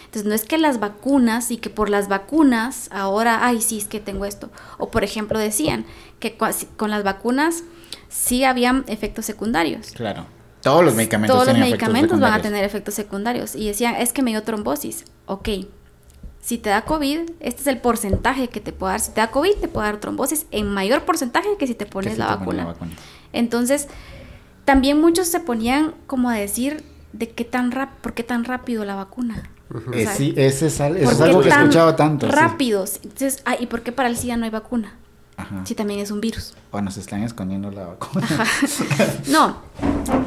Entonces, 0.06 0.24
no 0.24 0.34
es 0.34 0.44
que 0.44 0.58
las 0.58 0.80
vacunas 0.80 1.50
y 1.50 1.56
que 1.56 1.70
por 1.70 1.90
las 1.90 2.08
vacunas 2.08 2.88
ahora, 2.92 3.46
ay, 3.46 3.60
sí, 3.60 3.78
es 3.78 3.86
que 3.86 4.00
tengo 4.00 4.24
esto. 4.24 4.50
O, 4.78 4.90
por 4.90 5.04
ejemplo, 5.04 5.38
decían 5.38 5.84
que 6.20 6.36
con 6.76 6.90
las 6.90 7.04
vacunas 7.04 7.64
sí 8.08 8.44
habían 8.44 8.84
efectos 8.86 9.24
secundarios. 9.24 9.92
Claro. 9.92 10.26
Todos 10.62 10.84
los 10.84 10.94
medicamentos 10.94 11.34
Todos 11.34 11.48
los 11.48 11.58
medicamentos 11.58 12.18
van 12.18 12.32
a 12.32 12.42
tener 12.42 12.64
efectos 12.64 12.94
secundarios. 12.94 13.54
Y 13.54 13.66
decían, 13.66 13.94
es 13.96 14.12
que 14.12 14.22
me 14.22 14.30
dio 14.30 14.42
trombosis. 14.42 15.04
Ok. 15.26 15.48
Si 16.40 16.58
te 16.58 16.70
da 16.70 16.82
COVID, 16.82 17.30
este 17.40 17.60
es 17.60 17.66
el 17.66 17.78
porcentaje 17.78 18.48
que 18.48 18.60
te 18.60 18.72
puede 18.72 18.92
dar. 18.92 19.00
Si 19.00 19.12
te 19.12 19.20
da 19.20 19.30
COVID, 19.30 19.54
te 19.60 19.68
puede 19.68 19.86
dar 19.86 20.00
trombosis 20.00 20.46
en 20.50 20.68
mayor 20.68 21.04
porcentaje 21.04 21.48
que 21.58 21.66
si 21.66 21.74
te 21.74 21.86
pones 21.86 22.18
la, 22.18 22.36
vacuna. 22.36 22.74
Entonces, 23.32 23.88
también 24.64 25.00
muchos 25.00 25.28
se 25.28 25.40
ponían 25.40 25.94
como 26.06 26.30
a 26.30 26.34
decir 26.34 26.84
de 27.12 27.30
qué 27.30 27.44
tan 27.44 27.70
rap 27.70 27.90
por 28.00 28.14
qué 28.14 28.22
tan 28.22 28.44
rápido 28.44 28.84
la 28.84 28.94
vacuna. 28.94 29.50
Sí, 30.16 30.32
ese 30.36 30.66
es, 30.66 30.80
algo 30.80 31.40
que 31.42 31.48
he 31.48 31.52
escuchado 31.52 31.94
tanto. 31.94 32.28
Rápido. 32.28 32.84
Entonces, 33.02 33.42
ah, 33.44 33.56
¿y 33.58 33.66
por 33.66 33.82
qué 33.82 33.92
para 33.92 34.08
el 34.08 34.16
SIDA 34.16 34.36
no 34.36 34.44
hay 34.44 34.50
vacuna? 34.50 34.94
Si 35.64 35.74
también 35.74 36.00
es 36.00 36.10
un 36.10 36.20
virus. 36.20 36.54
O 36.70 36.80
nos 36.80 36.96
están 36.96 37.22
escondiendo 37.22 37.70
la 37.70 37.86
vacuna. 37.86 38.26
no, 39.28 39.56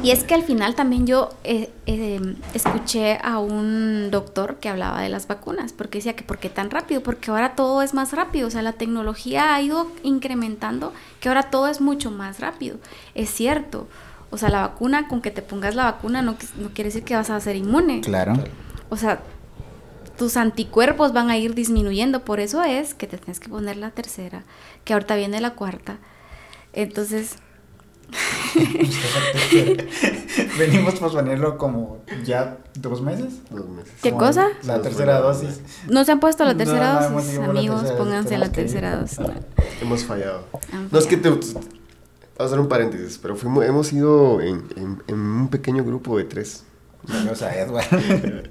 y 0.02 0.12
es 0.12 0.22
que 0.22 0.34
al 0.34 0.44
final 0.44 0.76
también 0.76 1.06
yo 1.06 1.30
eh, 1.42 1.70
eh, 1.86 2.36
escuché 2.54 3.18
a 3.22 3.38
un 3.38 4.10
doctor 4.10 4.56
que 4.60 4.68
hablaba 4.68 5.02
de 5.02 5.08
las 5.08 5.26
vacunas, 5.26 5.72
porque 5.72 5.98
decía 5.98 6.14
que 6.14 6.22
¿por 6.22 6.38
qué 6.38 6.48
tan 6.48 6.70
rápido? 6.70 7.02
Porque 7.02 7.30
ahora 7.30 7.54
todo 7.54 7.82
es 7.82 7.92
más 7.92 8.12
rápido, 8.12 8.46
o 8.46 8.50
sea, 8.50 8.62
la 8.62 8.74
tecnología 8.74 9.54
ha 9.54 9.60
ido 9.60 9.90
incrementando, 10.04 10.92
que 11.18 11.28
ahora 11.28 11.44
todo 11.44 11.66
es 11.68 11.80
mucho 11.80 12.10
más 12.10 12.38
rápido. 12.38 12.78
Es 13.14 13.30
cierto, 13.30 13.88
o 14.30 14.38
sea, 14.38 14.48
la 14.48 14.60
vacuna, 14.60 15.08
con 15.08 15.20
que 15.20 15.32
te 15.32 15.42
pongas 15.42 15.74
la 15.74 15.84
vacuna 15.84 16.22
no, 16.22 16.36
no 16.56 16.68
quiere 16.68 16.88
decir 16.88 17.02
que 17.02 17.16
vas 17.16 17.30
a 17.30 17.40
ser 17.40 17.56
inmune. 17.56 18.00
Claro. 18.00 18.34
O 18.90 18.96
sea, 18.96 19.20
tus 20.18 20.36
anticuerpos 20.36 21.12
van 21.12 21.30
a 21.30 21.38
ir 21.38 21.54
disminuyendo. 21.54 22.24
Por 22.24 22.40
eso 22.40 22.62
es 22.62 22.94
que 22.94 23.06
te 23.06 23.16
tienes 23.16 23.40
que 23.40 23.48
poner 23.48 23.76
la 23.76 23.90
tercera, 23.90 24.44
que 24.84 24.92
ahorita 24.92 25.16
viene 25.16 25.40
la 25.40 25.54
cuarta. 25.54 25.98
Entonces... 26.72 27.36
Venimos 30.58 31.00
a 31.00 31.08
ponerlo 31.08 31.56
como 31.56 31.98
ya 32.24 32.58
dos 32.74 33.02
meses. 33.02 33.34
Dos 33.50 33.68
meses. 33.68 33.92
¿Qué 34.02 34.12
cosa? 34.12 34.48
La 34.64 34.82
tercera 34.82 35.20
dosis. 35.20 35.60
¿No 35.88 36.04
se 36.04 36.10
han 36.10 36.18
puesto 36.18 36.44
la 36.44 36.56
tercera 36.56 37.08
dosis? 37.08 37.38
Amigos, 37.38 37.92
pónganse 37.92 38.36
la 38.36 38.50
tercera 38.50 38.96
dosis. 38.96 39.20
Hemos 39.80 40.04
fallado. 40.04 40.44
no, 40.90 40.98
es 40.98 41.06
que 41.06 41.16
te, 41.16 41.30
Vamos 42.40 42.52
a 42.52 42.54
hacer 42.54 42.60
un 42.60 42.68
paréntesis, 42.68 43.18
pero 43.20 43.36
fuimos, 43.36 43.66
hemos 43.66 43.92
ido 43.92 44.40
en, 44.40 44.64
en, 45.06 45.20
un 45.20 45.48
pequeño 45.48 45.84
grupo 45.84 46.16
de 46.16 46.24
tres. 46.24 46.64
Vamos 47.08 47.42
a 47.42 47.54
Edward. 47.56 48.48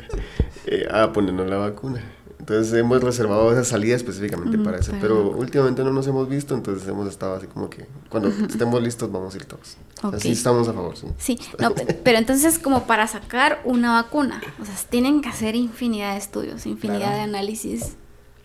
eh, 0.65 0.87
a 0.91 1.11
ponernos 1.11 1.49
la 1.49 1.57
vacuna. 1.57 2.03
Entonces 2.39 2.73
hemos 2.73 3.03
reservado 3.03 3.51
esa 3.51 3.63
salida 3.63 3.95
específicamente 3.95 4.57
para 4.57 4.79
eso. 4.79 4.91
Pero 4.99 5.29
últimamente 5.31 5.83
no 5.83 5.91
nos 5.91 6.07
hemos 6.07 6.27
visto, 6.27 6.55
entonces 6.55 6.87
hemos 6.87 7.07
estado 7.07 7.35
así 7.35 7.47
como 7.47 7.69
que 7.69 7.85
cuando 8.09 8.29
estemos 8.29 8.81
listos 8.81 9.11
vamos 9.11 9.35
a 9.35 9.37
ir 9.37 9.45
todos. 9.45 9.77
Así 10.01 10.31
estamos 10.31 10.67
a 10.67 10.73
favor, 10.73 10.97
sí. 10.97 11.07
Sí, 11.17 11.39
no, 11.59 11.75
pero 12.03 12.17
entonces 12.17 12.57
como 12.57 12.87
para 12.87 13.05
sacar 13.07 13.61
una 13.65 14.01
vacuna, 14.01 14.41
o 14.59 14.65
sea, 14.65 14.73
tienen 14.89 15.21
que 15.21 15.29
hacer 15.29 15.55
infinidad 15.55 16.13
de 16.13 16.19
estudios, 16.19 16.65
infinidad 16.65 17.13
de 17.13 17.21
análisis. 17.21 17.97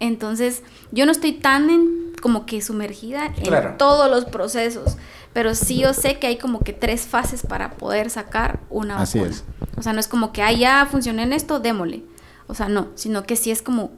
Entonces 0.06 0.62
yo 0.92 1.06
no 1.06 1.12
estoy 1.12 1.32
tan 1.32 2.12
como 2.20 2.46
que 2.46 2.62
sumergida 2.62 3.26
en 3.36 3.76
todos 3.76 4.10
los 4.10 4.24
procesos, 4.24 4.96
pero 5.32 5.54
sí 5.54 5.80
yo 5.80 5.92
sé 5.92 6.18
que 6.18 6.26
hay 6.26 6.38
como 6.38 6.60
que 6.60 6.72
tres 6.72 7.02
fases 7.02 7.42
para 7.46 7.72
poder 7.72 8.08
sacar 8.08 8.60
una 8.70 8.96
vacuna. 8.96 9.02
Así 9.02 9.18
es. 9.18 9.44
O 9.76 9.82
sea, 9.82 9.92
no 9.92 10.00
es 10.00 10.08
como 10.08 10.32
que, 10.32 10.42
ah, 10.42 10.52
ya 10.52 10.86
funcionó 10.90 11.22
en 11.22 11.32
esto, 11.32 11.60
démosle 11.60 12.04
o 12.46 12.54
sea, 12.54 12.68
no, 12.68 12.88
sino 12.94 13.24
que 13.24 13.36
sí 13.36 13.50
es 13.50 13.62
como 13.62 13.90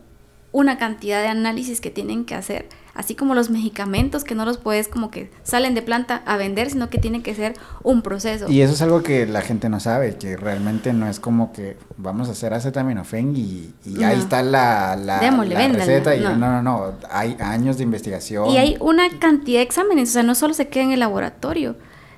una 0.53 0.79
cantidad 0.79 1.21
de 1.23 1.29
análisis 1.29 1.81
que 1.81 1.91
tienen 1.91 2.25
que 2.25 2.35
hacer, 2.35 2.69
así 2.97 3.15
como 3.15 3.35
los 3.35 3.51
medicamentos 3.51 4.25
que 4.25 4.35
no 4.35 4.45
los 4.45 4.59
puedes 4.59 4.89
como 4.89 5.11
que 5.11 5.31
salen 5.43 5.75
de 5.75 5.83
planta 5.83 6.23
a 6.27 6.37
vender, 6.37 6.71
sino 6.71 6.89
que 6.91 6.99
tiene 6.99 7.23
que 7.23 7.35
ser 7.35 7.55
un 7.83 8.03
proceso. 8.03 8.51
Y 8.51 8.63
eso 8.63 8.73
es 8.73 8.83
algo 8.83 9.03
que 9.03 9.27
la 9.27 9.43
gente 9.43 9.69
no 9.69 9.81
sabe, 9.81 10.17
que 10.17 10.37
realmente 10.37 10.93
no 10.93 11.09
es 11.09 11.21
como 11.21 11.53
que 11.53 11.77
vamos 11.97 12.29
a 12.29 12.33
hacer 12.33 12.55
acetaminofén 12.55 13.37
y, 13.37 13.73
y 13.85 14.03
ahí 14.03 14.19
está 14.19 14.43
la, 14.43 14.97
la, 14.97 15.21
receta 15.21 16.17
y 16.17 16.21
no. 16.21 16.37
no, 16.37 16.51
no, 16.51 16.63
no, 16.63 16.93
hay 17.11 17.37
años 17.41 17.77
de 17.77 17.85
investigación. 17.85 18.49
Y 18.51 18.59
hay 18.59 18.77
una 18.81 19.09
cantidad 19.19 19.59
de 19.59 19.65
exámenes, 19.65 20.11
o 20.11 20.13
sea, 20.13 20.23
no 20.23 20.35
solo 20.35 20.55
se 20.55 20.69
queda 20.69 20.85
en 20.85 20.93
el 20.93 21.01
laboratorio, 21.01 21.77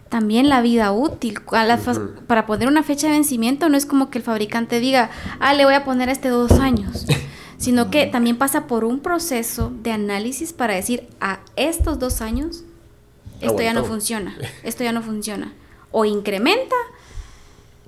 también 0.09 0.49
la 0.49 0.61
vida 0.61 0.93
útil. 0.93 1.41
Para 2.26 2.47
poner 2.47 2.68
una 2.68 2.83
fecha 2.83 3.09
de 3.09 3.14
vencimiento 3.14 3.68
no 3.68 3.76
es 3.76 3.87
como 3.87 4.11
que 4.11 4.18
el 4.18 4.24
fabricante 4.24 4.81
diga, 4.81 5.11
ah, 5.41 5.55
le 5.55 5.64
voy 5.64 5.74
a 5.74 5.85
poner 5.85 6.09
este 6.09 6.29
dos 6.29 6.53
años, 6.53 7.07
sino 7.59 7.90
que 7.90 8.06
también 8.06 8.38
pasa 8.38 8.66
por 8.66 8.84
un 8.84 9.00
proceso 9.00 9.70
de 9.82 9.92
análisis 9.92 10.52
para 10.52 10.74
decir, 10.74 11.09
a 11.20 11.40
estos 11.56 11.98
dos 11.98 12.20
años, 12.20 12.64
esto 13.40 13.61
ya 13.61 13.72
no 13.72 13.84
funciona, 13.84 14.36
esto 14.62 14.84
ya 14.84 14.92
no 14.92 15.02
funciona. 15.02 15.52
O 15.90 16.04
incrementa 16.04 16.76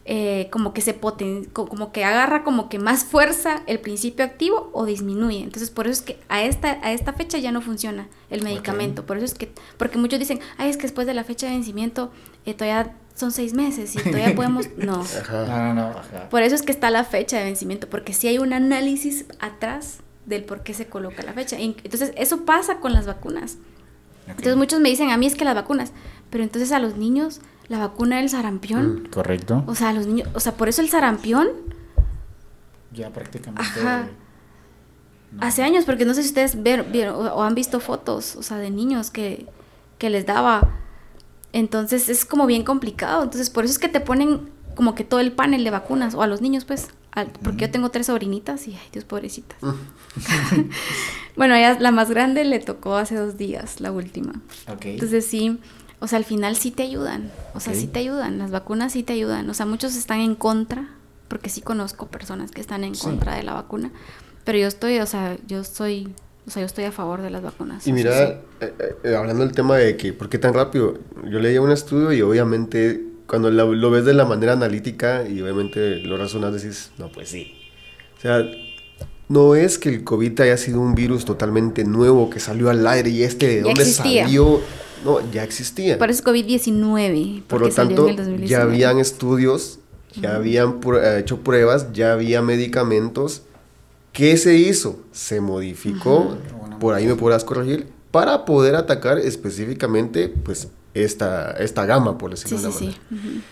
eh, 0.07 0.49
como 0.51 0.73
que 0.73 0.81
se 0.81 0.93
poten 0.93 1.45
como 1.45 1.93
que 1.93 2.05
agarra 2.05 2.43
como 2.43 2.69
que 2.69 2.81
más 2.81 3.05
fuerza 3.05 3.63
el 3.67 3.79
principio 3.79 4.25
activo 4.25 4.71
o 4.73 4.85
disminuye. 4.85 5.41
Entonces, 5.43 5.71
por 5.71 5.87
eso 5.87 6.01
es 6.01 6.03
que 6.03 6.19
a 6.29 6.43
esta, 6.43 6.81
a 6.83 6.93
esta 6.93 7.13
fecha 7.13 7.39
ya 7.39 7.53
no 7.53 7.63
funciona 7.63 8.09
el 8.29 8.43
medicamento. 8.43 9.07
Por 9.07 9.19
eso 9.19 9.27
es 9.27 9.35
que, 9.35 9.53
porque 9.77 9.99
muchos 9.99 10.19
dicen, 10.19 10.41
ay, 10.57 10.71
es 10.71 10.77
que 10.77 10.83
después 10.83 11.07
de 11.07 11.15
la 11.15 11.23
fecha 11.23 11.47
de 11.47 11.53
vencimiento 11.53 12.11
eh, 12.45 12.55
todavía 12.55 12.97
son 13.21 13.33
seis 13.33 13.55
meses 13.55 13.95
y 13.95 13.99
todavía 13.99 14.35
podemos. 14.35 14.67
No. 14.77 15.05
No, 15.31 15.75
no, 15.75 15.93
Por 16.31 16.43
eso 16.43 16.55
es 16.55 16.63
que 16.63 16.73
está 16.73 16.91
la 16.91 17.05
fecha 17.05 17.39
de 17.39 17.45
vencimiento, 17.45 17.89
porque 17.89 18.13
si 18.15 18.29
hay 18.29 18.39
un 18.39 18.53
análisis 18.53 19.27
atrás 19.41 19.99
del 20.27 20.45
por 20.45 20.63
qué 20.63 20.75
se 20.75 20.87
coloca 20.87 21.23
la 21.23 21.33
fecha. 21.33 21.57
Entonces, 21.59 22.13
eso 22.17 22.45
pasa 22.45 22.79
con 22.79 22.93
las 22.93 23.07
vacunas. 23.07 23.59
Entonces, 24.27 24.57
muchos 24.57 24.81
me 24.81 24.89
dicen, 24.89 25.11
a 25.11 25.17
mí 25.17 25.27
es 25.27 25.35
que 25.35 25.45
las 25.45 25.55
vacunas, 25.55 25.93
pero 26.31 26.45
entonces 26.45 26.73
a 26.73 26.79
los 26.79 26.97
niños 26.97 27.41
la 27.69 27.79
vacuna 27.79 28.17
del 28.17 28.29
sarampión. 28.29 29.03
Mm, 29.03 29.07
correcto. 29.11 29.65
O 29.67 29.75
sea, 29.75 29.93
los 29.93 30.07
niños, 30.07 30.29
o 30.35 30.41
sea, 30.41 30.53
por 30.55 30.69
eso 30.69 30.83
el 30.83 30.89
sarampión. 30.89 31.49
Ya 32.93 33.11
prácticamente. 33.11 33.63
Ajá. 33.63 34.09
Hace 35.39 35.63
años, 35.63 35.85
porque 35.85 36.05
no 36.05 36.15
sé 36.15 36.23
si 36.23 36.29
ustedes 36.29 36.61
vieron, 36.61 36.87
o, 37.15 37.43
han 37.45 37.55
visto 37.55 37.79
fotos, 37.79 38.35
o 38.35 38.43
sea, 38.43 38.57
de 38.57 38.71
niños 38.71 39.11
que, 39.11 39.47
que 39.99 40.11
les 40.11 40.27
daba. 40.27 40.77
Entonces 41.53 42.09
es 42.09 42.25
como 42.25 42.47
bien 42.47 42.65
complicado. 42.65 43.23
Entonces 43.23 43.51
por 43.51 43.65
eso 43.65 43.73
es 43.73 43.79
que 43.79 43.89
te 43.89 44.01
ponen 44.01 44.51
como 44.75 44.95
que 44.95 45.05
todo 45.05 45.21
el 45.21 45.33
panel 45.33 45.65
de 45.65 45.71
vacunas, 45.71 46.15
o 46.15 46.23
a 46.23 46.27
los 46.27 46.41
niños, 46.41 46.65
pues, 46.65 46.89
porque 47.43 47.67
yo 47.67 47.71
tengo 47.71 47.91
tres 47.91 48.07
sobrinitas 48.07 48.67
y, 48.69 48.75
ay, 48.75 48.89
Dios, 48.93 49.05
pobrecita. 49.05 49.57
bueno, 51.37 51.55
ella, 51.55 51.79
la 51.79 51.91
más 51.91 52.11
grande 52.11 52.45
le 52.45 52.61
tocó 52.61 52.97
hace 52.97 53.17
dos 53.17 53.37
días, 53.37 53.81
la 53.81 53.93
última. 53.93 54.41
Okay. 54.73 54.95
Entonces 54.95 55.27
sí, 55.27 55.59
o 55.99 56.07
sea, 56.07 56.19
al 56.19 56.25
final 56.25 56.57
sí 56.57 56.71
te 56.71 56.83
ayudan, 56.83 57.31
o 57.55 57.61
sea, 57.61 57.75
sí 57.75 57.87
te 57.87 57.99
ayudan, 57.99 58.39
las 58.39 58.51
vacunas 58.51 58.93
sí 58.93 59.03
te 59.03 59.13
ayudan, 59.13 59.51
o 59.51 59.55
sea, 59.55 59.67
muchos 59.67 59.97
están 59.97 60.21
en 60.21 60.35
contra, 60.35 60.89
porque 61.29 61.51
sí 61.51 61.61
conozco 61.61 62.07
personas 62.07 62.51
que 62.53 62.61
están 62.61 62.85
en 62.85 62.95
contra 62.95 63.35
de 63.35 63.43
la 63.43 63.53
vacuna, 63.53 63.91
pero 64.45 64.59
yo 64.59 64.67
estoy, 64.67 64.99
o 64.99 65.07
sea, 65.07 65.37
yo 65.47 65.61
estoy, 65.61 66.15
o 66.47 66.51
sea, 66.51 66.61
yo 66.61 66.67
estoy 66.67 66.85
a 66.85 66.93
favor 66.93 67.23
de 67.23 67.31
las 67.31 67.43
vacunas. 67.43 67.87
Y 67.87 67.93
mira, 67.93 68.41
eh, 68.61 68.73
eh, 69.05 69.15
hablando 69.15 69.45
del 69.45 69.55
tema 69.55 69.77
de 69.77 69.97
que, 69.97 70.13
¿por 70.13 70.29
qué 70.29 70.39
tan 70.39 70.55
rápido? 70.55 70.99
Yo 71.31 71.39
leí 71.39 71.59
un 71.59 71.71
estudio 71.71 72.13
y 72.13 72.23
obviamente 72.23 73.05
cuando 73.27 73.51
lo, 73.51 73.91
ves 73.91 74.05
de 74.05 74.15
la 74.15 74.25
manera 74.25 74.55
analítica 74.55 75.27
y 75.29 75.41
obviamente 75.41 75.99
lo 75.99 76.17
razonas, 76.17 76.53
decís, 76.53 76.91
no, 76.99 77.13
pues 77.13 77.29
sí. 77.29 77.55
O 78.19 78.21
sea, 78.21 78.45
no 79.29 79.55
es 79.55 79.79
que 79.79 79.89
el 79.89 80.03
COVID 80.03 80.41
haya 80.41 80.57
sido 80.57 80.81
un 80.81 80.97
virus 80.97 81.25
totalmente 81.25 81.85
nuevo 81.85 82.29
que 82.29 82.41
salió 82.41 82.71
al 82.71 82.85
aire 82.87 83.11
y 83.11 83.23
este 83.23 83.47
de 83.47 83.63
dónde 83.63 83.85
salió 83.85 84.61
no, 85.05 85.19
ya 85.31 85.45
existía. 85.45 85.99
Por 85.99 86.11
eso 86.11 86.23
COVID-19. 86.25 87.43
Por 87.45 87.61
lo 87.61 87.69
tanto, 87.71 88.09
ya 88.45 88.63
habían 88.63 88.99
estudios, 88.99 89.79
ya 90.21 90.37
habían 90.37 90.81
eh, 90.85 91.19
hecho 91.21 91.39
pruebas, 91.39 91.93
ya 91.93 92.13
había 92.13 92.43
medicamentos. 92.43 93.43
¿Qué 94.13 94.37
se 94.37 94.57
hizo? 94.57 95.01
Se 95.13 95.41
modificó, 95.41 96.37
por 96.81 96.95
ahí 96.95 97.07
me 97.07 97.15
podrás 97.15 97.45
corregir, 97.45 97.87
para 98.11 98.45
poder 98.45 98.75
atacar 98.75 99.19
específicamente 99.19 100.29
pues 100.29 100.69
esta, 100.95 101.53
esta 101.53 101.87
gama, 101.87 102.19
por 102.19 102.31
decirlo 102.31 102.61
de 102.61 102.73
sí, 102.73 102.99
sí, 103.09 103.43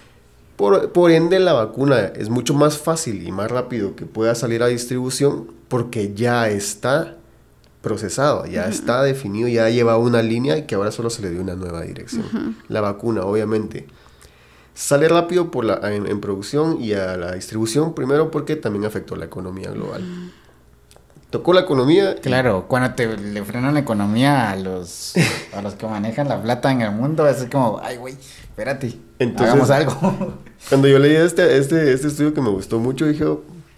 Por, 0.56 0.90
por, 0.92 1.10
ende, 1.12 1.38
la 1.38 1.52
vacuna 1.52 2.00
es 2.00 2.28
mucho 2.28 2.54
más 2.54 2.78
fácil 2.78 3.26
y 3.26 3.30
más 3.30 3.50
rápido 3.50 3.94
que 3.94 4.06
pueda 4.06 4.34
salir 4.34 4.62
a 4.62 4.66
distribución 4.66 5.46
porque 5.68 6.14
ya 6.14 6.48
está 6.48 7.18
procesado, 7.82 8.44
ya 8.46 8.66
está 8.66 9.02
definido, 9.02 9.48
ya 9.48 9.70
lleva 9.70 9.96
una 9.98 10.22
línea 10.22 10.58
y 10.58 10.66
que 10.66 10.74
ahora 10.74 10.90
solo 10.90 11.10
se 11.10 11.22
le 11.22 11.30
dio 11.30 11.40
una 11.40 11.54
nueva 11.54 11.82
dirección. 11.82 12.56
La 12.68 12.80
vacuna, 12.80 13.22
obviamente, 13.22 13.86
sale 14.74 15.08
rápido 15.08 15.50
por 15.50 15.64
la, 15.64 15.80
en, 15.94 16.20
producción 16.20 16.80
y 16.80 16.92
a 16.92 17.16
la 17.16 17.32
distribución, 17.32 17.94
primero 17.94 18.30
porque 18.30 18.56
también 18.56 18.84
afectó 18.84 19.14
la 19.16 19.26
economía 19.26 19.70
global. 19.70 20.02
Tocó 21.30 21.52
la 21.52 21.60
economía. 21.60 22.16
Claro, 22.16 22.66
cuando 22.68 22.94
te 22.94 23.16
le 23.16 23.44
frenan 23.44 23.74
la 23.74 23.80
economía 23.80 24.50
a 24.50 24.56
los, 24.56 25.14
a 25.54 25.60
los 25.60 25.74
que 25.74 25.86
manejan 25.86 26.28
la 26.28 26.42
plata 26.42 26.72
en 26.72 26.80
el 26.80 26.92
mundo, 26.92 27.28
es 27.28 27.46
como, 27.50 27.80
ay, 27.82 27.96
güey, 27.98 28.14
espérate, 28.14 28.98
hagamos 29.36 29.70
algo. 29.70 30.38
Cuando 30.68 30.88
yo 30.88 30.98
leí 30.98 31.14
este, 31.14 31.58
este, 31.58 31.92
este 31.92 32.08
estudio 32.08 32.34
que 32.34 32.40
me 32.40 32.48
gustó 32.48 32.78
mucho, 32.78 33.06
dije, 33.06 33.24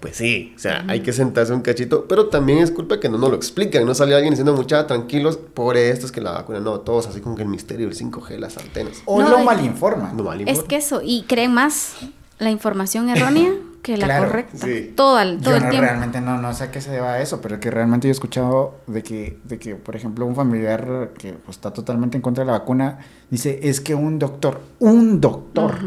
pues 0.00 0.16
sí, 0.16 0.54
o 0.56 0.58
sea, 0.58 0.84
hay 0.88 1.00
que 1.00 1.12
sentarse 1.12 1.52
un 1.52 1.60
cachito, 1.60 2.06
pero 2.08 2.28
también 2.28 2.60
es 2.60 2.70
culpa 2.70 2.98
que 3.00 3.08
no 3.10 3.18
nos 3.18 3.30
lo 3.30 3.36
explican, 3.36 3.84
no 3.84 3.94
sale 3.94 4.14
alguien 4.14 4.32
diciendo, 4.32 4.54
mucha 4.54 4.86
tranquilos, 4.86 5.36
pobre 5.36 5.90
estos 5.90 6.10
que 6.10 6.22
la 6.22 6.30
vacuna, 6.30 6.60
no, 6.60 6.80
todos 6.80 7.06
así 7.08 7.20
con 7.20 7.36
que 7.36 7.42
el 7.42 7.48
misterio 7.48 7.86
del 7.86 7.96
5G, 7.96 8.38
las 8.38 8.56
antenas. 8.56 9.02
O 9.04 9.20
lo 9.20 9.40
malinforman. 9.40 10.16
Es 10.46 10.62
que 10.62 10.76
eso, 10.76 11.02
y 11.04 11.24
creen 11.24 11.52
más 11.52 11.96
la 12.38 12.50
información 12.50 13.10
errónea 13.10 13.52
que 13.82 13.96
la 13.96 14.18
correcta. 14.18 14.66
Todo, 14.94 15.20
el, 15.20 15.38
todo 15.38 15.56
yo 15.56 15.60
no, 15.60 15.70
Realmente 15.70 16.20
no, 16.20 16.38
no 16.38 16.52
sé 16.54 16.64
a 16.64 16.70
qué 16.70 16.80
se 16.80 16.90
deba 16.90 17.20
eso, 17.20 17.40
pero 17.40 17.60
que 17.60 17.70
realmente 17.70 18.08
yo 18.08 18.10
he 18.10 18.12
escuchado 18.12 18.74
de 18.86 19.02
que, 19.02 19.38
de 19.44 19.58
que 19.58 19.74
por 19.76 19.96
ejemplo, 19.96 20.26
un 20.26 20.34
familiar 20.34 21.10
que 21.18 21.32
pues, 21.32 21.56
está 21.56 21.72
totalmente 21.72 22.16
en 22.16 22.22
contra 22.22 22.44
de 22.44 22.50
la 22.50 22.58
vacuna, 22.58 22.98
dice, 23.30 23.60
es 23.62 23.80
que 23.80 23.94
un 23.94 24.18
doctor, 24.18 24.60
un 24.78 25.20
doctor 25.20 25.78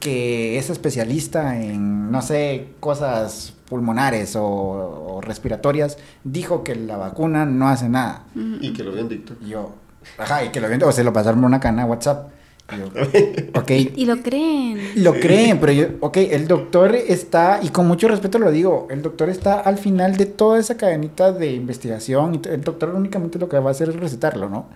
que 0.00 0.58
es 0.58 0.68
especialista 0.68 1.58
en, 1.58 2.10
no 2.10 2.20
sé, 2.20 2.68
cosas 2.80 3.54
pulmonares 3.66 4.36
o, 4.38 5.20
respiratorias, 5.22 5.96
dijo 6.24 6.62
que 6.62 6.74
la 6.74 6.98
vacuna 6.98 7.46
no 7.46 7.68
hace 7.68 7.88
nada. 7.88 8.24
Y 8.34 8.72
que 8.72 8.84
lo 8.84 8.90
habían 8.90 9.08
dictado. 9.08 9.40
Yo, 9.40 9.72
ajá, 10.18 10.44
y 10.44 10.50
que 10.50 10.60
lo 10.60 10.66
habían 10.66 10.82
o 10.82 10.92
se 10.92 11.04
lo 11.04 11.12
pasaron 11.12 11.40
por 11.40 11.46
una 11.46 11.60
cana 11.60 11.86
WhatsApp. 11.86 12.28
Y 13.96 14.06
lo 14.06 14.22
creen. 14.22 15.02
Lo 15.02 15.14
creen, 15.14 15.60
pero 15.60 15.72
yo, 15.72 15.86
ok, 16.00 16.16
el 16.16 16.48
doctor 16.48 16.94
está, 16.94 17.60
y 17.62 17.68
con 17.68 17.86
mucho 17.86 18.08
respeto 18.08 18.38
lo 18.38 18.50
digo, 18.50 18.88
el 18.90 19.02
doctor 19.02 19.28
está 19.28 19.60
al 19.60 19.78
final 19.78 20.16
de 20.16 20.26
toda 20.26 20.58
esa 20.58 20.76
cadenita 20.76 21.32
de 21.32 21.52
investigación, 21.52 22.34
y 22.34 22.48
el 22.48 22.62
doctor 22.62 22.90
únicamente 22.94 23.38
lo 23.38 23.48
que 23.48 23.58
va 23.58 23.68
a 23.68 23.72
hacer 23.72 23.90
es 23.90 23.96
recetarlo, 23.96 24.48
¿no? 24.48 24.66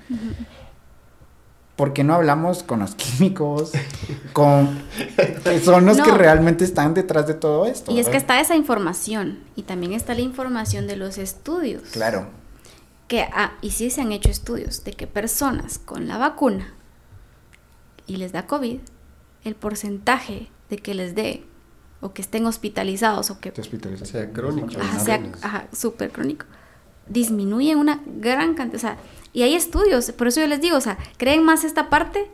¿por 1.78 1.92
qué 1.92 2.02
no 2.02 2.14
hablamos 2.14 2.64
con 2.64 2.80
los 2.80 2.96
químicos? 2.96 3.70
Con, 4.32 4.82
son 5.64 5.86
los 5.86 5.98
que 5.98 6.10
realmente 6.10 6.64
están 6.64 6.92
detrás 6.92 7.28
de 7.28 7.34
todo 7.34 7.66
esto. 7.66 7.92
Y 7.92 8.00
es 8.00 8.08
que 8.08 8.16
está 8.16 8.40
esa 8.40 8.56
información 8.56 9.38
y 9.54 9.62
también 9.62 9.92
está 9.92 10.12
la 10.14 10.22
información 10.22 10.88
de 10.88 10.96
los 10.96 11.18
estudios. 11.18 11.82
Claro. 11.92 12.26
Que, 13.06 13.22
ah, 13.32 13.52
y 13.62 13.70
sí 13.70 13.90
se 13.90 14.00
han 14.00 14.10
hecho 14.10 14.28
estudios 14.28 14.82
de 14.82 14.92
que 14.92 15.06
personas 15.06 15.78
con 15.78 16.08
la 16.08 16.18
vacuna 16.18 16.74
y 18.08 18.16
les 18.16 18.32
da 18.32 18.46
COVID, 18.46 18.80
el 19.44 19.54
porcentaje 19.54 20.48
de 20.70 20.78
que 20.78 20.94
les 20.94 21.14
dé 21.14 21.44
o 22.00 22.12
que 22.12 22.22
estén 22.22 22.46
hospitalizados 22.46 23.30
o 23.30 23.38
que 23.38 23.52
sea 24.02 24.32
crónico, 24.32 24.70
sea 25.04 25.68
súper 25.72 26.10
crónico, 26.10 26.46
disminuye 27.06 27.76
una 27.76 28.00
gran 28.06 28.54
cantidad. 28.54 28.76
O 28.76 28.80
sea, 28.80 28.96
y 29.32 29.42
hay 29.42 29.54
estudios, 29.54 30.10
por 30.12 30.26
eso 30.26 30.40
yo 30.40 30.46
les 30.46 30.60
digo, 30.60 30.76
o 30.76 30.80
sea, 30.80 30.98
creen 31.18 31.44
más 31.44 31.64
esta 31.64 31.90
parte, 31.90 32.26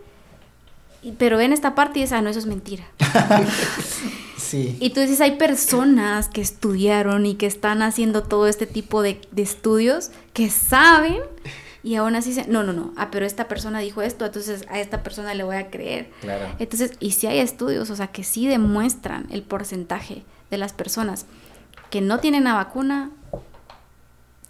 pero 1.19 1.37
ven 1.37 1.53
esta 1.53 1.75
parte 1.75 1.99
y 1.99 2.03
dicen, 2.03 2.19
ah, 2.19 2.23
no, 2.23 2.31
eso 2.31 2.39
es 2.39 2.47
mentira. 2.47 2.85
sí. 4.39 4.77
Y 4.81 4.91
tú 4.91 5.01
dices, 5.01 5.21
hay 5.21 5.37
personas 5.37 6.29
que 6.29 6.41
estudiaron 6.41 7.27
y 7.27 7.35
que 7.35 7.47
están 7.47 7.83
haciendo 7.83 8.23
todo 8.23 8.47
este 8.47 8.67
tipo 8.67 9.03
de, 9.03 9.21
de 9.33 9.43
estudios 9.43 10.11
que 10.33 10.51
saben 10.51 11.21
y 11.85 11.97
aún 11.97 12.17
así 12.17 12.31
dicen, 12.31 12.47
no, 12.49 12.65
no, 12.65 12.73
no, 12.73 12.95
ah, 12.97 13.11
pero 13.13 13.27
esta 13.27 13.47
persona 13.47 13.79
dijo 13.79 14.01
esto, 14.01 14.25
entonces 14.25 14.65
a 14.71 14.81
esta 14.81 15.03
persona 15.03 15.35
le 15.35 15.45
voy 15.45 15.57
a 15.57 15.71
creer. 15.71 16.11
Claro. 16.23 16.47
Entonces, 16.59 16.93
y 16.99 17.11
si 17.11 17.27
hay 17.27 17.39
estudios, 17.39 17.91
o 17.91 17.97
sea, 17.97 18.07
que 18.07 18.25
sí 18.25 18.49
demuestran 18.49 19.27
el 19.31 19.43
porcentaje 19.43 20.25
de 20.51 20.57
las 20.57 20.73
personas 20.73 21.27
que 21.91 22.01
no 22.01 22.19
tienen 22.21 22.45
la 22.45 22.55
vacuna 22.55 23.11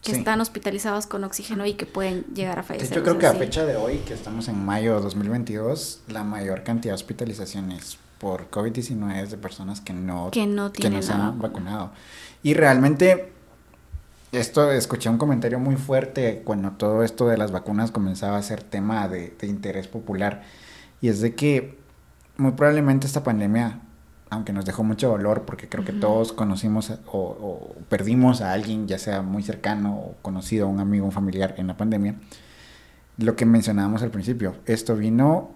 que 0.01 0.13
están 0.13 0.41
hospitalizados 0.41 1.07
con 1.07 1.25
oxígeno 1.25 1.67
y 1.67 1.75
que 1.75 1.87
pueden 1.87 2.25
llegar 2.35 2.59
a 2.59 2.63
fallecer. 2.63 2.95
Yo 2.95 3.03
creo 3.03 3.19
que 3.19 3.27
a 3.27 3.33
fecha 3.33 3.65
de 3.65 3.75
hoy, 3.75 3.99
que 4.07 4.15
estamos 4.15 4.49
en 4.49 4.65
mayo 4.65 4.95
de 4.97 5.01
2022, 5.01 6.03
la 6.09 6.23
mayor 6.25 6.63
cantidad 6.63 6.93
de 6.93 6.97
hospitalizaciones 6.97 7.99
por 8.19 8.49
COVID-19 8.51 9.23
es 9.23 9.31
de 9.33 9.39
personas 9.39 9.81
que 9.81 9.93
no, 9.93 10.31
que 10.31 10.47
no, 10.47 10.71
tienen 10.71 11.03
se 11.03 11.13
han 11.13 11.39
vacunado. 11.39 11.91
Y 12.43 12.55
realmente, 12.55 13.33
esto 14.37 14.71
escuché 14.71 15.09
un 15.09 15.19
comentario 15.19 15.59
muy 15.59 15.77
fuerte 15.77 16.43
cuando 16.45 16.73
todo 16.73 17.03
esto 17.03 17.27
de 17.27 17.37
las 17.37 17.53
vacunas 17.53 17.91
comenzaba 17.91 18.37
a 18.37 18.43
ser 18.43 18.63
tema 18.63 19.09
de, 19.09 19.35
de 19.39 19.47
interés 19.47 19.89
popular. 19.89 20.43
Y 21.01 21.09
es 21.09 21.21
de 21.21 21.35
que 21.35 21.79
muy 22.37 22.53
probablemente 22.53 23.07
esta 23.07 23.23
pandemia 23.23 23.81
aunque 24.35 24.53
nos 24.53 24.65
dejó 24.65 24.85
mucho 24.85 25.09
dolor 25.09 25.43
porque 25.43 25.69
creo 25.69 25.85
que 25.85 25.93
todos 25.93 26.33
conocimos 26.33 26.93
o, 27.07 27.75
perdimos 27.89 28.41
a 28.41 28.53
alguien, 28.53 28.87
ya 28.87 28.99
sea 28.99 29.23
muy 29.23 29.43
cercano 29.43 29.97
o 29.97 30.17
conocido, 30.23 30.69
un 30.69 30.81
amigo, 30.81 31.07
un 31.07 31.13
familiar 31.13 31.55
en 31.57 31.69
la 31.69 31.77
pandemia, 31.77 32.17
lo 33.17 33.37
que 33.37 33.47
mencionábamos 33.47 34.03
al 34.03 34.11
principio, 34.11 34.57
esto 34.67 34.97
vino 34.97 35.53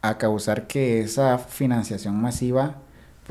a 0.00 0.18
causar 0.18 0.66
que 0.66 1.00
esa 1.00 1.38
financiación 1.38 2.20
masiva 2.20 2.76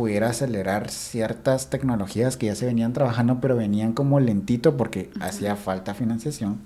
pudiera 0.02 0.30
acelerar 0.30 0.90
ciertas 0.90 1.70
tecnologías 1.70 2.36
que 2.36 2.48
ya 2.48 2.56
se 2.56 2.66
venían 2.66 2.92
trabajando, 2.92 3.40
pero 3.40 3.56
venían 3.56 3.94
como 3.94 4.20
lentito 4.20 4.76
porque 4.76 5.12
hacía 5.20 5.56
falta 5.56 5.94
financiación. 5.94 6.58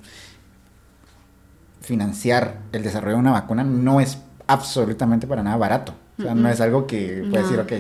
Financiar 1.82 2.60
el 2.72 2.82
desarrollo 2.82 3.16
de 3.16 3.20
una 3.20 3.34
vacuna 3.34 3.66
no 3.66 4.00
es 4.00 4.20
absolutamente 4.48 5.28
para 5.28 5.44
nada 5.44 5.58
barato. 5.58 5.94
O 6.18 6.22
sea, 6.22 6.34
no 6.34 6.48
es 6.48 6.62
algo 6.62 6.88
que 6.88 7.26
puede 7.30 7.44
decir, 7.44 7.60
ok, 7.60 7.74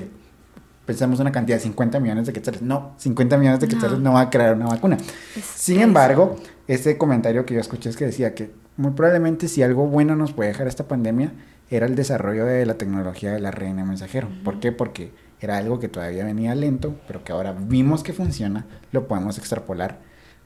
pensamos 0.85 1.21
una 1.21 1.31
cantidad 1.31 1.55
de 1.55 1.63
50 1.63 2.01
millones 2.01 2.27
de 2.27 2.33
quetzales. 2.33 2.61
No, 2.61 2.91
50 2.97 3.37
millones 3.37 3.61
de 3.61 3.69
quetzales 3.69 3.99
no, 3.99 4.11
va 4.11 4.19
a 4.19 4.29
crear 4.29 4.55
una 4.55 4.65
vacuna. 4.65 4.97
Sin 5.55 5.79
embargo, 5.79 6.35
ese 6.67 6.97
comentario 6.97 7.45
que 7.45 7.53
yo 7.53 7.61
escuché 7.61 7.89
es 7.89 7.95
que 7.95 8.03
decía 8.03 8.35
que 8.35 8.51
muy 8.75 8.91
probablemente 8.91 9.47
si 9.47 9.63
algo 9.63 9.87
bueno 9.87 10.17
nos 10.17 10.33
puede 10.33 10.49
dejar 10.49 10.67
esta 10.67 10.89
pandemia 10.89 11.31
era 11.69 11.85
el 11.85 11.95
desarrollo 11.95 12.43
de 12.43 12.65
la 12.65 12.73
tecnología 12.73 13.31
de 13.31 13.39
la 13.39 13.51
reina 13.51 13.85
mensajero. 13.85 14.27
¿Por 14.43 14.59
qué? 14.59 14.73
Porque 14.73 15.23
era 15.41 15.57
algo 15.57 15.79
que 15.79 15.87
todavía 15.87 16.23
venía 16.23 16.55
lento, 16.55 16.95
pero 17.07 17.23
que 17.23 17.31
ahora 17.31 17.53
vimos 17.57 18.03
que 18.03 18.13
funciona, 18.13 18.65
lo 18.91 19.07
podemos 19.07 19.37
extrapolar 19.37 19.99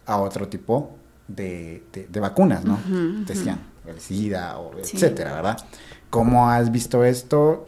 a 0.06 0.18
otro 0.18 0.48
tipo 0.48 0.96
de, 1.28 1.84
de, 1.94 2.20
vacunas, 2.20 2.66
¿no? 2.66 2.80
Decían, 3.26 3.60
el 3.88 4.00
SIDA 4.00 4.58
o 4.58 4.78
etcétera, 4.78 5.34
¿verdad? 5.34 5.58
¿Cómo 6.10 6.50
has 6.50 6.72
visto 6.72 7.04
esto? 7.04 7.68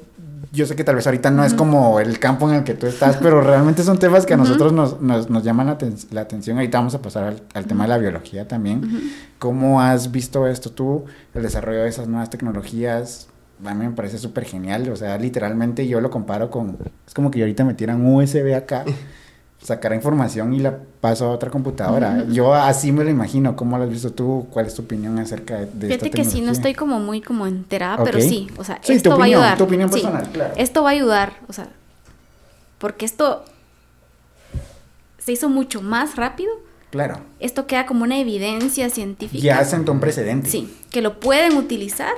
yo 0.51 0.65
sé 0.65 0.75
que 0.75 0.83
tal 0.83 0.95
vez 0.95 1.05
ahorita 1.05 1.31
no 1.31 1.45
es 1.45 1.53
como 1.53 1.99
el 1.99 2.19
campo 2.19 2.49
en 2.49 2.57
el 2.57 2.63
que 2.63 2.73
tú 2.73 2.87
estás, 2.87 3.17
pero 3.17 3.41
realmente 3.41 3.83
son 3.83 3.99
temas 3.99 4.25
que 4.25 4.33
a 4.33 4.37
nosotros 4.37 4.73
nos, 4.73 4.99
nos, 5.01 5.43
llaman 5.43 5.67
la, 6.11 6.21
atención. 6.21 6.57
Ahorita 6.57 6.77
vamos 6.77 6.95
a 6.95 7.01
pasar 7.01 7.35
al, 7.53 7.65
tema 7.65 7.85
de 7.85 7.89
la 7.89 7.97
biología 7.97 8.47
también. 8.47 9.13
¿Cómo 9.39 9.81
has 9.81 10.11
visto 10.11 10.47
esto 10.47 10.71
tú, 10.71 11.05
el 11.33 11.43
desarrollo 11.43 11.83
de 11.83 11.89
esas 11.89 12.07
nuevas 12.07 12.29
tecnologías? 12.29 13.27
A 13.65 13.73
mí 13.73 13.85
me 13.85 13.91
parece 13.91 14.17
súper 14.17 14.45
genial, 14.45 14.89
o 14.89 14.95
sea, 14.95 15.17
literalmente 15.17 15.87
yo 15.87 16.01
lo 16.01 16.09
comparo 16.09 16.49
con, 16.49 16.77
es 17.07 17.13
como 17.13 17.29
que 17.29 17.41
ahorita 17.41 17.63
me 17.63 17.73
tiran 17.73 18.05
USB 18.05 18.55
acá 18.55 18.85
sacar 19.61 19.93
información 19.93 20.53
y 20.53 20.59
la 20.59 20.75
paso 20.99 21.25
a 21.25 21.29
otra 21.29 21.49
computadora. 21.49 22.25
Yo 22.29 22.53
así 22.53 22.91
me 22.91 23.03
lo 23.03 23.09
imagino. 23.09 23.55
¿Cómo 23.55 23.77
lo 23.77 23.83
has 23.83 23.89
visto 23.89 24.11
tú? 24.11 24.47
¿Cuál 24.49 24.65
es 24.65 24.73
tu 24.73 24.81
opinión 24.81 25.19
acerca 25.19 25.59
de, 25.59 25.65
de 25.67 25.87
Fíjate 25.87 26.09
que 26.09 26.25
sí, 26.25 26.41
no 26.41 26.51
estoy 26.51 26.73
como 26.73 26.99
muy 26.99 27.21
como 27.21 27.45
enterada, 27.45 28.03
pero 28.03 28.19
sí, 28.19 28.49
o 28.57 28.63
sea, 28.63 28.79
esto 28.87 29.17
va 29.17 29.23
a 29.23 29.27
ayudar. 29.27 29.57
Tu 29.57 29.63
opinión 29.63 29.89
personal, 29.89 30.27
claro. 30.31 30.53
Esto 30.57 30.83
va 30.83 30.89
a 30.89 30.93
ayudar, 30.93 31.33
o 31.47 31.53
sea, 31.53 31.67
porque 32.79 33.05
esto 33.05 33.45
se 35.19 35.31
hizo 35.31 35.49
mucho 35.49 35.81
más 35.81 36.15
rápido. 36.15 36.51
Claro. 36.89 37.19
Esto 37.39 37.67
queda 37.67 37.85
como 37.85 38.03
una 38.03 38.17
evidencia 38.17 38.89
científica. 38.89 39.41
Ya 39.41 39.63
sentó 39.63 39.93
un 39.93 39.99
precedente. 39.99 40.49
Sí, 40.49 40.75
que 40.89 41.01
lo 41.01 41.19
pueden 41.19 41.55
utilizar 41.55 42.13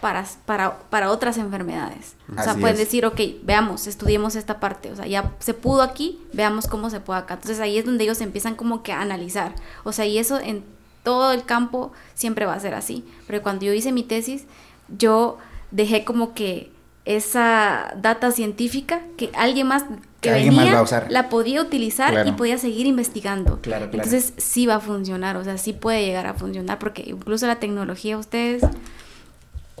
para, 0.00 0.24
para, 0.46 0.78
para 0.90 1.10
otras 1.10 1.38
enfermedades. 1.38 2.14
O 2.36 2.42
sea, 2.42 2.54
pueden 2.54 2.76
decir, 2.76 3.04
ok, 3.06 3.20
veamos, 3.42 3.86
estudiemos 3.86 4.36
esta 4.36 4.60
parte. 4.60 4.92
O 4.92 4.96
sea, 4.96 5.06
ya 5.06 5.32
se 5.38 5.54
pudo 5.54 5.82
aquí, 5.82 6.20
veamos 6.32 6.66
cómo 6.66 6.90
se 6.90 7.00
puede 7.00 7.20
acá. 7.20 7.34
Entonces 7.34 7.60
ahí 7.60 7.78
es 7.78 7.84
donde 7.84 8.04
ellos 8.04 8.20
empiezan 8.20 8.54
como 8.54 8.82
que 8.82 8.92
a 8.92 9.00
analizar. 9.00 9.54
O 9.84 9.92
sea, 9.92 10.06
y 10.06 10.18
eso 10.18 10.38
en 10.38 10.64
todo 11.02 11.32
el 11.32 11.44
campo 11.44 11.92
siempre 12.14 12.46
va 12.46 12.54
a 12.54 12.60
ser 12.60 12.74
así. 12.74 13.04
Pero 13.26 13.42
cuando 13.42 13.64
yo 13.64 13.72
hice 13.72 13.92
mi 13.92 14.02
tesis, 14.02 14.44
yo 14.88 15.38
dejé 15.70 16.04
como 16.04 16.34
que 16.34 16.70
esa 17.04 17.94
data 17.96 18.30
científica 18.32 19.00
que 19.16 19.30
alguien 19.34 19.66
más 19.66 19.84
que, 20.20 20.30
venía 20.30 20.84
la 21.08 21.28
podía 21.30 21.62
utilizar 21.62 22.26
y 22.26 22.32
podía 22.32 22.58
seguir 22.58 22.86
investigando. 22.86 23.60
Claro, 23.62 23.86
Entonces 23.86 24.34
sí 24.36 24.66
va 24.66 24.76
a 24.76 24.80
funcionar, 24.80 25.36
o 25.36 25.44
sea, 25.44 25.56
sí 25.56 25.72
puede 25.72 26.04
llegar 26.04 26.26
a 26.26 26.34
funcionar 26.34 26.78
porque 26.78 27.04
incluso 27.06 27.46
la 27.46 27.56
tecnología 27.56 28.18
ustedes 28.18 28.62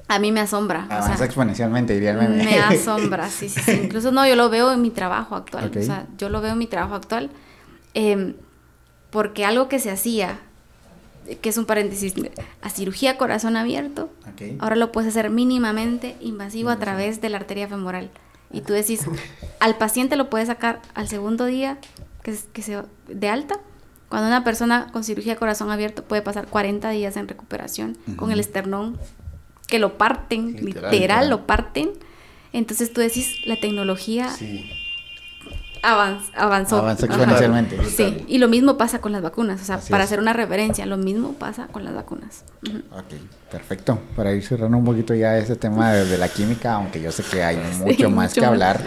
a 0.08 0.18
mí 0.18 0.32
me 0.32 0.40
asombra. 0.40 0.86
Avanza 0.88 1.24
exponencialmente, 1.24 1.92
diría 1.92 2.12
el 2.12 2.18
meme. 2.18 2.42
Me 2.42 2.58
asombra, 2.58 3.28
sí, 3.28 3.50
sí, 3.50 3.60
sí. 3.60 3.80
Incluso 3.84 4.10
no, 4.10 4.26
yo 4.26 4.36
lo 4.36 4.48
veo 4.48 4.72
en 4.72 4.80
mi 4.80 4.90
trabajo 4.90 5.36
actual. 5.36 5.70
O 5.76 5.82
sea, 5.82 6.06
yo 6.16 6.30
lo 6.30 6.40
veo 6.40 6.52
en 6.52 6.58
mi 6.58 6.66
trabajo 6.66 6.94
actual. 6.94 7.30
Em, 7.92 8.34
porque 9.10 9.44
algo 9.44 9.68
que 9.68 9.78
se 9.78 9.90
hacía, 9.90 10.38
que 11.42 11.50
es 11.50 11.58
un 11.58 11.66
paréntesis, 11.66 12.14
a 12.62 12.70
cirugía 12.70 13.18
corazón 13.18 13.56
abierto, 13.56 14.10
ahora 14.58 14.76
lo 14.76 14.92
puedes 14.92 15.10
hacer 15.10 15.28
mínimamente 15.28 16.16
invasivo 16.20 16.70
a 16.70 16.78
través 16.78 17.20
de 17.20 17.28
la 17.28 17.36
arteria 17.36 17.68
femoral. 17.68 18.10
Y 18.50 18.62
tú 18.62 18.72
decís, 18.72 19.02
al 19.60 19.76
paciente 19.76 20.16
lo 20.16 20.30
puedes 20.30 20.48
sacar 20.48 20.80
al 20.94 21.08
segundo 21.08 21.44
día 21.44 21.76
que, 22.22 22.34
que 22.54 22.62
se, 22.62 22.82
de 23.08 23.28
alta. 23.28 23.60
Cuando 24.08 24.26
una 24.28 24.42
persona 24.42 24.86
con 24.90 25.04
cirugía 25.04 25.36
corazón 25.36 25.70
abierto 25.70 26.02
puede 26.02 26.22
pasar 26.22 26.46
40 26.46 26.88
días 26.90 27.18
en 27.18 27.28
recuperación 27.28 27.98
con 28.16 28.30
el 28.30 28.40
esternón 28.40 28.96
que 29.68 29.78
lo 29.78 29.96
parten, 29.98 30.56
literal, 30.64 31.30
lo 31.30 31.46
parten. 31.46 31.90
Entonces 32.52 32.92
tú 32.92 33.00
decís, 33.00 33.36
la 33.44 33.60
tecnología 33.60 34.30
avanzó. 35.82 36.32
Avanzó 36.34 36.90
exponencialmente. 36.90 37.84
Sí, 37.84 38.24
y 38.26 38.38
lo 38.38 38.48
mismo 38.48 38.78
pasa 38.78 39.00
con 39.00 39.12
las 39.12 39.22
vacunas. 39.22 39.60
O 39.60 39.64
sea, 39.64 39.78
para 39.90 40.04
hacer 40.04 40.18
una 40.18 40.32
referencia, 40.32 40.86
lo 40.86 40.96
mismo 40.96 41.34
pasa 41.34 41.68
con 41.68 41.84
las 41.84 41.94
vacunas. 41.94 42.44
Ok, 42.92 43.12
perfecto. 43.50 44.00
Para 44.16 44.32
ir 44.32 44.42
cerrando 44.42 44.78
un 44.78 44.84
poquito 44.84 45.14
ya 45.14 45.36
ese 45.36 45.54
tema 45.54 45.92
de, 45.92 46.16
la 46.16 46.28
química, 46.28 46.72
aunque 46.72 47.00
yo 47.00 47.12
sé 47.12 47.22
que 47.22 47.44
hay 47.44 47.58
mucho 47.78 48.10
más 48.10 48.32
que 48.32 48.44
hablar. 48.44 48.82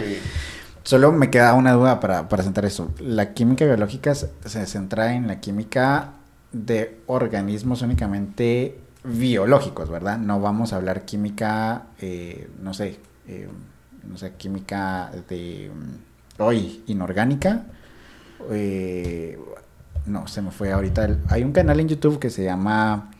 Solo 0.82 1.12
me 1.12 1.30
queda 1.30 1.54
una 1.54 1.72
duda 1.74 2.00
para, 2.00 2.28
para 2.28 2.42
sentar 2.42 2.64
eso. 2.64 2.90
La 2.98 3.34
química 3.34 3.64
biológica 3.64 4.16
se 4.16 4.66
centra 4.66 5.14
en 5.14 5.28
la 5.28 5.38
química 5.38 6.14
de 6.50 6.98
organismos 7.06 7.82
únicamente 7.82 8.78
biológicos, 9.04 9.90
¿verdad? 9.90 10.18
No 10.18 10.40
vamos 10.40 10.72
a 10.72 10.76
hablar 10.76 11.04
química, 11.04 11.86
eh, 12.00 12.48
no 12.60 12.74
sé, 12.74 12.98
eh, 13.26 13.48
no 14.04 14.16
sé, 14.16 14.32
química 14.34 15.10
de 15.28 15.70
mm, 15.74 16.42
hoy 16.42 16.82
inorgánica. 16.86 17.66
Eh, 18.50 19.38
no, 20.06 20.26
se 20.26 20.42
me 20.42 20.50
fue 20.50 20.72
ahorita. 20.72 21.18
hay 21.28 21.44
un 21.44 21.52
canal 21.52 21.80
en 21.80 21.88
YouTube 21.88 22.18
que 22.18 22.30
se 22.30 22.44
llama 22.44 23.10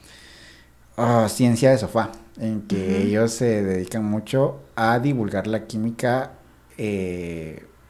ah, 0.96 1.28
Ciencia 1.28 1.70
de 1.70 1.78
Sofá, 1.78 2.10
en 2.38 2.62
que 2.62 3.02
ellos 3.02 3.32
se 3.32 3.62
dedican 3.62 4.04
mucho 4.04 4.60
a 4.74 4.98
divulgar 4.98 5.46
la 5.46 5.66
química 5.66 6.32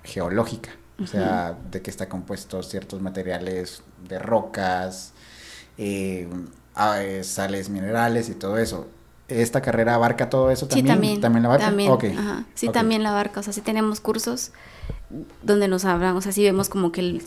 geológica. 0.05 0.71
O 1.03 1.07
sea, 1.07 1.59
de 1.71 1.83
que 1.83 1.91
está 1.91 2.09
compuesto 2.09 2.63
ciertos 2.63 3.01
materiales 3.01 3.83
de 4.09 4.19
rocas, 4.19 5.15
eh, 5.79 6.29
sales 7.23 7.69
minerales 7.69 8.29
y 8.29 8.35
todo 8.35 8.59
eso. 8.59 8.87
esta 9.29 9.61
carrera 9.61 9.95
abarca 9.95 10.31
todo 10.31 10.51
eso 10.51 10.67
también. 10.67 10.87
Sí, 10.87 10.93
también. 10.93 11.21
¿También 11.21 11.43
la 11.43 11.49
abarca? 11.49 11.67
También, 11.67 12.19
ajá. 12.19 12.45
Sí, 12.55 12.69
también 12.69 13.03
la 13.03 13.11
abarca. 13.11 13.41
O 13.41 13.43
sea, 13.43 13.53
sí 13.53 13.61
tenemos 13.61 14.01
cursos 14.01 14.53
donde 15.43 15.69
nos 15.69 15.85
hablan, 15.85 16.17
o 16.17 16.21
sea, 16.21 16.33
sí 16.33 16.43
vemos 16.43 16.69
como 16.69 16.93
que 16.93 17.01
el, 17.01 17.23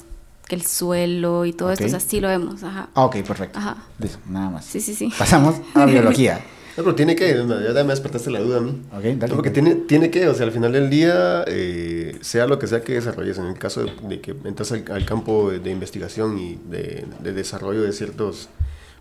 que 0.48 0.56
el 0.56 0.66
suelo 0.66 1.46
y 1.46 1.54
todo 1.54 1.72
esto, 1.72 1.86
o 1.86 1.90
sea, 1.90 2.00
sí 2.00 2.20
lo 2.20 2.28
vemos, 2.28 2.64
ajá. 2.64 2.90
Ah, 2.94 3.06
ok, 3.06 3.18
perfecto. 3.24 3.60
Ajá. 3.60 3.78
Listo, 4.00 4.20
nada 4.28 4.50
más. 4.50 4.66
Sí, 4.66 4.82
sí, 4.82 4.96
sí. 4.96 5.12
Pasamos 5.18 5.56
a 5.74 5.86
biología. 5.86 6.42
No, 6.78 6.84
pero 6.84 6.96
tiene 6.96 7.16
que, 7.16 7.34
ya 7.34 7.84
me 7.84 7.94
despertaste 7.94 8.30
la 8.32 8.42
duda 8.42 8.58
a 8.58 8.62
mí. 8.62 8.82
Ok, 8.92 9.04
dale. 9.18 9.34
porque 9.34 9.50
tiene, 9.50 9.76
tiene 9.76 10.10
que, 10.10 10.28
o 10.28 10.34
sea, 10.34 10.46
al 10.46 10.52
final 10.52 10.74
del 10.74 10.90
día, 10.90 11.46
eh, 11.48 12.18
sea 12.22 12.48
lo 12.48 12.60
que 12.60 12.68
sea 12.68 12.82
que 12.82 12.94
desarrolles, 12.94 13.38
en 13.38 13.46
el 13.46 13.58
caso 13.58 13.86
de, 13.86 14.20
que 14.20 14.36
entras 14.44 14.74
al, 14.74 15.06
campo 15.06 15.52
de, 15.52 15.72
investigación 15.72 16.38
y 16.38 16.60
de, 16.66 17.06
desarrollo 17.32 17.82
de 17.82 17.94
ciertos 17.94 18.50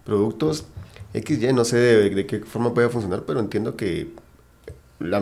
productos, 0.04 0.64
XY, 1.14 1.52
no 1.52 1.64
sé 1.64 1.76
de, 1.76 2.26
qué 2.26 2.40
forma 2.40 2.74
puede 2.74 2.88
funcionar, 2.88 3.22
pero 3.26 3.40
entiendo 3.40 3.76
que 3.76 4.12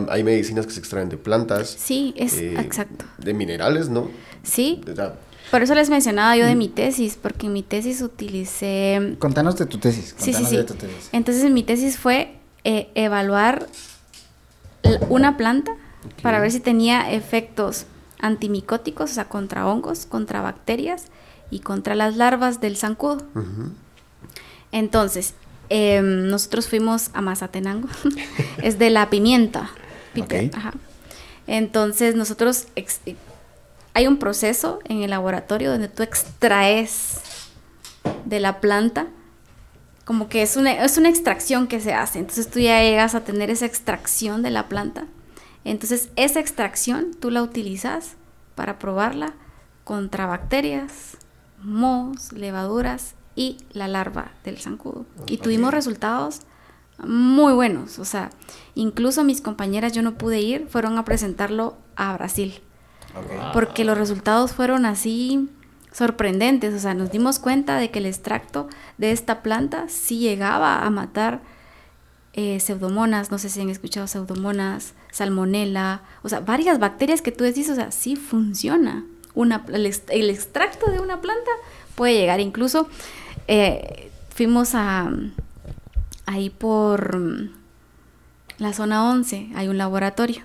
hay 0.09 0.23
medicinas 0.23 0.65
que 0.65 0.73
se 0.73 0.79
extraen 0.79 1.09
de 1.09 1.17
plantas. 1.17 1.69
Sí, 1.69 2.13
es 2.17 2.37
eh, 2.37 2.59
exacto. 2.59 3.05
De 3.17 3.33
minerales, 3.33 3.89
¿no? 3.89 4.09
Sí. 4.43 4.81
por 5.51 5.61
eso 5.61 5.75
les 5.75 5.89
mencionaba 5.89 6.35
yo 6.35 6.45
de 6.45 6.55
mi 6.55 6.67
tesis, 6.67 7.17
porque 7.21 7.47
en 7.47 7.53
mi 7.53 7.63
tesis 7.63 8.01
utilicé... 8.01 9.15
Contanos 9.19 9.57
de 9.57 9.65
tu 9.65 9.77
tesis. 9.77 10.15
sí, 10.17 10.33
sí, 10.33 10.45
sí. 10.45 10.59
Entonces 11.11 11.49
mi 11.51 11.63
tesis 11.63 11.97
fue 11.97 12.35
eh, 12.63 12.89
evaluar 12.95 13.67
una 15.09 15.37
planta 15.37 15.75
para 16.21 16.39
ver 16.39 16.51
si 16.51 16.59
tenía 16.59 17.11
efectos 17.11 17.85
antimicóticos, 18.19 19.11
o 19.11 19.13
sea, 19.13 19.25
contra 19.25 19.67
hongos, 19.67 20.05
contra 20.05 20.41
bacterias 20.41 21.07
y 21.49 21.59
contra 21.59 21.93
las 21.93 22.15
larvas 22.15 22.61
del 22.61 22.77
zancudo. 22.77 23.23
Entonces, 24.73 25.35
em, 25.69 26.27
nosotros 26.27 26.67
fuimos 26.67 27.11
a 27.13 27.21
Mazatenango, 27.21 27.87
es 28.61 28.79
de 28.79 28.89
la 28.89 29.09
pimienta. 29.09 29.69
Entonces, 31.47 32.15
nosotros, 32.15 32.65
hay 33.93 34.07
un 34.07 34.17
proceso 34.17 34.79
en 34.85 35.03
el 35.03 35.11
laboratorio 35.11 35.71
donde 35.71 35.87
tú 35.87 36.03
extraes 36.03 37.21
de 38.25 38.39
la 38.39 38.59
planta 38.59 39.07
como 40.05 40.27
que 40.27 40.41
es 40.41 40.57
una, 40.57 40.83
es 40.83 40.97
una 40.97 41.07
extracción 41.07 41.67
que 41.67 41.79
se 41.79 41.93
hace. 41.93 42.19
Entonces 42.19 42.49
tú 42.49 42.59
ya 42.59 42.81
llegas 42.81 43.15
a 43.15 43.23
tener 43.23 43.49
esa 43.49 43.65
extracción 43.65 44.41
de 44.41 44.51
la 44.51 44.67
planta. 44.67 45.05
Entonces 45.63 46.09
esa 46.17 46.41
extracción 46.41 47.13
tú 47.17 47.31
la 47.31 47.41
utilizas 47.41 48.15
para 48.55 48.79
probarla 48.79 49.33
contra 49.85 50.25
bacterias, 50.25 51.17
mohos, 51.61 52.33
levaduras 52.33 53.15
y 53.35 53.57
la 53.71 53.87
larva 53.87 54.31
del 54.43 54.59
zancudo. 54.59 55.05
Y 55.27 55.37
tuvimos 55.37 55.73
resultados 55.73 56.41
muy 56.99 57.53
buenos. 57.53 57.99
O 57.99 58.05
sea, 58.05 58.29
incluso 58.75 59.23
mis 59.23 59.41
compañeras, 59.41 59.93
yo 59.93 60.01
no 60.01 60.15
pude 60.15 60.41
ir, 60.41 60.67
fueron 60.67 60.97
a 60.97 61.05
presentarlo 61.05 61.77
a 61.95 62.13
Brasil. 62.13 62.61
Porque 63.53 63.85
los 63.85 63.97
resultados 63.97 64.53
fueron 64.53 64.85
así 64.85 65.49
sorprendentes. 65.91 66.73
O 66.73 66.79
sea, 66.79 66.93
nos 66.93 67.11
dimos 67.11 67.39
cuenta 67.39 67.77
de 67.77 67.91
que 67.91 67.99
el 67.99 68.05
extracto 68.05 68.67
de 68.97 69.11
esta 69.11 69.41
planta 69.41 69.85
sí 69.89 70.19
llegaba 70.19 70.83
a 70.83 70.89
matar 70.89 71.41
eh, 72.35 72.59
pseudomonas, 72.59 73.29
no 73.29 73.37
sé 73.37 73.47
si 73.49 73.61
han 73.61 73.69
escuchado 73.69 74.07
pseudomonas, 74.07 74.95
salmonela, 75.11 76.01
o 76.23 76.29
sea, 76.29 76.39
varias 76.39 76.79
bacterias 76.79 77.21
que 77.21 77.31
tú 77.31 77.43
decís, 77.43 77.69
o 77.69 77.75
sea, 77.75 77.91
sí 77.91 78.15
funciona. 78.15 79.05
Una, 79.35 79.63
el, 79.71 80.29
extracto 80.29 80.91
de 80.91 80.99
una 80.99 81.21
planta 81.21 81.51
puede 81.93 82.15
llegar. 82.15 82.39
Incluso 82.39 82.87
eh, 83.47 84.11
fuimos 84.29 84.75
a 84.75 85.11
ahí 86.25 86.49
por 86.49 87.17
la 88.57 88.73
zona 88.73 89.09
11, 89.09 89.49
hay 89.55 89.67
un 89.67 89.77
laboratorio. 89.77 90.41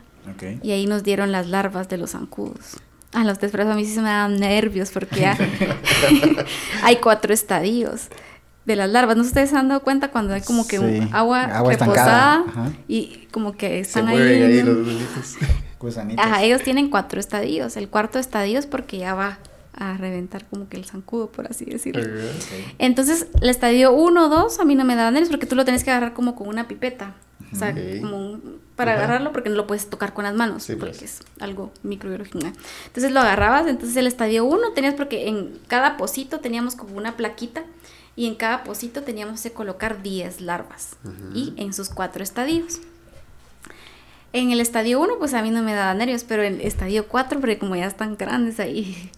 Y 0.63 0.73
ahí 0.73 0.87
nos 0.87 1.05
dieron 1.05 1.33
las 1.33 1.47
larvas 1.47 1.89
de 1.89 1.97
los 1.97 2.11
zancudos. 2.11 2.77
A 3.13 3.25
los 3.25 3.39
test, 3.39 3.55
a 3.55 3.75
mí 3.75 3.87
sí 3.87 3.95
se 3.95 4.03
me 4.03 4.11
dan 4.11 4.39
nervios 4.39 4.91
porque 4.91 5.27
hay 6.83 6.97
cuatro 6.97 7.33
estadios 7.33 8.09
de 8.67 8.77
las 8.77 8.91
larvas. 8.91 9.17
¿No 9.17 9.23
ustedes 9.23 9.49
se 9.51 9.57
han 9.57 9.69
dado 9.69 9.83
cuenta 9.83 10.11
cuando 10.11 10.35
hay 10.35 10.43
como 10.43 10.69
que 10.69 10.79
un 10.79 11.09
agua, 11.13 11.63
reposada 11.63 12.45
y 12.87 13.27
como 13.33 13.57
que 13.57 13.81
están 13.81 14.09
ahí? 14.09 14.63
los 14.63 14.77
Ajá, 16.19 16.43
ellos 16.43 16.63
tienen 16.63 16.91
cuatro 16.91 17.19
estadios. 17.19 17.79
El 17.79 17.89
cuarto 17.89 18.19
estadio 18.19 18.59
es 18.59 18.67
porque 18.67 18.99
ya 18.99 19.15
va 19.15 19.39
a 19.79 19.97
reventar 19.97 20.45
como 20.47 20.69
que 20.69 20.77
el 20.77 20.85
zancudo, 20.85 21.31
por 21.31 21.47
así 21.47 21.65
decirlo. 21.65 22.03
Entonces, 22.79 23.29
el 23.41 23.49
estadio 23.49 23.93
1 23.93 24.27
o 24.27 24.29
2 24.29 24.59
a 24.59 24.65
mí 24.65 24.75
no 24.75 24.85
me 24.85 24.97
da 24.97 25.11
nervios 25.11 25.31
porque 25.31 25.47
tú 25.47 25.55
lo 25.55 25.65
tienes 25.65 25.85
que 25.85 25.91
agarrar 25.91 26.15
como 26.15 26.35
con 26.35 26.49
una 26.49 26.67
pipeta. 26.67 27.15
O 27.53 27.57
sea, 27.57 27.75
como 28.01 28.41
para 28.77 28.95
agarrarlo 28.95 29.33
porque 29.33 29.49
no 29.49 29.57
lo 29.57 29.67
puedes 29.67 29.89
tocar 29.89 30.13
con 30.13 30.25
las 30.25 30.35
manos, 30.35 30.67
porque 30.67 30.99
pues. 30.99 31.03
es 31.03 31.21
algo 31.41 31.73
microbiológico. 31.83 32.41
Entonces 32.41 33.13
lo 33.13 33.21
agarrabas, 33.21 33.67
entonces 33.69 33.97
el 33.97 34.07
estadio 34.07 34.45
1 34.45 34.73
tenías 34.73 34.95
porque 34.95 35.29
en 35.29 35.59
cada 35.67 35.97
pocito 35.97 36.41
teníamos 36.41 36.75
como 36.77 36.97
una 36.97 37.17
plaquita 37.17 37.63
y 38.17 38.27
en 38.27 38.35
cada 38.35 38.65
pocito 38.65 39.03
teníamos 39.03 39.41
que 39.43 39.53
colocar 39.53 40.03
10 40.03 40.43
larvas 40.43 40.97
y 41.35 41.55
en 41.57 41.73
sus 41.73 41.89
cuatro 41.89 42.23
estadios. 42.23 42.81
En 44.35 44.51
el 44.51 44.61
estadio 44.61 45.01
1 45.01 45.19
pues 45.19 45.33
a 45.33 45.41
mí 45.41 45.51
no 45.51 45.63
me 45.63 45.73
daba 45.73 45.95
nervios, 45.95 46.25
pero 46.25 46.43
en 46.43 46.55
el 46.55 46.61
estadio 46.63 47.07
4 47.07 47.41
porque 47.41 47.59
como 47.59 47.77
ya 47.77 47.87
están 47.87 48.17
grandes 48.17 48.61
ahí 48.61 49.11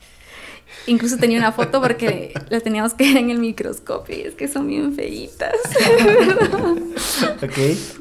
Incluso 0.86 1.18
tenía 1.18 1.38
una 1.38 1.52
foto 1.52 1.80
porque 1.80 2.32
las 2.48 2.62
teníamos 2.62 2.94
que 2.94 3.04
ver 3.04 3.18
en 3.18 3.30
el 3.30 3.38
microscopio 3.38 4.16
y 4.16 4.22
es 4.22 4.34
que 4.34 4.48
son 4.48 4.66
bien 4.66 4.94
feitas. 4.94 5.54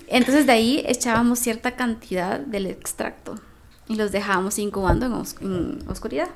Entonces 0.07 0.45
de 0.45 0.51
ahí 0.51 0.83
echábamos 0.87 1.39
cierta 1.39 1.75
cantidad 1.75 2.39
del 2.39 2.67
extracto 2.67 3.35
y 3.87 3.95
los 3.95 4.11
dejábamos 4.11 4.57
incubando 4.59 5.05
en, 5.05 5.89
oscuridad. 5.89 6.29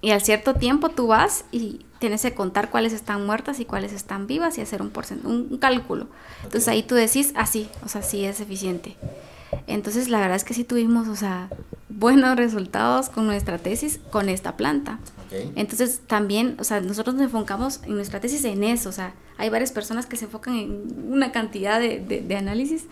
Y 0.00 0.10
al 0.10 0.22
cierto 0.22 0.54
tiempo 0.54 0.90
tú 0.90 1.08
vas 1.08 1.44
y 1.52 1.86
tienes 1.98 2.22
que 2.22 2.34
contar 2.34 2.70
cuáles 2.70 2.92
están 2.92 3.24
muertas 3.24 3.60
y 3.60 3.64
cuáles 3.64 3.92
están 3.92 4.26
vivas 4.26 4.58
y 4.58 4.60
hacer 4.60 4.82
un, 4.82 4.92
un 5.24 5.58
cálculo. 5.58 6.08
Entonces 6.42 6.68
ahí 6.68 6.82
tú 6.82 6.94
decís, 6.94 7.32
así, 7.36 7.68
ah, 7.74 7.78
o 7.84 7.88
sea, 7.88 8.02
sí 8.02 8.24
es 8.24 8.40
eficiente. 8.40 8.96
Entonces 9.66 10.08
la 10.08 10.20
verdad 10.20 10.36
es 10.36 10.44
que 10.44 10.54
sí 10.54 10.64
tuvimos, 10.64 11.08
o 11.08 11.16
sea, 11.16 11.48
buenos 11.88 12.36
resultados 12.36 13.08
con 13.08 13.26
nuestra 13.26 13.58
tesis 13.58 14.00
con 14.10 14.28
esta 14.28 14.56
planta. 14.56 14.98
Entonces 15.54 16.00
también, 16.06 16.56
o 16.58 16.64
sea, 16.64 16.80
nosotros 16.80 17.14
nos 17.14 17.24
enfocamos 17.24 17.80
en 17.84 17.96
nuestra 17.96 18.20
tesis 18.20 18.44
en 18.44 18.64
eso, 18.64 18.88
o 18.88 18.92
sea, 18.92 19.12
hay 19.38 19.50
varias 19.50 19.72
personas 19.72 20.06
que 20.06 20.16
se 20.16 20.26
enfocan 20.26 20.54
en 20.54 21.10
una 21.10 21.32
cantidad 21.32 21.78
de, 21.80 21.98
de, 21.98 22.36
análisis, 22.36 22.86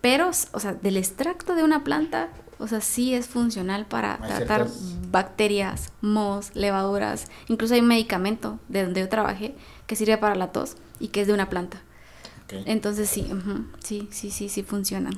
pero, 0.00 0.30
o 0.52 0.60
sea, 0.60 0.74
del 0.74 0.96
extracto 0.96 1.54
de 1.54 1.62
una 1.62 1.84
planta, 1.84 2.28
o 2.58 2.66
sea, 2.66 2.80
sí 2.80 3.14
es 3.14 3.26
funcional 3.26 3.86
para 3.86 4.18
tratar 4.18 4.66
bacterias, 5.10 5.92
mohos, 6.00 6.50
levaduras, 6.54 7.28
incluso 7.48 7.74
hay 7.74 7.80
un 7.80 7.88
medicamento 7.88 8.58
de 8.68 8.84
donde 8.84 9.00
yo 9.00 9.08
trabajé 9.08 9.54
que 9.86 9.96
sirve 9.96 10.18
para 10.18 10.34
la 10.34 10.52
tos 10.52 10.76
y 10.98 11.08
que 11.08 11.22
es 11.22 11.26
de 11.28 11.34
una 11.34 11.48
planta. 11.48 11.80
Entonces 12.64 13.08
sí, 13.08 13.28
sí, 13.82 14.08
sí, 14.10 14.30
sí, 14.30 14.48
sí 14.48 14.62
funcionan. 14.62 15.14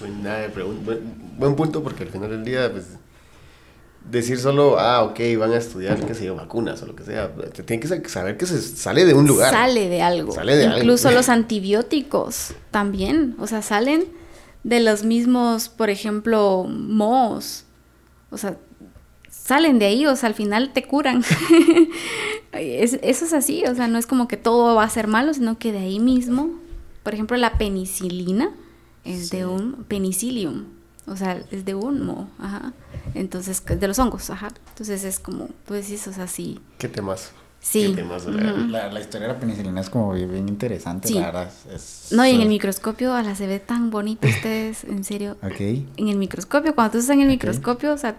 Buen, 0.00 1.56
punto 1.56 1.82
porque 1.82 2.04
al 2.04 2.10
final 2.10 2.30
del 2.30 2.44
día, 2.44 2.70
pues, 2.70 2.86
decir 4.08 4.38
solo, 4.38 4.78
ah, 4.78 5.02
ok, 5.02 5.20
van 5.38 5.52
a 5.52 5.56
estudiar, 5.56 6.04
qué 6.04 6.14
sé 6.14 6.26
yo, 6.26 6.34
vacunas 6.34 6.82
o 6.82 6.86
lo 6.86 6.94
que 6.94 7.04
sea, 7.04 7.30
tienen 7.66 7.80
que 7.80 8.08
saber 8.08 8.36
que 8.36 8.46
se 8.46 8.60
sale 8.60 9.04
de 9.04 9.14
un 9.14 9.26
lugar. 9.26 9.52
Sale 9.52 9.88
de 9.88 10.02
algo. 10.02 10.32
Sale 10.32 10.56
de 10.56 10.64
Incluso 10.64 11.10
los 11.10 11.28
antibióticos 11.28 12.54
también, 12.70 13.36
o 13.38 13.46
sea, 13.46 13.62
salen 13.62 14.06
de 14.64 14.80
los 14.80 15.04
mismos, 15.04 15.68
por 15.68 15.90
ejemplo, 15.90 16.64
mohos. 16.68 17.64
O 18.30 18.38
sea, 18.38 18.56
salen 19.30 19.78
de 19.78 19.86
ahí, 19.86 20.06
o 20.06 20.14
sea, 20.16 20.28
al 20.28 20.34
final 20.34 20.72
te 20.72 20.84
curan. 20.84 21.24
eso 22.52 22.98
es 23.02 23.32
así, 23.32 23.64
o 23.64 23.74
sea, 23.74 23.88
no 23.88 23.98
es 23.98 24.06
como 24.06 24.28
que 24.28 24.36
todo 24.36 24.74
va 24.74 24.84
a 24.84 24.90
ser 24.90 25.06
malo, 25.06 25.34
sino 25.34 25.58
que 25.58 25.72
de 25.72 25.78
ahí 25.78 26.00
mismo, 26.00 26.50
por 27.02 27.14
ejemplo, 27.14 27.36
la 27.36 27.58
penicilina 27.58 28.50
es 29.08 29.30
de 29.30 29.46
un 29.46 29.84
penicillium, 29.84 30.66
o 31.06 31.16
sea, 31.16 31.42
es 31.50 31.64
de 31.64 31.74
un 31.74 32.04
moho, 32.04 32.28
ajá. 32.38 32.72
Entonces, 33.14 33.64
de 33.64 33.88
los 33.88 33.98
hongos, 33.98 34.30
ajá. 34.30 34.48
Entonces 34.68 35.04
es 35.04 35.18
como, 35.18 35.48
tú 35.66 35.74
decís, 35.74 36.06
o 36.06 36.12
sea, 36.12 36.26
sí. 36.26 36.60
¿Qué 36.78 36.88
temas? 36.88 37.32
Sí. 37.60 37.94
la, 38.68 38.88
la, 38.88 39.00
historia 39.00 39.26
de 39.26 39.34
la 39.34 39.40
penicilina 39.40 39.80
es 39.80 39.90
como 39.90 40.12
bien 40.12 40.48
interesante, 40.48 41.10
la 41.10 41.26
verdad. 41.26 41.52
no, 42.12 42.24
y 42.24 42.30
en 42.30 42.40
el 42.42 42.48
microscopio, 42.48 43.14
a 43.14 43.22
la 43.22 43.34
se 43.34 43.46
ve 43.46 43.58
tan 43.58 43.90
bonito 43.90 44.28
ustedes, 44.28 44.84
en 44.84 45.02
serio. 45.04 45.36
Ok. 45.42 45.60
En 45.60 46.08
el 46.08 46.16
microscopio, 46.16 46.74
cuando 46.74 46.92
tú 46.92 46.98
estás 46.98 47.14
en 47.14 47.22
el 47.22 47.28
microscopio, 47.28 47.92
o 47.92 47.98
sea, 47.98 48.16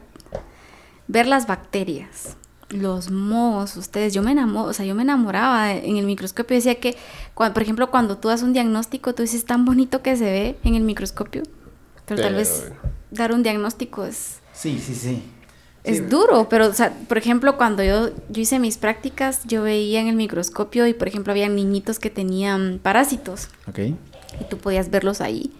ver 1.08 1.28
las 1.28 1.48
bacterias, 1.48 2.36
los 2.70 3.10
mohos, 3.10 3.76
ustedes, 3.78 4.14
yo 4.14 4.22
me 4.22 4.32
enamoro, 4.32 4.70
o 4.70 4.74
sea, 4.74 4.86
yo 4.86 4.96
me 4.96 5.02
enamoraba 5.04 5.74
en 5.74 5.98
el 5.98 6.06
microscopio, 6.06 6.56
decía 6.56 6.76
que, 6.76 6.96
por 7.34 7.62
ejemplo, 7.62 7.90
cuando 7.90 8.18
tú 8.18 8.28
das 8.28 8.44
un 8.44 8.54
diagnóstico, 8.54 9.14
tú 9.16 9.24
dices 9.24 9.46
tan 9.46 9.66
bonito 9.66 10.02
que 10.02 10.16
se 10.16 10.26
ve 10.26 10.58
en 10.64 10.76
el 10.76 10.84
microscopio, 10.84 11.44
pero, 12.06 12.22
tal 12.22 12.36
vez 12.36 12.72
dar 13.12 13.34
un 13.34 13.44
diagnóstico 13.44 14.06
es... 14.06 14.40
Sí, 14.54 14.80
sí, 14.80 14.94
sí. 14.94 15.24
Es 15.84 16.10
duro, 16.10 16.50
pero, 16.50 16.68
o 16.68 16.74
sea, 16.74 16.94
por 17.08 17.18
ejemplo, 17.18 17.58
cuando 17.58 17.82
yo, 17.84 18.10
yo 18.30 18.42
hice 18.42 18.60
mis 18.60 18.78
prácticas, 18.78 19.42
yo 19.46 19.64
veía 19.64 20.02
en 20.02 20.08
el 20.08 20.16
microscopio 20.16 20.86
y, 20.86 20.94
por 20.94 21.08
ejemplo, 21.08 21.32
había 21.32 21.50
niñitos 21.50 22.00
que 22.00 22.10
tenían 22.10 22.80
parásitos. 22.84 23.48
Ok. 23.68 23.80
y 23.80 24.44
tú 24.50 24.58
podías 24.58 24.92
verlos 24.92 25.22
ahí. 25.22 25.52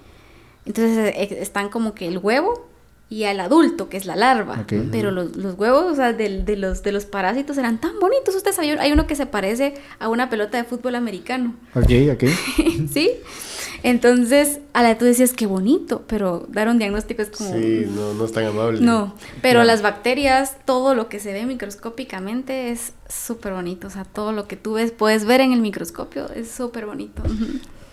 Entonces 0.66 1.16
eh, 1.16 1.38
están 1.42 1.70
como 1.70 1.96
que 1.96 2.08
el 2.08 2.20
huevo 2.20 2.69
y 3.10 3.24
al 3.24 3.40
adulto, 3.40 3.90
que 3.90 3.98
es 3.98 4.06
la 4.06 4.16
larva. 4.16 4.66
Pero 4.68 5.10
los, 5.10 5.36
los, 5.36 5.58
huevos, 5.58 5.86
o 5.92 5.96
sea, 5.96 6.14
de, 6.14 6.44
de, 6.44 6.56
los, 6.56 6.84
de 6.84 6.92
los 6.92 7.06
parásitos 7.06 7.58
eran 7.58 7.82
tan 7.82 8.00
bonitos. 8.00 8.36
Ustedes 8.36 8.56
saben, 8.56 8.80
hay 8.80 8.92
uno 8.92 9.08
que 9.08 9.16
se 9.16 9.26
parece 9.26 9.74
a 9.98 10.10
una 10.10 10.30
pelota 10.30 10.58
de 10.58 10.64
fútbol 10.64 10.94
americano. 10.94 11.56
Ok, 11.74 11.90
ok. 12.14 12.24
sí. 12.92 13.12
Entonces, 13.82 14.60
a 14.74 14.84
la 14.84 14.98
tú 14.98 15.06
decías, 15.06 15.34
qué 15.34 15.48
bonito, 15.48 16.04
pero 16.06 16.46
dar 16.50 16.68
un 16.68 16.78
diagnóstico 16.78 17.22
es 17.22 17.30
como... 17.30 17.52
Sí, 17.54 17.86
no, 17.90 18.14
no 18.14 18.26
es 18.26 18.32
tan 18.32 18.46
amable. 18.46 18.82
No, 18.82 19.16
pero 19.42 19.64
las 19.64 19.82
bacterias, 19.82 20.58
todo 20.66 20.94
lo 20.94 21.10
que 21.10 21.20
se 21.20 21.34
ve 21.34 21.46
microscópicamente 21.46 22.70
es 22.72 22.94
súper 23.08 23.54
bonito. 23.54 23.88
O 23.88 23.90
sea, 23.90 24.04
todo 24.04 24.34
lo 24.34 24.48
que 24.48 24.56
tú 24.56 24.74
ves, 24.74 24.92
puedes 24.92 25.26
ver 25.26 25.42
en 25.42 25.54
el 25.54 25.62
microscopio, 25.62 26.30
es 26.36 26.52
súper 26.52 26.86
bonito. 26.86 27.24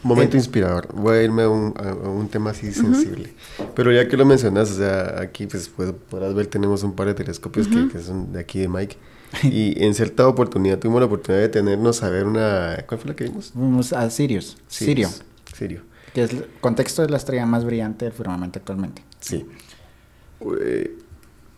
Momento 0.06 0.36
inspirador. 0.36 0.88
Voy 0.94 1.16
a 1.16 1.22
irme 1.22 1.42
a 1.42 1.48
un, 1.48 1.74
a 1.76 2.08
un 2.08 2.28
tema 2.28 2.50
así 2.50 2.72
sensible. 2.72 3.34
Pero 3.74 3.92
ya 3.92 4.08
que 4.08 4.16
lo 4.16 4.24
mencionas, 4.24 4.70
o 4.70 4.74
sea, 4.76 5.20
aquí 5.20 5.46
pues, 5.46 5.68
pues 5.68 5.92
podrás 6.08 6.32
ver, 6.34 6.46
tenemos 6.46 6.82
un 6.84 6.94
par 6.94 7.08
de 7.08 7.14
telescopios 7.14 7.66
que, 7.66 7.88
que, 7.88 7.98
son 7.98 8.32
de 8.32 8.40
aquí 8.40 8.60
de 8.60 8.68
Mike. 8.68 8.96
Y 9.42 9.82
en 9.84 9.92
cierta 9.92 10.28
oportunidad 10.28 10.78
tuvimos 10.78 11.00
la 11.00 11.06
oportunidad 11.06 11.42
de 11.42 11.48
tenernos 11.48 12.02
a 12.04 12.08
ver 12.08 12.24
una... 12.24 12.84
¿Cuál 12.86 13.00
fue 13.00 13.08
la 13.10 13.16
que 13.16 13.24
vimos? 13.24 13.50
Vimos 13.54 13.92
a 13.92 14.08
Sirius. 14.08 14.56
Sirio. 14.68 15.08
Sirio. 15.52 15.82
Que 16.14 16.22
es 16.22 16.30
el 16.30 16.46
contexto 16.60 17.02
de 17.02 17.08
la 17.08 17.16
estrella 17.16 17.44
más 17.44 17.64
brillante 17.64 18.04
del 18.04 18.14
firmamento 18.14 18.60
actualmente. 18.60 19.02
Sí. 19.18 19.44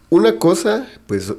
Una 0.08 0.38
cosa, 0.38 0.88
pues, 1.06 1.32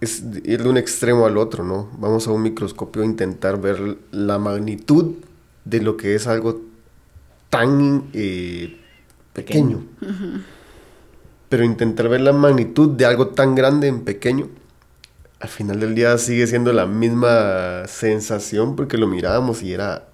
es 0.00 0.24
ir 0.42 0.62
de 0.64 0.68
un 0.68 0.76
extremo 0.76 1.24
al 1.24 1.38
otro, 1.38 1.64
¿no? 1.64 1.88
Vamos 1.98 2.26
a 2.26 2.32
un 2.32 2.42
microscopio 2.42 3.02
a 3.02 3.06
intentar 3.06 3.60
ver 3.60 3.98
la 4.10 4.38
magnitud 4.38 5.14
de 5.64 5.80
lo 5.80 5.96
que 5.96 6.14
es 6.14 6.26
algo 6.26 6.62
tan 7.50 8.10
eh, 8.12 8.80
pequeño. 9.32 9.84
Pero 11.48 11.64
intentar 11.64 12.08
ver 12.08 12.20
la 12.20 12.32
magnitud 12.32 12.90
de 12.90 13.06
algo 13.06 13.28
tan 13.28 13.54
grande 13.54 13.88
en 13.88 14.04
pequeño, 14.04 14.48
al 15.40 15.48
final 15.48 15.80
del 15.80 15.94
día 15.94 16.16
sigue 16.18 16.46
siendo 16.46 16.72
la 16.72 16.86
misma 16.86 17.86
sensación 17.86 18.76
porque 18.76 18.98
lo 18.98 19.06
mirábamos 19.06 19.62
y 19.62 19.72
era... 19.72 20.08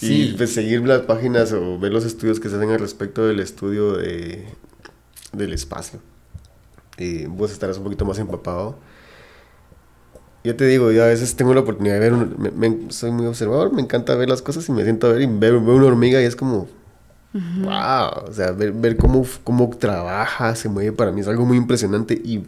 Y 0.00 0.32
pues, 0.32 0.52
seguir 0.52 0.80
las 0.80 1.02
páginas 1.02 1.52
o 1.52 1.78
ver 1.78 1.92
los 1.92 2.04
estudios 2.04 2.40
que 2.40 2.48
se 2.48 2.56
hacen 2.56 2.70
al 2.70 2.80
respecto 2.80 3.24
del 3.24 3.38
estudio 3.38 3.92
de, 3.92 4.44
del 5.32 5.52
espacio. 5.52 6.00
Y 6.98 7.26
vos 7.26 7.52
estarás 7.52 7.78
un 7.78 7.84
poquito 7.84 8.04
más 8.04 8.18
empapado 8.18 8.78
yo 10.44 10.56
te 10.56 10.66
digo, 10.66 10.90
yo 10.90 11.04
a 11.04 11.06
veces 11.06 11.36
tengo 11.36 11.54
la 11.54 11.60
oportunidad 11.60 12.00
de 12.00 12.10
ver, 12.10 12.76
soy 12.88 13.12
muy 13.12 13.26
observador, 13.26 13.72
me 13.72 13.82
encanta 13.82 14.14
ver 14.16 14.28
las 14.28 14.42
cosas 14.42 14.68
y 14.68 14.72
me 14.72 14.82
siento 14.82 15.06
a 15.06 15.12
ver 15.12 15.22
y 15.22 15.26
veo, 15.26 15.58
una 15.58 15.86
hormiga 15.86 16.20
y 16.20 16.24
es 16.24 16.34
como, 16.34 16.68
wow, 17.32 18.28
o 18.28 18.32
sea, 18.32 18.50
ver, 18.50 18.72
ver 18.72 18.96
cómo, 18.96 19.24
cómo 19.44 19.70
trabaja, 19.76 20.56
se 20.56 20.68
mueve, 20.68 20.92
para 20.92 21.12
mí 21.12 21.20
es 21.20 21.28
algo 21.28 21.44
muy 21.44 21.56
impresionante 21.56 22.14
y 22.14 22.44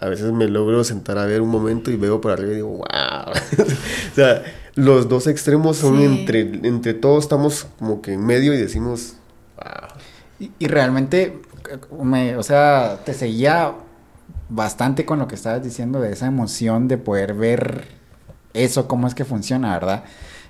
a 0.00 0.08
veces 0.08 0.32
me 0.32 0.48
logro 0.48 0.82
sentar 0.84 1.18
a 1.18 1.26
ver 1.26 1.42
un 1.42 1.50
momento 1.50 1.90
y 1.90 1.96
veo 1.96 2.20
para 2.20 2.34
arriba 2.34 2.52
y 2.52 2.56
digo, 2.56 2.68
wow, 2.68 2.86
o 3.32 4.14
sea, 4.14 4.42
los 4.74 5.06
dos 5.08 5.26
extremos 5.26 5.76
son 5.76 6.00
entre, 6.00 6.40
entre 6.40 6.94
todos, 6.94 7.24
estamos 7.24 7.66
como 7.78 8.00
que 8.00 8.14
en 8.14 8.24
medio 8.24 8.54
y 8.54 8.56
decimos, 8.56 9.16
wow. 9.56 9.98
Y, 10.40 10.50
y 10.58 10.66
realmente, 10.66 11.38
me, 12.02 12.36
o 12.36 12.42
sea, 12.42 13.00
te 13.04 13.12
seguía 13.12 13.74
bastante 14.54 15.04
con 15.04 15.18
lo 15.18 15.28
que 15.28 15.34
estabas 15.34 15.62
diciendo 15.62 16.00
de 16.00 16.12
esa 16.12 16.26
emoción 16.26 16.86
de 16.86 16.98
poder 16.98 17.34
ver 17.34 17.88
eso, 18.52 18.86
cómo 18.86 19.06
es 19.06 19.14
que 19.14 19.24
funciona, 19.24 19.72
¿verdad? 19.72 20.04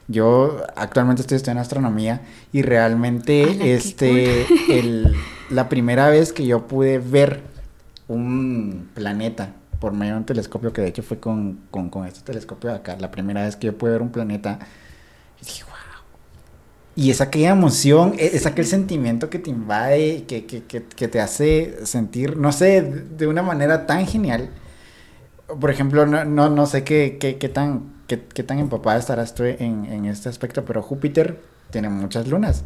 Yo 0.08 0.62
actualmente 0.74 1.22
estoy 1.22 1.36
estudiando 1.36 1.62
astronomía 1.62 2.22
y 2.52 2.62
realmente 2.62 3.74
este 3.74 4.46
el, 4.78 5.14
la 5.50 5.68
primera 5.68 6.08
vez 6.08 6.32
que 6.32 6.46
yo 6.46 6.66
pude 6.66 6.98
ver 6.98 7.42
un 8.08 8.90
planeta 8.94 9.54
por 9.78 9.92
medio 9.92 10.14
de 10.14 10.18
un 10.18 10.26
telescopio, 10.26 10.72
que 10.72 10.82
de 10.82 10.88
hecho 10.88 11.02
fue 11.02 11.18
con, 11.18 11.60
con, 11.70 11.88
con 11.88 12.06
este 12.06 12.20
telescopio 12.20 12.70
de 12.70 12.76
acá, 12.76 12.96
la 12.98 13.10
primera 13.10 13.42
vez 13.42 13.56
que 13.56 13.66
yo 13.66 13.78
pude 13.78 13.92
ver 13.92 14.02
un 14.02 14.10
planeta, 14.10 14.58
dije, 15.40 15.64
y 16.94 17.10
es 17.10 17.20
aquella 17.20 17.50
emoción, 17.50 18.14
e, 18.18 18.30
es 18.34 18.46
aquel 18.46 18.66
sentimiento 18.66 19.30
que 19.30 19.38
te 19.38 19.50
invade, 19.50 20.24
que, 20.26 20.44
que, 20.46 20.64
que, 20.64 20.82
que, 20.82 21.08
te 21.08 21.20
hace 21.20 21.86
sentir, 21.86 22.36
no 22.36 22.52
sé, 22.52 22.82
de 22.82 23.26
una 23.26 23.42
manera 23.42 23.86
tan 23.86 24.06
genial. 24.06 24.50
Por 25.60 25.70
ejemplo, 25.70 26.06
no, 26.06 26.24
no, 26.24 26.50
no 26.50 26.66
sé 26.66 26.84
qué, 26.84 27.16
qué, 27.20 27.38
qué 27.38 27.48
tan, 27.48 27.92
qué, 28.06 28.16
tan 28.16 28.58
empapada 28.58 28.98
estarás 28.98 29.34
tú 29.34 29.44
en, 29.44 29.86
en, 29.86 30.04
este 30.06 30.28
aspecto, 30.28 30.64
pero 30.64 30.82
Júpiter 30.82 31.40
tiene 31.70 31.88
muchas 31.88 32.28
lunas. 32.28 32.64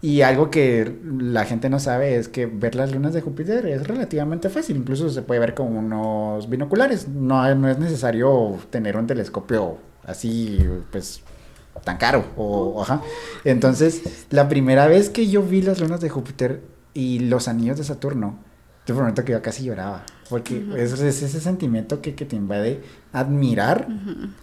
Y 0.00 0.22
algo 0.22 0.50
que 0.50 0.96
la 1.02 1.44
gente 1.44 1.68
no 1.68 1.80
sabe 1.80 2.16
es 2.16 2.28
que 2.28 2.46
ver 2.46 2.76
las 2.76 2.92
lunas 2.92 3.12
de 3.12 3.20
Júpiter 3.20 3.66
es 3.66 3.86
relativamente 3.86 4.48
fácil. 4.48 4.76
Incluso 4.76 5.10
se 5.10 5.22
puede 5.22 5.40
ver 5.40 5.54
con 5.54 5.76
unos 5.76 6.48
binoculares. 6.48 7.08
No, 7.08 7.52
no 7.56 7.68
es 7.68 7.78
necesario 7.78 8.56
tener 8.70 8.96
un 8.96 9.08
telescopio 9.08 9.78
así, 10.06 10.64
pues 10.92 11.22
tan 11.84 11.96
caro. 11.96 12.24
O, 12.36 12.82
ajá. 12.82 13.02
Entonces, 13.44 14.26
la 14.30 14.48
primera 14.48 14.86
vez 14.86 15.10
que 15.10 15.28
yo 15.28 15.42
vi 15.42 15.62
las 15.62 15.80
lunas 15.80 16.00
de 16.00 16.08
Júpiter 16.08 16.62
y 16.94 17.20
los 17.20 17.48
anillos 17.48 17.78
de 17.78 17.84
Saturno, 17.84 18.38
te 18.88 18.94
prometo 18.94 19.22
que 19.22 19.32
yo 19.32 19.42
casi 19.42 19.64
lloraba. 19.64 20.02
Porque 20.30 20.64
es, 20.76 20.92
ese 20.98 21.40
sentimiento 21.40 22.00
que, 22.00 22.14
que, 22.14 22.24
te 22.24 22.36
invade 22.36 22.82
admirar 23.12 23.86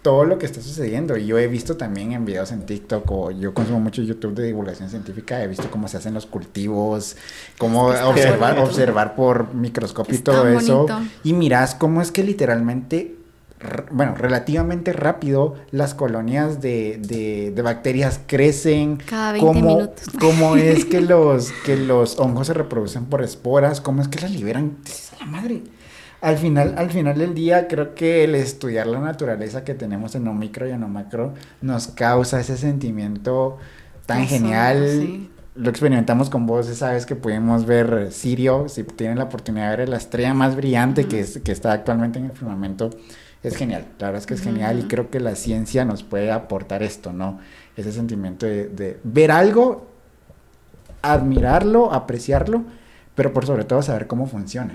todo 0.02 0.24
lo 0.24 0.38
que 0.38 0.46
está 0.46 0.60
sucediendo. 0.60 1.16
Y 1.16 1.26
yo 1.26 1.38
he 1.38 1.48
visto 1.48 1.76
también 1.76 2.12
en 2.12 2.24
videos 2.24 2.52
en 2.52 2.64
TikTok 2.64 3.10
o 3.10 3.30
yo 3.32 3.54
consumo 3.54 3.80
mucho 3.80 4.02
YouTube 4.02 4.34
de 4.34 4.44
divulgación 4.44 4.88
científica. 4.88 5.42
He 5.42 5.48
visto 5.48 5.68
cómo 5.70 5.88
se 5.88 5.96
hacen 5.96 6.14
los 6.14 6.26
cultivos, 6.26 7.16
cómo 7.58 7.86
observar, 7.86 8.58
observar 8.60 9.16
por 9.16 9.52
microscopio 9.52 10.14
y 10.14 10.18
todo 10.18 10.48
eso. 10.48 10.86
Y 11.24 11.32
miras 11.32 11.74
cómo 11.74 12.00
es 12.00 12.12
que 12.12 12.22
literalmente 12.22 13.16
bueno, 13.90 14.14
relativamente 14.16 14.92
rápido 14.92 15.54
las 15.70 15.94
colonias 15.94 16.60
de, 16.60 16.98
de, 17.54 17.62
bacterias 17.62 18.20
crecen. 18.26 18.96
Cada 18.96 19.32
20 19.32 19.52
minutos. 19.54 20.06
¿Cómo 20.20 20.56
es 20.56 20.84
que 20.84 21.00
los, 21.00 21.52
que 21.64 21.76
los 21.76 22.18
hongos 22.18 22.48
se 22.48 22.54
reproducen 22.54 23.06
por 23.06 23.22
esporas? 23.22 23.80
¿Cómo 23.80 24.02
es 24.02 24.08
que 24.08 24.20
las 24.20 24.30
liberan? 24.30 24.76
la 25.20 25.26
madre. 25.26 25.62
Al 26.20 26.38
final, 26.38 26.74
al 26.78 26.90
final 26.90 27.18
del 27.18 27.34
día, 27.34 27.68
creo 27.68 27.94
que 27.94 28.24
el 28.24 28.34
estudiar 28.34 28.86
la 28.86 29.00
naturaleza 29.00 29.64
que 29.64 29.74
tenemos 29.74 30.14
en 30.14 30.26
un 30.28 30.38
micro 30.38 30.66
y 30.66 30.70
en 30.70 30.82
un 30.82 30.92
macro 30.92 31.34
nos 31.60 31.88
causa 31.88 32.40
ese 32.40 32.56
sentimiento 32.56 33.58
tan 34.06 34.26
genial. 34.26 35.28
Lo 35.54 35.70
experimentamos 35.70 36.28
con 36.28 36.46
vos 36.46 36.68
esa 36.68 36.92
vez 36.92 37.06
que 37.06 37.16
pudimos 37.16 37.64
ver 37.64 38.12
Sirio, 38.12 38.68
si 38.68 38.84
tienen 38.84 39.18
la 39.18 39.24
oportunidad 39.24 39.70
de 39.70 39.76
ver 39.76 39.88
la 39.88 39.96
estrella 39.96 40.34
más 40.34 40.56
brillante 40.56 41.06
que, 41.06 41.20
es, 41.20 41.38
que 41.38 41.52
está 41.52 41.72
actualmente 41.72 42.18
en 42.18 42.26
el 42.26 42.32
firmamento 42.32 42.90
es 43.42 43.56
genial, 43.56 43.86
la 43.98 44.06
verdad 44.06 44.20
es 44.20 44.26
que 44.26 44.34
es 44.34 44.40
genial 44.40 44.80
y 44.80 44.82
creo 44.84 45.10
que 45.10 45.20
la 45.20 45.34
ciencia 45.36 45.84
nos 45.84 46.02
puede 46.02 46.32
aportar 46.32 46.82
esto, 46.82 47.12
¿no? 47.12 47.38
Ese 47.76 47.92
sentimiento 47.92 48.46
de, 48.46 48.98
ver 49.04 49.30
algo, 49.30 49.86
admirarlo, 51.02 51.92
apreciarlo, 51.92 52.64
pero 53.14 53.32
por 53.32 53.46
sobre 53.46 53.64
todo 53.64 53.82
saber 53.82 54.06
cómo 54.06 54.26
funciona. 54.26 54.74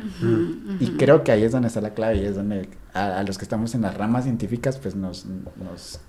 Y 0.80 0.92
creo 0.92 1.24
que 1.24 1.32
ahí 1.32 1.44
es 1.44 1.52
donde 1.52 1.68
está 1.68 1.82
la 1.82 1.92
clave 1.92 2.18
y 2.18 2.26
es 2.26 2.36
donde 2.36 2.70
a, 2.94 3.24
los 3.24 3.38
que 3.38 3.46
estamos 3.46 3.76
en 3.76 3.82
las 3.82 3.96
ramas 3.96 4.24
científicas 4.24 4.78
pues 4.78 4.96
nos, 4.96 5.26
nos, 5.26 6.00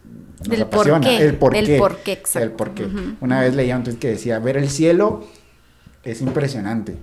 apasiona. 0.61 1.11
El 1.11 1.37
por 1.37 1.53
qué. 1.53 1.67
El 1.67 1.79
por 1.79 1.97
qué, 1.99 2.13
exacto. 2.13 2.47
El 2.47 2.53
por 2.53 2.71
qué. 2.75 2.87
Una 3.21 3.41
vez 3.41 3.55
leía 3.55 3.77
un 3.77 3.83
tweet 3.83 3.97
que 3.97 4.09
decía, 4.09 4.39
ver 4.39 4.57
el 4.57 4.69
cielo 4.71 5.25
es 6.05 6.23
impresionante 6.23 6.97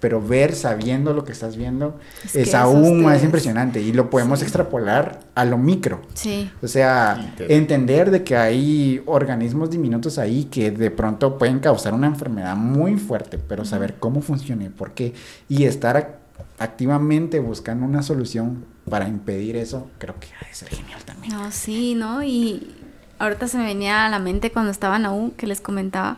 pero 0.00 0.20
ver 0.20 0.54
sabiendo 0.54 1.12
lo 1.12 1.24
que 1.24 1.32
estás 1.32 1.56
viendo 1.56 1.98
es, 2.32 2.54
aún 2.54 3.02
más 3.02 3.22
impresionante 3.22 3.80
y 3.80 3.92
lo 3.92 4.10
podemos 4.10 4.42
extrapolar 4.42 5.20
a 5.34 5.44
lo 5.44 5.58
micro. 5.58 6.00
Sí. 6.14 6.50
O 6.62 6.68
sea, 6.68 7.34
entender 7.38 8.10
de 8.10 8.24
que 8.24 8.36
hay 8.36 9.02
organismos 9.06 9.70
diminutos 9.70 10.18
ahí 10.18 10.44
que 10.44 10.70
de 10.70 10.90
pronto 10.90 11.38
pueden 11.38 11.60
causar 11.60 11.92
una 11.94 12.06
enfermedad 12.06 12.56
muy 12.56 12.96
fuerte, 12.96 13.38
pero 13.38 13.64
saber 13.64 13.96
cómo 14.00 14.22
funciona 14.22 14.64
y 14.64 14.68
por 14.70 14.92
qué 14.92 15.12
y 15.48 15.64
estar 15.64 16.18
activamente 16.58 17.38
buscando 17.38 17.84
una 17.84 18.02
solución 18.02 18.64
para 18.88 19.06
impedir 19.06 19.56
eso, 19.56 19.90
creo 19.98 20.18
que 20.18 20.28
ha 20.40 20.46
de 20.46 20.54
ser 20.54 20.68
genial 20.68 21.02
también. 21.04 21.34
No, 21.34 21.52
sí, 21.52 21.94
¿no? 21.94 22.22
Y 22.22 22.74
ahorita 23.18 23.48
se 23.48 23.58
me 23.58 23.64
venía 23.64 24.06
a 24.06 24.08
la 24.08 24.18
mente 24.18 24.50
cuando 24.50 24.70
estaban 24.70 25.04
aún 25.04 25.30
que 25.30 25.46
les 25.46 25.60
comentaba 25.60 26.16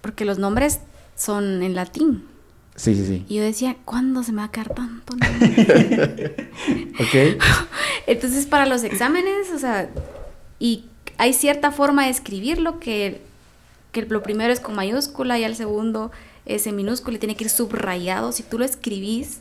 porque 0.00 0.24
los 0.24 0.38
nombres 0.38 0.78
son 1.16 1.62
en 1.62 1.74
latín. 1.74 2.24
Sí, 2.76 2.94
sí, 2.94 3.06
sí. 3.06 3.24
Y 3.28 3.36
yo 3.36 3.42
decía, 3.42 3.76
¿cuándo 3.84 4.22
se 4.22 4.32
me 4.32 4.38
va 4.38 4.44
a 4.44 4.50
quedar 4.50 4.74
tanto? 4.74 5.14
ok. 7.00 7.42
Entonces, 8.06 8.46
para 8.46 8.66
los 8.66 8.84
exámenes, 8.84 9.50
o 9.54 9.58
sea, 9.58 9.88
y 10.58 10.84
hay 11.18 11.32
cierta 11.32 11.72
forma 11.72 12.04
de 12.04 12.10
escribirlo 12.10 12.78
que, 12.78 13.22
que 13.92 14.02
lo 14.02 14.22
primero 14.22 14.52
es 14.52 14.60
con 14.60 14.74
mayúscula 14.74 15.38
y 15.38 15.44
el 15.44 15.56
segundo 15.56 16.12
es 16.44 16.66
en 16.66 16.76
minúscula 16.76 17.16
y 17.16 17.18
tiene 17.18 17.34
que 17.34 17.44
ir 17.44 17.50
subrayado. 17.50 18.30
Si 18.32 18.42
tú 18.42 18.58
lo 18.58 18.64
escribís, 18.64 19.40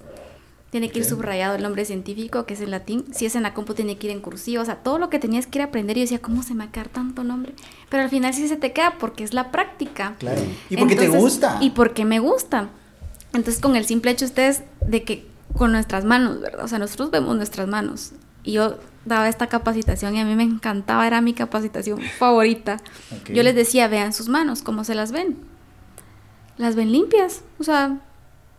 tiene 0.76 0.90
que 0.90 1.00
ir 1.00 1.06
subrayado 1.06 1.56
el 1.56 1.64
nombre 1.64 1.86
científico, 1.86 2.46
que 2.46 2.54
es 2.54 2.60
en 2.60 2.70
latín. 2.70 3.06
Si 3.14 3.26
es 3.26 3.38
en 3.38 3.44
la 3.44 3.54
compu, 3.54 3.76
tiene 3.76 3.98
que 3.98 4.08
ir 4.08 4.12
en 4.12 4.20
cursivo. 4.20 4.62
O 4.62 4.66
sea, 4.66 4.76
todo 4.76 5.00
lo 5.00 5.10
que 5.10 5.20
tenías 5.20 5.48
que 5.48 5.60
ir 5.60 5.62
a 5.62 5.68
aprender. 5.68 5.96
Y 5.96 6.02
yo 6.02 6.04
decía, 6.04 6.20
¿cómo 6.20 6.44
se 6.44 6.54
me 6.54 6.66
va 6.66 6.70
a 6.70 6.74
quedar 6.74 6.90
tanto 6.90 7.24
nombre? 7.24 7.54
Pero 7.88 8.04
al 8.04 8.10
final 8.10 8.34
sí 8.34 8.46
se 8.50 8.58
te 8.58 8.74
queda 8.74 8.98
porque 9.00 9.24
es 9.24 9.34
la 9.34 9.52
práctica. 9.52 10.18
Claro. 10.20 10.42
Y 10.70 10.76
porque 10.76 10.98
te 10.98 11.08
gusta. 11.08 11.60
Y 11.62 11.70
porque 11.70 12.04
me 12.04 12.20
gusta. 12.20 12.72
Entonces, 13.32 13.62
con 13.62 13.78
el 13.78 13.86
simple 13.86 14.12
hecho 14.12 14.26
ustedes 14.26 14.64
de 14.86 15.06
que 15.06 15.26
con 15.58 15.72
nuestras 15.72 16.04
manos, 16.04 16.42
¿verdad? 16.42 16.66
O 16.66 16.68
sea, 16.68 16.78
nosotros 16.78 17.10
vemos 17.10 17.38
nuestras 17.38 17.70
manos. 17.70 18.12
Y 18.44 18.52
yo 18.52 18.78
daba 19.06 19.30
esta 19.30 19.48
capacitación 19.48 20.14
y 20.18 20.20
a 20.20 20.26
mí 20.26 20.36
me 20.36 20.44
encantaba, 20.44 21.08
era 21.08 21.22
mi 21.22 21.34
capacitación 21.34 22.02
favorita. 22.20 22.82
Yo 23.34 23.44
les 23.44 23.56
decía, 23.56 23.88
vean 23.88 24.12
sus 24.12 24.28
manos, 24.28 24.62
¿cómo 24.62 24.84
se 24.84 24.94
las 24.94 25.14
ven? 25.14 25.38
Las 26.58 26.76
ven 26.76 26.92
limpias, 26.92 27.44
o 27.60 27.64
sea, 27.64 28.02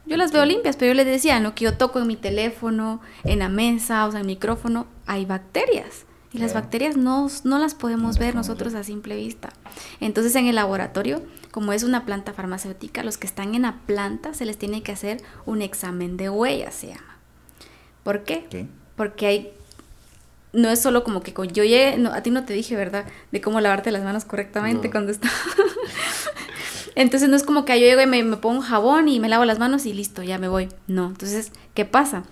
yo 0.07 0.17
las 0.17 0.33
veo 0.33 0.45
limpias, 0.45 0.77
pero 0.77 0.93
yo 0.93 0.95
les 0.95 1.07
decía, 1.07 1.41
lo 1.41 1.55
que 1.55 1.65
yo 1.65 1.77
toco 1.77 1.99
en 1.99 2.07
mi 2.07 2.17
teléfono, 2.17 3.01
en 3.25 3.41
la 3.41 3.49
mesa, 3.49 4.07
o 4.07 4.11
sea, 4.11 4.21
en 4.21 4.27
el 4.27 4.33
micrófono, 4.33 4.87
hay 5.07 5.25
bacterias. 5.25 6.05
Y 6.33 6.39
las 6.39 6.53
bacterias 6.53 6.97
no, 6.97 7.29
no 7.45 7.59
las 7.59 7.75
podemos 7.75 8.19
ver 8.19 8.35
nosotros 8.35 8.75
a 8.75 8.85
simple 8.85 9.17
vista. 9.17 9.51
Entonces 10.01 10.35
en 10.35 10.47
el 10.47 10.57
laboratorio, 10.57 11.23
como 11.51 11.73
es 11.73 11.83
una 11.83 12.05
planta 12.05 12.35
farmacéutica, 12.35 13.03
los 13.03 13.17
que 13.17 13.27
están 13.27 13.55
en 13.55 13.63
la 13.63 13.79
planta 13.87 14.35
se 14.35 14.45
les 14.45 14.59
tiene 14.59 14.83
que 14.83 14.93
hacer 14.93 15.23
un 15.47 15.63
examen 15.63 16.19
de 16.19 16.29
huellas, 16.29 16.75
se 16.75 16.89
llama. 16.89 17.17
¿Por 18.03 18.25
qué? 18.25 18.69
Porque 18.97 19.27
hay 19.27 19.53
no 20.53 20.71
es 20.71 20.81
solo 20.81 21.05
como 21.05 21.23
que 21.23 21.33
yo 21.53 21.65
llegué, 21.65 21.99
a 22.13 22.23
ti 22.23 22.31
no 22.31 22.45
te 22.45 22.55
dije, 22.55 22.77
¿verdad? 22.77 23.05
De 23.31 23.41
cómo 23.41 23.61
lavarte 23.61 23.91
las 23.91 24.03
manos 24.03 24.25
correctamente 24.25 24.91
cuando 24.91 25.13
está. 25.13 25.31
Entonces 26.97 27.29
no 27.29 27.37
es 27.37 27.43
como 27.43 27.67
que 27.67 27.79
yo 27.79 27.87
llego 27.87 28.01
y 28.01 28.07
me, 28.07 28.23
me, 28.25 28.39
pongo 28.39 28.63
jabón 28.63 29.09
y 29.09 29.21
me 29.21 29.29
lavo 29.29 29.45
las 29.45 29.59
manos 29.59 29.85
y 29.85 29.93
listo, 29.93 30.23
ya 30.23 30.39
me 30.39 30.49
voy. 30.49 30.71
No, 30.87 31.09
entonces, 31.09 31.53
¿qué 31.75 31.85
pasa? 31.85 32.25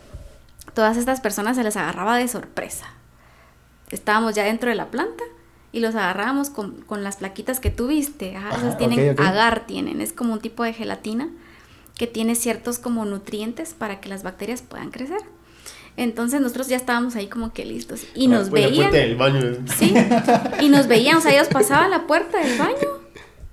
Todas 0.73 0.97
estas 0.97 1.21
personas 1.21 1.57
se 1.57 1.63
les 1.63 1.77
agarraba 1.77 2.17
de 2.17 2.27
sorpresa. 2.27 2.87
Estábamos 3.91 4.35
ya 4.35 4.45
dentro 4.45 4.71
de 4.71 4.75
la 4.75 4.91
planta 4.91 5.23
y 5.71 5.81
los 5.81 5.95
agarrábamos 5.95 6.49
con, 6.49 6.81
con 6.81 7.05
las 7.05 7.17
plaquitas 7.17 7.61
que 7.61 7.71
tuviste. 7.71 8.37
Ajá, 8.37 8.57
esas 8.57 8.79
tienen 8.79 9.21
agar, 9.21 9.67
tienen, 9.67 10.01
es 10.01 10.15
como 10.15 10.33
un 10.33 10.41
tipo 10.41 10.65
de 10.65 10.73
gelatina 10.73 11.29
que 11.99 12.07
tiene 12.07 12.35
ciertos 12.35 12.79
como 12.79 13.05
nutrientes 13.05 13.75
para 13.75 14.01
que 14.01 14.09
las 14.09 14.23
bacterias 14.23 14.63
puedan 14.63 14.91
crecer. 14.91 15.21
Entonces 15.99 16.41
nosotros 16.41 16.69
ya 16.69 16.77
estábamos 16.77 17.17
ahí 17.17 17.27
como 17.27 17.53
que 17.53 17.67
listos. 17.67 18.07
Y 18.15 18.29
nos 18.29 18.49
veían. 18.49 18.91
del 18.91 19.17
baño. 19.17 19.43
Sí. 19.77 19.95
Y 20.61 20.71
nos 20.71 20.87
veían, 20.89 21.19
o 21.19 21.21
sea, 21.21 21.35
ellos 21.35 21.49
pasaban 21.49 21.91
la 21.91 22.07
puerta 22.07 22.39
del 22.39 22.59
baño 22.59 22.94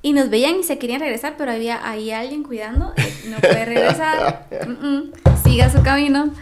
y 0.01 0.13
nos 0.13 0.29
veían 0.29 0.59
y 0.59 0.63
se 0.63 0.77
querían 0.77 0.99
regresar, 0.99 1.35
pero 1.37 1.51
había 1.51 1.87
ahí 1.87 2.11
alguien 2.11 2.43
cuidando. 2.43 2.93
No 3.27 3.37
puede 3.39 3.65
regresar. 3.65 4.47
siga 5.43 5.69
su 5.69 5.83
camino. 5.83 6.33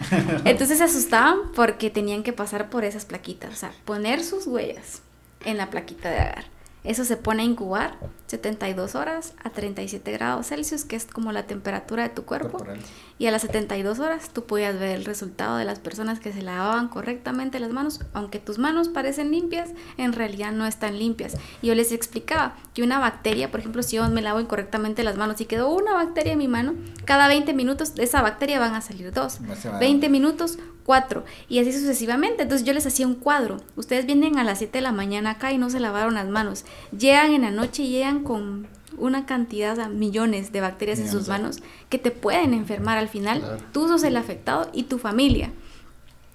Entonces 0.44 0.78
se 0.78 0.84
asustaban 0.84 1.52
porque 1.54 1.90
tenían 1.90 2.22
que 2.22 2.32
pasar 2.32 2.70
por 2.70 2.84
esas 2.84 3.04
plaquitas. 3.04 3.52
O 3.52 3.56
sea, 3.56 3.72
poner 3.84 4.22
sus 4.22 4.46
huellas 4.46 5.02
en 5.44 5.56
la 5.56 5.70
plaquita 5.70 6.10
de 6.10 6.18
agar. 6.18 6.44
Eso 6.84 7.04
se 7.04 7.16
pone 7.16 7.42
a 7.42 7.46
incubar 7.46 7.98
72 8.30 8.94
horas 8.94 9.34
a 9.42 9.50
37 9.50 10.12
grados 10.12 10.46
Celsius, 10.46 10.84
que 10.84 10.94
es 10.94 11.04
como 11.04 11.32
la 11.32 11.48
temperatura 11.48 12.04
de 12.04 12.10
tu 12.10 12.24
cuerpo. 12.24 12.64
Y 13.18 13.26
a 13.26 13.32
las 13.32 13.42
72 13.42 13.98
horas 13.98 14.30
tú 14.30 14.44
podías 14.44 14.78
ver 14.78 14.96
el 14.96 15.04
resultado 15.04 15.56
de 15.56 15.64
las 15.64 15.80
personas 15.80 16.20
que 16.20 16.32
se 16.32 16.40
lavaban 16.40 16.86
correctamente 16.86 17.58
las 17.58 17.72
manos. 17.72 18.00
Aunque 18.12 18.38
tus 18.38 18.58
manos 18.58 18.88
parecen 18.88 19.32
limpias, 19.32 19.70
en 19.96 20.12
realidad 20.12 20.52
no 20.52 20.64
están 20.64 20.96
limpias. 20.96 21.36
Y 21.60 21.66
yo 21.66 21.74
les 21.74 21.90
explicaba 21.90 22.54
que 22.72 22.84
una 22.84 23.00
bacteria, 23.00 23.50
por 23.50 23.60
ejemplo, 23.60 23.82
si 23.82 23.96
yo 23.96 24.08
me 24.08 24.22
lavo 24.22 24.38
incorrectamente 24.38 25.02
las 25.02 25.16
manos 25.16 25.40
y 25.40 25.46
quedó 25.46 25.74
una 25.74 25.92
bacteria 25.92 26.32
en 26.32 26.38
mi 26.38 26.48
mano, 26.48 26.74
cada 27.04 27.26
20 27.26 27.52
minutos 27.52 27.96
de 27.96 28.04
esa 28.04 28.22
bacteria 28.22 28.60
van 28.60 28.74
a 28.74 28.80
salir 28.80 29.12
dos. 29.12 29.40
20 29.80 30.08
minutos, 30.08 30.58
cuatro. 30.84 31.24
Y 31.48 31.58
así 31.58 31.72
sucesivamente. 31.72 32.42
Entonces 32.42 32.66
yo 32.66 32.72
les 32.72 32.86
hacía 32.86 33.06
un 33.06 33.14
cuadro. 33.14 33.58
Ustedes 33.76 34.06
vienen 34.06 34.38
a 34.38 34.44
las 34.44 34.58
7 34.58 34.78
de 34.78 34.82
la 34.82 34.92
mañana 34.92 35.30
acá 35.30 35.52
y 35.52 35.58
no 35.58 35.70
se 35.70 35.80
lavaron 35.80 36.14
las 36.14 36.28
manos. 36.28 36.64
Llegan 36.96 37.32
en 37.32 37.42
la 37.42 37.50
noche 37.50 37.82
y 37.82 37.90
llegan 37.90 38.19
con 38.22 38.68
una 38.98 39.26
cantidad, 39.26 39.76
de 39.76 39.88
millones 39.88 40.52
de 40.52 40.60
bacterias 40.60 40.98
en 40.98 41.10
sus 41.10 41.28
manos 41.28 41.62
que 41.88 41.98
te 41.98 42.10
pueden 42.10 42.54
enfermar 42.54 42.98
al 42.98 43.08
final. 43.08 43.58
Tú 43.72 43.88
sos 43.88 44.02
el 44.02 44.16
afectado 44.16 44.70
y 44.72 44.84
tu 44.84 44.98
familia. 44.98 45.52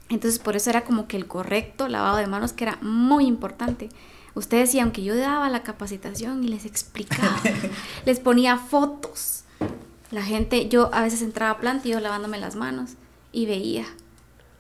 Entonces 0.10 0.40
por 0.40 0.56
eso 0.56 0.70
era 0.70 0.84
como 0.84 1.08
que 1.08 1.18
el 1.18 1.28
correcto 1.28 1.88
lavado 1.88 2.18
de 2.18 2.28
manos 2.28 2.54
que 2.54 2.64
era 2.64 2.78
muy 2.82 3.26
importante. 3.26 3.90
Ustedes 4.36 4.74
y 4.76 4.80
aunque 4.80 5.04
yo 5.04 5.16
daba 5.16 5.50
la 5.50 5.64
capacitación 5.64 6.44
y 6.44 6.50
les 6.50 6.66
explicaba, 6.66 7.40
les 8.06 8.20
ponía 8.20 8.58
fotos. 8.58 9.44
La 10.12 10.24
gente, 10.24 10.68
yo 10.70 10.94
a 10.94 11.02
veces 11.02 11.22
entraba 11.22 11.52
a 11.52 11.58
planta 11.58 11.88
y 11.88 11.92
yo 11.92 12.00
lavándome 12.00 12.38
las 12.38 12.56
manos 12.56 12.92
y 13.32 13.46
veía. 13.46 13.86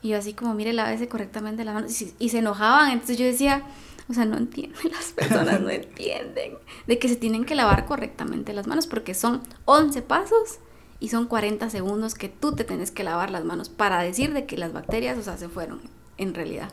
Y 0.01 0.09
yo 0.09 0.17
así 0.17 0.33
como, 0.33 0.53
mire, 0.53 0.73
lávese 0.73 1.07
correctamente 1.07 1.65
las 1.65 1.73
manos. 1.73 2.01
Y, 2.01 2.13
y 2.19 2.29
se 2.29 2.39
enojaban. 2.39 2.91
Entonces 2.91 3.17
yo 3.17 3.25
decía, 3.25 3.63
o 4.09 4.13
sea, 4.13 4.25
no 4.25 4.37
entienden, 4.37 4.79
las 4.91 5.11
personas 5.11 5.61
no 5.61 5.69
entienden 5.69 6.57
de 6.87 6.99
que 6.99 7.07
se 7.07 7.15
tienen 7.15 7.45
que 7.45 7.55
lavar 7.55 7.85
correctamente 7.85 8.53
las 8.53 8.67
manos 8.67 8.87
porque 8.87 9.13
son 9.13 9.41
11 9.65 10.01
pasos 10.01 10.59
y 10.99 11.09
son 11.09 11.27
40 11.27 11.69
segundos 11.69 12.15
que 12.15 12.29
tú 12.29 12.55
te 12.55 12.63
tienes 12.63 12.91
que 12.91 13.03
lavar 13.03 13.29
las 13.29 13.43
manos 13.43 13.69
para 13.69 14.01
decir 14.01 14.33
de 14.33 14.45
que 14.45 14.57
las 14.57 14.73
bacterias, 14.73 15.17
o 15.17 15.23
sea, 15.23 15.37
se 15.37 15.49
fueron 15.49 15.81
en 16.17 16.33
realidad. 16.33 16.69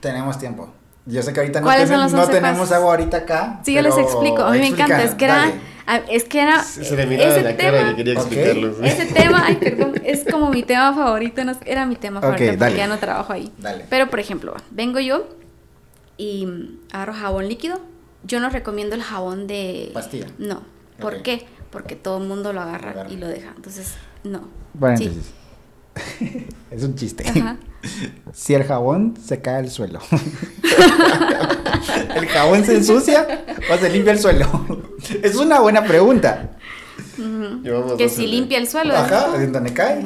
Tenemos 0.00 0.38
tiempo. 0.38 0.72
Yo 1.06 1.22
sé 1.22 1.32
que 1.32 1.40
ahorita 1.40 1.62
no, 1.62 2.08
no 2.10 2.28
tenemos 2.28 2.70
agua 2.70 2.90
ahorita 2.90 3.16
acá. 3.18 3.60
Sí, 3.64 3.72
yo 3.72 3.80
les 3.80 3.96
explico. 3.96 4.42
A 4.42 4.50
mí 4.50 4.58
me 4.58 4.66
encanta. 4.66 5.02
Es 5.02 5.14
que 5.14 5.24
era. 5.24 5.52
Es 6.10 6.24
que 6.24 6.42
era. 6.42 6.62
Se, 6.62 6.82
le 6.94 7.14
ese 7.14 7.42
la 7.42 7.56
tema, 7.56 7.78
cara 7.78 7.90
que 7.90 7.96
quería 7.96 8.12
explicarlo. 8.12 8.84
Ese 8.84 9.06
tema, 9.06 9.42
ay, 9.46 9.56
perdón, 9.56 9.94
es 10.04 10.24
como 10.30 10.50
mi 10.50 10.62
tema 10.62 10.94
favorito. 10.94 11.40
era 11.64 11.86
mi 11.86 11.96
tema 11.96 12.20
favorito 12.20 12.58
porque 12.58 12.76
ya 12.76 12.86
no 12.86 12.98
trabajo 12.98 13.32
ahí. 13.32 13.50
Dale. 13.56 13.86
Pero, 13.88 14.10
por 14.10 14.20
ejemplo, 14.20 14.54
vengo 14.70 15.00
yo 15.00 15.26
y 16.18 16.46
agarro 16.92 17.14
jabón 17.14 17.48
líquido. 17.48 17.80
Yo 18.24 18.40
no 18.40 18.50
recomiendo 18.50 18.94
el 18.94 19.02
jabón 19.02 19.46
de... 19.46 19.90
Pastilla. 19.94 20.26
No. 20.38 20.62
¿Por 21.00 21.22
qué? 21.22 21.46
Porque 21.70 21.96
todo 21.96 22.18
el 22.18 22.28
mundo 22.28 22.52
lo 22.52 22.60
agarra, 22.60 23.06
y 23.08 23.16
lo 23.16 23.28
deja. 23.28 23.52
Entonces, 23.56 23.94
no. 24.24 24.48
Bueno, 24.74 24.98
entonces... 24.98 25.32
es 26.70 26.82
un 26.82 26.94
chiste. 26.94 27.24
Si 28.32 28.54
el 28.54 28.64
jabón 28.64 29.14
se 29.24 29.40
cae 29.40 29.58
al 29.58 29.70
suelo. 29.70 30.00
¿El 32.16 32.26
jabón 32.26 32.64
se 32.64 32.74
ensucia 32.76 33.44
o 33.72 33.76
se 33.76 33.88
limpia 33.88 34.12
el 34.12 34.18
suelo? 34.18 34.46
es 35.22 35.36
una 35.36 35.60
buena 35.60 35.84
pregunta. 35.84 36.56
Que 37.96 38.08
si 38.08 38.26
limpia 38.26 38.58
el 38.58 38.66
suelo. 38.66 38.96
Ajá, 38.96 39.40
¿en 39.40 39.52
dónde 39.52 39.72
cae? 39.72 40.02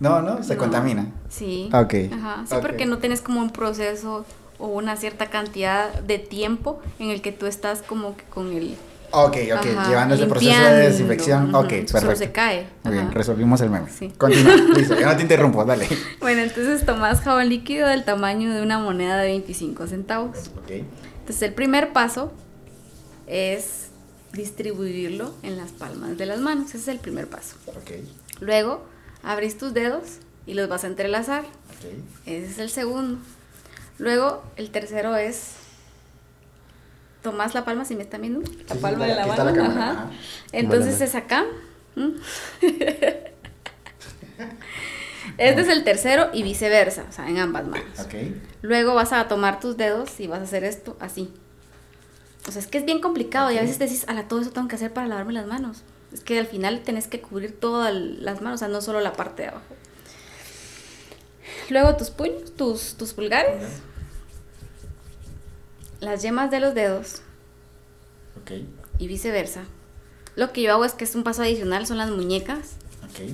No, 0.00 0.20
no, 0.20 0.42
se 0.42 0.58
contamina. 0.58 1.12
Sí. 1.30 1.70
Ok. 1.72 1.94
Ajá. 2.12 2.44
Sí, 2.46 2.56
porque 2.60 2.84
no 2.84 2.98
tienes 2.98 3.22
como 3.22 3.40
un 3.40 3.48
proceso 3.50 4.26
o 4.64 4.68
una 4.68 4.96
cierta 4.96 5.28
cantidad 5.28 5.92
de 6.00 6.18
tiempo 6.18 6.80
en 6.98 7.10
el 7.10 7.20
que 7.20 7.32
tú 7.32 7.46
estás 7.46 7.82
como 7.82 8.16
que 8.16 8.24
con 8.24 8.52
el... 8.52 8.76
Ok, 9.10 9.36
ok, 9.56 9.66
llevando 9.88 10.14
ese 10.14 10.26
proceso 10.26 10.60
de 10.60 10.90
desinfección. 10.90 11.54
Ok, 11.54 11.68
perfecto. 11.68 12.16
se 12.16 12.32
cae. 12.32 12.66
Muy 12.82 12.94
bien, 12.94 13.12
resolvimos 13.12 13.60
el 13.60 13.70
meme. 13.70 13.88
Sí. 13.90 14.12
Continúa, 14.16 14.56
listo, 14.76 14.98
ya 14.98 15.06
no 15.06 15.16
te 15.16 15.22
interrumpo, 15.22 15.64
dale. 15.64 15.86
Bueno, 16.20 16.40
entonces 16.40 16.84
tomas 16.84 17.20
jabón 17.20 17.48
líquido 17.48 17.86
del 17.86 18.04
tamaño 18.04 18.52
de 18.52 18.62
una 18.62 18.78
moneda 18.78 19.18
de 19.18 19.28
25 19.28 19.86
centavos. 19.86 20.50
Ok. 20.62 20.70
Entonces 20.70 21.42
el 21.42 21.52
primer 21.52 21.92
paso 21.92 22.32
es 23.26 23.88
distribuirlo 24.32 25.34
en 25.42 25.58
las 25.58 25.70
palmas 25.70 26.16
de 26.16 26.26
las 26.26 26.40
manos. 26.40 26.70
Ese 26.70 26.78
es 26.78 26.88
el 26.88 26.98
primer 26.98 27.28
paso. 27.28 27.56
Ok. 27.68 27.92
Luego, 28.40 28.84
abrís 29.22 29.58
tus 29.58 29.74
dedos 29.74 30.18
y 30.46 30.54
los 30.54 30.68
vas 30.68 30.82
a 30.84 30.88
entrelazar. 30.88 31.42
Ok. 31.42 32.26
Ese 32.26 32.50
es 32.50 32.58
el 32.58 32.70
segundo. 32.70 33.18
Luego, 33.98 34.42
el 34.56 34.70
tercero 34.70 35.16
es. 35.16 35.54
Tomas 37.22 37.54
la 37.54 37.64
palma, 37.64 37.84
si 37.84 37.94
me 37.94 38.02
están 38.02 38.20
viendo. 38.20 38.42
La 38.68 38.74
palma 38.74 39.06
de 39.06 39.14
la 39.14 39.26
mano. 39.26 39.64
Ajá. 39.64 40.10
Entonces 40.52 41.00
es 41.00 41.14
acá. 41.14 41.44
este 45.38 45.60
es 45.60 45.68
el 45.68 45.84
tercero 45.84 46.30
y 46.32 46.42
viceversa, 46.42 47.06
o 47.08 47.12
sea, 47.12 47.28
en 47.28 47.38
ambas 47.38 47.66
manos. 47.66 48.08
Luego 48.62 48.94
vas 48.94 49.12
a 49.12 49.28
tomar 49.28 49.60
tus 49.60 49.76
dedos 49.76 50.18
y 50.20 50.26
vas 50.26 50.40
a 50.40 50.42
hacer 50.42 50.64
esto 50.64 50.96
así. 51.00 51.32
O 52.46 52.52
sea, 52.52 52.60
es 52.60 52.66
que 52.66 52.78
es 52.78 52.84
bien 52.84 53.00
complicado 53.00 53.50
y 53.50 53.58
a 53.58 53.62
veces 53.62 53.78
te 53.78 53.84
dices, 53.84 54.04
ala, 54.08 54.28
todo 54.28 54.40
eso 54.40 54.50
tengo 54.50 54.68
que 54.68 54.76
hacer 54.76 54.92
para 54.92 55.06
lavarme 55.06 55.32
las 55.32 55.46
manos. 55.46 55.82
Es 56.12 56.20
que 56.20 56.38
al 56.38 56.46
final 56.46 56.82
tenés 56.82 57.08
que 57.08 57.20
cubrir 57.20 57.58
todas 57.58 57.94
las 57.94 58.42
manos, 58.42 58.58
o 58.58 58.64
sea, 58.64 58.68
no 58.68 58.80
solo 58.80 59.00
la 59.00 59.14
parte 59.14 59.42
de 59.42 59.48
abajo. 59.48 59.74
Luego 61.70 61.96
tus 61.96 62.10
puños, 62.10 62.54
tus, 62.56 62.94
tus 62.94 63.12
pulgares. 63.12 63.62
Las 66.00 66.22
yemas 66.22 66.50
de 66.50 66.60
los 66.60 66.74
dedos. 66.74 67.22
Ok. 68.40 68.52
Y 68.98 69.06
viceversa. 69.06 69.64
Lo 70.36 70.52
que 70.52 70.62
yo 70.62 70.72
hago 70.72 70.84
es 70.84 70.92
que 70.92 71.04
es 71.04 71.14
un 71.14 71.24
paso 71.24 71.42
adicional, 71.42 71.86
son 71.86 71.98
las 71.98 72.10
muñecas. 72.10 72.76
Ok. 73.04 73.30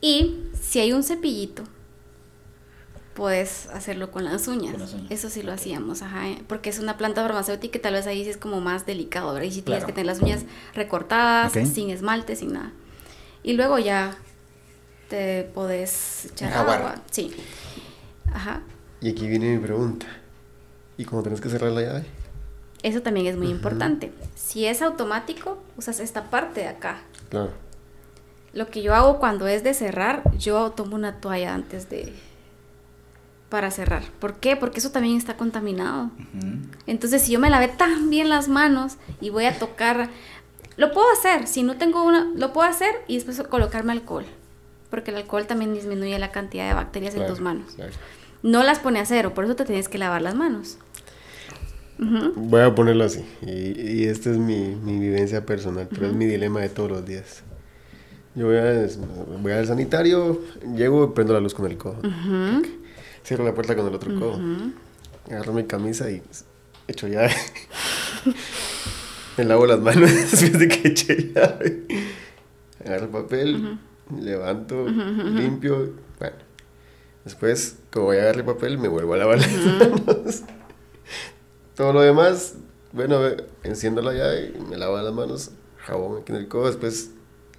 Y 0.00 0.36
si 0.60 0.80
hay 0.80 0.92
un 0.92 1.02
cepillito, 1.02 1.64
puedes 3.14 3.68
hacerlo 3.68 4.10
con 4.10 4.24
las 4.24 4.46
uñas. 4.46 4.76
Eso 5.08 5.30
sí 5.30 5.42
lo 5.42 5.52
hacíamos, 5.52 6.02
ajá, 6.02 6.28
eh, 6.28 6.44
porque 6.46 6.68
es 6.68 6.78
una 6.78 6.98
planta 6.98 7.22
farmacéutica 7.22 7.78
y 7.78 7.80
tal 7.80 7.94
vez 7.94 8.06
ahí 8.06 8.22
sí 8.24 8.30
es 8.30 8.36
como 8.36 8.60
más 8.60 8.84
delicado, 8.84 9.32
¿verdad? 9.32 9.48
Y 9.48 9.52
si 9.52 9.62
tienes 9.62 9.84
que 9.84 9.92
tener 9.92 10.06
las 10.06 10.20
uñas 10.20 10.44
recortadas, 10.74 11.52
sin 11.52 11.90
esmalte, 11.90 12.36
sin 12.36 12.52
nada. 12.52 12.72
Y 13.42 13.54
luego 13.54 13.78
ya 13.78 14.16
te 15.08 15.44
podés 15.54 16.26
echar 16.26 16.52
agua. 16.52 16.96
Sí. 17.10 17.32
Ajá. 18.32 18.62
Y 19.00 19.10
aquí 19.10 19.26
viene 19.28 19.56
mi 19.56 19.58
pregunta. 19.58 20.06
¿Y 20.96 21.04
cómo 21.04 21.22
tenés 21.22 21.40
que 21.40 21.48
cerrar 21.48 21.72
la 21.72 21.82
llave? 21.82 22.06
Eso 22.82 23.02
también 23.02 23.26
es 23.26 23.36
muy 23.36 23.48
importante. 23.48 24.12
Si 24.34 24.66
es 24.66 24.82
automático, 24.82 25.58
usas 25.76 26.00
esta 26.00 26.30
parte 26.30 26.60
de 26.60 26.68
acá. 26.68 26.98
Claro. 27.28 27.50
Lo 28.52 28.68
que 28.68 28.82
yo 28.82 28.94
hago 28.94 29.18
cuando 29.18 29.46
es 29.46 29.62
de 29.64 29.74
cerrar, 29.74 30.22
yo 30.38 30.70
tomo 30.70 30.96
una 30.96 31.20
toalla 31.20 31.54
antes 31.54 31.90
de 31.90 32.14
para 33.50 33.70
cerrar. 33.70 34.02
¿Por 34.18 34.34
qué? 34.36 34.56
Porque 34.56 34.78
eso 34.80 34.90
también 34.90 35.16
está 35.16 35.36
contaminado. 35.36 36.10
Entonces, 36.86 37.22
si 37.22 37.32
yo 37.32 37.38
me 37.38 37.50
lavé 37.50 37.68
tan 37.68 38.10
bien 38.10 38.28
las 38.28 38.48
manos 38.48 38.96
y 39.20 39.30
voy 39.30 39.44
a 39.44 39.58
tocar, 39.58 40.10
lo 40.76 40.92
puedo 40.92 41.06
hacer. 41.12 41.46
Si 41.46 41.62
no 41.62 41.76
tengo 41.76 42.02
una, 42.02 42.24
lo 42.34 42.52
puedo 42.52 42.68
hacer 42.68 42.94
y 43.06 43.14
después 43.14 43.40
colocarme 43.48 43.92
alcohol 43.92 44.26
porque 44.90 45.10
el 45.10 45.18
alcohol 45.18 45.46
también 45.46 45.74
disminuye 45.74 46.18
la 46.18 46.30
cantidad 46.32 46.68
de 46.68 46.74
bacterias 46.74 47.14
en 47.14 47.26
tus 47.26 47.40
manos. 47.40 47.76
No 48.42 48.62
las 48.62 48.78
pone 48.78 49.00
a 49.00 49.06
cero, 49.06 49.34
por 49.34 49.44
eso 49.44 49.56
te 49.56 49.64
tienes 49.64 49.88
que 49.88 49.98
lavar 49.98 50.22
las 50.22 50.34
manos. 50.34 50.78
Voy 51.98 52.60
a 52.60 52.74
ponerlo 52.74 53.04
así, 53.04 53.24
y, 53.42 54.04
esta 54.04 54.30
es 54.30 54.36
mi, 54.36 54.74
vivencia 54.84 55.46
personal, 55.46 55.88
pero 55.90 56.08
es 56.08 56.12
mi 56.12 56.26
dilema 56.26 56.60
de 56.60 56.68
todos 56.68 56.90
los 56.90 57.06
días. 57.06 57.42
Yo 58.34 58.46
voy, 58.46 58.58
a, 58.58 58.86
voy 59.40 59.52
al 59.52 59.66
sanitario, 59.66 60.42
llego 60.76 61.04
y 61.04 61.14
prendo 61.14 61.32
la 61.32 61.40
luz 61.40 61.54
con 61.54 61.64
el 61.70 61.78
codo. 61.78 61.96
Cierro 63.24 63.44
la 63.44 63.54
puerta 63.54 63.74
con 63.74 63.86
el 63.86 63.94
otro 63.94 64.14
codo. 64.14 64.38
Agarro 65.30 65.54
mi 65.54 65.64
camisa 65.64 66.10
y 66.10 66.22
echo 66.86 67.08
llave. 67.08 67.34
Me 69.36 69.44
lavo 69.44 69.66
las 69.66 69.80
manos 69.80 70.12
después 70.30 70.58
de 70.58 70.68
que 70.68 70.88
eché 70.88 71.32
llave. 71.34 71.82
Agarro 72.84 73.10
papel, 73.10 73.78
levanto, 74.14 74.86
limpio, 74.86 75.94
bueno. 76.18 76.36
Después, 77.24 77.78
como 77.92 78.06
voy 78.06 78.18
a 78.18 78.26
darle 78.26 78.44
papel, 78.44 78.78
me 78.78 78.88
vuelvo 78.88 79.14
a 79.14 79.16
lavar 79.16 79.38
las 79.38 79.50
manos. 79.50 80.42
Todo 81.74 81.92
lo 81.92 82.00
demás, 82.00 82.54
bueno, 82.92 83.20
enciendo 83.64 84.00
la 84.00 84.12
llave 84.12 84.54
y 84.56 84.62
me 84.62 84.76
lavo 84.76 84.96
las 84.96 85.12
manos, 85.12 85.50
jabón 85.78 86.22
aquí 86.22 86.32
en 86.32 86.38
el 86.38 86.48
codo, 86.48 86.66
después 86.66 87.10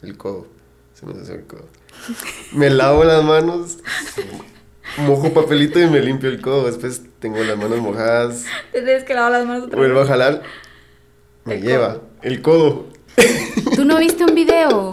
el 0.01 0.17
codo. 0.17 0.47
Se 0.93 1.05
me 1.05 1.13
hace 1.13 1.35
el 1.35 1.45
codo. 1.45 1.67
Me 2.53 2.69
lavo 2.71 3.03
las 3.03 3.23
manos, 3.23 3.77
mojo 4.97 5.31
papelito 5.31 5.79
y 5.79 5.87
me 5.87 6.01
limpio 6.01 6.29
el 6.29 6.41
codo. 6.41 6.65
Después 6.65 7.03
tengo 7.19 7.43
las 7.43 7.57
manos 7.57 7.79
mojadas. 7.79 8.45
Tienes 8.71 9.03
que 9.03 9.13
lavar 9.13 9.31
las 9.33 9.45
manos 9.45 9.63
otra 9.65 9.77
Vuelvo 9.77 10.01
a 10.01 10.05
jalar. 10.05 10.41
Me 11.45 11.61
lleva 11.61 12.01
el 12.23 12.41
codo. 12.41 12.87
¿Tú 13.75 13.85
no 13.85 13.97
viste 13.99 14.23
un 14.23 14.33
video 14.33 14.89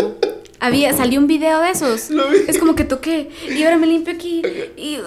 había, 0.61 0.93
salió 0.93 1.21
un 1.21 1.27
video 1.27 1.61
de 1.61 1.71
esos. 1.71 2.11
Es 2.49 2.59
como 2.59 2.75
que 2.75 2.85
toqué 2.85 3.31
y 3.49 3.63
ahora 3.63 3.79
me 3.79 3.87
limpio 3.87 4.15
aquí. 4.15 4.43
Y, 4.77 4.99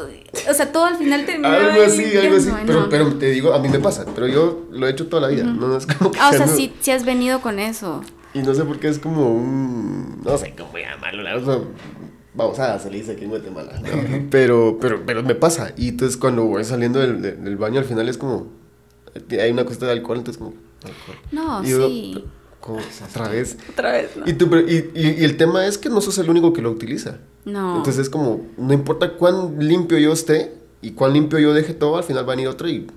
o 0.49 0.53
sea, 0.53 0.71
todo 0.71 0.85
al 0.85 0.97
final 0.97 1.25
terminó. 1.25 1.49
Algo 1.49 1.83
así, 1.83 2.17
algo 2.17 2.37
así. 2.37 2.49
pero, 2.65 2.89
pero 2.89 3.15
te 3.15 3.31
digo, 3.31 3.53
a 3.53 3.59
mí 3.59 3.69
me 3.69 3.79
pasa. 3.79 4.05
Pero 4.13 4.27
yo 4.27 4.67
lo 4.71 4.87
he 4.87 4.91
hecho 4.91 5.07
toda 5.07 5.23
la 5.23 5.27
vida. 5.29 5.43
No, 5.43 5.75
es 5.77 5.85
como 5.85 6.11
que. 6.11 6.19
Ah, 6.19 6.31
o 6.33 6.37
sea, 6.37 6.47
sí, 6.47 6.73
sí 6.79 6.91
has 6.91 7.05
venido 7.05 7.41
con 7.41 7.59
eso. 7.59 8.01
Y 8.33 8.39
no 8.39 8.53
sé 8.53 8.63
por 8.63 8.79
qué 8.79 8.87
es 8.87 8.99
como 8.99 9.33
un. 9.33 10.21
No 10.23 10.37
sé 10.37 10.53
cómo 10.57 10.77
llamarlo. 10.77 11.23
La 11.23 11.33
cosa, 11.39 11.59
vamos 12.33 12.59
a 12.59 12.77
se 12.79 12.89
dice 12.89 13.13
aquí 13.13 13.23
en 13.23 13.29
Guatemala. 13.31 13.81
pero, 14.29 14.77
pero, 14.79 15.05
pero 15.05 15.23
me 15.23 15.35
pasa. 15.35 15.73
Y 15.77 15.89
entonces 15.89 16.17
cuando 16.17 16.45
voy 16.45 16.63
saliendo 16.63 16.99
del, 16.99 17.21
del, 17.21 17.57
baño 17.57 17.79
al 17.79 17.85
final 17.85 18.07
es 18.09 18.17
como. 18.17 18.47
Hay 19.31 19.51
una 19.51 19.65
cuesta 19.65 19.85
de 19.85 19.93
alcohol, 19.93 20.17
entonces 20.17 20.37
como. 20.37 20.53
Alcohol. 20.83 21.17
No, 21.31 21.63
sí 21.63 22.23
otra 22.61 23.29
vez. 23.29 23.57
Otra 23.69 23.91
vez, 23.91 24.11
y, 24.25 24.99
y, 24.99 25.23
el 25.23 25.37
tema 25.37 25.65
es 25.65 25.77
que 25.77 25.89
no 25.89 26.01
sos 26.01 26.17
el 26.17 26.29
único 26.29 26.53
que 26.53 26.61
lo 26.61 26.71
utiliza. 26.71 27.17
No. 27.45 27.77
Entonces 27.77 28.03
es 28.03 28.09
como, 28.09 28.45
no 28.57 28.73
importa 28.73 29.13
cuán 29.13 29.57
limpio 29.59 29.97
yo 29.97 30.11
esté 30.11 30.53
y 30.81 30.91
cuán 30.91 31.13
limpio 31.13 31.39
yo 31.39 31.53
deje 31.53 31.73
todo, 31.73 31.97
al 31.97 32.03
final 32.03 32.27
va 32.27 32.33
a 32.33 32.41
ir 32.41 32.47
otro 32.47 32.67
y... 32.67 32.87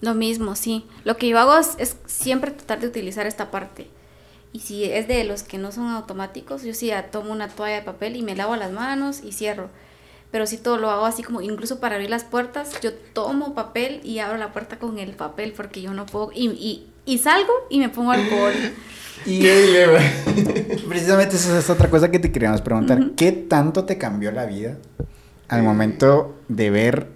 Lo 0.00 0.14
mismo, 0.14 0.54
sí. 0.54 0.86
Lo 1.04 1.16
que 1.16 1.28
yo 1.28 1.38
hago 1.38 1.56
es, 1.56 1.96
siempre 2.06 2.50
tratar 2.50 2.80
de 2.80 2.88
utilizar 2.88 3.26
esta 3.26 3.50
parte. 3.50 3.88
Y 4.52 4.60
si 4.60 4.84
es 4.84 5.08
de 5.08 5.24
los 5.24 5.42
que 5.42 5.58
no 5.58 5.72
son 5.72 5.88
automáticos, 5.88 6.62
yo 6.62 6.74
sí 6.74 6.92
tomo 7.10 7.32
una 7.32 7.48
toalla 7.48 7.76
de 7.76 7.82
papel 7.82 8.16
y 8.16 8.22
me 8.22 8.36
lavo 8.36 8.54
las 8.54 8.70
manos 8.70 9.22
y 9.24 9.32
cierro. 9.32 9.70
Pero 10.30 10.46
si 10.46 10.58
todo 10.58 10.76
lo 10.78 10.90
hago 10.90 11.06
así 11.06 11.22
como, 11.22 11.40
incluso 11.40 11.80
para 11.80 11.94
abrir 11.94 12.10
las 12.10 12.24
puertas, 12.24 12.80
yo 12.80 12.92
tomo 12.92 13.54
papel 13.54 14.00
y 14.04 14.18
abro 14.18 14.36
la 14.36 14.52
puerta 14.52 14.78
con 14.78 14.98
el 14.98 15.14
papel 15.14 15.52
porque 15.56 15.80
yo 15.80 15.94
no 15.94 16.06
puedo... 16.06 16.30
y 16.32 16.86
y 17.04 17.18
salgo 17.18 17.52
y 17.70 17.78
me 17.78 17.88
pongo 17.88 18.12
alcohol. 18.12 18.54
Y 19.26 19.40
precisamente 20.88 21.36
eso 21.36 21.56
es 21.56 21.70
otra 21.70 21.88
cosa 21.88 22.10
que 22.10 22.18
te 22.18 22.30
queríamos 22.30 22.60
preguntar. 22.60 23.12
¿Qué 23.16 23.32
tanto 23.32 23.84
te 23.84 23.96
cambió 23.96 24.30
la 24.32 24.44
vida 24.44 24.76
al 25.48 25.62
momento 25.62 26.36
de 26.48 26.68
ver 26.68 27.08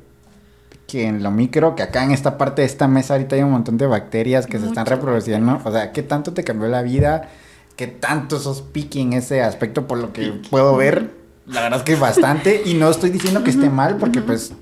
que 0.86 1.06
en 1.06 1.22
lo 1.22 1.30
micro, 1.30 1.76
que 1.76 1.82
acá 1.82 2.04
en 2.04 2.12
esta 2.12 2.38
parte 2.38 2.62
de 2.62 2.66
esta 2.66 2.88
mesa 2.88 3.12
ahorita 3.14 3.36
hay 3.36 3.42
un 3.42 3.50
montón 3.50 3.76
de 3.76 3.86
bacterias 3.86 4.46
que 4.46 4.58
se 4.58 4.66
están 4.68 4.86
reproduciendo? 4.86 5.60
O 5.64 5.70
sea, 5.70 5.92
¿qué 5.92 6.02
tanto 6.02 6.32
te 6.32 6.44
cambió 6.44 6.68
la 6.68 6.80
vida? 6.80 7.28
¿Qué 7.76 7.86
tanto 7.86 8.38
sos 8.38 8.62
picky 8.62 9.02
en 9.02 9.12
ese 9.12 9.42
aspecto 9.42 9.86
por 9.86 9.98
lo 9.98 10.12
que 10.14 10.32
puedo 10.48 10.76
ver? 10.76 11.10
La 11.46 11.62
verdad 11.62 11.80
es 11.80 11.84
que 11.84 11.94
bastante. 11.96 12.62
Y 12.64 12.74
no 12.74 12.90
estoy 12.90 13.10
diciendo 13.10 13.44
que 13.44 13.50
esté 13.50 13.68
mal 13.68 13.96
porque 13.98 14.22
pues 14.22 14.52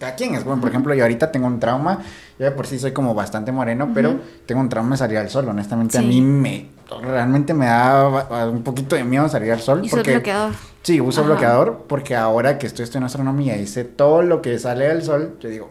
cada 0.00 0.14
quien 0.14 0.34
es 0.34 0.44
bueno. 0.44 0.60
Por 0.60 0.70
ejemplo, 0.70 0.94
yo 0.94 1.04
ahorita 1.04 1.30
tengo 1.30 1.46
un 1.46 1.60
trauma. 1.60 1.98
Yo 2.38 2.46
de 2.46 2.50
por 2.52 2.66
sí 2.66 2.78
soy 2.78 2.92
como 2.92 3.14
bastante 3.14 3.52
moreno, 3.52 3.90
pero 3.94 4.18
tengo 4.46 4.62
un 4.62 4.70
trauma 4.70 4.92
de 4.92 4.96
salir 4.96 5.18
al 5.18 5.28
sol. 5.28 5.46
Honestamente, 5.46 5.98
a 5.98 6.02
mí 6.02 6.22
me 6.22 6.70
realmente 7.02 7.54
me 7.54 7.66
da 7.66 8.48
un 8.48 8.62
poquito 8.62 8.96
de 8.96 9.04
miedo 9.04 9.28
salir 9.28 9.52
al 9.52 9.60
sol. 9.60 9.82
¿Y 9.84 9.90
porque, 9.90 10.12
bloqueador? 10.12 10.54
Sí, 10.82 11.00
uso 11.00 11.22
bloqueador 11.22 11.84
porque 11.86 12.16
ahora 12.16 12.58
que 12.58 12.66
estoy 12.66 12.84
estudiando 12.84 13.06
astronomía 13.06 13.58
y 13.58 13.66
sé 13.66 13.84
todo 13.84 14.22
lo 14.22 14.40
que 14.40 14.58
sale 14.58 14.86
del 14.86 15.02
sol, 15.02 15.36
yo 15.38 15.50
digo, 15.50 15.68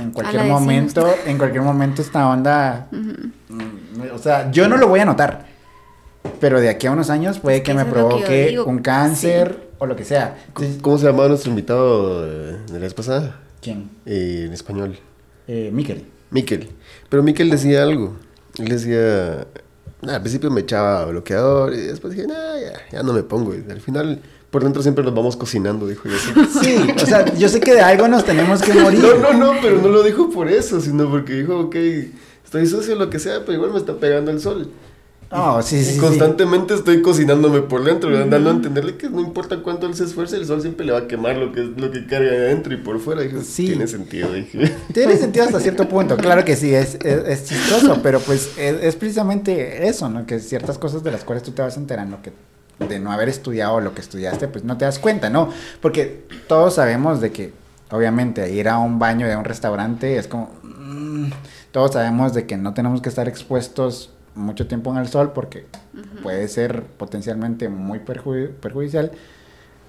en 0.00 0.10
cualquier 0.10 0.44
momento, 0.46 1.08
en 1.24 1.38
cualquier 1.38 1.62
momento 1.62 2.02
esta 2.02 2.28
onda, 2.28 2.88
mm, 2.90 4.12
o 4.12 4.18
sea, 4.18 4.50
yo 4.50 4.68
no 4.68 4.76
lo 4.76 4.88
voy 4.88 5.00
a 5.00 5.04
notar. 5.04 5.46
Pero 6.40 6.60
de 6.60 6.68
aquí 6.68 6.88
a 6.88 6.90
unos 6.90 7.08
años 7.08 7.38
puede 7.38 7.62
que, 7.62 7.72
me 7.72 7.84
provoque 7.84 8.58
un 8.66 8.80
cáncer 8.80 9.70
o 9.78 9.86
lo 9.86 9.94
que 9.94 10.04
sea. 10.04 10.36
¿Cómo 10.82 10.98
se 10.98 11.06
llamaba 11.06 11.28
nuestro 11.28 11.50
invitado 11.50 12.26
de 12.26 12.72
la 12.72 12.78
vez 12.80 12.92
pasada? 12.92 13.36
¿Quién? 13.60 13.90
Eh, 14.06 14.44
en 14.46 14.52
español. 14.52 14.98
Eh, 15.46 15.70
Miquel. 15.72 16.04
Miquel. 16.30 16.68
Pero 17.08 17.22
Miquel 17.22 17.50
decía 17.50 17.82
algo. 17.82 18.16
Él 18.58 18.68
decía. 18.68 19.46
al 20.02 20.20
principio 20.20 20.50
me 20.50 20.62
echaba 20.62 21.04
bloqueador 21.06 21.74
y 21.74 21.78
después 21.78 22.14
dije, 22.14 22.26
nah, 22.26 22.58
ya, 22.58 22.72
ya 22.90 23.02
no 23.02 23.12
me 23.12 23.22
pongo. 23.22 23.54
Y 23.54 23.64
al 23.70 23.80
final, 23.80 24.20
por 24.50 24.64
dentro 24.64 24.82
siempre 24.82 25.04
nos 25.04 25.14
vamos 25.14 25.36
cocinando, 25.36 25.86
dijo 25.86 26.08
yo. 26.08 26.44
Sí, 26.62 26.76
o 26.94 27.06
sea, 27.06 27.34
yo 27.34 27.48
sé 27.48 27.60
que 27.60 27.74
de 27.74 27.80
algo 27.80 28.08
nos 28.08 28.24
tenemos 28.24 28.62
que 28.62 28.72
morir. 28.74 29.00
No, 29.00 29.14
no, 29.16 29.32
no, 29.32 29.60
pero 29.60 29.80
no 29.80 29.88
lo 29.88 30.02
dijo 30.02 30.30
por 30.30 30.48
eso, 30.48 30.80
sino 30.80 31.10
porque 31.10 31.34
dijo, 31.34 31.58
ok, 31.58 31.76
estoy 32.44 32.66
sucio, 32.66 32.94
lo 32.96 33.10
que 33.10 33.18
sea, 33.18 33.40
pero 33.40 33.54
igual 33.54 33.72
me 33.72 33.78
está 33.78 33.96
pegando 33.98 34.30
el 34.30 34.40
sol. 34.40 34.70
Oh, 35.32 35.62
sí, 35.62 35.84
sí, 35.84 35.96
constantemente 35.96 36.74
estoy 36.74 37.02
cocinándome 37.02 37.60
por 37.60 37.84
dentro, 37.84 38.10
dando 38.26 38.50
a 38.50 38.52
entenderle 38.52 38.96
que 38.96 39.08
no 39.08 39.20
importa 39.20 39.58
cuánto 39.62 39.86
él 39.86 39.94
se 39.94 40.02
esfuerce, 40.02 40.36
el 40.36 40.44
sol 40.44 40.60
siempre 40.60 40.84
le 40.84 40.90
va 40.90 40.98
a 40.98 41.06
quemar 41.06 41.36
lo 41.36 41.52
que, 41.52 41.60
lo 41.60 41.92
que 41.92 42.04
carga 42.04 42.30
adentro 42.30 42.74
y 42.74 42.78
por 42.78 42.98
fuera. 42.98 43.22
Dije, 43.22 43.40
sí. 43.42 43.66
Tiene 43.66 43.86
sentido, 43.86 44.32
dije. 44.32 44.74
Tiene 44.92 45.16
sentido 45.16 45.44
hasta 45.44 45.60
cierto 45.60 45.88
punto, 45.88 46.16
claro 46.16 46.44
que 46.44 46.56
sí, 46.56 46.74
es, 46.74 46.96
es, 46.96 47.44
chistoso, 47.44 48.00
pero 48.02 48.18
pues 48.18 48.58
es, 48.58 48.96
precisamente 48.96 49.86
eso, 49.86 50.08
¿no? 50.08 50.26
Que 50.26 50.40
ciertas 50.40 50.78
cosas 50.78 51.04
de 51.04 51.12
las 51.12 51.22
cuales 51.22 51.44
tú 51.44 51.52
te 51.52 51.62
vas 51.62 51.76
enterando 51.76 52.18
que 52.22 52.32
de 52.84 52.98
no 52.98 53.12
haber 53.12 53.28
estudiado 53.28 53.80
lo 53.80 53.94
que 53.94 54.00
estudiaste, 54.00 54.48
pues 54.48 54.64
no 54.64 54.78
te 54.78 54.84
das 54.84 54.98
cuenta, 54.98 55.30
¿no? 55.30 55.50
Porque 55.80 56.24
todos 56.48 56.74
sabemos 56.74 57.20
de 57.20 57.30
que, 57.30 57.52
obviamente, 57.92 58.52
ir 58.52 58.68
a 58.68 58.78
un 58.78 58.98
baño 58.98 59.28
de 59.28 59.36
un 59.36 59.44
restaurante 59.44 60.16
es 60.16 60.26
como... 60.26 60.50
Mm, 60.64 61.30
todos 61.70 61.92
sabemos 61.92 62.34
de 62.34 62.46
que 62.46 62.56
no 62.56 62.74
tenemos 62.74 63.00
que 63.00 63.08
estar 63.08 63.28
expuestos 63.28 64.10
mucho 64.34 64.66
tiempo 64.66 64.90
en 64.92 64.98
el 64.98 65.08
sol 65.08 65.32
porque 65.32 65.66
puede 66.22 66.48
ser 66.48 66.82
potencialmente 66.84 67.68
muy 67.68 67.98
perjudicial, 67.98 69.12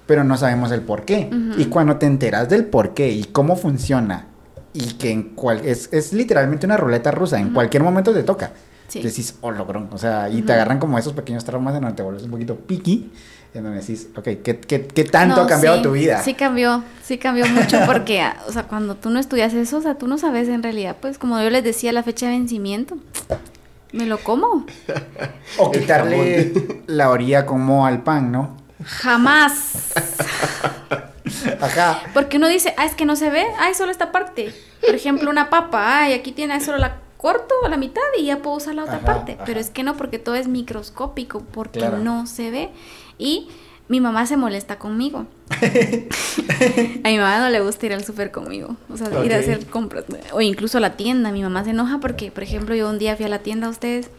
pero 0.05 0.23
no 0.23 0.37
sabemos 0.37 0.71
el 0.71 0.81
por 0.81 1.05
qué. 1.05 1.29
Y 1.57 1.65
cuando 1.65 1.97
te 1.97 2.05
enteras 2.05 2.49
del 2.49 2.65
por 2.65 2.93
qué 2.93 3.09
y 3.09 3.25
cómo 3.25 3.55
funciona, 3.55 4.27
y 4.73 4.93
que 4.93 5.11
en 5.11 5.23
cual, 5.35 5.61
es, 5.65 5.89
es 5.91 6.13
literalmente 6.13 6.65
una 6.65 6.77
ruleta 6.77 7.11
rusa, 7.11 7.39
en 7.39 7.53
cualquier 7.53 7.83
momento 7.83 8.13
te 8.13 8.23
toca. 8.23 8.51
Decís, 8.93 9.35
oh, 9.39 9.51
logrón. 9.51 9.89
O 9.93 9.97
sea, 9.97 10.29
y 10.29 10.41
te 10.41 10.51
agarran 10.51 10.77
como 10.77 10.97
esos 10.97 11.13
pequeños 11.13 11.45
traumas 11.45 11.75
en 11.75 11.81
donde 11.81 11.95
te 11.95 12.03
vuelves 12.03 12.23
un 12.23 12.31
poquito 12.31 12.57
piqui, 12.57 13.09
en 13.53 13.63
donde 13.63 13.79
decís, 13.79 14.09
ok, 14.15 14.23
¿qué, 14.43 14.59
qué, 14.59 14.85
qué 14.85 15.03
tanto 15.05 15.41
ha 15.41 15.47
cambiado 15.47 15.81
tu 15.81 15.93
vida? 15.93 16.21
Sí 16.23 16.33
cambió, 16.33 16.83
sí 17.01 17.17
cambió 17.17 17.45
mucho 17.47 17.79
porque, 17.85 18.21
o 18.47 18.51
sea, 18.51 18.63
cuando 18.63 18.95
tú 18.95 19.09
no 19.09 19.19
estudias 19.19 19.53
eso, 19.53 19.77
o 19.77 19.81
sea, 19.81 19.95
tú 19.95 20.07
no 20.07 20.17
sabes 20.17 20.49
en 20.49 20.61
realidad, 20.61 20.97
pues, 20.99 21.17
como 21.17 21.41
yo 21.41 21.49
les 21.49 21.63
decía, 21.63 21.93
la 21.93 22.03
fecha 22.03 22.25
de 22.27 22.33
vencimiento. 22.33 22.97
¿Me 23.91 24.05
lo 24.05 24.19
como? 24.19 24.65
o 25.57 25.71
quitarle 25.71 26.53
la 26.87 27.09
orilla 27.09 27.45
como 27.45 27.85
al 27.85 28.03
pan, 28.03 28.31
¿no? 28.31 28.57
Jamás. 28.83 29.93
Ajá. 31.61 32.03
Porque 32.13 32.37
uno 32.37 32.47
dice, 32.47 32.73
ah, 32.77 32.85
es 32.85 32.95
que 32.95 33.05
no 33.05 33.15
se 33.15 33.29
ve, 33.29 33.45
ay, 33.59 33.73
solo 33.73 33.91
esta 33.91 34.11
parte. 34.11 34.53
Por 34.85 34.95
ejemplo, 34.95 35.29
una 35.29 35.49
papa, 35.49 36.01
ay, 36.01 36.13
aquí 36.13 36.31
tiene 36.31 36.59
solo 36.61 36.77
la 36.77 36.97
corto 37.17 37.53
a 37.63 37.69
la 37.69 37.77
mitad 37.77 38.01
y 38.17 38.25
ya 38.25 38.41
puedo 38.41 38.57
usar 38.57 38.75
la 38.75 38.83
otra 38.83 38.99
parte. 38.99 39.37
Pero 39.45 39.59
es 39.59 39.69
que 39.69 39.83
no, 39.83 39.95
porque 39.95 40.19
todo 40.19 40.35
es 40.35 40.47
microscópico, 40.47 41.41
porque 41.51 41.87
no 41.87 42.25
se 42.25 42.49
ve. 42.49 42.69
Y 43.17 43.49
mi 43.91 43.99
mamá 43.99 44.25
se 44.25 44.37
molesta 44.37 44.79
conmigo. 44.79 45.27
a 47.03 47.09
mi 47.09 47.17
mamá 47.17 47.39
no 47.39 47.49
le 47.49 47.59
gusta 47.59 47.87
ir 47.87 47.93
al 47.93 48.05
súper 48.05 48.31
conmigo, 48.31 48.77
o 48.89 48.95
sea, 48.95 49.25
ir 49.25 49.33
a 49.33 49.39
hacer 49.39 49.65
compras, 49.65 50.05
o 50.31 50.39
incluso 50.39 50.77
a 50.77 50.81
la 50.81 50.95
tienda. 50.95 51.33
Mi 51.33 51.43
mamá 51.43 51.65
se 51.65 51.71
enoja 51.71 51.99
porque, 51.99 52.31
por 52.31 52.41
ejemplo, 52.41 52.73
yo 52.73 52.89
un 52.89 52.99
día 52.99 53.17
fui 53.17 53.25
a 53.25 53.27
la 53.27 53.39
tienda 53.39 53.67
a 53.67 53.69
ustedes, 53.69 54.09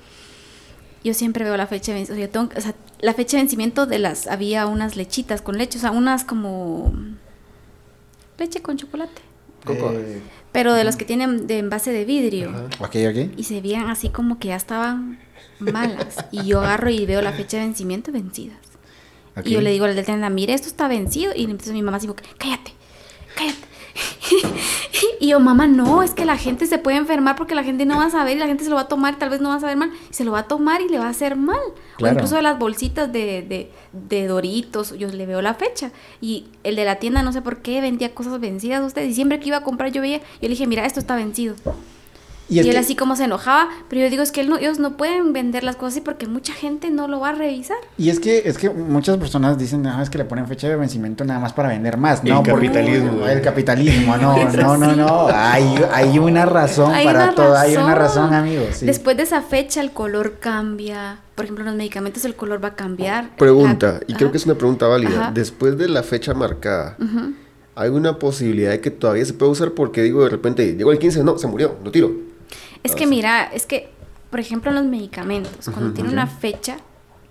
yo 1.03 1.15
siempre 1.15 1.45
veo 1.45 1.57
la 1.57 1.67
fecha 1.67 1.93
de 1.93 2.01
vencimiento, 2.01 2.51
o 2.55 2.61
sea, 2.61 2.75
la 3.01 3.15
fecha 3.15 3.39
de 3.39 3.45
vencimiento 3.45 3.87
de 3.87 3.99
las, 3.99 4.27
había 4.27 4.67
unas 4.67 4.95
lechitas 4.95 5.41
con 5.41 5.57
leche, 5.57 5.79
o 5.79 5.81
sea, 5.81 5.91
unas 5.91 6.25
como 6.25 6.93
leche 8.37 8.61
con 8.61 8.77
chocolate. 8.77 9.23
Eh, 9.71 10.21
pero 10.51 10.75
de 10.75 10.85
los 10.85 10.97
que 10.97 11.07
tienen 11.07 11.47
de 11.47 11.61
envase 11.61 11.93
de 11.93 12.05
vidrio. 12.05 12.69
Y 13.39 13.45
se 13.45 13.63
veían 13.63 13.89
así 13.89 14.11
como 14.11 14.39
que 14.39 14.49
ya 14.49 14.57
estaban 14.57 15.19
malas. 15.61 16.27
y 16.31 16.45
yo 16.45 16.61
agarro 16.61 16.91
y 16.91 17.07
veo 17.07 17.23
la 17.23 17.33
fecha 17.33 17.57
de 17.57 17.63
vencimiento 17.65 18.13
vencidas. 18.13 18.72
Y 19.45 19.51
yo 19.51 19.61
le 19.61 19.71
digo 19.71 19.87
al 19.87 19.97
del 19.97 20.05
tienda, 20.05 20.29
mire, 20.29 20.53
esto 20.55 20.69
está 20.69 20.89
vencido. 20.89 21.33
Y 21.35 21.45
entonces 21.45 21.73
mi 21.73 21.83
mamá 21.83 21.99
dice, 21.99 22.13
cállate, 22.39 22.73
cállate. 23.35 23.73
y 25.21 25.29
yo, 25.29 25.41
mamá, 25.41 25.67
no, 25.67 26.03
es 26.03 26.13
que 26.13 26.25
la 26.25 26.37
gente 26.37 26.67
se 26.67 26.79
puede 26.79 26.97
enfermar 26.97 27.37
porque 27.37 27.55
la 27.55 27.65
gente 27.65 27.85
no 27.85 27.99
va 27.99 28.07
a 28.07 28.11
saber 28.11 28.37
y 28.37 28.41
la 28.41 28.47
gente 28.47 28.65
se 28.65 28.71
lo 28.71 28.77
va 28.77 28.83
a 28.83 28.89
tomar, 28.89 29.19
tal 29.19 29.31
vez 29.31 29.41
no 29.41 29.51
va 29.51 29.57
a 29.57 29.61
saber 29.61 29.77
mal, 29.77 29.91
y 30.11 30.15
se 30.15 30.25
lo 30.25 30.33
va 30.33 30.41
a 30.41 30.49
tomar 30.49 30.81
y 30.81 30.89
le 30.89 30.99
va 30.99 31.07
a 31.07 31.11
hacer 31.11 31.37
mal. 31.37 31.61
O 32.01 32.07
incluso 32.07 32.37
de 32.37 32.43
las 32.43 32.59
bolsitas 32.59 33.13
de, 33.13 33.43
de, 33.43 33.71
de, 33.93 34.27
Doritos, 34.27 34.97
yo 34.99 35.09
le 35.09 35.27
veo 35.27 35.43
la 35.43 35.55
fecha. 35.55 35.93
Y 36.21 36.47
el 36.65 36.77
de 36.77 36.85
la 36.85 36.97
tienda, 36.97 37.23
no 37.23 37.33
sé 37.33 37.43
por 37.43 37.59
qué, 37.59 37.81
vendía 37.81 38.15
cosas 38.15 38.41
vencidas 38.41 38.85
usted. 38.85 39.05
Y 39.05 39.15
siempre 39.15 39.39
que 39.41 39.49
iba 39.49 39.59
a 39.59 39.63
comprar, 39.63 39.93
yo 39.93 40.01
veía, 40.01 40.19
yo 40.19 40.25
le 40.43 40.49
dije, 40.51 40.67
mira, 40.67 40.85
esto 40.87 41.01
está 41.01 41.17
vencido. 41.17 41.55
Y, 42.53 42.69
él 42.69 42.77
así 42.77 42.95
como 42.95 43.17
se 43.17 43.25
enojaba, 43.25 43.69
pero 43.89 44.03
yo 44.03 44.11
digo, 44.11 44.23
es 44.23 44.31
que 44.31 44.43
ellos 44.43 44.79
no 44.79 44.97
pueden 44.97 45.33
vender 45.33 45.65
las 45.65 45.77
cosas 45.77 45.95
así 45.95 46.01
porque 46.03 46.27
mucha 46.27 46.53
gente 46.53 46.91
no 46.91 47.09
lo 47.09 47.21
va 47.21 47.31
a 47.31 47.33
revisar. 47.33 47.79
Y 47.97 48.11
es 48.11 48.21
que 48.21 48.43
es 48.45 48.59
que 48.59 48.69
muchas 48.69 49.17
personas 49.17 49.57
dicen, 49.57 49.83
no, 49.83 50.03
es 50.03 50.11
que 50.11 50.19
le 50.19 50.25
ponen 50.25 50.47
fecha 50.47 50.69
de 50.69 50.77
vencimiento 50.77 51.25
nada 51.25 51.41
más 51.41 51.53
para 51.53 51.71
vender 51.71 51.97
más, 51.97 52.23
¿no? 52.23 52.41
El 52.41 52.47
capitalismo. 52.47 53.27
el 53.27 53.41
capitalismo, 53.41 54.17
no, 54.19 54.51
no, 54.53 54.77
no, 54.77 54.97
no. 54.97 55.29
Hay, 55.29 55.65
hay 55.93 56.19
una 56.19 56.45
razón 56.45 56.93
para 57.05 57.35
todo, 57.35 57.57
hay 57.57 57.77
una 57.77 57.95
razón, 57.95 58.35
amigos. 58.35 58.81
Después 58.81 59.17
de 59.17 59.23
esa 59.23 59.41
fecha 59.43 59.81
el 59.81 59.93
color 59.93 60.39
cambia. 60.39 61.19
Por 61.35 61.47
ejemplo, 61.47 61.65
los 61.65 61.75
medicamentos 61.75 62.27
el 62.27 62.35
color 62.35 62.63
va 62.63 62.69
a 62.69 62.75
cambiar. 62.75 63.35
Pregunta, 63.37 64.01
y 64.07 64.15
creo 64.15 64.31
que 64.31 64.37
es 64.37 64.45
una 64.45 64.57
pregunta 64.57 64.87
válida. 64.87 65.31
Después 65.33 65.79
de 65.79 65.89
la 65.89 66.03
fecha 66.03 66.35
marcada, 66.35 66.99
¿hay 67.75 67.89
una 67.89 68.19
posibilidad 68.19 68.73
de 68.73 68.81
que 68.81 68.91
todavía 68.91 69.25
se 69.25 69.33
pueda 69.33 69.51
usar? 69.51 69.73
Porque 69.73 70.03
digo, 70.03 70.23
de 70.23 70.29
repente, 70.29 70.77
llegó 70.77 70.93
el 70.93 70.99
15, 70.99 71.25
no, 71.25 71.39
se 71.39 71.47
murió, 71.47 71.77
lo 71.83 71.91
tiro 71.91 72.32
es 72.83 72.95
que 72.95 73.07
mira, 73.07 73.45
es 73.45 73.67
que, 73.67 73.91
por 74.31 74.41
ejemplo, 74.41 74.71
en 74.71 74.77
los 74.77 74.85
medicamentos, 74.85 75.69
cuando 75.73 75.93
tiene 75.93 76.11
una 76.11 76.27
fecha, 76.27 76.79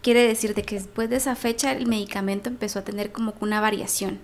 quiere 0.02 0.26
decir 0.28 0.54
de 0.54 0.64
que 0.64 0.76
después 0.76 1.10
de 1.10 1.18
esa 1.18 1.36
fecha 1.36 1.72
el 1.72 1.88
medicamento 1.88 2.50
empezó 2.50 2.80
a 2.80 2.82
tener 2.84 3.12
como 3.12 3.34
una 3.40 3.62
variación. 3.62 4.20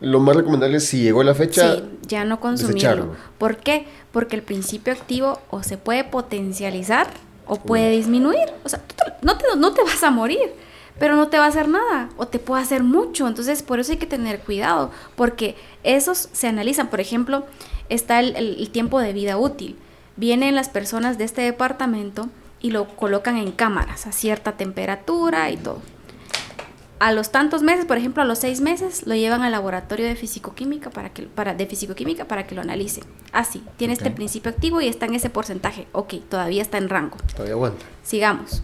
Lo 0.00 0.18
más 0.18 0.34
recomendable 0.34 0.78
es 0.78 0.86
si 0.86 1.02
llegó 1.02 1.22
la 1.22 1.34
fecha. 1.34 1.76
Sí, 1.76 1.82
ya 2.08 2.24
no 2.24 2.40
consumirlo. 2.40 3.14
¿Por 3.38 3.58
qué? 3.58 3.86
Porque 4.10 4.34
el 4.34 4.42
principio 4.42 4.92
activo 4.92 5.40
o 5.50 5.62
se 5.62 5.78
puede 5.78 6.02
potencializar 6.02 7.08
o 7.46 7.56
puede 7.56 7.90
disminuir. 7.90 8.48
O 8.64 8.68
sea, 8.68 8.82
no 9.22 9.38
te, 9.38 9.44
no 9.56 9.72
te 9.72 9.82
vas 9.82 10.02
a 10.02 10.10
morir, 10.10 10.54
pero 10.98 11.14
no 11.14 11.28
te 11.28 11.38
va 11.38 11.44
a 11.44 11.48
hacer 11.48 11.68
nada 11.68 12.08
o 12.16 12.26
te 12.26 12.40
puede 12.40 12.62
hacer 12.62 12.82
mucho. 12.82 13.28
Entonces, 13.28 13.62
por 13.62 13.78
eso 13.78 13.92
hay 13.92 13.98
que 13.98 14.06
tener 14.06 14.40
cuidado, 14.40 14.90
porque 15.14 15.54
esos 15.84 16.28
se 16.32 16.48
analizan. 16.48 16.90
Por 16.90 17.00
ejemplo, 17.00 17.46
está 17.88 18.18
el 18.18 18.70
tiempo 18.70 18.98
de 18.98 19.12
vida 19.12 19.36
útil 19.36 19.76
vienen 20.16 20.54
las 20.54 20.68
personas 20.68 21.18
de 21.18 21.24
este 21.24 21.42
departamento 21.42 22.28
y 22.60 22.70
lo 22.70 22.88
colocan 22.88 23.36
en 23.36 23.52
cámaras 23.52 24.06
a 24.06 24.12
cierta 24.12 24.52
temperatura 24.52 25.50
y 25.50 25.56
todo. 25.56 25.80
A 27.00 27.10
los 27.10 27.32
tantos 27.32 27.64
meses, 27.64 27.84
por 27.84 27.96
ejemplo, 27.96 28.22
a 28.22 28.24
los 28.24 28.38
seis 28.38 28.60
meses, 28.60 29.08
lo 29.08 29.16
llevan 29.16 29.42
al 29.42 29.50
laboratorio 29.50 30.06
de 30.06 30.14
fisicoquímica 30.14 30.90
para 30.90 31.10
que, 31.10 31.24
para, 31.24 31.52
de 31.52 31.66
fisicoquímica 31.66 32.26
para 32.26 32.46
que 32.46 32.54
lo 32.54 32.60
analice. 32.60 33.02
Así, 33.32 33.64
ah, 33.66 33.70
tiene 33.76 33.94
este 33.94 34.12
principio 34.12 34.52
activo 34.52 34.80
y 34.80 34.86
está 34.86 35.06
en 35.06 35.16
ese 35.16 35.28
porcentaje. 35.28 35.88
Ok, 35.90 36.14
todavía 36.28 36.62
está 36.62 36.78
en 36.78 36.88
rango. 36.88 37.16
Todavía 37.32 37.54
aguanta. 37.54 37.84
Sigamos. 38.04 38.62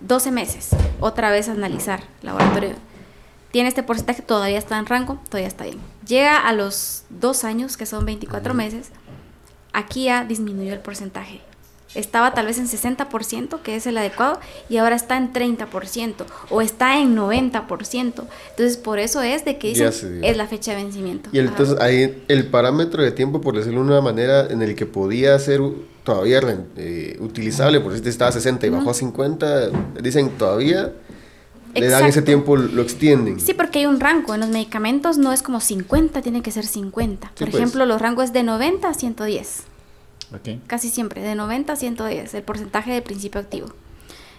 12 0.00 0.28
eh, 0.28 0.32
meses, 0.32 0.70
otra 1.00 1.30
vez 1.30 1.48
a 1.48 1.52
analizar 1.52 2.02
laboratorio. 2.20 2.74
Tiene 3.50 3.70
este 3.70 3.82
porcentaje, 3.82 4.20
todavía 4.20 4.58
está 4.58 4.78
en 4.78 4.84
rango, 4.84 5.18
todavía 5.30 5.48
está 5.48 5.64
bien. 5.64 5.78
Llega 6.06 6.36
a 6.36 6.52
los 6.52 7.04
dos 7.08 7.44
años, 7.44 7.78
que 7.78 7.86
son 7.86 8.04
24 8.04 8.52
meses, 8.52 8.90
aquí 9.72 10.04
ya 10.04 10.24
disminuyó 10.24 10.72
el 10.72 10.80
porcentaje. 10.80 11.40
Estaba 11.94 12.32
tal 12.32 12.46
vez 12.46 12.58
en 12.58 12.66
60%, 12.66 13.60
que 13.60 13.76
es 13.76 13.86
el 13.86 13.98
adecuado, 13.98 14.40
y 14.70 14.78
ahora 14.78 14.96
está 14.96 15.18
en 15.18 15.32
30% 15.32 16.24
o 16.48 16.62
está 16.62 16.98
en 16.98 17.14
90%. 17.14 18.24
Entonces, 18.50 18.76
por 18.78 18.98
eso 18.98 19.20
es 19.20 19.44
de 19.44 19.58
que 19.58 19.68
dicen, 19.68 20.24
es 20.24 20.36
la 20.36 20.46
fecha 20.46 20.74
de 20.74 20.82
vencimiento. 20.82 21.28
Y 21.32 21.38
entonces 21.38 21.78
ahí 21.80 22.24
el 22.28 22.46
parámetro 22.46 23.02
de 23.02 23.12
tiempo, 23.12 23.42
por 23.42 23.56
decirlo 23.56 23.80
de 23.80 23.86
una 23.86 24.00
manera, 24.00 24.46
en 24.46 24.62
el 24.62 24.74
que 24.74 24.86
podía 24.86 25.38
ser 25.38 25.60
todavía 26.02 26.40
eh, 26.76 27.18
utilizable, 27.20 27.80
por 27.80 27.96
si 27.96 28.08
estaba 28.08 28.30
a 28.30 28.32
60 28.32 28.66
y 28.66 28.70
bajó 28.70 28.90
a 28.90 28.94
50, 28.94 29.70
dicen 30.00 30.30
todavía 30.30 30.92
le 31.74 31.88
dan 31.88 32.06
ese 32.06 32.22
tiempo, 32.22 32.56
lo 32.56 32.82
extienden. 32.82 33.40
Sí, 33.40 33.54
porque 33.54 33.80
hay 33.80 33.86
un 33.86 34.00
rango. 34.00 34.34
En 34.34 34.40
los 34.40 34.50
medicamentos 34.50 35.18
no 35.18 35.32
es 35.32 35.42
como 35.42 35.60
50, 35.60 36.22
tiene 36.22 36.42
que 36.42 36.50
ser 36.50 36.66
50. 36.66 37.28
Por 37.28 37.50
pues. 37.50 37.54
ejemplo, 37.54 37.86
los 37.86 38.00
rangos 38.00 38.26
es 38.26 38.32
de 38.32 38.42
90 38.42 38.88
a 38.88 38.94
110. 38.94 39.62
Casi 40.66 40.88
siempre, 40.88 41.22
de 41.22 41.34
90 41.34 41.72
a 41.72 41.76
110, 41.76 42.34
el 42.34 42.42
porcentaje 42.42 42.92
de 42.92 43.02
principio 43.02 43.40
activo. 43.40 43.66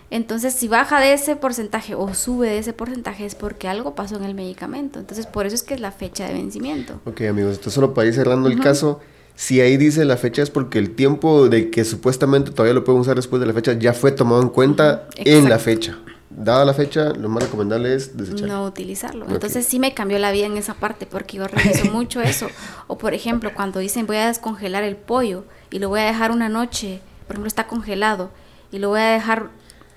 Entonces, 0.09 0.53
si 0.53 0.67
baja 0.67 0.99
de 0.99 1.13
ese 1.13 1.35
porcentaje 1.35 1.95
o 1.95 2.13
sube 2.13 2.47
de 2.47 2.59
ese 2.59 2.73
porcentaje 2.73 3.25
es 3.25 3.35
porque 3.35 3.67
algo 3.67 3.95
pasó 3.95 4.15
en 4.17 4.23
el 4.23 4.35
medicamento. 4.35 4.99
Entonces, 4.99 5.25
por 5.25 5.45
eso 5.45 5.55
es 5.55 5.63
que 5.63 5.73
es 5.73 5.79
la 5.79 5.91
fecha 5.91 6.27
de 6.27 6.33
vencimiento. 6.33 6.99
Ok, 7.05 7.21
amigos, 7.21 7.51
entonces 7.53 7.73
solo 7.73 7.93
para 7.93 8.07
ir 8.07 8.13
cerrando 8.13 8.49
el 8.49 8.59
caso, 8.59 8.99
si 9.35 9.61
ahí 9.61 9.77
dice 9.77 10.05
la 10.05 10.17
fecha 10.17 10.43
es 10.43 10.51
porque 10.51 10.77
el 10.77 10.91
tiempo 10.91 11.49
de 11.49 11.71
que 11.71 11.83
supuestamente 11.83 12.51
todavía 12.51 12.73
lo 12.73 12.83
pueden 12.83 13.01
usar 13.01 13.15
después 13.15 13.39
de 13.39 13.47
la 13.47 13.53
fecha 13.53 13.73
ya 13.73 13.93
fue 13.93 14.11
tomado 14.11 14.41
en 14.41 14.49
cuenta 14.49 15.07
en 15.15 15.49
la 15.49 15.57
fecha 15.57 15.97
dada 16.35 16.65
la 16.65 16.73
fecha, 16.73 17.09
lo 17.09 17.29
más 17.29 17.43
recomendable 17.43 17.93
es 17.93 18.17
desecharlo. 18.17 18.47
No 18.47 18.65
utilizarlo. 18.65 19.25
Entonces 19.29 19.65
sí 19.65 19.79
me 19.79 19.93
cambió 19.93 20.19
la 20.19 20.31
vida 20.31 20.45
en 20.45 20.57
esa 20.57 20.73
parte 20.73 21.05
porque 21.05 21.37
yo 21.37 21.47
reviso 21.47 21.85
mucho 21.91 22.21
eso. 22.21 22.47
O 22.87 22.97
por 22.97 23.13
ejemplo, 23.13 23.51
cuando 23.53 23.79
dicen 23.79 24.07
voy 24.07 24.17
a 24.17 24.27
descongelar 24.27 24.83
el 24.83 24.95
pollo 24.95 25.45
y 25.69 25.79
lo 25.79 25.89
voy 25.89 26.01
a 26.01 26.05
dejar 26.05 26.31
una 26.31 26.49
noche, 26.49 27.01
por 27.27 27.35
ejemplo 27.35 27.47
está 27.47 27.67
congelado 27.67 28.31
y 28.71 28.79
lo 28.79 28.89
voy 28.89 29.01
a 29.01 29.11
dejar 29.11 29.49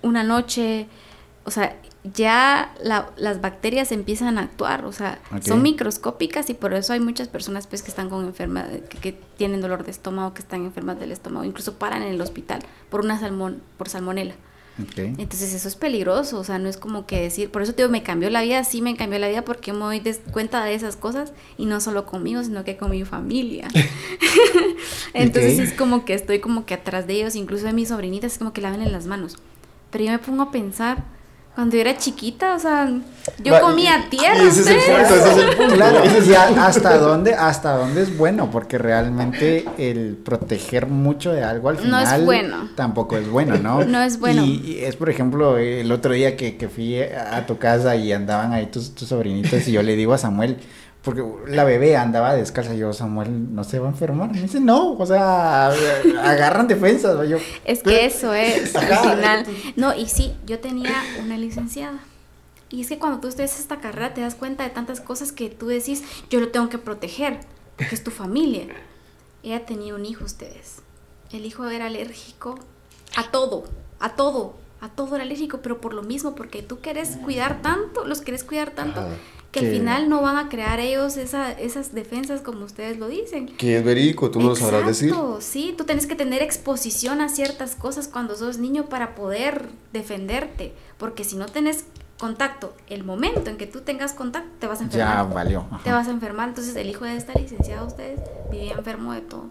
una 0.02 0.22
noche, 0.22 0.86
o 1.44 1.50
sea, 1.50 1.76
ya 2.14 2.74
las 2.78 3.40
bacterias 3.40 3.90
empiezan 3.90 4.38
a 4.38 4.42
actuar, 4.42 4.84
o 4.84 4.92
sea, 4.92 5.18
son 5.40 5.62
microscópicas 5.62 6.48
y 6.50 6.54
por 6.54 6.72
eso 6.74 6.92
hay 6.92 7.00
muchas 7.00 7.28
personas 7.28 7.66
pues 7.66 7.82
que 7.82 7.90
están 7.90 8.08
con 8.08 8.24
enfermedad, 8.24 8.70
que, 9.00 9.18
tienen 9.36 9.60
dolor 9.60 9.84
de 9.84 9.90
estómago, 9.90 10.32
que 10.32 10.40
están 10.40 10.64
enfermas 10.64 10.98
del 10.98 11.12
estómago, 11.12 11.44
incluso 11.44 11.74
paran 11.74 12.02
en 12.02 12.14
el 12.14 12.20
hospital 12.20 12.60
por 12.90 13.00
una 13.00 13.18
salmón, 13.18 13.60
por 13.76 13.88
salmonela. 13.88 14.34
Entonces 14.78 15.54
eso 15.54 15.68
es 15.68 15.74
peligroso, 15.74 16.38
o 16.38 16.44
sea, 16.44 16.58
no 16.58 16.68
es 16.68 16.76
como 16.76 17.06
que 17.06 17.20
decir, 17.20 17.50
por 17.50 17.62
eso 17.62 17.72
te 17.72 17.82
digo, 17.82 17.90
me 17.90 18.02
cambió 18.02 18.28
la 18.28 18.42
vida, 18.42 18.62
sí 18.62 18.82
me 18.82 18.94
cambió 18.94 19.18
la 19.18 19.28
vida 19.28 19.42
porque 19.42 19.72
me 19.72 19.78
doy 19.78 20.02
cuenta 20.32 20.62
de 20.64 20.74
esas 20.74 20.96
cosas 20.96 21.32
y 21.56 21.64
no 21.64 21.80
solo 21.80 22.04
conmigo, 22.04 22.44
sino 22.44 22.62
que 22.62 22.76
con 22.76 22.90
mi 22.90 23.04
familia. 23.04 23.68
Entonces 25.14 25.58
es 25.58 25.72
como 25.72 26.04
que 26.04 26.14
estoy 26.14 26.40
como 26.40 26.66
que 26.66 26.74
atrás 26.74 27.06
de 27.06 27.14
ellos, 27.14 27.36
incluso 27.36 27.66
de 27.66 27.72
mis 27.72 27.88
sobrinitas, 27.88 28.32
es 28.32 28.38
como 28.38 28.52
que 28.52 28.60
laven 28.60 28.82
en 28.82 28.92
las 28.92 29.06
manos. 29.06 29.36
Pero 29.90 30.04
yo 30.04 30.10
me 30.10 30.18
pongo 30.18 30.42
a 30.42 30.50
pensar, 30.50 31.04
cuando 31.56 31.74
yo 31.74 31.80
era 31.80 31.96
chiquita, 31.96 32.54
o 32.54 32.58
sea, 32.58 32.86
yo 33.42 33.60
comía 33.62 34.08
tierra. 34.10 34.42
ese 34.42 34.60
es 34.60 34.66
el 34.66 34.76
punto, 34.76 35.14
ese 35.14 35.30
es 35.30 35.38
el 35.38 35.56
punto. 35.56 35.74
Claro, 35.74 36.02
hasta 36.60 36.98
dónde, 36.98 37.34
hasta 37.34 37.78
dónde 37.78 38.02
es 38.02 38.14
bueno, 38.14 38.50
porque 38.50 38.76
realmente 38.76 39.64
el 39.78 40.18
proteger 40.22 40.86
mucho 40.86 41.32
de 41.32 41.42
algo 41.42 41.70
al 41.70 41.78
final 41.78 42.04
no 42.04 42.14
es 42.14 42.24
bueno. 42.26 42.68
tampoco 42.74 43.16
es 43.16 43.26
bueno, 43.30 43.56
¿no? 43.56 43.82
No 43.86 44.02
es 44.02 44.20
bueno. 44.20 44.44
Y, 44.44 44.80
es, 44.82 44.96
por 44.96 45.08
ejemplo, 45.08 45.56
el 45.56 45.90
otro 45.92 46.12
día 46.12 46.36
que, 46.36 46.58
que 46.58 46.68
fui 46.68 47.00
a 47.00 47.46
tu 47.46 47.56
casa 47.56 47.96
y 47.96 48.12
andaban 48.12 48.52
ahí 48.52 48.66
tus, 48.66 48.94
tus 48.94 49.08
sobrinitos 49.08 49.66
y 49.66 49.72
yo 49.72 49.82
le 49.82 49.96
digo 49.96 50.12
a 50.12 50.18
Samuel, 50.18 50.58
porque 51.06 51.24
la 51.46 51.62
bebé 51.62 51.96
andaba 51.96 52.34
descalza 52.34 52.74
y 52.74 52.78
yo, 52.78 52.92
Samuel, 52.92 53.54
¿no 53.54 53.62
se 53.62 53.78
va 53.78 53.86
a 53.86 53.90
enfermar? 53.90 54.32
Me 54.32 54.42
dice, 54.42 54.58
no, 54.58 54.94
o 54.94 55.06
sea, 55.06 55.68
agarran 55.68 56.66
defensas. 56.66 57.28
Yo, 57.28 57.36
es 57.64 57.84
que 57.84 58.06
eso 58.06 58.34
es, 58.34 58.74
al 58.74 58.86
final. 59.14 59.46
No, 59.76 59.94
y 59.94 60.06
sí, 60.08 60.34
yo 60.46 60.58
tenía 60.58 61.00
una 61.22 61.38
licenciada. 61.38 62.00
Y 62.70 62.80
es 62.80 62.88
que 62.88 62.98
cuando 62.98 63.20
tú 63.20 63.28
estudias 63.28 63.60
esta 63.60 63.78
carrera 63.78 64.14
te 64.14 64.20
das 64.20 64.34
cuenta 64.34 64.64
de 64.64 64.70
tantas 64.70 65.00
cosas 65.00 65.30
que 65.30 65.48
tú 65.48 65.68
decís, 65.68 66.02
yo 66.28 66.40
lo 66.40 66.48
tengo 66.48 66.68
que 66.70 66.78
proteger, 66.78 67.38
porque 67.76 67.94
es 67.94 68.02
tu 68.02 68.10
familia. 68.10 68.66
Ella 69.44 69.64
tenía 69.64 69.94
un 69.94 70.04
hijo, 70.04 70.24
ustedes. 70.24 70.82
El 71.30 71.46
hijo 71.46 71.68
era 71.68 71.86
alérgico 71.86 72.58
a 73.14 73.30
todo, 73.30 73.62
a 74.00 74.16
todo, 74.16 74.56
a 74.80 74.88
todo 74.88 75.14
era 75.14 75.22
alérgico, 75.22 75.60
pero 75.62 75.80
por 75.80 75.94
lo 75.94 76.02
mismo, 76.02 76.34
porque 76.34 76.64
tú 76.64 76.80
quieres 76.80 77.16
cuidar 77.18 77.62
tanto, 77.62 78.04
los 78.04 78.22
quieres 78.22 78.42
cuidar 78.42 78.72
tanto, 78.72 79.06
que, 79.60 79.66
al 79.66 79.72
final 79.72 80.08
no 80.08 80.22
van 80.22 80.36
a 80.36 80.48
crear 80.48 80.80
ellos 80.80 81.16
esa, 81.16 81.52
esas 81.52 81.94
defensas 81.94 82.40
como 82.40 82.64
ustedes 82.64 82.98
lo 82.98 83.08
dicen. 83.08 83.46
Que 83.46 83.78
es 83.78 83.84
verídico, 83.84 84.30
tú 84.30 84.40
no 84.40 84.48
lo 84.48 84.56
sabrás 84.56 84.86
decir. 84.86 85.14
Sí, 85.40 85.74
tú 85.76 85.84
tienes 85.84 86.06
que 86.06 86.14
tener 86.14 86.42
exposición 86.42 87.20
a 87.20 87.28
ciertas 87.28 87.74
cosas 87.74 88.08
cuando 88.08 88.36
sos 88.36 88.58
niño 88.58 88.86
para 88.86 89.14
poder 89.14 89.68
defenderte, 89.92 90.72
porque 90.98 91.24
si 91.24 91.36
no 91.36 91.46
tenés 91.46 91.84
contacto, 92.18 92.74
el 92.88 93.04
momento 93.04 93.50
en 93.50 93.56
que 93.56 93.66
tú 93.66 93.80
tengas 93.80 94.12
contacto, 94.12 94.50
te 94.58 94.66
vas 94.66 94.80
a 94.80 94.84
enfermar. 94.84 95.16
Ya 95.16 95.34
valió. 95.34 95.66
Te 95.84 95.92
vas 95.92 96.08
a 96.08 96.10
enfermar. 96.10 96.48
Entonces, 96.48 96.74
el 96.76 96.88
hijo 96.88 97.04
de 97.04 97.16
esta 97.16 97.34
licenciada, 97.38 97.84
ustedes, 97.84 98.20
vivía 98.50 98.72
enfermo 98.72 99.12
de 99.12 99.20
todo. 99.20 99.46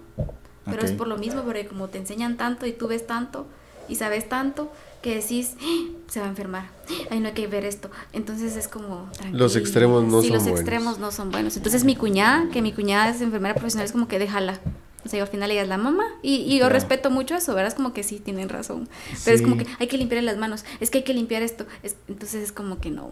Pero 0.65 0.84
es 0.84 0.91
por 0.91 1.07
lo 1.07 1.18
mismo, 1.18 1.44
porque 1.44 1.68
como 1.68 1.90
te 1.90 1.99
enseñan 1.99 2.38
tanto 2.38 2.65
y 2.65 2.73
tú 2.73 2.88
ves 2.88 3.06
tanto 3.06 3.45
y 3.88 3.95
sabes 3.95 4.27
tanto, 4.27 4.72
que 5.06 5.14
decís, 5.14 5.53
¡Ah! 5.61 5.86
se 6.07 6.19
va 6.19 6.26
a 6.26 6.30
enfermar, 6.30 6.65
ay, 7.11 7.19
no 7.19 7.27
hay 7.27 7.34
que 7.36 7.45
ver 7.45 7.64
esto. 7.64 7.91
Entonces 8.11 8.56
es 8.56 8.68
como... 8.68 9.07
Los 9.32 9.56
extremos 9.56 10.03
no 10.03 10.23
sí, 10.23 10.30
son 10.30 10.38
los 10.38 10.48
extremos 10.48 10.98
no 10.98 11.11
son 11.11 11.30
buenos. 11.30 11.56
Entonces 11.57 11.84
mi 11.84 11.95
cuñada, 11.95 12.49
que 12.52 12.64
mi 12.64 12.73
cuñada 12.73 13.11
es 13.11 13.22
enfermera 13.22 13.53
profesional, 13.53 13.86
es 13.86 13.91
como 13.91 14.07
que 14.07 14.18
déjala. 14.18 14.60
O 15.06 15.10
sea, 15.10 15.22
al 15.22 15.27
final 15.27 15.52
ella 15.52 15.61
es 15.61 15.68
la 15.68 15.77
mamá. 15.77 16.06
Y, 16.23 16.38
y 16.38 16.57
yo 16.57 16.69
respeto 16.69 17.11
mucho 17.11 17.36
eso, 17.36 17.53
¿verdad? 17.53 17.68
Es 17.68 17.76
como 17.76 17.94
que 17.94 18.02
sí, 18.02 18.19
tienen 18.19 18.49
razón. 18.49 18.90
Pero 19.23 19.36
es 19.36 19.44
como 19.44 19.57
que 19.57 19.68
hay 19.77 19.86
que 19.86 19.99
limpiar 19.99 20.23
las 20.23 20.38
manos, 20.38 20.65
es 20.80 20.90
que 20.90 20.98
hay 20.98 21.03
que 21.03 21.14
limpiar 21.14 21.44
esto. 21.44 21.68
Es, 21.84 21.98
entonces 22.07 22.44
es 22.44 22.52
como 22.52 22.80
que 22.80 22.90
no. 22.90 23.11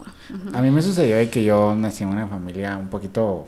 A 0.52 0.62
mí 0.62 0.72
me 0.72 0.82
sucedió 0.82 1.14
de 1.14 1.30
que 1.30 1.44
yo 1.44 1.76
nací 1.76 2.02
en 2.02 2.08
una 2.08 2.26
familia 2.26 2.76
un 2.76 2.88
poquito 2.88 3.46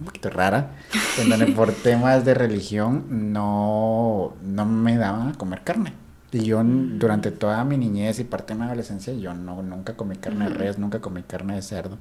un 0.00 0.06
poquito 0.06 0.30
rara, 0.30 0.72
en 1.18 1.28
donde 1.28 1.46
por 1.52 1.72
temas 1.72 2.24
de 2.24 2.32
religión 2.32 3.04
no, 3.10 4.34
no 4.42 4.64
me 4.64 4.96
daban 4.96 5.28
a 5.28 5.34
comer 5.34 5.62
carne. 5.62 6.05
Y 6.32 6.44
yo 6.44 6.62
mm. 6.62 6.98
durante 6.98 7.30
toda 7.30 7.62
mi 7.64 7.76
niñez 7.76 8.18
y 8.18 8.24
parte 8.24 8.54
de 8.54 8.60
mi 8.60 8.66
adolescencia, 8.66 9.12
yo 9.14 9.34
no, 9.34 9.62
nunca 9.62 9.94
comí 9.96 10.16
carne 10.16 10.48
de 10.48 10.54
res, 10.54 10.78
nunca 10.78 11.00
comí 11.00 11.22
carne 11.22 11.54
de 11.56 11.62
cerdo. 11.62 11.96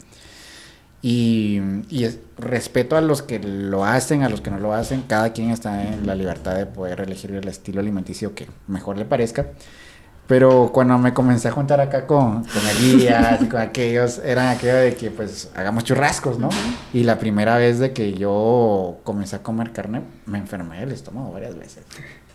Y, 1.01 1.61
y 1.89 2.07
respeto 2.37 2.97
a 2.97 3.01
los 3.01 3.21
que 3.21 3.39
lo 3.39 3.85
hacen, 3.85 4.23
a 4.23 4.29
los 4.29 4.41
que 4.41 4.49
no 4.49 4.59
lo 4.59 4.73
hacen, 4.73 5.03
cada 5.03 5.33
quien 5.33 5.51
está 5.51 5.87
en 5.87 6.07
la 6.07 6.15
libertad 6.15 6.55
de 6.55 6.65
poder 6.65 7.01
elegir 7.01 7.31
el 7.31 7.47
estilo 7.47 7.79
alimenticio 7.79 8.33
que 8.33 8.47
mejor 8.67 8.97
le 8.97 9.05
parezca. 9.05 9.45
Pero 10.27 10.71
cuando 10.73 10.97
me 10.97 11.13
comencé 11.13 11.49
a 11.49 11.51
juntar 11.51 11.79
acá 11.79 12.07
con, 12.07 12.43
con 12.45 12.67
Elías 12.67 13.41
y 13.43 13.45
con 13.45 13.61
aquellos, 13.61 14.17
era 14.19 14.49
aquello 14.49 14.77
de 14.77 14.95
que 14.95 15.11
pues 15.11 15.51
hagamos 15.55 15.83
churrascos, 15.83 16.39
¿no? 16.39 16.49
Y 16.93 17.03
la 17.03 17.19
primera 17.19 17.57
vez 17.57 17.77
de 17.77 17.93
que 17.93 18.13
yo 18.13 18.97
comencé 19.03 19.35
a 19.35 19.43
comer 19.43 19.71
carne, 19.71 20.01
me 20.25 20.39
enfermé 20.39 20.79
del 20.79 20.91
estómago 20.91 21.31
varias 21.31 21.55
veces. 21.55 21.83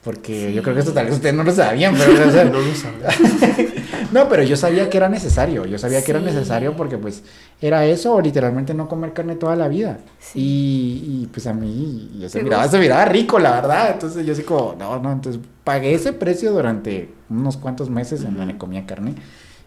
Porque 0.02 0.55
yo 0.55 0.62
creo 0.62 0.74
que 0.74 0.81
esto 0.81 0.94
tal 0.94 1.06
vez 1.06 1.16
ustedes 1.16 1.35
no 1.35 1.44
lo 1.44 1.52
sabían, 1.52 1.94
pero 1.94 2.12
no 2.14 2.24
lo 2.24 2.74
sabían. 2.74 3.68
no, 4.12 4.28
pero 4.31 4.43
yo 4.43 4.56
sabía 4.56 4.89
que 4.89 4.97
era 4.97 5.10
necesario. 5.10 5.66
Yo 5.66 5.78
sabía 5.78 6.02
que 6.02 6.12
era 6.12 6.20
necesario 6.20 6.74
porque 6.74 6.97
pues 6.97 7.22
era 7.60 7.85
eso 7.85 8.14
o 8.14 8.20
literalmente 8.20 8.72
no 8.72 8.89
comer 8.89 9.12
carne 9.12 9.36
toda 9.36 9.56
la 9.56 9.68
vida. 9.68 9.98
Y, 10.35 11.05
y, 11.22 11.27
pues 11.31 11.47
a 11.47 11.52
mí 11.52 12.16
yo 12.18 12.31
se 12.31 12.43
miraba, 12.43 12.66
se 12.66 12.78
miraba 12.78 13.05
rico, 13.05 13.39
la 13.39 13.51
verdad. 13.52 13.90
Entonces 13.93 14.24
yo 14.24 14.32
así 14.32 14.43
como, 14.43 14.74
no, 14.78 14.98
no, 14.98 15.12
entonces 15.12 15.43
pagué 15.64 15.94
ese 15.94 16.14
precio 16.14 16.51
durante 16.52 17.12
unos 17.28 17.59
cuantos 17.59 17.90
meses 17.90 18.24
en 18.24 18.39
donde 18.39 18.56
comía 18.56 18.86
carne 18.86 19.16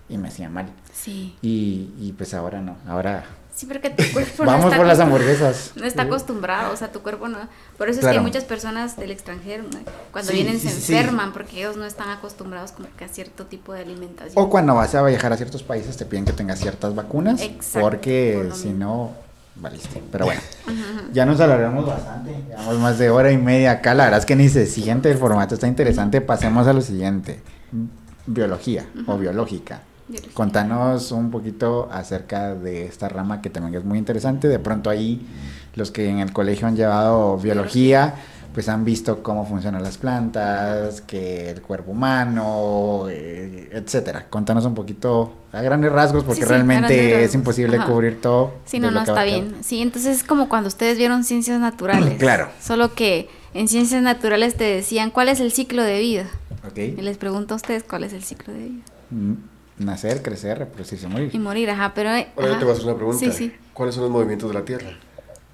y 0.09 0.17
me 0.17 0.29
hacía 0.29 0.49
mal. 0.49 0.65
Sí. 0.91 1.35
Y, 1.43 1.89
y 1.99 2.13
pues 2.17 2.33
ahora 2.33 2.59
no, 2.59 2.77
ahora 2.87 3.23
Sí, 3.55 3.65
porque 3.67 3.89
tu 3.89 4.03
cuerpo 4.13 4.43
Vamos 4.45 4.61
no 4.61 4.67
está 4.67 4.77
por 4.77 4.87
las 4.87 4.99
hamburguesas. 4.99 5.71
No 5.75 5.85
está 5.85 6.03
acostumbrado, 6.03 6.73
o 6.73 6.77
sea, 6.77 6.91
tu 6.91 7.01
cuerpo 7.01 7.27
no. 7.27 7.37
Por 7.77 7.89
eso 7.89 7.99
es 7.99 8.05
que 8.05 8.11
hay 8.11 8.19
muchas 8.19 8.43
personas 8.45 8.97
del 8.97 9.11
extranjero, 9.11 9.65
cuando 10.11 10.31
vienen 10.31 10.59
se 10.59 10.69
enferman 10.69 11.33
porque 11.33 11.59
ellos 11.59 11.77
no 11.77 11.85
están 11.85 12.09
acostumbrados 12.09 12.71
como 12.71 12.87
que 12.97 13.05
a 13.05 13.07
cierto 13.07 13.45
tipo 13.45 13.73
de 13.73 13.81
alimentación. 13.81 14.43
O 14.43 14.49
cuando 14.49 14.75
vas 14.75 14.95
a 14.95 15.03
viajar 15.03 15.33
a 15.33 15.37
ciertos 15.37 15.63
países 15.63 15.97
te 15.97 16.05
piden 16.05 16.25
que 16.25 16.33
tengas 16.33 16.59
ciertas 16.59 16.95
vacunas, 16.95 17.41
porque 17.79 18.49
si 18.53 18.69
no 18.69 19.11
valiste. 19.55 20.01
Pero 20.11 20.25
bueno, 20.25 20.41
ya 21.13 21.25
nos 21.25 21.39
alargamos 21.39 21.85
bastante, 21.85 22.35
llevamos 22.47 22.79
más 22.79 22.97
de 22.97 23.09
hora 23.09 23.31
y 23.31 23.37
media 23.37 23.71
acá, 23.71 23.93
la 23.93 24.05
verdad 24.05 24.19
es 24.19 24.25
que 24.25 24.35
ni 24.35 24.49
se 24.49 24.65
siente, 24.65 25.11
el 25.11 25.17
formato 25.17 25.55
está 25.55 25.67
interesante, 25.67 26.21
pasemos 26.21 26.67
a 26.67 26.73
lo 26.73 26.81
siguiente, 26.81 27.41
biología 28.25 28.87
o 29.07 29.17
biológica. 29.17 29.81
Contanos 30.33 31.11
un 31.11 31.31
poquito 31.31 31.89
acerca 31.91 32.55
de 32.55 32.85
esta 32.85 33.09
rama 33.09 33.41
que 33.41 33.49
también 33.49 33.75
es 33.75 33.85
muy 33.85 33.97
interesante. 33.97 34.47
De 34.47 34.59
pronto 34.59 34.89
ahí 34.89 35.25
los 35.75 35.91
que 35.91 36.09
en 36.09 36.19
el 36.19 36.31
colegio 36.33 36.67
han 36.67 36.75
llevado 36.75 37.37
biología, 37.37 38.15
pues 38.53 38.69
han 38.69 38.85
visto 38.85 39.23
cómo 39.23 39.45
funcionan 39.45 39.81
las 39.81 39.97
plantas, 39.97 41.01
que 41.01 41.49
el 41.49 41.61
cuerpo 41.61 41.91
humano, 41.91 43.07
eh, 43.09 43.69
etcétera. 43.71 44.27
Contanos 44.29 44.65
un 44.65 44.75
poquito 44.75 45.33
a 45.51 45.61
grandes 45.61 45.91
rasgos 45.91 46.23
porque 46.23 46.45
realmente 46.45 47.23
es 47.23 47.33
imposible 47.33 47.79
cubrir 47.79 48.21
todo. 48.21 48.53
Sí, 48.65 48.79
no, 48.79 48.91
no 48.91 49.01
está 49.01 49.23
bien. 49.23 49.55
Sí, 49.61 49.81
entonces 49.81 50.17
es 50.17 50.23
como 50.23 50.49
cuando 50.49 50.67
ustedes 50.67 50.97
vieron 50.97 51.23
ciencias 51.23 51.59
naturales. 51.59 52.13
claro. 52.19 52.49
Solo 52.61 52.93
que 52.93 53.27
en 53.55 53.67
ciencias 53.67 54.03
naturales 54.03 54.55
te 54.55 54.63
decían 54.65 55.09
cuál 55.09 55.29
es 55.29 55.39
el 55.39 55.51
ciclo 55.51 55.83
de 55.83 55.99
vida. 55.99 56.25
Y 56.75 57.01
les 57.01 57.17
pregunto 57.17 57.55
a 57.55 57.57
ustedes 57.57 57.83
cuál 57.83 58.03
es 58.03 58.13
el 58.13 58.23
ciclo 58.23 58.53
de 58.53 58.59
vida. 58.59 58.83
Mm. 59.09 59.33
Nacer, 59.83 60.21
crecer, 60.21 60.59
reproducirse, 60.59 61.07
morir. 61.07 61.29
Y 61.33 61.39
morir, 61.39 61.69
ajá, 61.69 61.93
pero... 61.93 62.09
Ahora 62.09 62.57
te 62.57 62.65
voy 62.65 62.69
a 62.69 62.73
hacer 62.73 62.85
una 62.85 62.95
pregunta. 62.95 63.19
Sí, 63.19 63.31
sí. 63.31 63.53
¿Cuáles 63.73 63.95
son 63.95 64.03
los 64.03 64.11
movimientos 64.11 64.49
de 64.49 64.53
la 64.53 64.63
Tierra? 64.63 64.89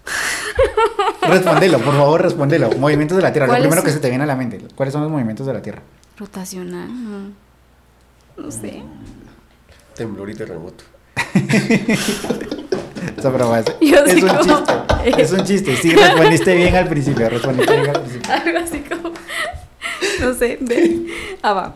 respondelo, 1.21 1.79
por 1.79 1.95
favor, 1.95 2.21
respondelo. 2.21 2.69
Movimientos 2.77 3.17
de 3.17 3.23
la 3.23 3.31
Tierra, 3.31 3.47
lo 3.47 3.53
primero 3.59 3.83
que 3.83 3.91
se 3.91 3.99
te 3.99 4.09
viene 4.09 4.23
a 4.23 4.27
la 4.27 4.35
mente. 4.35 4.59
¿Cuáles 4.75 4.93
son 4.93 5.01
los 5.03 5.11
movimientos 5.11 5.47
de 5.47 5.53
la 5.53 5.61
Tierra? 5.61 5.81
Rotacional, 6.17 6.89
no, 8.37 8.51
sé. 8.51 8.83
Temblor 9.95 10.29
y 10.29 10.35
terremoto. 10.35 10.83
Esa 13.17 13.29
broma 13.29 13.59
es, 13.59 13.65
es 13.81 14.23
un 14.23 14.39
chiste. 14.39 15.21
Es 15.21 15.31
un 15.31 15.43
chiste. 15.43 15.75
Sí, 15.75 15.93
respondiste 15.93 16.55
bien 16.55 16.75
al 16.75 16.87
principio. 16.87 17.29
Respondiste 17.29 17.73
bien 17.73 17.95
al 17.95 18.01
principio. 18.01 18.33
Algo 18.33 18.59
así 18.59 18.79
como. 18.79 19.11
No 20.21 20.33
sé. 20.33 20.57
De... 20.61 21.07
Ah, 21.41 21.53
va. 21.53 21.75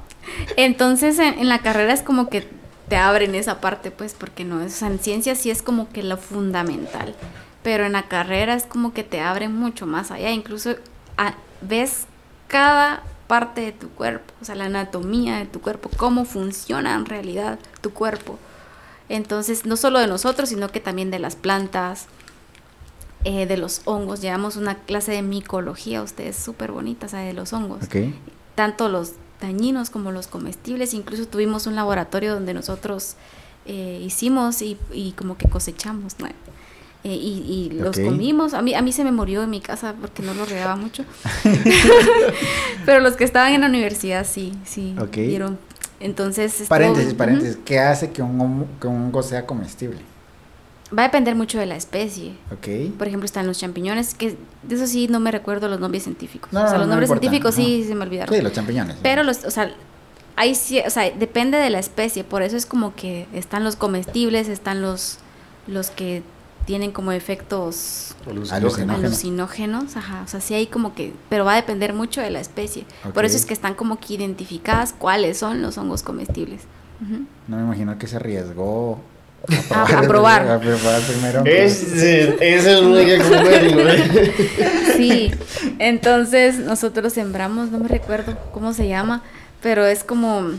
Entonces 0.57 1.19
en, 1.19 1.47
la 1.47 1.59
carrera 1.59 1.93
es 1.93 2.01
como 2.01 2.29
que 2.29 2.47
te 2.87 2.95
abren 2.97 3.35
esa 3.35 3.61
parte, 3.61 3.91
pues, 3.91 4.13
porque 4.13 4.43
no 4.43 4.61
es, 4.61 4.73
o 4.73 4.77
sea, 4.77 4.87
en 4.89 4.99
ciencia 4.99 5.35
sí 5.35 5.49
es 5.49 5.61
como 5.61 5.89
que 5.89 6.03
lo 6.03 6.17
fundamental, 6.17 7.15
pero 7.63 7.85
en 7.85 7.93
la 7.93 8.03
carrera 8.03 8.53
es 8.53 8.65
como 8.65 8.93
que 8.93 9.03
te 9.03 9.19
abren 9.19 9.53
mucho 9.55 9.85
más 9.85 10.11
allá, 10.11 10.31
incluso 10.31 10.75
ves 11.61 12.05
cada 12.47 13.03
parte 13.27 13.61
de 13.61 13.71
tu 13.71 13.89
cuerpo, 13.89 14.33
o 14.41 14.45
sea, 14.45 14.55
la 14.55 14.65
anatomía 14.65 15.37
de 15.37 15.45
tu 15.45 15.61
cuerpo, 15.61 15.89
cómo 15.97 16.25
funciona 16.25 16.93
en 16.93 17.05
realidad 17.05 17.57
tu 17.81 17.91
cuerpo. 17.91 18.37
Entonces, 19.09 19.65
no 19.65 19.75
solo 19.75 19.99
de 19.99 20.07
nosotros, 20.07 20.49
sino 20.49 20.69
que 20.69 20.79
también 20.79 21.11
de 21.11 21.19
las 21.19 21.35
plantas, 21.35 22.07
eh, 23.25 23.45
de 23.45 23.55
los 23.55 23.81
hongos. 23.85 24.21
Llevamos 24.21 24.57
una 24.57 24.75
clase 24.75 25.13
de 25.13 25.21
micología, 25.21 26.01
ustedes 26.01 26.35
súper 26.35 26.71
bonita, 26.71 27.05
o 27.05 27.09
sea, 27.09 27.19
de 27.19 27.33
los 27.33 27.53
hongos. 27.53 27.85
Tanto 28.55 28.89
los 28.89 29.13
dañinos 29.43 29.89
como 29.89 30.11
los 30.11 30.27
comestibles. 30.27 30.93
Incluso 30.93 31.27
tuvimos 31.27 31.67
un 31.67 31.75
laboratorio 31.75 32.33
donde 32.33 32.53
nosotros 32.53 33.15
eh, 33.65 34.01
hicimos 34.03 34.61
y, 34.61 34.77
como 35.17 35.37
que 35.37 35.47
cosechamos, 35.47 36.15
eh, 37.03 37.09
y, 37.13 37.69
los 37.73 37.99
comimos. 37.99 38.53
A 38.53 38.61
mí, 38.61 38.73
a 38.73 38.81
mí 38.81 38.91
se 38.93 39.03
me 39.03 39.11
murió 39.11 39.43
en 39.43 39.49
mi 39.49 39.59
casa 39.59 39.93
porque 39.99 40.23
no 40.23 40.33
lo 40.33 40.45
regaba 40.45 40.75
mucho. 40.75 41.03
Pero 42.85 43.01
los 43.01 43.15
que 43.15 43.25
estaban 43.25 43.53
en 43.53 43.61
la 43.61 43.67
universidad 43.67 44.25
sí, 44.25 44.53
sí. 44.65 44.95
Vieron. 45.11 45.59
Entonces... 45.99 46.63
Paréntesis, 46.67 47.13
paréntesis. 47.13 47.57
¿Qué 47.63 47.79
hace 47.79 48.11
que 48.11 48.21
un, 48.21 48.65
que 48.79 48.87
un 48.87 49.03
hongo 49.03 49.21
sea 49.21 49.45
comestible? 49.45 49.99
Va 50.97 51.03
a 51.03 51.05
depender 51.07 51.35
mucho 51.35 51.57
de 51.59 51.65
la 51.65 51.75
especie. 51.75 52.33
Ok. 52.51 52.95
Por 52.97 53.07
ejemplo, 53.07 53.25
están 53.25 53.47
los 53.47 53.57
champiñones, 53.57 54.13
que 54.13 54.37
de 54.63 54.75
eso 54.75 54.87
sí 54.87 55.07
no 55.07 55.19
me 55.19 55.31
recuerdo 55.31 55.67
los 55.67 55.79
nombres 55.79 56.03
científicos. 56.03 56.49
o 56.53 56.67
sea, 56.67 56.77
los 56.77 56.87
nombres 56.87 57.09
científicos 57.09 57.55
sí 57.55 57.83
se 57.87 57.95
me 57.95 58.03
olvidaron. 58.03 58.33
Sí, 58.33 58.41
los 58.41 58.53
champiñones. 58.53 58.97
Pero 59.01 59.23
los, 59.23 59.43
o 59.45 59.51
sea, 59.51 59.73
hay, 60.35 60.51
o 60.51 60.89
sea, 60.89 61.11
depende 61.11 61.57
de 61.57 61.69
la 61.69 61.79
especie, 61.79 62.23
por 62.23 62.41
eso 62.41 62.57
es 62.57 62.65
como 62.65 62.95
que 62.95 63.27
están 63.33 63.63
los 63.63 63.75
comestibles, 63.75 64.47
están 64.47 64.81
los, 64.81 65.19
los 65.67 65.89
que 65.89 66.23
tienen 66.65 66.91
como 66.91 67.11
efectos 67.11 68.15
alucinógenos. 68.51 69.97
ajá, 69.97 70.23
o 70.23 70.27
sea, 70.27 70.39
sí 70.39 70.53
hay 70.53 70.67
como 70.67 70.95
que, 70.95 71.13
pero 71.29 71.45
va 71.45 71.53
a 71.53 71.55
depender 71.55 71.93
mucho 71.93 72.21
de 72.21 72.29
la 72.29 72.39
especie. 72.39 72.85
Por 73.13 73.25
eso 73.25 73.35
es 73.35 73.45
que 73.45 73.53
están 73.53 73.75
como 73.75 73.99
que 73.99 74.13
identificadas 74.13 74.93
cuáles 74.93 75.37
son 75.37 75.61
los 75.61 75.77
hongos 75.77 76.03
comestibles. 76.03 76.61
No 77.47 77.57
me 77.57 77.63
imagino 77.63 77.97
que 77.97 78.07
se 78.07 78.15
arriesgó 78.15 79.01
a, 79.69 80.01
probar. 80.07 80.47
A 80.47 80.59
probar 80.59 81.01
primero. 81.01 81.43
Ese, 81.45 82.37
es 82.39 82.65
el 82.65 83.05
que 83.05 83.17
comerlo. 83.17 83.91
Sí, 84.95 85.31
entonces 85.79 86.59
nosotros 86.59 87.13
sembramos, 87.13 87.69
no 87.71 87.79
me 87.79 87.87
recuerdo 87.87 88.37
cómo 88.53 88.73
se 88.73 88.87
llama, 88.87 89.21
pero 89.61 89.85
es 89.85 90.03
como, 90.03 90.51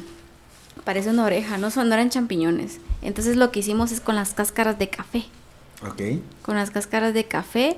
parece 0.84 1.10
una 1.10 1.24
oreja, 1.24 1.56
no, 1.56 1.70
son, 1.70 1.88
no 1.88 1.94
eran 1.94 2.10
champiñones. 2.10 2.78
Entonces 3.00 3.36
lo 3.36 3.50
que 3.50 3.60
hicimos 3.60 3.92
es 3.92 4.00
con 4.00 4.16
las 4.16 4.34
cáscaras 4.34 4.78
de 4.78 4.88
café. 4.88 5.24
Ok. 5.86 6.20
Con 6.42 6.56
las 6.56 6.70
cáscaras 6.70 7.14
de 7.14 7.24
café 7.24 7.76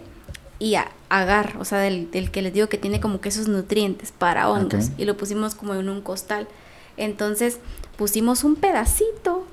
y 0.59 0.77
agar, 1.09 1.57
o 1.59 1.65
sea, 1.65 1.78
del, 1.78 2.09
que 2.11 2.43
les 2.43 2.53
digo 2.53 2.69
que 2.69 2.78
tiene 2.78 3.01
como 3.01 3.20
que 3.20 3.28
esos 3.28 3.49
nutrientes 3.49 4.12
para 4.12 4.49
hongos. 4.49 4.91
Y 4.99 5.05
lo 5.05 5.16
pusimos 5.16 5.55
como 5.55 5.74
en 5.74 5.89
un 5.89 6.01
costal. 6.01 6.49
Entonces 6.97 7.59
pusimos 7.97 8.43
un 8.43 8.57
pedacito 8.57 9.47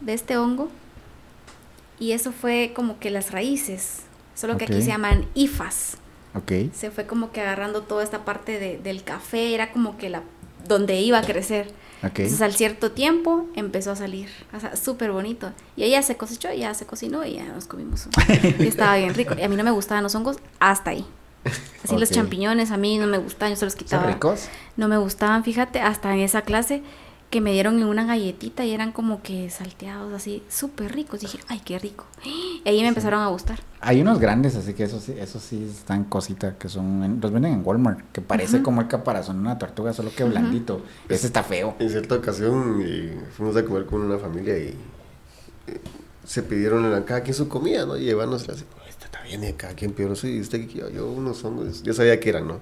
de 0.00 0.14
este 0.14 0.36
hongo 0.36 0.70
y 1.98 2.12
eso 2.12 2.32
fue 2.32 2.72
como 2.74 2.98
que 2.98 3.10
las 3.10 3.30
raíces, 3.32 4.00
solo 4.34 4.56
que 4.56 4.64
aquí 4.64 4.80
se 4.82 4.88
llaman 4.88 5.26
ifas. 5.34 5.98
Okay. 6.34 6.70
Se 6.74 6.90
fue 6.90 7.06
como 7.06 7.32
que 7.32 7.40
agarrando 7.40 7.82
toda 7.82 8.04
esta 8.04 8.24
parte 8.24 8.60
de, 8.60 8.78
del 8.78 9.02
café, 9.02 9.54
era 9.54 9.72
como 9.72 9.96
que 9.96 10.10
la 10.10 10.22
donde 10.66 11.00
iba 11.00 11.18
a 11.18 11.22
crecer. 11.22 11.72
Entonces 12.02 12.40
al 12.42 12.54
cierto 12.54 12.92
tiempo 12.92 13.46
empezó 13.56 13.90
a 13.90 13.96
salir, 13.96 14.28
o 14.56 14.60
sea, 14.60 14.76
súper 14.76 15.10
bonito. 15.10 15.50
Y 15.76 15.82
ella 15.82 16.00
se 16.02 16.16
cosechó, 16.16 16.52
ya 16.52 16.72
se 16.74 16.86
cocinó 16.86 17.24
y 17.24 17.34
ya 17.34 17.44
nos 17.46 17.66
comimos. 17.66 18.08
y 18.58 18.66
estaba 18.66 18.96
bien 18.96 19.14
rico. 19.14 19.34
Y 19.36 19.42
a 19.42 19.48
mí 19.48 19.56
no 19.56 19.64
me 19.64 19.72
gustaban 19.72 20.04
los 20.04 20.14
hongos 20.14 20.36
hasta 20.60 20.90
ahí. 20.90 21.04
Así 21.82 21.96
los 21.96 22.10
champiñones 22.10 22.70
a 22.70 22.76
mí 22.76 22.98
no 22.98 23.06
me 23.06 23.18
gustaban, 23.18 23.52
yo 23.52 23.56
se 23.56 23.64
los 23.64 23.74
quitaba. 23.74 24.04
¿Son 24.04 24.12
ricos? 24.12 24.48
No 24.76 24.86
me 24.86 24.98
gustaban, 24.98 25.42
fíjate, 25.42 25.80
hasta 25.80 26.12
en 26.12 26.20
esa 26.20 26.42
clase 26.42 26.82
que 27.30 27.40
me 27.42 27.52
dieron 27.52 27.82
una 27.82 28.06
galletita 28.06 28.64
y 28.64 28.72
eran 28.72 28.92
como 28.92 29.22
que 29.22 29.50
salteados 29.50 30.12
así, 30.14 30.42
súper 30.48 30.92
ricos. 30.92 31.20
Dije, 31.20 31.38
ay, 31.48 31.60
qué 31.64 31.78
rico. 31.78 32.06
Y 32.64 32.68
ahí 32.68 32.82
me 32.82 32.88
empezaron 32.88 33.20
a 33.20 33.28
gustar. 33.28 33.60
Hay 33.80 34.00
unos 34.00 34.18
grandes, 34.18 34.56
así 34.56 34.74
que 34.74 34.84
eso 34.84 35.00
sí, 35.00 35.14
eso 35.18 35.38
sí 35.38 35.70
están 35.70 36.04
cosita, 36.04 36.56
que 36.58 36.68
son, 36.68 37.18
los 37.20 37.30
venden 37.30 37.52
en 37.52 37.62
Walmart, 37.64 38.00
que 38.12 38.20
parece 38.20 38.62
como 38.62 38.80
el 38.80 38.88
caparazón 38.88 39.36
de 39.36 39.42
una 39.42 39.58
tortuga, 39.58 39.92
solo 39.92 40.10
que 40.14 40.24
blandito. 40.24 40.82
Ese 41.08 41.28
está 41.28 41.42
feo. 41.42 41.76
En 41.78 41.88
cierta 41.88 42.16
ocasión 42.16 42.82
eh, 42.84 43.18
fuimos 43.32 43.56
a 43.56 43.64
comer 43.64 43.86
con 43.86 44.02
una 44.02 44.18
familia 44.18 44.58
y 44.58 44.74
eh, 45.66 45.80
se 46.24 46.42
pidieron 46.42 46.92
en 46.92 47.02
cada 47.04 47.22
quien 47.22 47.34
su 47.34 47.48
comida, 47.48 47.86
¿no? 47.86 47.96
Y 47.96 48.04
llevarnos 48.04 48.48
así, 48.48 48.64
esta 48.88 49.06
está 49.06 49.22
bien, 49.22 49.44
y 49.44 49.52
cada 49.52 49.74
quien 49.74 49.92
pidió 49.92 50.14
sí, 50.16 50.40
usted, 50.40 50.68
yo, 50.68 50.90
yo 50.90 51.10
unos 51.10 51.42
hongos, 51.44 51.82
yo 51.82 51.94
sabía 51.94 52.18
que 52.18 52.28
eran, 52.28 52.48
¿no? 52.48 52.60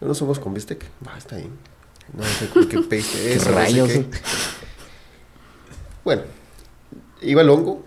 Unos 0.00 0.20
hongos 0.22 0.40
con 0.40 0.54
bistec, 0.54 0.84
va, 1.06 1.18
está 1.18 1.36
bien. 1.36 1.50
No 2.16 2.24
sé 2.24 2.46
por 2.46 2.68
qué 2.68 2.78
pediste 2.80 3.34
eso. 3.34 3.52
rayos? 3.52 3.90
Bueno, 6.04 6.22
iba 7.22 7.42
el 7.42 7.50
hongo 7.50 7.84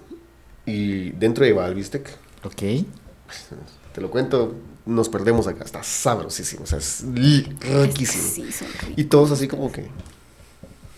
y 0.65 1.11
dentro 1.11 1.45
iba 1.45 1.67
el 1.67 1.75
bistec. 1.75 2.09
Ok. 2.43 2.85
Te 3.93 4.01
lo 4.01 4.09
cuento, 4.09 4.55
nos 4.85 5.09
perdemos 5.09 5.47
acá. 5.47 5.63
Está 5.63 5.83
sabrosísimo, 5.83 6.63
o 6.63 6.67
sea, 6.67 6.77
es 6.77 7.03
riquísimo. 7.63 8.47
y 8.95 9.03
todos 9.05 9.31
así 9.31 9.47
como 9.47 9.71
que... 9.71 9.87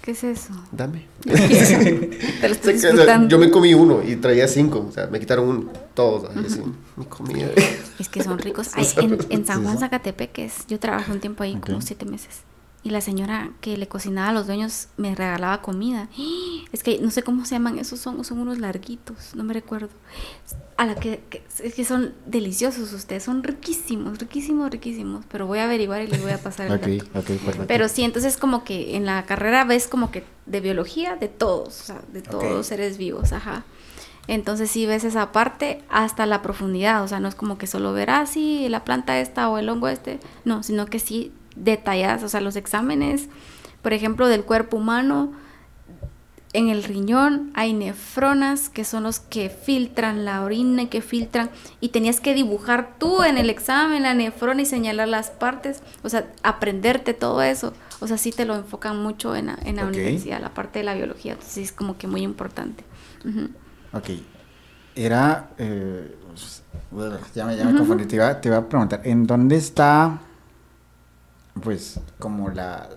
¿Qué 0.02 0.12
es 0.12 0.24
eso? 0.24 0.54
Dame. 0.72 1.08
yo 3.28 3.40
me 3.40 3.50
comí 3.50 3.74
uno 3.74 4.04
y 4.08 4.18
traía 4.18 4.48
cinco. 4.48 4.86
O 4.88 4.92
sea, 4.92 5.08
me 5.08 5.20
quitaron 5.20 5.50
uno. 5.50 5.74
Todos. 5.96 6.30
Así, 6.38 6.62
mi 6.96 7.06
comida. 7.06 7.50
Es 7.98 8.08
que 8.10 8.22
son 8.22 8.38
ricos. 8.38 8.70
en, 8.98 9.48
San 9.48 9.64
Juan 9.64 9.80
Zacatepec, 9.80 10.38
es, 10.38 10.68
yo 10.68 10.80
trabajé 10.80 11.12
un 11.12 11.20
tiempo 11.20 11.42
ahí, 11.42 11.56
como 11.56 11.82
siete 11.82 12.06
meses 12.06 12.44
y 12.86 12.91
la 12.91 13.02
señora 13.02 13.49
que 13.62 13.78
le 13.78 13.88
cocinaba 13.88 14.30
a 14.30 14.32
los 14.32 14.45
dueños 14.45 14.90
me 14.95 15.16
regalaba 15.16 15.62
comida. 15.62 16.07
Es 16.72 16.84
que 16.84 16.99
no 16.99 17.10
sé 17.10 17.24
cómo 17.24 17.45
se 17.45 17.56
llaman 17.56 17.80
esos 17.80 17.99
son, 17.99 18.24
son 18.26 18.40
unos 18.40 18.60
larguitos, 18.60 19.34
no 19.34 19.45
me 19.45 19.53
recuerdo. 19.53 19.88
A 20.76 20.86
la 20.86 20.95
que, 20.95 21.24
es 21.64 21.74
que 21.74 21.86
son 21.86 22.14
deliciosos 22.26 22.91
ustedes, 22.91 23.24
son 23.24 23.44
riquísimos, 23.44 24.20
riquísimos, 24.20 24.70
riquísimos, 24.70 25.24
pero 25.32 25.48
voy 25.48 25.60
a 25.60 25.64
averiguar 25.64 26.02
y 26.02 26.07
les 26.07 26.22
voy 26.22 26.32
a 26.32 26.38
pasar 26.38 26.70
el 26.70 26.82
dato. 26.82 27.66
Pero 27.66 27.88
sí, 27.88 28.03
entonces 28.03 28.36
como 28.36 28.66
que 28.66 28.98
en 28.98 29.06
la 29.06 29.26
carrera 29.26 29.64
ves 29.64 29.88
como 29.88 30.12
que 30.12 30.26
de 30.45 30.60
biología 30.60 31.16
de 31.16 31.30
todos, 31.30 31.80
o 31.80 31.84
sea, 31.86 32.02
de 32.12 32.22
todos 32.22 32.52
los 32.52 32.68
seres 32.68 32.98
vivos, 32.98 33.32
ajá. 33.32 33.64
Entonces 34.28 34.70
sí 34.70 34.86
ves 34.86 35.06
esa 35.06 35.32
parte 35.32 35.82
hasta 35.90 36.26
la 36.26 36.41
profundidad, 36.41 37.03
o 37.03 37.07
sea, 37.07 37.22
no 37.22 37.30
es 37.30 37.36
como 37.36 37.57
que 37.57 37.68
solo 37.68 37.94
ver, 37.94 38.10
ah, 38.10 38.26
sí, 38.26 38.68
la 38.70 38.84
planta 38.84 39.20
esta 39.20 39.49
o 39.49 39.57
el 39.57 39.70
hongo 39.70 39.88
este, 39.88 40.20
no, 40.44 40.62
sino 40.62 40.88
que 40.88 40.99
sí 40.99 41.32
detalladas, 41.56 42.23
o 42.23 42.30
sea, 42.30 42.41
los 42.41 42.56
exámenes, 42.56 43.30
por 43.82 43.94
ejemplo, 43.94 44.27
del 44.27 44.44
cuerpo 44.44 44.77
humano, 44.77 45.34
en 46.56 46.69
el 46.69 46.86
riñón 46.86 47.52
hay 47.53 47.73
nefronas 47.73 48.69
que 48.69 48.86
son 48.86 49.03
los 49.03 49.19
que 49.19 49.49
filtran 49.49 50.23
la 50.23 50.41
orina, 50.41 50.90
que 50.90 51.02
filtran, 51.02 51.49
y 51.82 51.90
tenías 51.90 52.22
que 52.22 52.34
dibujar 52.34 52.95
tú 52.98 53.23
en 53.23 53.38
el 53.38 53.49
examen 53.49 54.03
la 54.03 54.14
nefrona 54.14 54.61
y 54.61 54.65
señalar 54.65 55.10
las 55.10 55.32
partes, 55.32 55.84
o 56.02 56.07
sea, 56.07 56.32
aprenderte 56.44 57.14
todo 57.14 57.41
eso, 57.41 57.73
o 57.99 58.07
sea, 58.07 58.18
sí 58.18 58.32
te 58.32 58.45
lo 58.45 58.56
enfocan 58.56 59.03
mucho 59.03 59.36
en 59.36 59.48
la, 59.48 59.60
en 59.65 59.76
la 59.76 59.86
universidad, 59.86 60.40
la 60.40 60.53
parte 60.53 60.80
de 60.80 60.86
la 60.86 60.94
biología, 60.94 61.34
entonces 61.34 61.57
es 61.57 61.72
como 61.73 61.98
que 61.98 62.07
muy 62.07 62.22
importante. 62.22 62.86
Ok, 63.91 64.11
era, 64.95 65.49
eh, 65.57 66.15
ya 67.34 67.45
me, 67.45 67.57
ya 67.57 67.65
me 67.65 67.77
confundí, 67.77 68.06
te 68.06 68.15
iba, 68.15 68.40
te 68.40 68.48
iba 68.48 68.57
a 68.57 68.69
preguntar, 68.69 69.02
¿en 69.03 69.27
dónde 69.27 69.57
está 69.57 70.22
pues 71.61 71.99
como 72.19 72.49
la, 72.49 72.90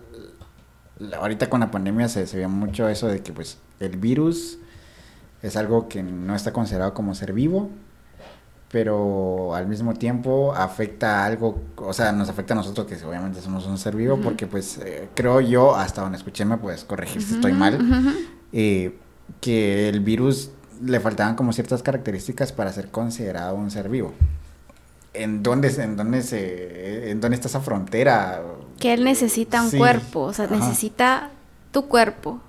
ahorita 1.17 1.49
con 1.49 1.61
la 1.61 1.71
pandemia 1.71 2.09
se, 2.09 2.27
se 2.27 2.39
ve 2.39 2.49
mucho 2.49 2.89
eso 2.89 3.09
de 3.09 3.23
que 3.23 3.33
pues 3.33 3.59
el 3.81 3.97
virus 3.97 4.59
es 5.43 5.57
algo 5.57 5.89
que 5.89 6.03
no 6.03 6.35
está 6.35 6.53
considerado 6.53 6.95
como 6.95 7.15
ser 7.15 7.33
vivo, 7.33 7.71
pero 8.71 9.55
al 9.55 9.67
mismo 9.67 9.95
tiempo 9.95 10.53
afecta 10.55 11.23
a 11.23 11.27
algo, 11.27 11.63
o 11.77 11.93
sea, 11.93 12.13
nos 12.13 12.29
afecta 12.29 12.55
a 12.55 12.57
nosotros 12.57 12.87
que 12.87 13.03
obviamente 13.05 13.41
somos 13.41 13.67
un 13.67 13.79
ser 13.79 13.97
vivo, 13.97 14.21
porque 14.21 14.47
pues 14.47 14.79
eh, 14.79 15.09
creo 15.15 15.41
yo, 15.41 15.75
hasta 15.77 16.03
donde 16.03 16.19
escuché 16.19 16.45
me 16.45 16.59
puedes 16.59 16.85
corregir 16.85 17.23
si 17.23 17.35
estoy 17.35 17.53
mal, 17.53 17.79
eh, 18.53 18.99
que 19.41 19.89
el 19.89 20.01
virus 20.01 20.51
le 20.83 21.01
faltaban 21.01 21.35
como 21.35 21.53
ciertas 21.53 21.83
características 21.83 22.53
para 22.53 22.73
ser 22.73 22.91
considerado 22.91 23.55
un 23.55 23.71
ser 23.71 23.89
vivo. 23.89 24.13
¿En 25.23 25.43
dónde, 25.43 25.69
en 25.69 25.97
dónde, 25.97 26.23
se, 26.23 27.11
en 27.11 27.21
dónde 27.21 27.37
está 27.37 27.49
esa 27.49 27.61
frontera? 27.61 28.43
Que 28.79 28.95
él 28.95 29.05
necesita 29.05 29.63
un 29.63 29.71
cuerpo, 29.71 30.23
o 30.23 30.33
sea, 30.33 30.47
necesita 30.47 31.31
tu 31.73 31.87
cuerpo, 31.87 32.41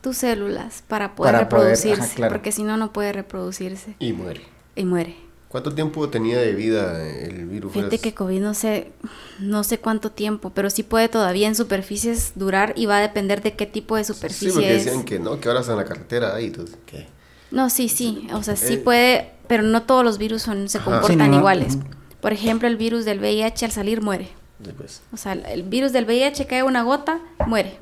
tus 0.00 0.18
células 0.18 0.82
para 0.86 1.14
poder 1.14 1.36
reproducirse, 1.36 2.28
porque 2.28 2.52
si 2.52 2.62
no, 2.62 2.76
no 2.76 2.92
puede 2.92 3.12
reproducirse. 3.12 3.96
Y 3.98 4.12
muere. 4.12 4.42
Y 4.76 4.84
muere. 4.84 5.16
¿Cuánto 5.48 5.72
tiempo 5.72 6.08
tenía 6.08 6.36
de 6.38 6.52
vida 6.52 7.08
el 7.08 7.46
virus? 7.46 7.72
Fíjate 7.72 8.00
que 8.00 8.12
COVID 8.12 8.40
no 8.40 8.54
sé, 8.54 8.90
no 9.38 9.62
sé 9.62 9.78
cuánto 9.78 10.10
tiempo, 10.10 10.50
pero 10.50 10.68
sí 10.68 10.82
puede 10.82 11.08
todavía 11.08 11.46
en 11.46 11.54
superficies 11.54 12.32
durar 12.34 12.72
y 12.76 12.86
va 12.86 12.98
a 12.98 13.00
depender 13.00 13.40
de 13.40 13.54
qué 13.54 13.64
tipo 13.64 13.96
de 13.96 14.02
superficie 14.02 14.48
Sí, 14.48 14.54
porque 14.54 14.72
decían 14.72 15.04
que 15.04 15.20
no, 15.20 15.38
que 15.38 15.46
ahora 15.46 15.60
está 15.60 15.72
en 15.72 15.78
la 15.78 15.84
carretera 15.84 16.34
ahí, 16.34 16.52
¿qué? 16.86 17.06
No, 17.54 17.70
sí, 17.70 17.88
sí, 17.88 18.26
o 18.32 18.42
sea, 18.42 18.56
sí 18.56 18.74
eh, 18.74 18.78
puede, 18.78 19.30
pero 19.46 19.62
no 19.62 19.84
todos 19.84 20.04
los 20.04 20.18
virus 20.18 20.42
son, 20.42 20.68
se 20.68 20.80
comportan 20.80 21.32
iguales. 21.32 21.78
Por 22.20 22.32
ejemplo, 22.32 22.66
el 22.66 22.76
virus 22.76 23.04
del 23.04 23.20
VIH 23.20 23.66
al 23.66 23.70
salir 23.70 24.02
muere. 24.02 24.30
Pues. 24.76 25.02
O 25.12 25.16
sea, 25.16 25.32
el 25.34 25.62
virus 25.62 25.92
del 25.92 26.04
VIH 26.04 26.46
cae 26.46 26.62
una 26.62 26.82
gota, 26.82 27.20
muere. 27.46 27.78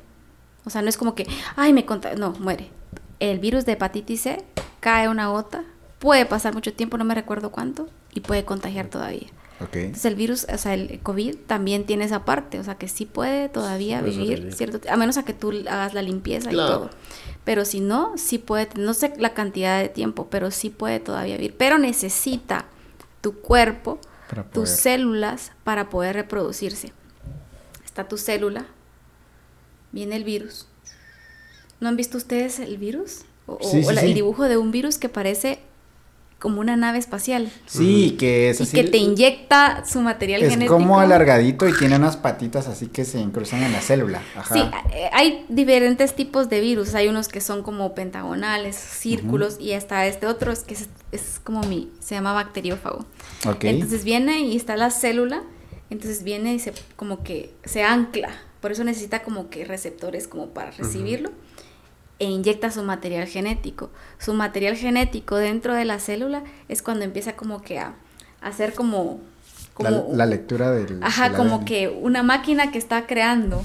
O 0.65 0.69
sea, 0.69 0.81
no 0.81 0.89
es 0.89 0.97
como 0.97 1.15
que, 1.15 1.27
ay, 1.55 1.73
me 1.73 1.85
conta, 1.85 2.13
no, 2.15 2.31
muere. 2.39 2.69
El 3.19 3.39
virus 3.39 3.65
de 3.65 3.73
hepatitis 3.73 4.21
C 4.21 4.43
cae 4.79 5.09
una 5.09 5.27
gota, 5.27 5.63
puede 5.99 6.25
pasar 6.25 6.53
mucho 6.53 6.73
tiempo, 6.73 6.97
no 6.97 7.03
me 7.03 7.15
recuerdo 7.15 7.51
cuánto, 7.51 7.89
y 8.13 8.19
puede 8.19 8.45
contagiar 8.45 8.87
todavía. 8.87 9.27
Entonces 9.71 10.05
el 10.05 10.15
virus, 10.15 10.45
o 10.53 10.57
sea, 10.57 10.73
el 10.73 10.99
COVID 11.01 11.35
también 11.47 11.85
tiene 11.85 12.05
esa 12.05 12.25
parte, 12.25 12.59
o 12.59 12.63
sea, 12.63 12.75
que 12.75 12.87
sí 12.87 13.05
puede 13.05 13.49
todavía 13.49 14.01
vivir, 14.01 14.53
cierto, 14.53 14.81
a 14.89 14.97
menos 14.97 15.17
a 15.17 15.23
que 15.23 15.33
tú 15.33 15.51
hagas 15.69 15.93
la 15.93 16.01
limpieza 16.01 16.51
y 16.51 16.55
todo. 16.55 16.89
Pero 17.43 17.65
si 17.65 17.79
no, 17.79 18.17
sí 18.17 18.37
puede, 18.37 18.69
no 18.75 18.93
sé 18.93 19.13
la 19.17 19.33
cantidad 19.33 19.81
de 19.81 19.89
tiempo, 19.89 20.27
pero 20.29 20.51
sí 20.51 20.69
puede 20.69 20.99
todavía 20.99 21.35
vivir. 21.35 21.55
Pero 21.57 21.77
necesita 21.77 22.65
tu 23.21 23.33
cuerpo, 23.39 23.99
tus 24.53 24.69
células 24.69 25.51
para 25.63 25.89
poder 25.89 26.15
reproducirse. 26.15 26.93
Está 27.85 28.07
tu 28.07 28.17
célula, 28.17 28.65
viene 29.91 30.15
el 30.15 30.23
virus. 30.23 30.67
¿No 31.79 31.89
han 31.89 31.97
visto 31.97 32.17
ustedes 32.17 32.59
el 32.59 32.77
virus? 32.77 33.25
O, 33.45 33.59
el 33.61 34.13
dibujo 34.13 34.43
de 34.43 34.57
un 34.57 34.71
virus 34.71 34.97
que 34.97 35.09
parece 35.09 35.59
como 36.43 36.59
una 36.59 36.75
nave 36.75 36.97
espacial. 36.97 37.49
Sí, 37.67 38.17
que 38.19 38.49
es 38.49 38.59
así. 38.59 38.77
Y 38.77 38.83
que 38.83 38.89
te 38.89 38.97
inyecta 38.97 39.85
su 39.85 40.01
material 40.01 40.41
genético. 40.41 40.75
Es 40.75 40.81
como 40.81 40.99
alargadito 40.99 41.69
y 41.69 41.71
tiene 41.71 41.95
unas 41.95 42.17
patitas 42.17 42.67
así 42.67 42.87
que 42.87 43.05
se 43.05 43.17
incrustan 43.21 43.63
en 43.63 43.71
la 43.71 43.79
célula. 43.79 44.21
Sí, 44.51 44.59
eh, 44.91 45.09
hay 45.13 45.45
diferentes 45.47 46.17
tipos 46.17 46.49
de 46.49 46.59
virus. 46.59 46.95
Hay 46.95 47.07
unos 47.07 47.29
que 47.29 47.39
son 47.39 47.63
como 47.63 47.95
pentagonales, 47.95 48.75
círculos, 48.75 49.55
y 49.57 49.71
hasta 49.71 50.05
este 50.05 50.27
otro 50.27 50.51
es 50.51 50.65
que 50.65 50.75
es, 51.13 51.39
como 51.45 51.61
mi, 51.61 51.89
se 52.01 52.15
llama 52.15 52.33
bacteriófago. 52.33 53.05
Entonces 53.61 54.03
viene 54.03 54.41
y 54.41 54.57
está 54.57 54.75
la 54.75 54.91
célula, 54.91 55.43
entonces 55.89 56.25
viene 56.25 56.55
y 56.55 56.59
se 56.59 56.73
como 56.97 57.23
que 57.23 57.53
se 57.63 57.83
ancla. 57.83 58.31
Por 58.59 58.73
eso 58.73 58.83
necesita 58.83 59.23
como 59.23 59.49
que 59.49 59.63
receptores 59.63 60.27
como 60.27 60.47
para 60.47 60.71
recibirlo 60.71 61.31
e 62.19 62.25
inyecta 62.25 62.71
su 62.71 62.83
material 62.83 63.27
genético. 63.27 63.89
Su 64.17 64.33
material 64.33 64.75
genético 64.75 65.35
dentro 65.35 65.73
de 65.73 65.85
la 65.85 65.99
célula 65.99 66.43
es 66.69 66.81
cuando 66.81 67.05
empieza 67.05 67.35
como 67.35 67.61
que 67.61 67.79
a, 67.79 67.95
hacer 68.41 68.73
como... 68.73 69.19
la, 69.79 70.25
lectura 70.25 70.71
del... 70.71 71.01
Ajá, 71.03 71.33
como 71.33 71.65
que 71.65 71.87
una 71.87 72.23
máquina 72.23 72.71
que 72.71 72.77
está 72.77 73.07
creando 73.07 73.63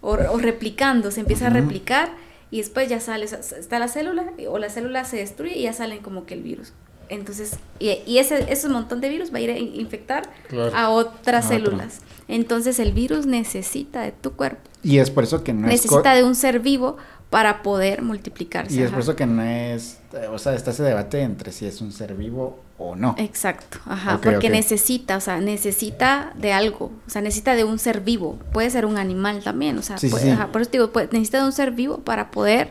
o, 0.00 0.16
replicando, 0.38 1.10
se 1.10 1.20
empieza 1.20 1.48
a 1.48 1.50
replicar 1.50 2.10
y 2.50 2.58
después 2.58 2.88
ya 2.88 3.00
sale, 3.00 3.24
está 3.24 3.78
la 3.78 3.88
célula 3.88 4.32
o 4.48 4.58
la 4.58 4.70
célula 4.70 5.04
se 5.04 5.16
destruye 5.16 5.58
y 5.58 5.62
ya 5.62 5.72
salen 5.72 6.00
como 6.00 6.26
que 6.26 6.34
el 6.34 6.42
virus. 6.42 6.72
Entonces, 7.08 7.58
y, 7.78 8.18
ese, 8.18 8.52
ese 8.52 8.68
montón 8.68 9.00
de 9.00 9.08
virus 9.08 9.32
va 9.32 9.38
a 9.38 9.40
ir 9.40 9.50
a 9.50 9.58
infectar 9.58 10.28
a 10.74 10.90
otras 10.90 11.48
células. 11.48 12.00
Entonces 12.28 12.80
el 12.80 12.92
virus 12.92 13.26
necesita 13.26 14.02
de 14.02 14.12
tu 14.12 14.32
cuerpo. 14.32 14.62
Y 14.82 14.98
es 14.98 15.10
por 15.10 15.24
eso 15.24 15.44
que 15.44 15.52
no 15.52 15.68
necesita 15.68 16.14
de 16.14 16.24
un 16.24 16.34
ser 16.34 16.60
vivo 16.60 16.96
para 17.30 17.62
poder 17.62 18.02
multiplicarse. 18.02 18.74
Y 18.74 18.82
es 18.82 18.90
por 18.90 19.00
eso 19.00 19.16
que 19.16 19.26
no 19.26 19.42
es, 19.42 19.98
o 20.30 20.38
sea, 20.38 20.54
está 20.54 20.70
ese 20.70 20.82
debate 20.82 21.20
entre 21.22 21.52
si 21.52 21.66
es 21.66 21.80
un 21.80 21.92
ser 21.92 22.14
vivo 22.14 22.60
o 22.78 22.94
no. 22.94 23.14
Exacto, 23.18 23.78
ajá, 23.86 24.20
porque 24.22 24.48
necesita, 24.48 25.16
o 25.16 25.20
sea, 25.20 25.40
necesita 25.40 26.32
de 26.36 26.52
algo, 26.52 26.92
o 27.06 27.10
sea, 27.10 27.22
necesita 27.22 27.54
de 27.54 27.64
un 27.64 27.78
ser 27.78 28.00
vivo, 28.00 28.38
puede 28.52 28.70
ser 28.70 28.86
un 28.86 28.96
animal 28.96 29.42
también, 29.42 29.76
o 29.78 29.82
sea, 29.82 29.96
Ajá, 29.96 30.48
por 30.52 30.62
eso 30.62 30.70
digo, 30.70 30.90
necesita 31.10 31.38
de 31.38 31.44
un 31.44 31.52
ser 31.52 31.72
vivo 31.72 31.98
para 31.98 32.30
poder, 32.30 32.70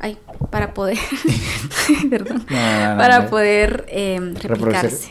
ay, 0.00 0.18
para 0.50 0.74
poder, 0.74 0.98
perdón, 2.10 2.44
para 2.46 3.28
poder 3.28 3.84
eh, 3.88 4.34
replicarse. 4.42 5.08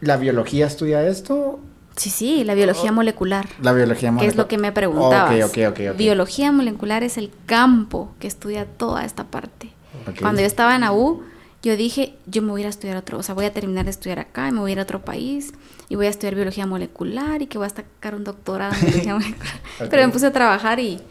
¿La 0.00 0.16
biología 0.16 0.66
estudia 0.66 1.06
esto? 1.06 1.60
Sí, 2.00 2.08
sí, 2.08 2.44
la 2.44 2.54
biología 2.54 2.92
molecular. 2.92 3.46
La 3.60 3.74
biología 3.74 4.10
molecular. 4.10 4.20
Que 4.20 4.30
es 4.30 4.36
lo 4.36 4.48
que 4.48 4.56
me 4.56 4.72
preguntabas. 4.72 5.52
biología 5.98 6.50
molecular 6.50 7.02
es 7.02 7.18
el 7.18 7.30
campo 7.44 8.14
que 8.18 8.26
estudia 8.26 8.64
toda 8.64 9.04
esta 9.04 9.24
parte. 9.24 9.72
Cuando 10.18 10.40
yo 10.40 10.46
estaba 10.46 10.74
en 10.74 10.82
AU, 10.82 11.20
yo 11.62 11.76
dije, 11.76 12.14
yo 12.24 12.40
me 12.40 12.52
voy 12.52 12.60
a 12.60 12.62
ir 12.62 12.66
a 12.68 12.70
estudiar 12.70 12.96
otro, 12.96 13.18
o 13.18 13.22
sea, 13.22 13.34
voy 13.34 13.44
a 13.44 13.52
terminar 13.52 13.84
de 13.84 13.90
estudiar 13.90 14.18
acá 14.18 14.48
y 14.48 14.52
me 14.52 14.60
voy 14.60 14.70
a 14.70 14.72
ir 14.72 14.78
a 14.78 14.84
otro 14.84 15.02
país 15.02 15.52
y 15.90 15.96
voy 15.96 16.06
a 16.06 16.08
estudiar 16.08 16.36
biología 16.36 16.64
molecular 16.64 17.42
y 17.42 17.48
que 17.48 17.58
voy 17.58 17.66
a 17.66 17.68
sacar 17.70 18.14
un 18.14 18.24
doctorado 18.24 18.72
en 18.76 18.80
biología 18.80 19.14
molecular. 19.18 19.60
Pero 19.90 20.06
me 20.06 20.08
puse 20.10 20.24
a 20.28 20.32
trabajar 20.32 20.80
y 20.80 21.02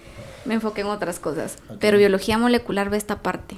me 0.46 0.56
enfoqué 0.56 0.82
en 0.82 0.88
otras 0.88 1.20
cosas. 1.20 1.60
Pero 1.80 2.00
biología 2.00 2.40
molecular 2.40 2.90
ve 2.90 2.98
esta 2.98 3.22
parte. 3.22 3.58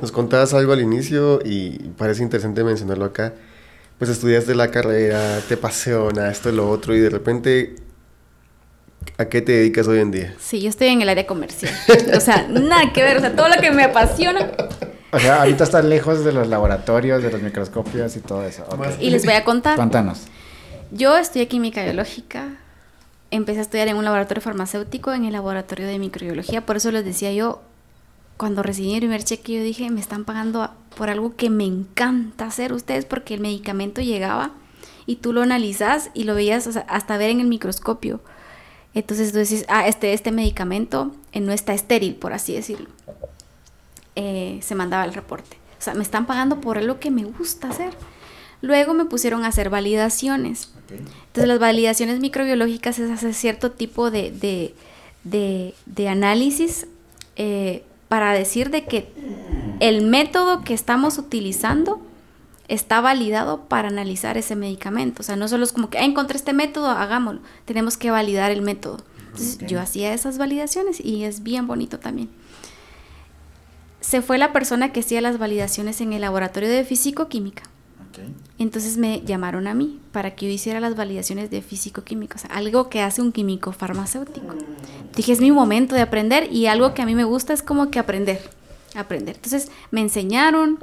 Nos 0.00 0.12
contabas 0.12 0.54
algo 0.54 0.72
al 0.72 0.80
inicio 0.80 1.40
y 1.44 1.76
parece 1.98 2.22
interesante 2.22 2.64
mencionarlo 2.64 3.04
acá. 3.04 3.34
Pues 4.02 4.10
estudiaste 4.10 4.56
la 4.56 4.68
carrera, 4.72 5.38
te 5.46 5.54
apasiona 5.54 6.28
esto 6.28 6.48
y 6.48 6.52
lo 6.56 6.68
otro 6.68 6.92
y 6.92 6.98
de 6.98 7.08
repente 7.08 7.76
¿A 9.16 9.26
qué 9.26 9.42
te 9.42 9.52
dedicas 9.52 9.86
hoy 9.86 10.00
en 10.00 10.10
día? 10.10 10.34
Sí, 10.40 10.60
yo 10.60 10.70
estoy 10.70 10.88
en 10.88 11.02
el 11.02 11.08
área 11.08 11.24
comercial. 11.24 11.72
O 12.16 12.18
sea, 12.18 12.48
nada 12.48 12.92
que 12.92 13.00
ver. 13.00 13.18
O 13.18 13.20
sea, 13.20 13.36
todo 13.36 13.48
lo 13.48 13.60
que 13.60 13.70
me 13.70 13.84
apasiona. 13.84 14.50
O 15.12 15.20
sea, 15.20 15.42
ahorita 15.42 15.62
estás 15.62 15.84
lejos 15.84 16.24
de 16.24 16.32
los 16.32 16.48
laboratorios, 16.48 17.22
de 17.22 17.30
los 17.30 17.42
microscopios 17.42 18.16
y 18.16 18.20
todo 18.22 18.44
eso. 18.44 18.64
Y 18.98 19.10
les 19.10 19.24
voy 19.24 19.34
a 19.34 19.44
contar. 19.44 19.76
Cuéntanos. 19.76 20.22
Yo 20.90 21.16
estudié 21.16 21.46
química 21.46 21.84
biológica. 21.84 22.56
Empecé 23.30 23.60
a 23.60 23.62
estudiar 23.62 23.86
en 23.86 23.96
un 23.96 24.04
laboratorio 24.04 24.42
farmacéutico, 24.42 25.12
en 25.12 25.26
el 25.26 25.32
laboratorio 25.32 25.86
de 25.86 26.00
microbiología. 26.00 26.66
Por 26.66 26.78
eso 26.78 26.90
les 26.90 27.04
decía 27.04 27.32
yo, 27.32 27.62
cuando 28.42 28.62
recibí 28.62 28.92
mi 28.92 28.98
primer 28.98 29.22
cheque, 29.22 29.54
yo 29.54 29.62
dije, 29.62 29.88
me 29.90 30.00
están 30.00 30.24
pagando 30.24 30.68
por 30.96 31.10
algo 31.10 31.36
que 31.36 31.48
me 31.48 31.64
encanta 31.64 32.46
hacer 32.46 32.72
ustedes, 32.72 33.04
porque 33.04 33.34
el 33.34 33.40
medicamento 33.40 34.00
llegaba 34.00 34.50
y 35.06 35.16
tú 35.16 35.32
lo 35.32 35.42
analizas 35.42 36.10
y 36.12 36.24
lo 36.24 36.34
veías 36.34 36.68
hasta 36.88 37.16
ver 37.16 37.30
en 37.30 37.40
el 37.40 37.46
microscopio 37.46 38.20
entonces 38.94 39.32
tú 39.32 39.38
decís, 39.38 39.64
ah, 39.68 39.86
este, 39.88 40.12
este 40.12 40.32
medicamento 40.32 41.12
eh, 41.32 41.40
no 41.40 41.52
está 41.52 41.72
estéril, 41.72 42.14
por 42.14 42.32
así 42.32 42.54
decirlo. 42.54 42.88
Eh, 44.16 44.58
se 44.62 44.74
mandaba 44.74 45.04
el 45.04 45.14
reporte. 45.14 45.56
O 45.78 45.82
sea, 45.82 45.94
me 45.94 46.02
están 46.02 46.26
pagando 46.26 46.60
por 46.60 46.78
algo 46.78 47.00
que 47.00 47.10
me 47.10 47.24
gusta 47.24 47.70
hacer. 47.70 47.94
Luego 48.60 48.94
me 48.94 49.06
pusieron 49.06 49.44
a 49.44 49.48
hacer 49.48 49.70
validaciones. 49.70 50.72
Entonces 50.90 51.48
las 51.48 51.58
validaciones 51.58 52.20
microbiológicas 52.20 52.98
es 52.98 53.10
hacer 53.10 53.34
cierto 53.34 53.72
tipo 53.72 54.10
de, 54.10 54.74
de, 55.24 56.08
análisis 56.08 56.86
eh, 57.36 57.82
para 58.12 58.34
decir 58.34 58.68
de 58.68 58.84
que 58.84 59.10
el 59.80 60.02
método 60.02 60.60
que 60.64 60.74
estamos 60.74 61.16
utilizando 61.16 61.98
está 62.68 63.00
validado 63.00 63.64
para 63.68 63.88
analizar 63.88 64.36
ese 64.36 64.54
medicamento. 64.54 65.22
O 65.22 65.24
sea, 65.24 65.34
no 65.34 65.48
solo 65.48 65.64
es 65.64 65.72
como 65.72 65.88
que, 65.88 65.96
ah, 65.96 66.04
encontré 66.04 66.36
este 66.36 66.52
método, 66.52 66.88
hagámoslo. 66.90 67.40
Tenemos 67.64 67.96
que 67.96 68.10
validar 68.10 68.50
el 68.50 68.60
método. 68.60 68.98
Entonces, 69.28 69.56
yo 69.66 69.80
hacía 69.80 70.12
esas 70.12 70.36
validaciones 70.36 71.00
y 71.02 71.24
es 71.24 71.42
bien 71.42 71.66
bonito 71.66 72.00
también. 72.00 72.28
Se 74.00 74.20
fue 74.20 74.36
la 74.36 74.52
persona 74.52 74.92
que 74.92 75.00
hacía 75.00 75.22
las 75.22 75.38
validaciones 75.38 76.02
en 76.02 76.12
el 76.12 76.20
laboratorio 76.20 76.68
de 76.68 76.84
físico-química. 76.84 77.62
Entonces 78.62 78.96
me 78.96 79.22
llamaron 79.22 79.66
a 79.66 79.74
mí 79.74 79.98
para 80.12 80.34
que 80.34 80.46
yo 80.46 80.52
hiciera 80.52 80.78
las 80.78 80.96
validaciones 80.96 81.50
de 81.50 81.62
físico-químico, 81.62 82.36
o 82.36 82.38
sea, 82.38 82.50
algo 82.50 82.88
que 82.88 83.00
hace 83.00 83.20
un 83.20 83.32
químico 83.32 83.72
farmacéutico. 83.72 84.54
Dije, 85.16 85.32
es 85.32 85.40
mi 85.40 85.50
momento 85.50 85.94
de 85.94 86.00
aprender 86.00 86.52
y 86.52 86.66
algo 86.66 86.94
que 86.94 87.02
a 87.02 87.06
mí 87.06 87.14
me 87.14 87.24
gusta 87.24 87.52
es 87.52 87.62
como 87.62 87.90
que 87.90 87.98
aprender, 87.98 88.40
aprender. 88.94 89.34
Entonces 89.36 89.70
me 89.90 90.00
enseñaron, 90.00 90.78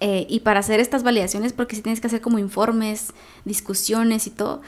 eh, 0.00 0.26
y 0.30 0.40
para 0.40 0.60
hacer 0.60 0.80
estas 0.80 1.02
validaciones, 1.02 1.52
porque 1.52 1.76
si 1.76 1.82
tienes 1.82 2.00
que 2.00 2.06
hacer 2.06 2.20
como 2.20 2.38
informes, 2.38 3.12
discusiones 3.44 4.26
y 4.26 4.30
todo, 4.30 4.62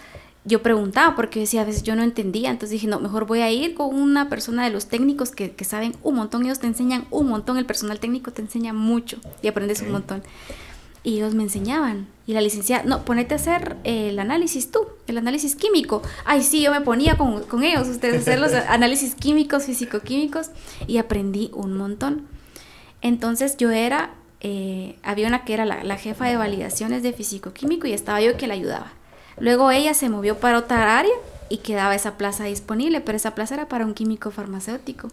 yo 0.45 0.63
preguntaba, 0.63 1.17
porque 1.17 1.41
decía, 1.41 1.63
a 1.63 1.65
veces 1.65 1.83
yo 1.83 1.97
no 1.97 2.03
entendía, 2.03 2.51
entonces 2.51 2.71
dije, 2.71 2.87
no, 2.87 3.01
mejor 3.01 3.27
voy 3.27 3.41
a 3.41 3.51
ir 3.51 3.75
con 3.75 3.95
una 3.95 4.29
persona 4.29 4.65
de 4.65 4.71
los 4.71 4.87
técnicos 4.87 5.31
que, 5.31 5.53
que 5.53 5.65
saben 5.65 5.95
un 6.03 6.17
montón, 6.17 6.45
ellos 6.45 6.59
te 6.59 6.67
enseñan 6.67 7.07
un 7.11 7.29
montón, 7.29 7.57
el 7.57 7.67
personal 7.67 7.99
técnico 7.99 8.31
te 8.31 8.43
enseña 8.43 8.73
mucho 8.73 9.19
y 9.43 9.49
aprendes 9.49 9.83
un 9.83 9.93
montón. 9.93 10.23
Y 11.03 11.17
ellos 11.17 11.35
me 11.35 11.43
enseñaban. 11.43 12.07
Y 12.27 12.35
la 12.35 12.41
licenciada, 12.41 12.85
no, 12.85 13.05
ponete 13.05 13.35
a 13.35 13.37
hacer 13.37 13.77
el 13.85 14.19
análisis 14.19 14.71
tú, 14.71 14.87
el 15.07 15.19
análisis 15.19 15.57
químico. 15.57 16.03
Ay, 16.25 16.43
sí, 16.43 16.63
yo 16.63 16.71
me 16.71 16.81
ponía 16.81 17.17
con, 17.17 17.43
con 17.45 17.65
ellos, 17.65 17.89
ustedes, 17.89 18.17
a 18.17 18.19
hacer 18.19 18.39
los 18.39 18.53
análisis 18.69 19.15
químicos, 19.15 19.65
físico-químicos, 19.65 20.51
y 20.87 20.99
aprendí 20.99 21.51
un 21.55 21.77
montón. 21.77 22.27
Entonces 23.03 23.57
yo 23.57 23.71
era 23.71 24.11
eh, 24.43 24.97
había 25.03 25.29
una 25.29 25.45
que 25.45 25.53
era 25.53 25.67
la, 25.67 25.97
jefa 25.97 26.27
de 26.27 26.37
validaciones 26.37 27.03
de 27.03 27.13
físico-químico 27.13 27.87
y 27.87 27.93
estaba 27.93 28.21
yo 28.21 28.37
que 28.37 28.47
la 28.47 28.55
ayudaba. 28.55 28.93
Luego 29.39 29.71
ella 29.71 29.95
se 29.95 30.09
movió 30.09 30.39
para 30.39 30.59
otra 30.59 30.99
área 30.99 31.13
y 31.49 31.59
quedaba 31.59 31.95
esa 31.95 32.17
plaza 32.17 32.45
disponible, 32.45 33.01
pero 33.01 33.17
esa 33.17 33.35
plaza 33.35 33.55
era 33.55 33.69
para 33.69 33.85
un 33.85 33.95
químico 33.95 34.31
farmacéutico. 34.31 35.09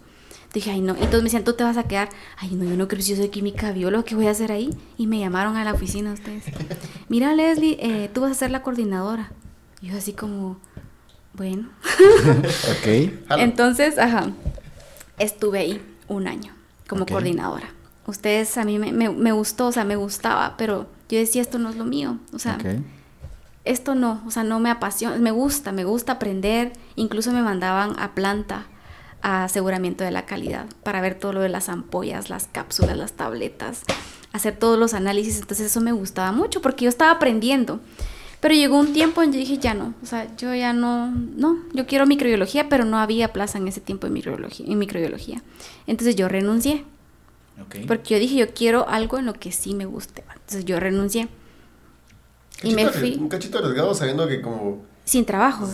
Dije, 0.58 0.72
ay 0.72 0.82
no, 0.82 0.94
y 0.94 1.06
todos 1.06 1.18
me 1.18 1.24
decían, 1.24 1.44
tú 1.44 1.54
te 1.54 1.64
vas 1.64 1.78
a 1.78 1.84
quedar, 1.84 2.10
ay 2.38 2.56
no, 2.56 2.64
yo 2.64 2.76
no 2.76 2.88
creo 2.88 3.00
que 3.00 3.06
yo 3.06 3.16
soy 3.16 3.30
química 3.30 3.72
bióloga, 3.72 4.04
¿qué 4.04 4.16
voy 4.16 4.28
a 4.28 4.32
hacer 4.32 4.52
ahí? 4.52 4.70
Y 4.98 5.08
me 5.08 5.20
llamaron 5.20 5.56
a 5.56 5.64
la 5.64 5.74
oficina 5.74 6.14
ustedes. 6.14 6.46
Mira 7.10 7.34
Leslie, 7.34 7.78
eh, 7.80 8.10
tú 8.14 8.22
vas 8.22 8.32
a 8.32 8.36
ser 8.36 8.52
la 8.52 8.64
coordinadora. 8.64 9.32
Y 9.82 9.90
yo 9.90 9.98
así 9.98 10.14
como, 10.14 10.58
bueno. 11.34 11.70
ok. 12.80 13.38
Entonces, 13.38 14.00
ajá, 14.00 14.32
estuve 15.20 15.60
ahí 15.60 15.82
un 16.08 16.28
año 16.28 16.54
como 16.88 17.06
coordinadora 17.06 17.78
ustedes 18.08 18.58
a 18.58 18.64
mí 18.64 18.80
me, 18.80 18.92
me, 18.92 19.32
gustó, 19.32 19.68
o 19.68 19.72
sea, 19.72 19.84
me 19.84 19.96
gustaba, 19.96 20.56
pero 20.58 20.88
yo 21.10 21.20
decía, 21.20 21.42
esto 21.42 21.60
no 21.60 21.70
es 21.70 21.76
lo 21.76 21.84
mío, 21.84 22.18
o 22.34 22.40
sea, 22.40 22.58
esto 23.66 23.96
no, 23.96 24.24
o 24.26 24.32
sea, 24.32 24.44
no 24.44 24.60
me 24.60 24.72
apasiona, 24.72 25.18
me 25.18 25.32
gusta, 25.32 25.72
me 25.74 25.84
gusta 25.84 26.14
aprender, 26.14 26.72
incluso 26.96 27.32
me 27.32 27.42
mandaban 27.42 28.00
a 28.00 28.16
planta 28.16 28.66
a 29.22 29.46
aseguramiento 29.46 30.04
de 30.04 30.12
la 30.12 30.26
calidad 30.26 30.66
para 30.84 31.02
ver 31.02 31.16
todo 31.16 31.34
lo 31.34 31.42
de 31.42 31.50
las 31.50 31.70
ampollas, 31.70 32.30
las 32.30 32.48
cápsulas, 32.48 32.98
las 32.98 33.14
tabletas, 33.14 33.84
hacer 34.32 34.58
todos 34.58 34.78
los 34.78 34.94
análisis, 34.94 35.40
entonces 35.40 35.68
eso 35.68 35.82
me 35.82 35.92
gustaba 35.92 36.32
mucho 36.32 36.62
porque 36.62 36.86
yo 36.86 36.90
estaba 36.90 37.12
aprendiendo. 37.12 37.80
Pero 38.40 38.54
llegó 38.54 38.78
un 38.78 38.94
tiempo 38.94 39.24
en 39.24 39.32
que 39.32 39.40
dije, 39.40 39.58
ya 39.58 39.74
no, 39.74 39.96
o 40.04 40.06
sea, 40.06 40.36
yo 40.38 40.54
ya 40.54 40.72
no, 40.72 41.10
no, 41.10 41.58
yo 41.74 41.88
quiero 41.88 42.06
microbiología, 42.06 42.70
pero 42.70 42.86
no 42.86 43.00
había 43.00 43.34
plaza 43.34 43.58
en 43.58 43.68
ese 43.68 43.82
tiempo 43.82 44.06
en 44.06 44.14
microbiología. 44.14 44.66
En 44.68 44.78
microbiología. 44.78 45.42
Entonces 45.88 46.16
yo 46.16 46.28
renuncié 46.28 46.86
porque 47.88 48.14
yo 48.14 48.20
dije, 48.20 48.36
yo 48.36 48.54
quiero 48.54 48.88
algo 48.88 49.18
en 49.18 49.26
lo 49.26 49.34
que 49.34 49.52
sí 49.52 49.74
me 49.74 49.86
guste. 49.86 50.24
Entonces 50.34 50.66
yo 50.66 50.80
renuncié. 50.80 51.28
y 52.64 52.74
me 52.74 52.88
fui. 52.90 53.16
Un 53.16 53.30
cachito 53.30 53.58
arriesgado 53.60 53.94
sabiendo 53.94 54.28
que 54.28 54.42
como... 54.42 54.86
Sin 55.08 55.26
trabajo. 55.26 55.68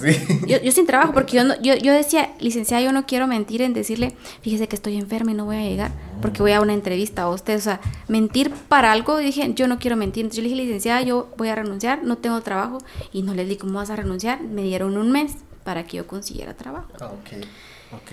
Yo, 0.47 0.61
yo, 0.61 0.71
sin 0.71 0.85
trabajo, 0.85 1.11
porque 1.11 1.37
yo, 1.37 1.43
yo, 1.61 1.75
yo 1.75 1.91
decía, 1.91 2.33
licenciada, 2.39 2.83
yo 2.83 2.91
no 2.91 3.07
quiero 3.07 3.25
mentir 3.25 3.63
en 3.63 3.73
decirle, 3.73 4.15
fíjese 4.41 4.67
que 4.67 4.75
estoy 4.75 4.95
enferma 4.95 5.31
y 5.31 5.33
no 5.33 5.45
voy 5.45 5.55
a 5.55 5.61
llegar 5.61 5.91
porque 6.23 6.41
voy 6.41 6.53
a 6.53 6.61
una 6.61 6.73
entrevista 6.73 7.23
a 7.23 7.29
usted. 7.29 7.57
O 7.57 7.61
sea, 7.61 7.81
mentir 8.07 8.49
para 8.69 8.93
algo, 8.93 9.17
dije, 9.17 9.53
yo 9.55 9.67
no 9.67 9.77
quiero 9.77 9.97
mentir. 9.97 10.23
Entonces 10.23 10.37
yo 10.37 10.43
le 10.43 10.49
dije, 10.49 10.63
licenciada, 10.63 11.01
yo 11.01 11.27
voy 11.35 11.49
a 11.49 11.55
renunciar, 11.55 12.01
no 12.03 12.17
tengo 12.17 12.39
trabajo. 12.39 12.77
Y 13.11 13.23
no 13.23 13.33
le 13.33 13.43
di, 13.43 13.57
¿cómo 13.57 13.73
vas 13.73 13.89
a 13.89 13.97
renunciar? 13.97 14.41
Me 14.41 14.63
dieron 14.63 14.95
un 14.95 15.11
mes 15.11 15.33
para 15.65 15.85
que 15.85 15.97
yo 15.97 16.07
consiguiera 16.07 16.53
trabajo. 16.53 16.87
Ah, 17.01 17.07
ok. 17.07 17.45
Ok. 17.93 18.11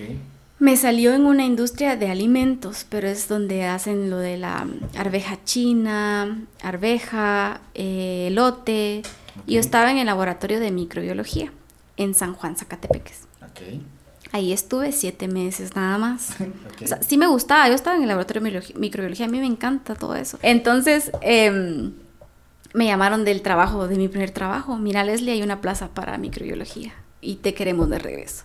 Me 0.58 0.76
salió 0.76 1.14
en 1.14 1.24
una 1.24 1.44
industria 1.46 1.96
de 1.96 2.10
alimentos, 2.10 2.84
pero 2.88 3.06
es 3.06 3.28
donde 3.28 3.64
hacen 3.64 4.10
lo 4.10 4.18
de 4.18 4.36
la 4.36 4.66
arveja 4.98 5.38
china, 5.44 6.42
arveja, 6.60 7.60
eh, 7.74 8.26
elote. 8.26 9.02
Yo 9.46 9.60
estaba 9.60 9.90
en 9.90 9.98
el 9.98 10.06
laboratorio 10.06 10.60
de 10.60 10.70
microbiología 10.70 11.52
en 11.96 12.14
San 12.14 12.34
Juan, 12.34 12.56
Zacatepeques. 12.56 13.28
Ahí 14.32 14.52
estuve 14.52 14.92
siete 14.92 15.26
meses 15.28 15.74
nada 15.74 15.98
más. 15.98 16.36
O 16.82 16.86
sea, 16.86 17.02
sí 17.02 17.18
me 17.18 17.26
gustaba, 17.26 17.68
yo 17.68 17.74
estaba 17.74 17.96
en 17.96 18.02
el 18.02 18.08
laboratorio 18.08 18.42
de 18.42 18.62
microbiología, 18.76 19.26
a 19.26 19.28
mí 19.28 19.38
me 19.38 19.46
encanta 19.46 19.94
todo 19.94 20.14
eso. 20.14 20.38
Entonces, 20.40 21.12
em, 21.20 21.92
me 22.72 22.86
llamaron 22.86 23.26
del 23.26 23.42
trabajo, 23.42 23.86
de 23.86 23.96
mi 23.96 24.08
primer 24.08 24.30
trabajo. 24.30 24.78
Mira, 24.78 25.04
Leslie, 25.04 25.32
hay 25.32 25.42
una 25.42 25.60
plaza 25.60 25.88
para 25.88 26.16
microbiología 26.16 26.94
y 27.20 27.36
te 27.36 27.52
queremos 27.52 27.90
de 27.90 27.98
regreso 27.98 28.44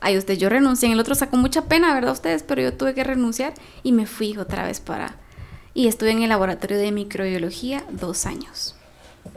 ay, 0.00 0.18
usted, 0.18 0.36
yo 0.36 0.48
renuncié. 0.48 0.86
En 0.86 0.94
el 0.94 1.00
otro 1.00 1.14
sacó 1.14 1.36
mucha 1.36 1.66
pena, 1.66 1.94
¿verdad? 1.94 2.12
Ustedes, 2.12 2.42
pero 2.42 2.62
yo 2.62 2.74
tuve 2.74 2.94
que 2.94 3.04
renunciar 3.04 3.54
y 3.82 3.92
me 3.92 4.06
fui 4.06 4.36
otra 4.36 4.64
vez 4.64 4.80
para... 4.80 5.16
Y 5.72 5.86
estuve 5.86 6.10
en 6.10 6.22
el 6.22 6.30
laboratorio 6.30 6.78
de 6.78 6.90
microbiología 6.90 7.84
dos 7.90 8.26
años. 8.26 8.74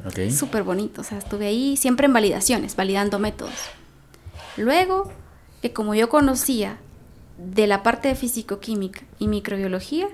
Ok. 0.05 0.31
Súper 0.31 0.63
bonito, 0.63 1.01
o 1.01 1.03
sea, 1.03 1.17
estuve 1.17 1.47
ahí 1.47 1.77
siempre 1.77 2.05
en 2.05 2.13
validaciones, 2.13 2.75
validando 2.75 3.19
métodos. 3.19 3.53
Luego, 4.57 5.11
que 5.61 5.73
como 5.73 5.95
yo 5.95 6.09
conocía 6.09 6.77
de 7.37 7.67
la 7.67 7.83
parte 7.83 8.09
de 8.09 8.15
físico-química 8.15 9.01
y 9.19 9.27
microbiología, 9.27 10.07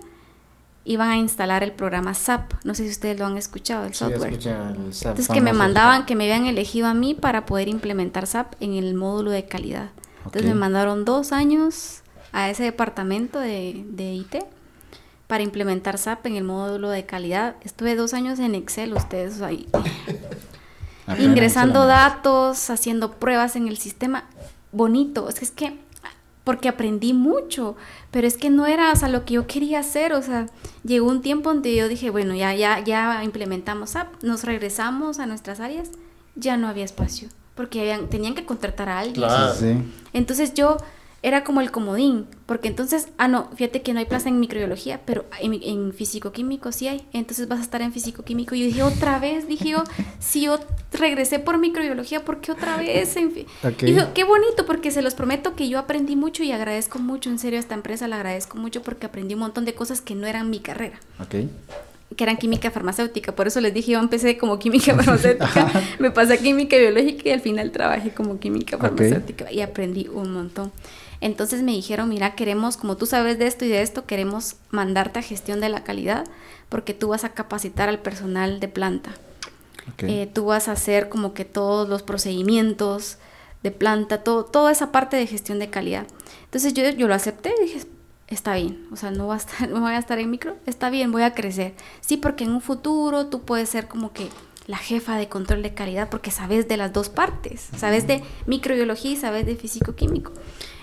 iban 0.85 1.09
a 1.09 1.17
instalar 1.17 1.63
el 1.63 1.71
programa 1.71 2.13
SAP. 2.13 2.53
No 2.63 2.73
sé 2.73 2.85
si 2.85 2.89
ustedes 2.89 3.19
lo 3.19 3.25
han 3.25 3.37
escuchado, 3.37 3.85
el 3.85 3.93
software. 3.93 4.33
el 4.33 4.41
SAP 4.41 5.11
Entonces 5.11 5.27
que 5.27 5.41
me 5.41 5.53
mandaban, 5.53 6.05
que 6.05 6.15
me 6.15 6.23
habían 6.25 6.47
elegido 6.47 6.87
a 6.87 6.93
mí 6.93 7.13
para 7.13 7.45
poder 7.45 7.67
implementar 7.67 8.27
SAP 8.27 8.53
en 8.59 8.73
el 8.73 8.93
módulo 8.95 9.31
de 9.31 9.45
calidad. 9.45 9.89
Entonces 10.25 10.45
me 10.45 10.55
mandaron 10.55 11.05
dos 11.05 11.31
años 11.31 12.01
a 12.31 12.49
ese 12.49 12.63
departamento 12.63 13.39
de, 13.39 13.83
de 13.89 14.13
IT 14.13 14.35
para 15.29 15.43
implementar 15.43 15.99
SAP 15.99 16.25
en 16.25 16.37
el 16.37 16.43
módulo 16.43 16.89
de 16.89 17.05
calidad. 17.05 17.55
Estuve 17.61 17.95
dos 17.95 18.15
años 18.15 18.39
en 18.39 18.55
Excel, 18.55 18.95
ustedes 18.95 19.43
ahí. 19.43 19.69
ingresando 21.19 21.85
datos, 21.85 22.71
haciendo 22.71 23.11
pruebas 23.11 23.55
en 23.55 23.67
el 23.67 23.77
sistema. 23.77 24.23
Bonito, 24.71 25.29
es 25.29 25.37
que 25.37 25.45
es 25.45 25.51
que 25.51 25.77
porque 26.43 26.67
aprendí 26.67 27.13
mucho, 27.13 27.75
pero 28.09 28.25
es 28.25 28.37
que 28.37 28.49
no 28.49 28.65
era, 28.65 28.91
o 28.91 29.07
lo 29.07 29.23
que 29.23 29.35
yo 29.35 29.45
quería 29.45 29.81
hacer, 29.81 30.13
o 30.13 30.21
sea, 30.23 30.47
llegó 30.83 31.07
un 31.07 31.21
tiempo 31.21 31.53
donde 31.53 31.75
yo 31.75 31.87
dije, 31.87 32.09
bueno, 32.09 32.33
ya 32.33 32.55
ya 32.55 32.79
ya 32.79 33.23
implementamos 33.23 33.91
SAP, 33.91 34.23
nos 34.23 34.43
regresamos 34.45 35.19
a 35.19 35.27
nuestras 35.27 35.59
áreas, 35.59 35.91
ya 36.33 36.57
no 36.57 36.67
había 36.67 36.85
espacio, 36.85 37.29
porque 37.53 37.81
habían, 37.81 38.09
tenían 38.09 38.33
que 38.33 38.45
contratar 38.45 38.89
a 38.89 38.97
alguien. 38.97 39.93
Entonces 40.11 40.55
yo 40.55 40.77
era 41.21 41.43
como 41.43 41.59
el 41.61 41.69
comodín, 41.71 42.27
porque 42.45 42.69
entonces, 42.69 43.09
ah, 43.17 43.27
no, 43.27 43.49
fíjate 43.55 43.81
que 43.81 43.93
no 43.93 43.99
hay 43.99 44.05
plaza 44.05 44.29
en 44.29 44.39
microbiología, 44.39 45.01
pero 45.05 45.25
en, 45.41 45.53
en 45.61 45.93
físico-químico 45.93 46.71
sí 46.71 46.87
hay, 46.87 47.05
entonces 47.11 47.47
vas 47.47 47.59
a 47.59 47.61
estar 47.61 47.81
en 47.81 47.91
físico-químico. 47.91 48.55
Y 48.55 48.61
yo 48.61 48.65
dije, 48.67 48.83
otra 48.83 49.19
vez, 49.19 49.47
dije 49.47 49.69
yo, 49.69 49.83
si 50.19 50.43
yo 50.43 50.59
regresé 50.93 51.39
por 51.39 51.57
microbiología, 51.57 52.23
¿por 52.23 52.39
qué 52.39 52.51
otra 52.51 52.77
vez? 52.77 53.15
En 53.17 53.33
Y 53.35 53.45
dije, 53.85 54.07
qué 54.13 54.23
bonito, 54.23 54.65
porque 54.65 54.91
se 54.91 55.01
los 55.01 55.13
prometo 55.13 55.55
que 55.55 55.67
yo 55.67 55.77
aprendí 55.77 56.15
mucho 56.15 56.43
y 56.43 56.51
agradezco 56.51 56.99
mucho, 56.99 57.29
en 57.29 57.39
serio, 57.39 57.57
a 57.57 57.61
esta 57.61 57.75
empresa 57.75 58.07
la 58.07 58.15
agradezco 58.15 58.57
mucho 58.57 58.81
porque 58.81 59.05
aprendí 59.05 59.33
un 59.33 59.41
montón 59.41 59.65
de 59.65 59.73
cosas 59.73 60.01
que 60.01 60.15
no 60.15 60.25
eran 60.25 60.49
mi 60.49 60.59
carrera. 60.59 60.99
Que 62.15 62.23
eran 62.23 62.37
química 62.37 62.71
farmacéutica, 62.71 63.35
por 63.35 63.47
eso 63.47 63.61
les 63.61 63.73
dije, 63.73 63.91
yo 63.91 63.99
empecé 63.99 64.37
como 64.37 64.57
química 64.57 64.95
farmacéutica, 65.03 65.71
me 65.99 66.11
pasé 66.11 66.33
a 66.33 66.37
química 66.37 66.77
biológica 66.77 67.29
y 67.29 67.31
al 67.33 67.41
final 67.41 67.71
trabajé 67.71 68.11
como 68.11 68.39
química 68.39 68.77
farmacéutica 68.77 69.51
y 69.51 69.61
aprendí 69.61 70.07
un 70.07 70.33
montón. 70.33 70.71
Entonces 71.21 71.63
me 71.63 71.71
dijeron, 71.71 72.09
mira, 72.09 72.35
queremos, 72.35 72.77
como 72.77 72.95
tú 72.97 73.05
sabes 73.05 73.37
de 73.39 73.47
esto 73.47 73.65
y 73.65 73.69
de 73.69 73.81
esto, 73.81 74.05
queremos 74.05 74.55
mandarte 74.71 75.19
a 75.19 75.21
gestión 75.21 75.59
de 75.59 75.69
la 75.69 75.83
calidad 75.83 76.25
porque 76.69 76.93
tú 76.93 77.09
vas 77.09 77.23
a 77.23 77.29
capacitar 77.29 77.89
al 77.89 77.99
personal 77.99 78.59
de 78.59 78.67
planta. 78.67 79.11
Eh, 79.97 80.29
tú 80.33 80.45
vas 80.45 80.67
a 80.67 80.73
hacer 80.73 81.09
como 81.09 81.33
que 81.33 81.45
todos 81.45 81.89
los 81.89 82.03
procedimientos 82.03 83.17
de 83.63 83.71
planta, 83.71 84.23
todo, 84.23 84.45
toda 84.45 84.71
esa 84.71 84.91
parte 84.91 85.17
de 85.17 85.27
gestión 85.27 85.59
de 85.59 85.69
calidad. 85.69 86.07
Entonces 86.45 86.73
yo, 86.73 86.87
yo 86.89 87.07
lo 87.07 87.15
acepté 87.15 87.53
y 87.59 87.63
dije, 87.65 87.81
está 88.27 88.55
bien, 88.55 88.87
o 88.91 88.95
sea, 88.95 89.11
no, 89.11 89.27
va 89.27 89.33
a 89.33 89.37
estar, 89.37 89.67
no 89.69 89.81
voy 89.81 89.93
a 89.93 89.97
estar 89.97 90.19
en 90.19 90.31
micro, 90.31 90.55
está 90.65 90.89
bien, 90.89 91.11
voy 91.11 91.23
a 91.23 91.33
crecer. 91.33 91.73
Sí, 92.01 92.17
porque 92.17 92.43
en 92.43 92.51
un 92.51 92.61
futuro 92.61 93.27
tú 93.27 93.41
puedes 93.41 93.69
ser 93.69 93.87
como 93.87 94.13
que 94.13 94.29
la 94.67 94.77
jefa 94.77 95.17
de 95.17 95.27
control 95.27 95.63
de 95.63 95.73
calidad 95.73 96.09
porque 96.09 96.29
sabes 96.29 96.67
de 96.67 96.77
las 96.77 96.93
dos 96.93 97.09
partes, 97.09 97.69
sabes 97.75 98.05
de 98.05 98.21
microbiología 98.45 99.11
y 99.11 99.15
sabes 99.15 99.45
de 99.45 99.55
físico-químico. 99.55 100.31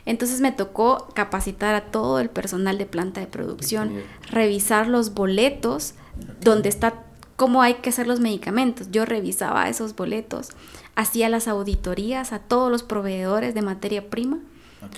Entonces 0.06 0.40
me 0.40 0.52
tocó 0.52 1.08
capacitar 1.14 1.74
a 1.74 1.86
todo 1.86 2.20
el 2.20 2.30
personal 2.30 2.78
de 2.78 2.86
planta 2.86 3.20
de 3.20 3.26
producción, 3.26 3.92
revisar 4.30 4.86
los 4.86 5.12
boletos 5.14 5.94
donde 6.40 6.68
está 6.68 7.02
cómo 7.34 7.60
hay 7.60 7.74
que 7.74 7.90
hacer 7.90 8.06
los 8.06 8.20
medicamentos. 8.20 8.90
Yo 8.90 9.04
revisaba 9.04 9.68
esos 9.68 9.94
boletos, 9.94 10.50
hacía 10.94 11.28
las 11.28 11.48
auditorías 11.48 12.32
a 12.32 12.38
todos 12.38 12.70
los 12.70 12.82
proveedores 12.82 13.54
de 13.54 13.62
materia 13.62 14.08
prima. 14.08 14.38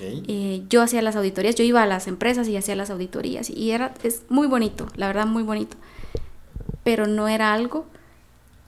Eh, 0.01 0.65
yo 0.69 0.83
hacía 0.83 1.01
las 1.01 1.17
auditorías, 1.17 1.55
yo 1.55 1.65
iba 1.65 1.83
a 1.83 1.87
las 1.87 2.09
empresas 2.09 2.47
y 2.47 2.57
hacía 2.57 2.77
las 2.77 2.91
auditorías 2.91 3.49
y 3.49 3.71
era 3.71 3.95
es 4.03 4.23
muy 4.29 4.47
bonito, 4.47 4.87
la 4.97 5.07
verdad 5.07 5.25
muy 5.25 5.43
bonito, 5.43 5.77
pero 6.85 7.07
no 7.07 7.27
era 7.27 7.55
algo 7.55 7.87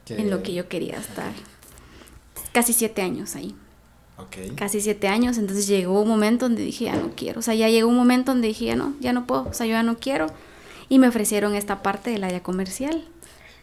en 0.09 0.31
lo 0.31 0.43
que 0.43 0.55
yo 0.55 0.69
quería 0.69 0.97
estar. 0.97 1.33
Casi 2.53 2.73
siete 2.73 3.03
años 3.03 3.37
ahí. 3.37 3.55
Casi 4.55 4.81
siete 4.81 5.09
años, 5.09 5.39
entonces 5.39 5.67
llegó 5.67 6.01
un 6.03 6.09
momento 6.09 6.47
donde 6.47 6.63
dije, 6.63 6.87
ya 6.87 6.97
no 6.97 7.11
quiero, 7.17 7.41
o 7.41 7.43
sea, 7.43 7.55
ya 7.55 7.69
llegó 7.69 7.89
un 7.89 7.97
momento 7.97 8.33
donde 8.33 8.49
dije, 8.49 8.67
ya 8.67 8.77
no, 8.77 8.95
ya 9.01 9.13
no 9.13 9.27
puedo, 9.27 9.49
o 9.49 9.53
sea, 9.53 9.67
yo 9.67 9.73
ya 9.73 9.83
no 9.83 9.99
quiero. 9.99 10.27
Y 10.89 10.99
me 10.99 11.07
ofrecieron 11.07 11.55
esta 11.55 11.83
parte 11.83 12.11
del 12.11 12.25
área 12.25 12.43
comercial. 12.43 13.05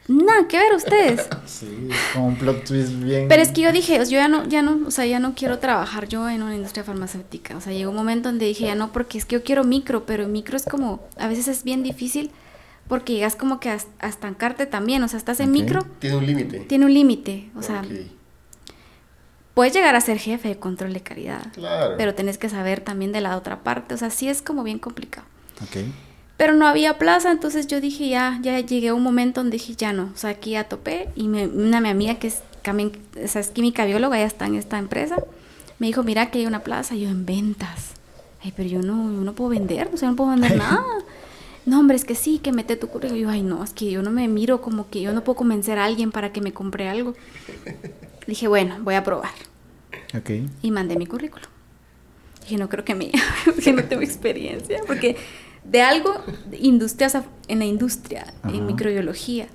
Nada 0.08 0.48
que 0.48 0.58
ver 0.58 0.74
ustedes. 0.74 1.28
Sí, 1.46 1.90
como 2.14 2.28
un 2.28 2.36
plot 2.36 2.66
twist 2.66 2.94
bien. 3.00 3.28
Pero 3.28 3.42
es 3.42 3.52
que 3.52 3.62
yo 3.62 3.72
dije, 3.72 3.98
yo 3.98 4.12
ya 4.12 4.28
no, 4.28 4.48
ya 4.48 4.62
no, 4.62 4.88
o 4.88 4.92
sea, 4.92 5.06
ya 5.06 5.20
no 5.20 5.34
quiero 5.34 5.60
trabajar 5.60 6.08
yo 6.08 6.30
en 6.30 6.44
una 6.44 6.56
industria 6.56 6.84
farmacéutica. 6.84 7.58
O 7.58 7.62
sea, 7.62 7.74
llegó 7.74 7.90
un 7.92 7.98
momento 7.98 8.30
donde 8.30 8.46
dije, 8.46 8.66
ya 8.66 8.76
no, 8.76 8.92
porque 8.92 9.18
es 9.18 9.26
que 9.26 9.36
yo 9.36 9.44
quiero 9.44 9.64
micro, 9.64 10.06
pero 10.06 10.28
micro 10.28 10.56
es 10.56 10.66
como, 10.66 11.02
a 11.18 11.28
veces 11.28 11.48
es 11.48 11.64
bien 11.64 11.84
difícil 11.84 12.32
porque 12.88 13.14
llegas 13.14 13.36
como 13.36 13.60
que 13.60 13.70
a, 13.70 13.78
estancarte 14.08 14.66
también. 14.66 15.04
O 15.04 15.08
sea, 15.08 15.18
estás 15.18 15.40
en 15.40 15.52
micro. 15.52 15.86
Tiene 16.00 16.18
un 16.18 16.26
límite. 16.26 16.60
Tiene 16.62 16.86
un 16.86 16.94
límite. 16.94 17.50
O 17.56 17.62
sea, 17.62 17.84
puedes 19.58 19.74
llegar 19.74 19.96
a 19.96 20.02
ser 20.02 20.20
jefe 20.20 20.50
de 20.50 20.60
control 20.60 20.94
de 20.94 21.02
calidad, 21.02 21.42
pero 21.98 22.14
tenés 22.14 22.38
que 22.38 22.48
saber 22.48 22.80
también 22.80 23.12
de 23.12 23.22
la 23.22 23.36
otra 23.36 23.64
parte, 23.64 23.96
o 23.96 23.98
sea, 23.98 24.12
sí 24.12 24.30
es 24.30 24.44
como 24.44 24.62
bien 24.62 24.78
complicado. 24.78 25.26
Okay. 25.68 25.92
Pero 26.38 26.54
no 26.54 26.68
había 26.68 27.00
plaza, 27.00 27.32
entonces 27.32 27.66
yo 27.66 27.82
dije, 27.82 28.08
ya, 28.08 28.38
ya 28.44 28.60
llegué 28.60 28.90
a 28.90 28.94
un 28.94 29.02
momento 29.02 29.42
donde 29.42 29.58
dije, 29.58 29.74
ya 29.76 29.94
no, 29.94 30.12
o 30.14 30.16
sea, 30.16 30.30
aquí 30.30 30.52
ya 30.52 30.66
topé, 30.66 31.10
y 31.16 31.28
me, 31.28 31.48
una 31.48 31.82
mi 31.82 31.90
amiga 31.90 32.20
que 32.20 32.28
es, 32.28 32.44
es 33.16 33.48
química 33.48 33.84
bióloga, 33.86 34.20
ya 34.20 34.26
está 34.26 34.46
en 34.46 34.54
esta 34.54 34.78
empresa, 34.78 35.16
me 35.80 35.88
dijo, 35.88 36.04
mira 36.04 36.30
que 36.30 36.38
hay 36.38 36.46
una 36.46 36.60
plaza, 36.60 36.94
yo 36.94 37.10
en 37.10 37.26
ventas, 37.26 37.94
ay, 38.44 38.54
pero 38.56 38.70
yo 38.70 38.84
no, 38.84 39.12
yo 39.12 39.22
no 39.22 39.34
puedo 39.34 39.50
vender, 39.50 39.90
o 39.92 39.98
sea, 39.98 40.12
no 40.12 40.16
puedo 40.16 40.30
vender 40.30 40.56
nada. 40.56 40.86
No, 41.66 41.82
hombre, 41.82 41.98
es 41.98 42.06
que 42.06 42.16
sí, 42.16 42.40
que 42.40 42.54
mete 42.54 42.78
tu 42.78 42.88
currículum. 42.88 43.18
Y 43.18 43.24
yo, 43.24 43.30
ay, 43.30 43.42
no, 43.42 43.62
es 43.62 43.74
que 43.74 43.92
yo 43.92 44.02
no 44.02 44.10
me 44.10 44.30
miro 44.30 44.62
como 44.62 44.90
que 44.90 45.02
yo 45.02 45.12
no 45.12 45.26
puedo 45.26 45.36
convencer 45.36 45.80
a 45.80 45.84
alguien 45.84 46.14
para 46.14 46.32
que 46.32 46.40
me 46.40 46.54
compre 46.54 46.88
algo. 46.88 47.14
Dije, 48.28 48.48
bueno, 48.48 48.78
voy 48.82 48.96
a 48.96 49.04
probar. 49.04 49.32
Okay. 50.16 50.48
Y 50.62 50.72
mandé 50.72 50.98
mi 50.98 51.08
currículum. 51.08 51.50
Dije, 52.42 52.58
no 52.58 52.70
creo 52.70 52.86
que 52.86 52.94
me 52.94 53.12
que 53.64 53.74
no 53.74 53.84
tengo 53.86 54.04
experiencia, 54.04 54.82
porque 54.86 55.18
de 55.64 55.82
algo 55.82 56.14
industria, 56.60 57.10
en 57.48 57.60
la 57.60 57.66
industria, 57.66 58.34
en 58.44 58.66
microbiología, 58.66 59.48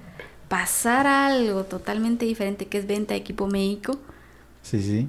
pasar 0.48 1.06
a 1.06 1.26
algo 1.26 1.64
totalmente 1.64 2.26
diferente 2.26 2.66
que 2.66 2.78
es 2.78 2.86
venta 2.86 3.14
de 3.14 3.20
equipo 3.20 3.46
médico. 3.46 3.98
Sí, 4.62 4.82
sí. 4.82 5.08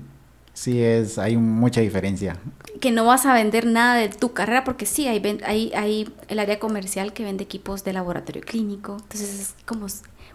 Sí, 0.53 0.83
es, 0.83 1.17
hay 1.17 1.35
mucha 1.35 1.81
diferencia. 1.81 2.37
Que 2.79 2.91
no 2.91 3.05
vas 3.05 3.25
a 3.25 3.33
vender 3.33 3.65
nada 3.65 3.95
de 3.95 4.09
tu 4.09 4.33
carrera, 4.33 4.63
porque 4.63 4.85
sí, 4.85 5.07
hay, 5.07 5.21
hay, 5.45 5.71
hay 5.73 6.13
el 6.27 6.39
área 6.39 6.59
comercial 6.59 7.13
que 7.13 7.23
vende 7.23 7.43
equipos 7.43 7.83
de 7.83 7.93
laboratorio 7.93 8.41
clínico. 8.43 8.97
Entonces 9.01 9.39
es 9.39 9.55
como 9.65 9.87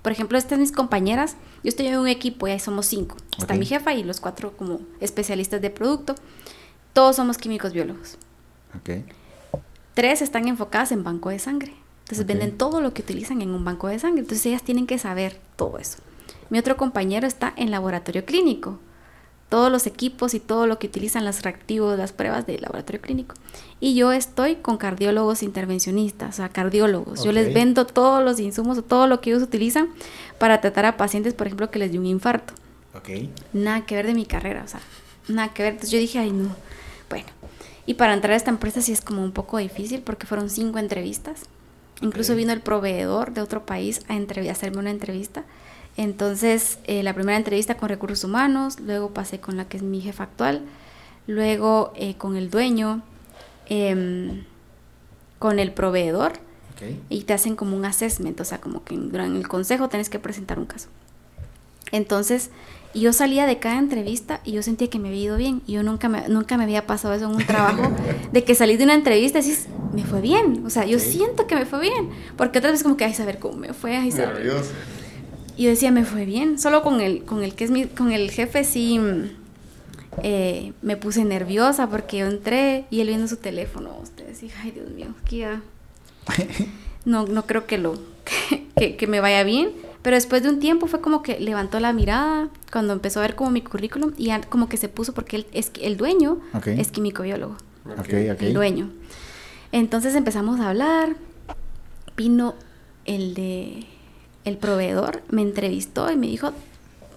por 0.03 0.12
ejemplo, 0.12 0.39
estas 0.39 0.59
mis 0.59 0.73
compañeras, 0.73 1.36
yo 1.62 1.69
estoy 1.69 1.86
en 1.89 1.99
un 1.99 2.09
equipo 2.09 2.47
y 2.47 2.53
ahí 2.53 2.61
somos 2.61 2.86
cinco. 2.86 3.16
Está 3.39 3.55
mi 3.55 3.66
jefa 3.66 3.95
y 3.95 4.05
los 4.05 4.20
cuatro 4.20 4.57
como 4.57 4.81
especialistas 5.01 5.61
de 5.61 5.70
producto. 5.70 6.15
Todos 6.93 7.16
somos 7.16 7.36
químicos 7.36 7.73
biólogos. 7.73 8.16
Okay. 8.81 9.05
Tres 9.95 10.23
están 10.23 10.47
enfocadas 10.47 10.93
en 10.93 11.03
banco 11.03 11.31
de 11.31 11.39
sangre. 11.39 11.74
Entonces 12.05 12.27
venden 12.27 12.57
todo 12.57 12.81
lo 12.81 12.95
que 12.95 13.03
utilizan 13.03 13.43
en 13.43 13.51
un 13.51 13.65
banco 13.65 13.89
de 13.89 13.99
sangre. 13.99 14.20
Entonces 14.20 14.47
ellas 14.47 14.62
tienen 14.62 14.86
que 14.86 14.99
saber 14.99 15.40
todo 15.57 15.78
eso. 15.78 15.99
Mi 16.49 16.59
otro 16.59 16.77
compañero 16.77 17.27
está 17.27 17.53
en 17.57 17.70
laboratorio 17.70 18.24
clínico 18.24 18.78
todos 19.49 19.73
los 19.73 19.87
equipos 19.87 20.35
y 20.35 20.41
todo 20.41 20.66
lo 20.66 20.79
que 20.79 20.87
utilizan 20.89 21.25
los 21.25 21.43
reactivos, 21.43 21.99
las 21.99 22.12
pruebas 22.12 22.47
de 22.47 22.59
laboratorio 22.59 23.01
clínico. 23.01 23.35
Y 23.81 23.95
yo 23.95 24.12
estoy 24.12 24.57
con 24.57 24.77
cardiólogos 24.77 25.43
intervencionistas, 25.43 26.35
o 26.35 26.37
sea, 26.37 26.49
cardiólogos. 26.49 27.25
Yo 27.25 27.33
les 27.33 27.55
vendo 27.55 27.87
todos 27.87 28.23
los 28.23 28.41
insumos, 28.41 28.83
todo 28.87 29.07
lo 29.07 29.20
que 29.20 29.31
ellos 29.31 29.43
utilizan 29.43 29.89
para 30.39 30.61
tratar 30.61 30.85
a 30.85 30.97
pacientes, 30.97 31.35
por 31.35 31.47
ejemplo, 31.47 31.70
que 31.70 31.79
les 31.79 31.93
dio 31.93 32.01
un 32.01 32.07
infarto. 32.07 32.53
Okay. 32.95 33.31
Nada 33.53 33.87
que 33.87 33.95
ver 33.95 34.07
de 34.07 34.15
mi 34.15 34.27
carrera, 34.27 34.62
o 34.65 34.69
sea, 34.69 34.81
nada 35.29 35.53
que 35.55 35.62
ver. 35.62 35.73
Entonces 35.73 35.93
yo 35.93 35.99
dije, 35.99 36.19
ay, 36.19 36.33
no. 36.33 36.55
Bueno, 37.09 37.27
y 37.87 37.95
para 37.95 38.12
entrar 38.12 38.35
a 38.35 38.37
esta 38.37 38.51
empresa 38.51 38.83
sí 38.83 38.93
es 38.93 39.01
como 39.01 39.23
un 39.23 39.33
poco 39.33 39.57
difícil 39.59 40.03
porque 40.03 40.27
fueron 40.27 40.51
cinco 40.51 40.79
entrevistas. 40.79 41.43
Incluso 42.01 42.35
vino 42.35 42.53
el 42.53 42.61
proveedor 42.61 43.33
de 43.33 43.41
otro 43.41 43.65
país 43.65 44.03
a, 44.09 44.15
a 44.15 44.53
hacerme 44.53 44.79
una 44.79 44.91
entrevista. 44.91 45.45
Entonces, 45.99 46.79
eh, 46.85 47.03
la 47.03 47.12
primera 47.12 47.37
entrevista 47.37 47.77
con 47.77 47.89
recursos 47.89 48.23
humanos, 48.23 48.79
luego 48.79 49.11
pasé 49.11 49.41
con 49.41 49.57
la 49.57 49.65
que 49.65 49.79
es 49.79 49.83
mi 49.83 50.01
jefa 50.01 50.23
actual, 50.23 50.62
luego 51.27 51.93
eh, 51.97 52.15
con 52.16 52.37
el 52.37 52.51
dueño, 52.51 53.03
em, 53.66 54.45
con 55.41 55.59
el 55.59 55.73
proveedor, 55.73 56.33
y 57.09 57.25
te 57.25 57.33
hacen 57.33 57.57
como 57.57 57.77
un 57.77 57.85
assessment, 57.85 58.41
o 58.41 58.45
sea, 58.45 58.61
como 58.61 58.85
que 58.85 58.97
durante 58.97 59.37
el 59.37 59.49
consejo 59.49 59.89
tienes 59.89 60.09
que 60.09 60.20
presentar 60.20 60.61
un 60.61 60.66
caso. 60.66 60.89
Entonces, 61.91 62.51
yo 62.95 63.12
salía 63.12 63.47
de 63.47 63.59
cada 63.59 63.81
entrevista 63.81 64.41
y 64.45 64.53
yo 64.53 64.62
sentía 64.62 64.89
que 64.89 65.01
me 65.01 65.09
había 65.09 65.23
ido 65.23 65.37
bien. 65.37 65.62
Y 65.66 65.73
yo 65.73 65.83
nunca 65.83 66.09
me, 66.09 66.29
nunca 66.29 66.57
me 66.57 66.62
había 66.62 66.87
pasado 66.87 67.15
eso 67.15 67.25
en 67.25 67.33
un 67.33 67.45
trabajo, 67.45 67.91
de 68.33 68.45
que 68.45 68.55
salí 68.55 68.77
de 68.77 68.85
una 68.85 68.95
entrevista 68.95 69.41
y 69.41 69.43
dices, 69.43 69.66
me 69.93 70.05
fue 70.05 70.20
bien. 70.20 70.62
O 70.65 70.70
sea, 70.70 70.87
yo 70.87 71.01
siento 71.01 71.49
que 71.49 71.57
me 71.57 71.66
fue 71.66 71.81
bien. 71.81 72.11
Porque 72.37 72.61
otra 72.61 72.70
vez 72.70 72.85
como 72.85 72.97
que, 72.97 73.05
ay, 73.05 73.15
saber 73.15 73.41
cómo 73.41 73.57
me 73.57 73.75
fue, 73.75 73.97
ay, 73.97 74.12
saber. 74.12 74.45
Y 75.59 75.64
yo 75.64 75.70
decía, 75.70 75.90
me 75.90 76.05
fue 76.05 76.24
bien. 76.24 76.56
Solo 76.56 76.85
con 76.85 77.01
el, 77.01 77.24
con 77.24 77.43
el 77.43 77.52
que 77.56 77.64
es 77.64 77.72
mi, 77.72 77.86
con 77.86 78.12
el 78.12 78.30
jefe 78.30 78.62
sí 78.62 79.01
eh, 80.22 80.72
me 80.82 80.97
puse 80.97 81.24
nerviosa 81.24 81.90
porque 81.90 82.18
yo 82.18 82.28
entré 82.28 82.85
y 82.90 83.01
él 83.01 83.09
viendo 83.09 83.26
su 83.26 83.39
teléfono. 83.39 83.98
Ustedes 84.01 84.40
dije, 84.40 84.55
ay 84.62 84.70
Dios 84.70 84.89
mío, 84.90 85.09
aquí 85.20 85.39
ya. 85.39 85.60
no, 87.05 87.26
no 87.26 87.44
creo 87.44 87.66
que, 87.66 87.76
lo, 87.76 87.98
que, 88.76 88.94
que 88.94 89.06
me 89.09 89.18
vaya 89.18 89.43
bien. 89.43 89.72
Pero 90.02 90.14
después 90.14 90.44
de 90.44 90.48
un 90.48 90.60
tiempo 90.60 90.86
fue 90.86 91.01
como 91.01 91.24
que 91.24 91.40
levantó 91.40 91.80
la 91.80 91.93
mirada 91.93 92.51
cuando 92.70 92.93
empezó 92.93 93.18
a 93.18 93.22
ver 93.22 93.35
como 93.35 93.51
mi 93.51 93.60
currículum 93.60 94.12
y 94.16 94.30
como 94.48 94.68
que 94.68 94.76
se 94.76 94.89
puso 94.89 95.12
porque 95.12 95.39
él 95.39 95.47
es 95.52 95.72
el 95.82 95.97
dueño 95.97 96.39
es 96.66 96.93
químico 96.93 97.24
biólogo. 97.24 97.56
El 98.39 98.55
dueño. 98.55 98.90
Entonces 99.72 100.14
empezamos 100.14 100.60
a 100.60 100.68
hablar. 100.68 101.16
Vino 102.16 102.55
el 103.06 103.35
de 103.35 103.86
el 104.49 104.57
proveedor, 104.57 105.23
me 105.29 105.43
entrevistó 105.43 106.11
y 106.11 106.16
me 106.16 106.27
dijo, 106.27 106.53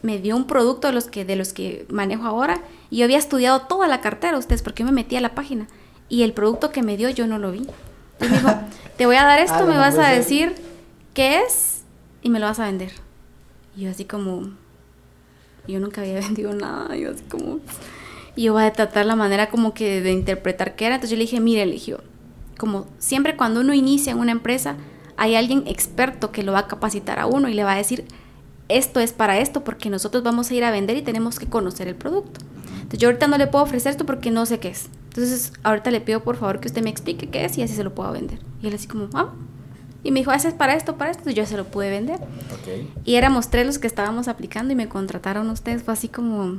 me 0.02 0.18
dio 0.20 0.36
un 0.36 0.46
producto 0.46 0.88
de 0.88 0.94
los 0.94 1.06
que 1.06 1.26
de 1.26 1.36
los 1.36 1.54
que 1.54 1.86
manejo 1.90 2.26
ahora 2.26 2.62
y 2.90 2.98
yo 2.98 3.06
había 3.06 3.18
estudiado 3.18 3.62
toda 3.62 3.88
la 3.88 4.02
cartera 4.02 4.38
ustedes 4.38 4.62
porque 4.64 4.84
me 4.84 4.92
metí 4.92 5.16
a 5.16 5.22
la 5.22 5.36
página 5.36 5.68
y 6.10 6.24
el 6.24 6.34
producto 6.34 6.72
que 6.72 6.82
me 6.82 6.98
dio 6.98 7.10
yo 7.10 7.28
no 7.28 7.40
lo 7.40 7.52
vi. 7.52 7.68
Y 8.20 8.26
me 8.26 8.38
dijo, 8.38 8.50
"Te 8.98 9.06
voy 9.06 9.16
a 9.16 9.24
dar 9.24 9.40
esto, 9.40 9.60
ah, 9.60 9.66
me 9.66 9.78
vas 9.78 9.98
a 9.98 10.10
decir 10.10 10.56
qué 11.14 11.40
es 11.40 11.84
y 12.22 12.30
me 12.30 12.40
lo 12.40 12.46
vas 12.48 12.60
a 12.60 12.66
vender. 12.66 12.92
Y 13.76 13.82
yo 13.82 13.92
así 13.92 14.06
como, 14.06 14.50
yo 15.68 15.80
nunca 15.80 16.02
había 16.02 16.16
vendido 16.20 16.54
nada, 16.54 16.96
yo 16.96 17.12
así 17.12 17.24
como, 17.30 17.60
y 18.36 18.44
yo 18.44 18.54
voy 18.54 18.64
a 18.64 18.74
tratar 18.74 19.06
la 19.06 19.16
manera 19.16 19.50
como 19.50 19.74
que 19.74 20.02
de 20.02 20.12
interpretar 20.12 20.76
qué 20.76 20.86
era. 20.88 20.96
Entonces 20.96 21.12
yo 21.12 21.18
le 21.18 21.24
dije, 21.24 21.40
mire, 21.40 21.64
eligió, 21.64 22.02
como 22.58 22.88
siempre 23.00 23.36
cuando 23.36 23.62
uno 23.62 23.74
inicia 23.74 24.12
en 24.12 24.20
una 24.20 24.32
empresa, 24.32 24.76
hay 25.22 25.36
alguien 25.36 25.66
experto 25.68 26.32
que 26.32 26.42
lo 26.42 26.52
va 26.52 26.60
a 26.60 26.68
capacitar 26.68 27.20
a 27.20 27.28
uno 27.28 27.48
y 27.48 27.54
le 27.54 27.64
va 27.64 27.74
a 27.74 27.78
decir, 27.78 28.06
esto 28.70 29.00
es 29.00 29.14
para 29.14 29.38
esto, 29.38 29.64
porque 29.64 29.92
nosotros 29.92 30.24
vamos 30.24 30.50
a 30.50 30.56
ir 30.56 30.64
a 30.64 30.72
vender 30.72 30.98
y 30.98 31.04
tenemos 31.04 31.38
que 31.38 31.46
conocer 31.46 31.88
el 31.88 31.94
producto. 31.94 32.42
Entonces 32.74 32.98
yo 32.98 33.08
ahorita 33.08 33.28
no 33.28 33.38
le 33.38 33.46
puedo 33.46 33.64
ofrecer 33.64 33.92
esto 33.92 34.08
porque 34.08 34.32
no 34.32 34.48
sé 34.48 34.58
qué 34.58 34.70
es. 34.70 34.90
Entonces 35.10 35.54
ahorita 35.62 35.92
le 35.92 36.02
pido 36.02 36.24
por 36.24 36.38
favor 36.38 36.60
que 36.60 36.68
usted 36.68 36.82
me 36.82 36.90
explique 36.90 37.30
qué 37.30 37.46
es 37.46 37.56
y 37.60 37.62
así 37.62 37.76
se 37.76 37.84
lo 37.84 37.94
puedo 37.94 38.12
vender. 38.12 38.40
Y 38.64 38.68
él 38.68 38.74
así 38.74 38.88
como, 38.88 39.10
ah, 39.14 39.32
y 40.04 40.10
me 40.10 40.22
dijo, 40.22 40.32
¿haces 40.32 40.56
para 40.56 40.74
esto, 40.74 40.98
para 40.98 41.12
esto? 41.12 41.30
Y 41.30 41.36
yo 41.36 41.46
se 41.46 41.56
lo 41.56 41.66
pude 41.66 41.92
vender. 41.92 42.20
Y 43.06 43.14
éramos 43.14 43.52
tres 43.52 43.68
los 43.68 43.78
que 43.78 43.86
estábamos 43.86 44.28
aplicando 44.28 44.74
y 44.74 44.76
me 44.76 44.90
contrataron 44.90 45.52
ustedes. 45.52 45.84
Fue 45.84 45.94
así 45.94 46.08
como... 46.08 46.58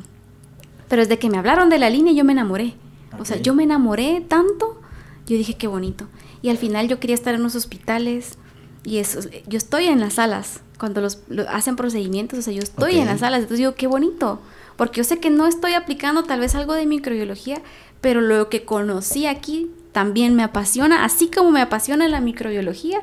Pero 0.89 1.03
desde 1.03 1.19
que 1.19 1.29
me 1.29 1.39
hablaron 1.39 1.69
de 1.69 1.81
la 1.81 1.91
línea 1.91 2.13
yo 2.13 2.25
me 2.25 2.31
enamoré. 2.31 2.75
O 3.19 3.25
sea, 3.25 3.39
yo 3.39 3.55
me 3.55 3.65
enamoré 3.65 4.21
tanto. 4.21 4.81
Yo 5.27 5.37
dije, 5.37 5.55
qué 5.55 5.67
bonito. 5.67 6.07
Y 6.43 6.51
al 6.51 6.59
final 6.59 6.87
yo 6.87 7.01
quería 7.01 7.15
estar 7.15 7.35
en 7.35 7.43
los 7.43 7.57
hospitales. 7.57 8.39
Y 8.85 8.99
eso, 8.99 9.21
yo 9.47 9.59
estoy 9.59 9.87
en 9.87 10.01
las 10.01 10.15
salas. 10.15 10.61
Cuando 10.79 11.01
los, 11.01 11.19
hacen 11.49 11.77
procedimientos, 11.77 12.39
o 12.39 12.43
sea, 12.43 12.53
yo 12.53 12.63
estoy 12.63 12.99
en 12.99 13.07
las 13.07 13.21
salas. 13.21 13.41
Entonces 13.41 13.59
digo, 13.59 13.75
qué 13.75 13.87
bonito. 13.87 14.41
Porque 14.77 14.99
yo 14.99 15.05
sé 15.05 15.19
que 15.19 15.31
no 15.31 15.47
estoy 15.47 15.75
aplicando 15.75 16.25
tal 16.25 16.41
vez 16.41 16.55
algo 16.55 16.75
de 16.75 16.87
microbiología, 16.87 17.63
pero 18.01 18.21
lo 18.21 18.49
que 18.49 18.65
conocí 18.65 19.27
aquí 19.27 19.71
también 19.93 20.35
me 20.35 20.43
apasiona, 20.43 21.05
así 21.05 21.31
como 21.31 21.51
me 21.51 21.61
apasiona 21.61 22.09
la 22.09 22.21
microbiología, 22.21 23.03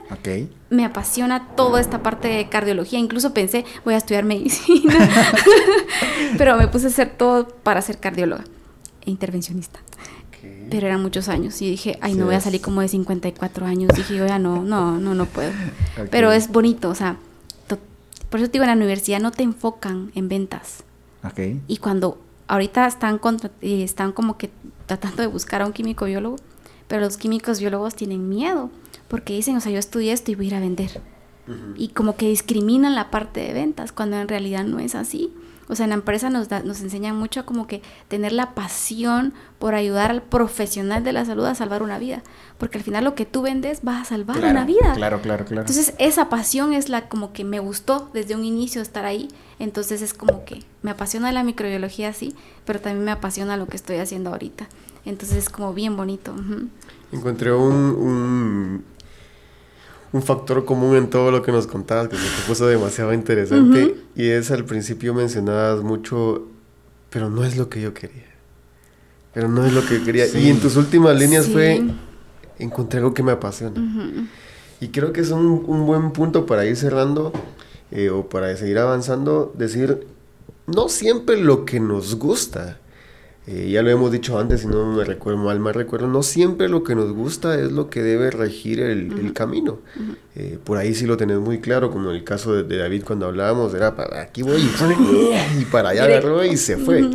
me 0.71 0.85
apasiona 0.85 1.49
toda 1.55 1.79
esta 1.79 2.01
parte 2.01 2.27
de 2.27 2.49
cardiología. 2.49 2.99
Incluso 2.99 3.33
pensé, 3.33 3.63
voy 3.85 3.93
a 3.93 3.97
estudiar 3.97 4.25
medicina, 4.25 4.93
pero 6.37 6.57
me 6.57 6.67
puse 6.67 6.87
a 6.87 6.89
hacer 6.89 7.15
todo 7.15 7.47
para 7.47 7.81
ser 7.81 7.99
cardióloga 7.99 8.43
e 9.05 9.11
intervencionista. 9.11 9.79
Pero 10.69 10.87
eran 10.87 11.01
muchos 11.01 11.29
años 11.29 11.61
y 11.61 11.69
dije, 11.69 11.97
ay, 12.01 12.13
no 12.13 12.25
voy 12.25 12.35
a 12.35 12.41
salir 12.41 12.61
como 12.61 12.81
de 12.81 12.87
54 12.87 13.65
años. 13.65 13.91
Dije, 13.95 14.15
yo 14.15 14.27
ya 14.27 14.39
no, 14.39 14.63
no, 14.63 14.99
no, 14.99 15.15
no 15.15 15.25
puedo. 15.25 15.51
Pero 16.11 16.31
es 16.31 16.49
bonito, 16.49 16.89
o 16.89 16.95
sea, 16.95 17.17
por 18.29 18.39
eso 18.39 18.47
te 18.47 18.53
digo, 18.53 18.63
en 18.63 18.69
la 18.69 18.75
universidad 18.75 19.19
no 19.19 19.31
te 19.31 19.43
enfocan 19.43 20.11
en 20.15 20.29
ventas. 20.29 20.83
Y 21.67 21.77
cuando 21.77 22.19
ahorita 22.47 22.87
están, 22.87 23.17
contra, 23.17 23.51
están 23.61 24.11
como 24.11 24.37
que 24.37 24.49
tratando 24.85 25.21
de 25.21 25.27
buscar 25.27 25.61
a 25.61 25.65
un 25.65 25.73
químico 25.73 26.05
biólogo, 26.05 26.37
pero 26.87 27.01
los 27.01 27.17
químicos 27.17 27.59
biólogos 27.59 27.95
tienen 27.95 28.29
miedo 28.29 28.69
porque 29.07 29.33
dicen, 29.33 29.57
o 29.57 29.61
sea, 29.61 29.71
yo 29.71 29.79
estudié 29.79 30.13
esto 30.13 30.31
y 30.31 30.35
voy 30.35 30.45
a 30.45 30.47
ir 30.49 30.55
a 30.55 30.59
vender. 30.59 31.01
Y 31.75 31.87
como 31.89 32.15
que 32.15 32.29
discriminan 32.29 32.93
la 32.93 33.09
parte 33.09 33.39
de 33.39 33.53
ventas 33.53 33.91
cuando 33.91 34.17
en 34.17 34.27
realidad 34.27 34.63
no 34.65 34.77
es 34.77 34.93
así. 34.93 35.33
O 35.69 35.75
sea, 35.75 35.85
en 35.85 35.91
la 35.91 35.95
empresa 35.95 36.29
nos, 36.31 36.49
nos 36.49 36.81
enseñan 36.81 37.15
mucho 37.15 37.45
como 37.45 37.67
que 37.67 37.83
tener 38.07 38.33
la 38.33 38.55
pasión 38.55 39.33
por 39.59 39.75
ayudar 39.75 40.09
al 40.09 40.23
profesional 40.23 41.03
de 41.03 41.13
la 41.13 41.25
salud 41.25 41.45
a 41.45 41.53
salvar 41.53 41.83
una 41.83 41.99
vida. 41.99 42.23
Porque 42.57 42.79
al 42.79 42.83
final 42.83 43.03
lo 43.03 43.13
que 43.13 43.25
tú 43.25 43.43
vendes 43.43 43.81
va 43.87 44.01
a 44.01 44.05
salvar 44.05 44.39
una 44.39 44.65
vida. 44.65 44.93
Claro, 44.95 45.21
claro, 45.21 45.45
claro. 45.45 45.61
Entonces 45.61 45.93
esa 45.99 46.27
pasión 46.27 46.73
es 46.73 46.89
la 46.89 47.07
como 47.07 47.33
que 47.33 47.43
me 47.43 47.59
gustó 47.59 48.09
desde 48.13 48.35
un 48.35 48.43
inicio 48.43 48.81
estar 48.81 49.05
ahí. 49.05 49.29
Entonces 49.59 50.01
es 50.01 50.13
como 50.13 50.43
que 50.43 50.63
me 50.81 50.91
apasiona 50.91 51.31
la 51.31 51.43
microbiología, 51.43 52.13
sí, 52.13 52.35
pero 52.65 52.81
también 52.81 53.05
me 53.05 53.11
apasiona 53.11 53.55
lo 53.55 53.67
que 53.67 53.77
estoy 53.77 53.97
haciendo 53.97 54.31
ahorita. 54.31 54.67
Entonces 55.05 55.37
es 55.37 55.49
como 55.49 55.73
bien 55.73 55.95
bonito. 55.95 56.33
Encontré 57.11 57.53
un, 57.53 57.73
un, 57.73 58.83
factor 60.21 60.65
común 60.65 60.95
en 60.95 61.09
todo 61.09 61.31
lo 61.31 61.41
que 61.41 61.51
nos 61.51 61.67
contabas, 61.67 62.07
que 62.07 62.15
me 62.15 62.47
puso 62.47 62.67
demasiado 62.67 63.13
interesante, 63.13 63.95
y 64.15 64.27
es 64.27 64.49
al 64.51 64.65
principio 64.65 65.13
mencionabas 65.13 65.83
mucho, 65.83 66.47
pero 67.09 67.29
no 67.29 67.43
es 67.43 67.57
lo 67.57 67.69
que 67.69 67.81
yo 67.81 67.93
quería. 67.93 68.25
Pero 69.33 69.47
no 69.47 69.65
es 69.65 69.73
lo 69.73 69.85
que 69.85 70.01
quería. 70.03 70.25
Y 70.27 70.49
en 70.49 70.59
tus 70.59 70.75
últimas 70.75 71.17
líneas 71.17 71.47
fue, 71.47 71.83
encontré 72.57 72.99
algo 72.99 73.13
que 73.13 73.21
me 73.21 73.31
apasiona. 73.31 74.27
Y 74.81 74.87
creo 74.87 75.13
que 75.13 75.21
es 75.21 75.29
un, 75.29 75.63
un, 75.67 75.85
buen 75.85 76.11
punto 76.11 76.45
para 76.45 76.65
ir 76.65 76.75
cerrando 76.75 77.31
eh, 77.91 78.09
o 78.09 78.27
para 78.29 78.55
seguir 78.57 78.79
avanzando, 78.79 79.53
decir, 79.57 80.07
no 80.65 80.89
siempre 80.89 81.37
lo 81.37 81.65
que 81.65 81.79
nos 81.79 82.15
gusta 82.15 82.79
eh, 83.51 83.67
ya 83.71 83.81
lo 83.81 83.89
hemos 83.89 84.11
dicho 84.11 84.37
antes, 84.37 84.61
si 84.61 84.67
no 84.67 84.85
me 84.85 85.03
recuerdo 85.03 85.39
mal, 85.39 85.59
me 85.59 85.73
recuerdo, 85.73 86.05
no 86.05 86.21
siempre 86.21 86.69
lo 86.69 86.83
que 86.83 86.93
nos 86.93 87.11
gusta 87.13 87.59
es 87.59 87.71
lo 87.71 87.89
que 87.89 88.03
debe 88.03 88.29
regir 88.29 88.79
el, 88.79 89.33
camino. 89.33 89.79
Eh, 90.35 90.59
por 90.63 90.77
ahí 90.77 90.93
sí 90.93 91.07
lo 91.07 91.17
tenés 91.17 91.39
muy 91.39 91.59
claro, 91.59 91.89
como 91.89 92.11
en 92.11 92.17
el 92.17 92.23
caso 92.23 92.61
de, 92.61 92.77
David 92.77 93.03
cuando 93.03 93.25
hablábamos, 93.25 93.73
era 93.73 93.95
para 93.95 94.21
aquí 94.21 94.43
voy 94.43 94.61
y, 95.59 95.65
para 95.71 95.89
allá 95.89 96.03
agarró 96.03 96.45
y 96.45 96.57
se 96.57 96.77
fue. 96.77 97.09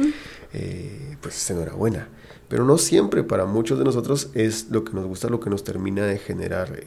Eh, 0.53 1.17
pues 1.21 1.49
enhorabuena. 1.51 2.09
Pero 2.49 2.65
no 2.65 2.79
siempre, 2.79 3.23
para 3.23 3.47
muchos 3.47 3.79
de 3.79 3.85
nosotros 3.85 4.31
es 4.35 4.71
lo 4.73 4.83
que 4.83 4.93
nos 4.93 5.07
gusta, 5.07 5.29
lo 5.29 5.39
que 5.39 5.51
nos 5.51 5.63
termina 5.63 6.05
de 6.05 6.19
generar 6.19 6.81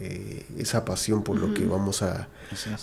esa 0.57 0.83
pasión 0.83 1.23
por 1.23 1.39
lo 1.39 1.53
que 1.53 1.65
vamos 1.65 2.01
a, 2.01 2.27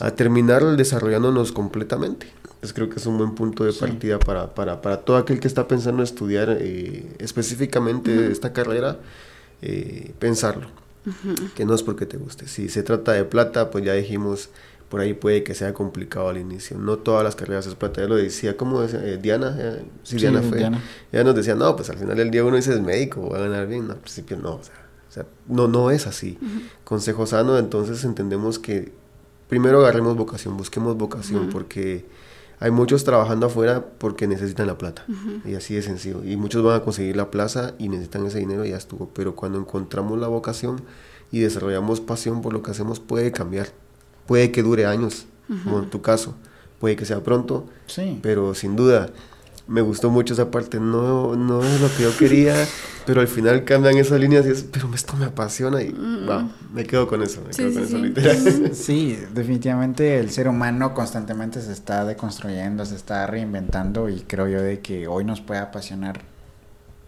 a 0.00 0.10
terminar 0.12 0.64
desarrollándonos 0.76 1.52
completamente 1.52 2.26
creo 2.72 2.88
que 2.88 2.96
es 2.96 3.06
un 3.06 3.18
buen 3.18 3.34
punto 3.34 3.64
de 3.64 3.72
partida 3.72 4.18
para, 4.18 4.54
para, 4.54 4.80
para, 4.80 4.98
todo 4.98 5.16
aquel 5.16 5.40
que 5.40 5.48
está 5.48 5.68
pensando 5.68 5.98
en 5.98 6.04
estudiar 6.04 6.56
eh, 6.60 7.16
específicamente 7.18 8.30
esta 8.30 8.52
carrera, 8.52 8.98
eh, 9.62 10.12
pensarlo. 10.18 10.68
Que 11.54 11.66
no 11.66 11.74
es 11.74 11.82
porque 11.82 12.06
te 12.06 12.16
guste. 12.16 12.48
Si 12.48 12.70
se 12.70 12.82
trata 12.82 13.12
de 13.12 13.24
plata, 13.24 13.70
pues 13.70 13.84
ya 13.84 13.92
dijimos, 13.92 14.48
por 14.88 15.00
ahí 15.00 15.12
puede 15.12 15.44
que 15.44 15.54
sea 15.54 15.74
complicado 15.74 16.30
al 16.30 16.38
inicio. 16.38 16.78
No 16.78 16.96
todas 16.96 17.22
las 17.22 17.36
carreras 17.36 17.66
es 17.66 17.74
plata. 17.74 18.00
Ya 18.00 18.08
lo 18.08 18.16
decía, 18.16 18.56
como 18.56 18.82
eh, 18.82 19.18
Diana, 19.20 19.80
sí, 20.02 20.16
Diana 20.16 20.40
fue. 20.40 20.60
Ella 21.12 21.24
nos 21.24 21.34
decía, 21.34 21.54
no, 21.54 21.76
pues 21.76 21.90
al 21.90 21.98
final 21.98 22.16
del 22.16 22.30
día 22.30 22.42
uno 22.42 22.56
dice 22.56 22.72
es 22.72 22.80
médico, 22.80 23.28
va 23.28 23.36
a 23.36 23.40
ganar 23.42 23.66
bien. 23.66 23.86
No, 23.86 23.92
al 23.92 23.98
principio 23.98 24.38
no, 24.38 24.54
o 24.54 24.62
sea, 24.62 25.26
no, 25.46 25.68
no 25.68 25.90
es 25.90 26.06
así. 26.06 26.38
Consejo 26.84 27.26
sano, 27.26 27.58
entonces 27.58 28.02
entendemos 28.04 28.58
que 28.58 28.92
primero 29.48 29.80
agarremos 29.80 30.16
vocación, 30.16 30.56
busquemos 30.56 30.96
vocación, 30.96 31.50
porque 31.50 32.04
hay 32.60 32.70
muchos 32.70 33.04
trabajando 33.04 33.46
afuera 33.46 33.84
porque 33.98 34.26
necesitan 34.26 34.66
la 34.66 34.78
plata. 34.78 35.04
Y 35.44 35.54
así 35.54 35.74
de 35.74 35.82
sencillo. 35.82 36.24
Y 36.24 36.36
muchos 36.36 36.62
van 36.62 36.76
a 36.76 36.84
conseguir 36.84 37.16
la 37.16 37.30
plaza 37.30 37.74
y 37.78 37.88
necesitan 37.88 38.26
ese 38.26 38.38
dinero 38.38 38.64
y 38.64 38.70
ya 38.70 38.76
estuvo. 38.76 39.10
Pero 39.14 39.34
cuando 39.34 39.58
encontramos 39.58 40.18
la 40.18 40.28
vocación 40.28 40.80
y 41.30 41.40
desarrollamos 41.40 42.00
pasión 42.00 42.42
por 42.42 42.52
lo 42.52 42.62
que 42.62 42.70
hacemos, 42.70 43.00
puede 43.00 43.32
cambiar. 43.32 43.68
Puede 44.26 44.50
que 44.50 44.62
dure 44.62 44.86
años, 44.86 45.26
como 45.64 45.80
en 45.80 45.90
tu 45.90 46.00
caso. 46.00 46.34
Puede 46.80 46.96
que 46.96 47.04
sea 47.04 47.22
pronto. 47.22 47.66
Sí. 47.86 48.18
Pero 48.22 48.54
sin 48.54 48.76
duda, 48.76 49.10
me 49.66 49.80
gustó 49.80 50.10
mucho 50.10 50.34
esa 50.34 50.50
parte. 50.50 50.80
No, 50.80 51.36
no 51.36 51.62
es 51.62 51.80
lo 51.80 51.88
que 51.94 52.02
yo 52.02 52.16
quería, 52.16 52.54
pero 53.06 53.20
al 53.20 53.28
final 53.28 53.64
cambian 53.64 53.96
esas 53.96 54.20
líneas 54.20 54.46
y 54.46 54.50
es, 54.50 54.62
pero 54.64 54.92
esto 54.94 55.16
me 55.16 55.26
apasiona 55.26 55.82
y 55.82 55.90
mm. 55.92 56.50
me 56.72 56.84
quedo 56.84 57.06
con 57.06 57.22
eso, 57.22 57.42
me 57.46 57.54
quedo 57.54 57.72
con 57.72 57.82
eso 57.82 57.98
literal. 57.98 58.74
Sí, 58.74 59.18
definitivamente 59.32 60.18
el 60.18 60.30
ser 60.30 60.48
humano 60.48 60.94
constantemente 60.94 61.60
se 61.60 61.72
está 61.72 62.04
deconstruyendo, 62.04 62.84
se 62.84 62.96
está 62.96 63.26
reinventando 63.26 64.08
y 64.08 64.20
creo 64.20 64.48
yo 64.48 64.60
de 64.60 64.80
que 64.80 65.06
hoy 65.06 65.24
nos 65.24 65.40
puede 65.40 65.60
apasionar 65.60 66.20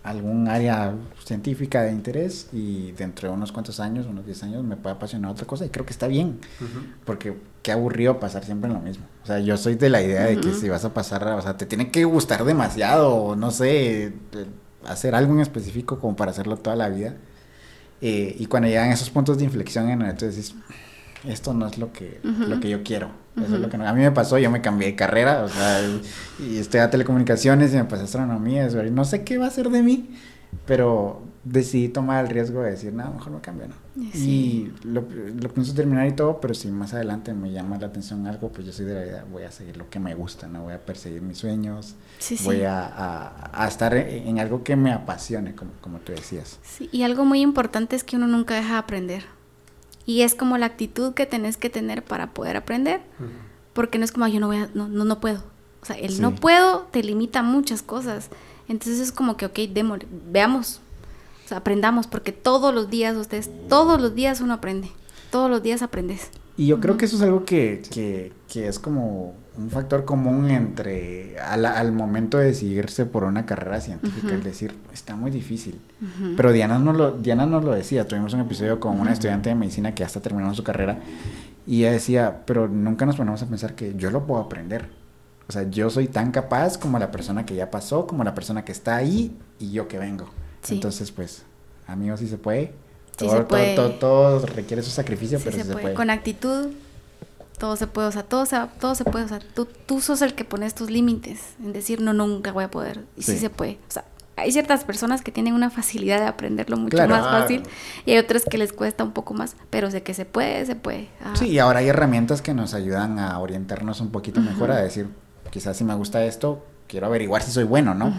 algún 0.07 0.47
área 0.47 0.95
científica 1.25 1.83
de 1.83 1.91
interés 1.91 2.49
y 2.53 2.93
dentro 2.93 3.29
de 3.29 3.35
unos 3.35 3.51
cuantos 3.51 3.81
años, 3.81 4.07
unos 4.07 4.25
10 4.25 4.45
años, 4.45 4.65
me 4.65 4.77
puede 4.77 4.95
apasionar 4.95 5.33
otra 5.33 5.47
cosa 5.47 5.67
y 5.67 5.71
creo 5.71 5.85
que 5.85 5.93
está 5.93 6.07
bien, 6.07 6.39
porque 7.05 7.35
qué 7.67 7.73
aburrido 7.73 8.21
pasar 8.21 8.45
siempre 8.45 8.69
en 8.69 8.75
lo 8.75 8.81
mismo. 8.81 9.05
O 9.25 9.27
sea, 9.27 9.41
yo 9.41 9.57
soy 9.57 9.75
de 9.75 9.91
la 9.91 10.01
idea 10.01 10.27
de 10.27 10.41
que 10.41 10.55
si 10.55 10.69
vas 10.69 10.85
a 10.85 10.95
pasar, 10.95 11.27
o 11.27 11.43
sea, 11.43 11.57
te 11.57 11.67
tiene 11.67 11.91
que 11.91 12.05
gustar 12.05 12.45
demasiado, 12.45 13.35
no 13.35 13.51
sé, 13.51 14.13
hacer 14.85 15.17
algo 15.17 15.35
en 15.35 15.41
específico 15.41 15.99
como 15.99 16.15
para 16.15 16.31
hacerlo 16.31 16.59
toda 16.59 16.77
la 16.77 16.89
vida. 16.89 17.17
Eh, 18.01 18.37
y 18.39 18.47
cuando 18.47 18.69
llegan 18.69 18.93
esos 18.93 19.11
puntos 19.11 19.39
de 19.39 19.45
inflexión 19.45 19.91
en 19.91 20.03
entonces 20.03 20.55
esto 21.25 21.55
no 21.55 21.67
es 21.67 21.77
lo 21.77 21.93
que, 21.93 22.21
lo 22.23 22.61
que 22.61 22.71
yo 22.71 22.85
quiero. 22.85 23.11
Eso 23.37 23.57
es 23.57 23.61
lo 23.61 23.69
que 23.69 23.77
A 23.79 23.93
mí 23.93 24.01
me 24.01 24.13
pasó, 24.13 24.39
yo 24.39 24.49
me 24.49 24.61
cambié 24.61 24.87
de 24.87 24.95
carrera, 24.95 25.43
o 25.43 25.49
sea, 25.49 25.81
y 26.39 26.59
estoy 26.59 26.79
a 26.79 26.89
telecomunicaciones 26.89 27.75
y 27.75 27.79
me 27.79 27.85
pasé 27.85 28.03
a 28.03 28.05
astronomía, 28.05 28.69
y 28.69 28.91
no 28.93 29.05
sé 29.05 29.25
qué 29.25 29.39
va 29.39 29.49
a 29.49 29.51
ser 29.51 29.71
de 29.71 29.83
mí, 29.83 30.17
pero 30.67 31.21
decidí 31.49 31.89
tomar 31.89 32.25
el 32.25 32.31
riesgo 32.31 32.61
de 32.63 32.73
decir, 32.73 32.93
nada, 32.93 33.11
mejor 33.11 33.31
no 33.31 33.41
cambio, 33.41 33.69
¿no? 33.69 33.75
Y 34.15 34.73
lo, 34.83 35.05
lo, 35.41 35.49
pienso 35.55 35.75
terminar 35.75 36.07
y 36.09 36.13
todo, 36.13 36.41
pero 36.41 36.55
si 36.55 36.69
más 36.69 36.93
adelante 36.93 37.33
me 37.35 37.53
llama 37.53 37.79
la 37.79 37.87
atención 37.87 38.27
algo, 38.27 38.51
pues 38.51 38.67
yo 38.67 38.73
soy 38.73 38.85
de 38.85 38.95
la 38.95 39.07
idea, 39.07 39.25
voy 39.31 39.45
a 39.45 39.53
seguir 39.53 39.77
lo 39.77 39.89
que 39.89 40.01
me 40.01 40.15
gusta, 40.15 40.49
¿no? 40.49 40.65
Voy 40.65 40.73
a 40.75 40.85
perseguir 40.85 41.23
mis 41.23 41.39
sueños, 41.39 41.95
voy 42.45 42.63
a, 42.63 43.33
a, 43.53 43.69
estar 43.69 43.95
en, 43.95 44.41
algo 44.41 44.65
que 44.65 44.75
me 44.75 44.93
apasione, 44.93 45.55
como, 45.55 45.71
como 45.81 45.99
tú 45.99 46.13
decías. 46.13 46.59
Sí, 46.65 46.89
y 46.91 47.05
algo 47.05 47.25
muy 47.25 47.41
importante 47.41 47.95
es 47.95 48.03
que 48.03 48.17
uno 48.17 48.27
nunca 48.27 48.57
deja 48.57 48.73
de 48.73 48.79
aprender. 48.79 49.25
Y 50.05 50.23
es 50.23 50.35
como 50.35 50.59
la 50.59 50.67
actitud 50.67 51.15
que 51.15 51.27
tenés 51.27 51.57
que 51.57 51.71
tener 51.71 52.03
para 52.03 52.33
poder 52.35 52.57
aprender, 52.57 53.01
porque 53.73 53.99
no 53.99 54.05
es 54.05 54.11
como, 54.11 54.27
yo 54.27 54.41
no 54.41 54.49
voy 54.49 54.57
a, 54.57 54.69
no, 54.75 54.89
no, 54.89 55.05
no 55.05 55.21
puedo. 55.21 55.45
O 55.81 55.87
sea, 55.87 55.97
el 55.97 56.21
no 56.21 56.35
puedo 56.35 56.89
te 56.91 57.05
limita 57.05 57.43
muchas 57.43 57.83
cosas. 57.83 58.31
Entonces 58.69 58.99
es 58.99 59.13
como 59.13 59.37
que, 59.37 59.47
ok, 59.47 59.61
veamos, 60.33 60.81
o 61.47 61.49
sea, 61.49 61.59
aprendamos, 61.59 62.09
porque 62.09 62.33
todos 62.33 62.75
los 62.75 62.91
días 62.91 63.17
ustedes, 63.17 63.49
todos 63.69 64.01
los 64.01 64.17
días 64.17 64.41
uno 64.41 64.55
aprende, 64.55 64.91
todos 65.31 65.49
los 65.49 65.63
días 65.63 65.81
aprendes. 65.81 66.31
Y 66.57 66.67
yo 66.67 66.81
creo 66.81 66.97
que 66.97 67.05
eso 67.05 67.15
es 67.15 67.23
algo 67.23 67.45
que, 67.45 67.83
que, 67.89 68.33
que 68.49 68.67
es 68.67 68.81
como 68.81 69.35
un 69.57 69.71
factor 69.71 70.05
común 70.05 70.51
entre 70.51 71.39
al, 71.39 71.93
momento 71.93 72.39
de 72.39 72.47
decidirse 72.47 73.07
por 73.07 73.23
una 73.23 73.47
carrera 73.47 73.81
científica, 73.81 74.35
es 74.35 74.43
decir, 74.43 74.75
está 74.93 75.15
muy 75.15 75.31
difícil. 75.31 75.81
Pero 76.37 76.51
Diana 76.51 76.81
nos, 76.81 76.97
lo, 76.97 77.13
Diana 77.13 77.47
nos 77.47 77.65
lo 77.65 77.73
decía, 77.73 78.09
tuvimos 78.09 78.35
un 78.35 78.41
episodio 78.41 78.81
con 78.81 78.99
una 78.99 79.13
estudiante 79.13 79.51
de 79.51 79.55
medicina 79.55 79.95
que 79.95 80.01
ya 80.01 80.07
está 80.07 80.21
terminando 80.21 80.53
su 80.53 80.65
carrera 80.65 80.99
y 81.65 81.83
ella 81.83 81.93
decía, 81.93 82.43
pero 82.45 82.67
nunca 82.67 83.07
nos 83.07 83.15
ponemos 83.15 83.41
a 83.41 83.47
pensar 83.47 83.77
que 83.77 83.95
yo 83.95 84.11
lo 84.11 84.27
puedo 84.27 84.41
aprender. 84.41 84.91
O 85.49 85.53
sea, 85.53 85.71
yo 85.71 85.91
soy 85.91 86.09
tan 86.09 86.33
capaz 86.33 86.77
como 86.77 86.99
la 86.99 87.13
persona 87.13 87.47
que 87.47 87.55
ya 87.55 87.71
pasó, 87.71 88.09
como 88.09 88.25
la 88.25 88.35
persona 88.35 88.65
que 88.65 88.73
está 88.73 88.97
ahí 88.97 89.37
y 89.61 89.71
yo 89.71 89.87
que 89.87 89.99
vengo. 89.99 90.29
Entonces, 90.71 91.11
pues, 91.11 91.45
amigos, 91.87 92.21
si 92.21 92.29
se 92.29 92.39
puede. 92.39 92.73
todo, 93.17 93.31
se 93.31 93.45
puede. 93.45 93.75
Todo, 93.75 94.47
requiere 94.47 94.83
su 94.83 94.91
sacrificio, 94.91 95.39
pero 95.43 95.57
se, 95.57 95.63
sí 95.63 95.69
se 95.69 95.75
puede. 95.75 95.95
Con 95.95 96.11
actitud, 96.11 96.69
todo 97.59 97.77
se 97.77 97.87
puede, 97.87 98.09
o 98.09 98.13
sea, 98.13 98.23
todo 98.23 98.47
se, 98.47 98.57
todo 98.81 98.95
se 98.95 99.05
puede, 99.05 99.25
o 99.25 99.29
sea, 99.29 99.39
tú, 99.55 99.67
tú 99.87 100.01
sos 100.01 100.23
el 100.23 100.35
que 100.35 100.45
pones 100.45 100.75
tus 100.75 100.91
límites 100.91 101.55
en 101.63 101.73
decir, 101.73 102.01
no, 102.01 102.13
nunca 102.13 102.53
voy 102.53 102.65
a 102.65 102.71
poder, 102.71 103.05
y 103.17 103.23
sí, 103.23 103.39
se 103.39 103.51
puede, 103.51 103.79
o 103.89 103.93
sea, 103.93 104.05
hay 104.37 104.53
ciertas 104.53 104.85
personas 104.85 105.23
que 105.23 105.33
tienen 105.33 105.55
una 105.55 105.71
facilidad 105.71 106.21
de 106.21 106.27
aprenderlo 106.27 106.77
mucho 106.77 106.99
más 107.09 107.25
fácil 107.25 107.63
y 108.05 108.13
hay 108.13 108.19
otras 108.19 108.45
que 108.45 108.59
les 108.59 108.73
cuesta 108.73 109.03
un 109.03 109.13
poco 109.13 109.33
más, 109.33 109.57
pero 109.71 109.91
sé 109.91 110.03
que 110.03 110.13
se 110.13 110.27
puede, 110.27 110.67
se 110.67 110.77
puede. 110.77 111.09
Sí, 111.35 111.49
y 111.49 111.59
ahora 111.59 111.79
hay 111.79 111.89
herramientas 111.89 112.43
que 112.43 112.53
nos 112.53 112.75
ayudan 112.75 113.19
a 113.19 113.39
orientarnos 113.39 114.03
un 114.03 114.11
poquito 114.11 114.43
mejor, 114.43 114.71
a 114.71 114.77
decir, 114.77 115.09
quizás 115.51 115.79
si 115.79 115.85
me 115.85 115.95
gusta 115.95 116.23
esto, 116.27 116.63
quiero 116.89 117.07
averiguar 117.07 117.43
si 117.43 117.51
soy 117.51 117.65
bueno, 117.65 117.95
¿no? 117.95 118.13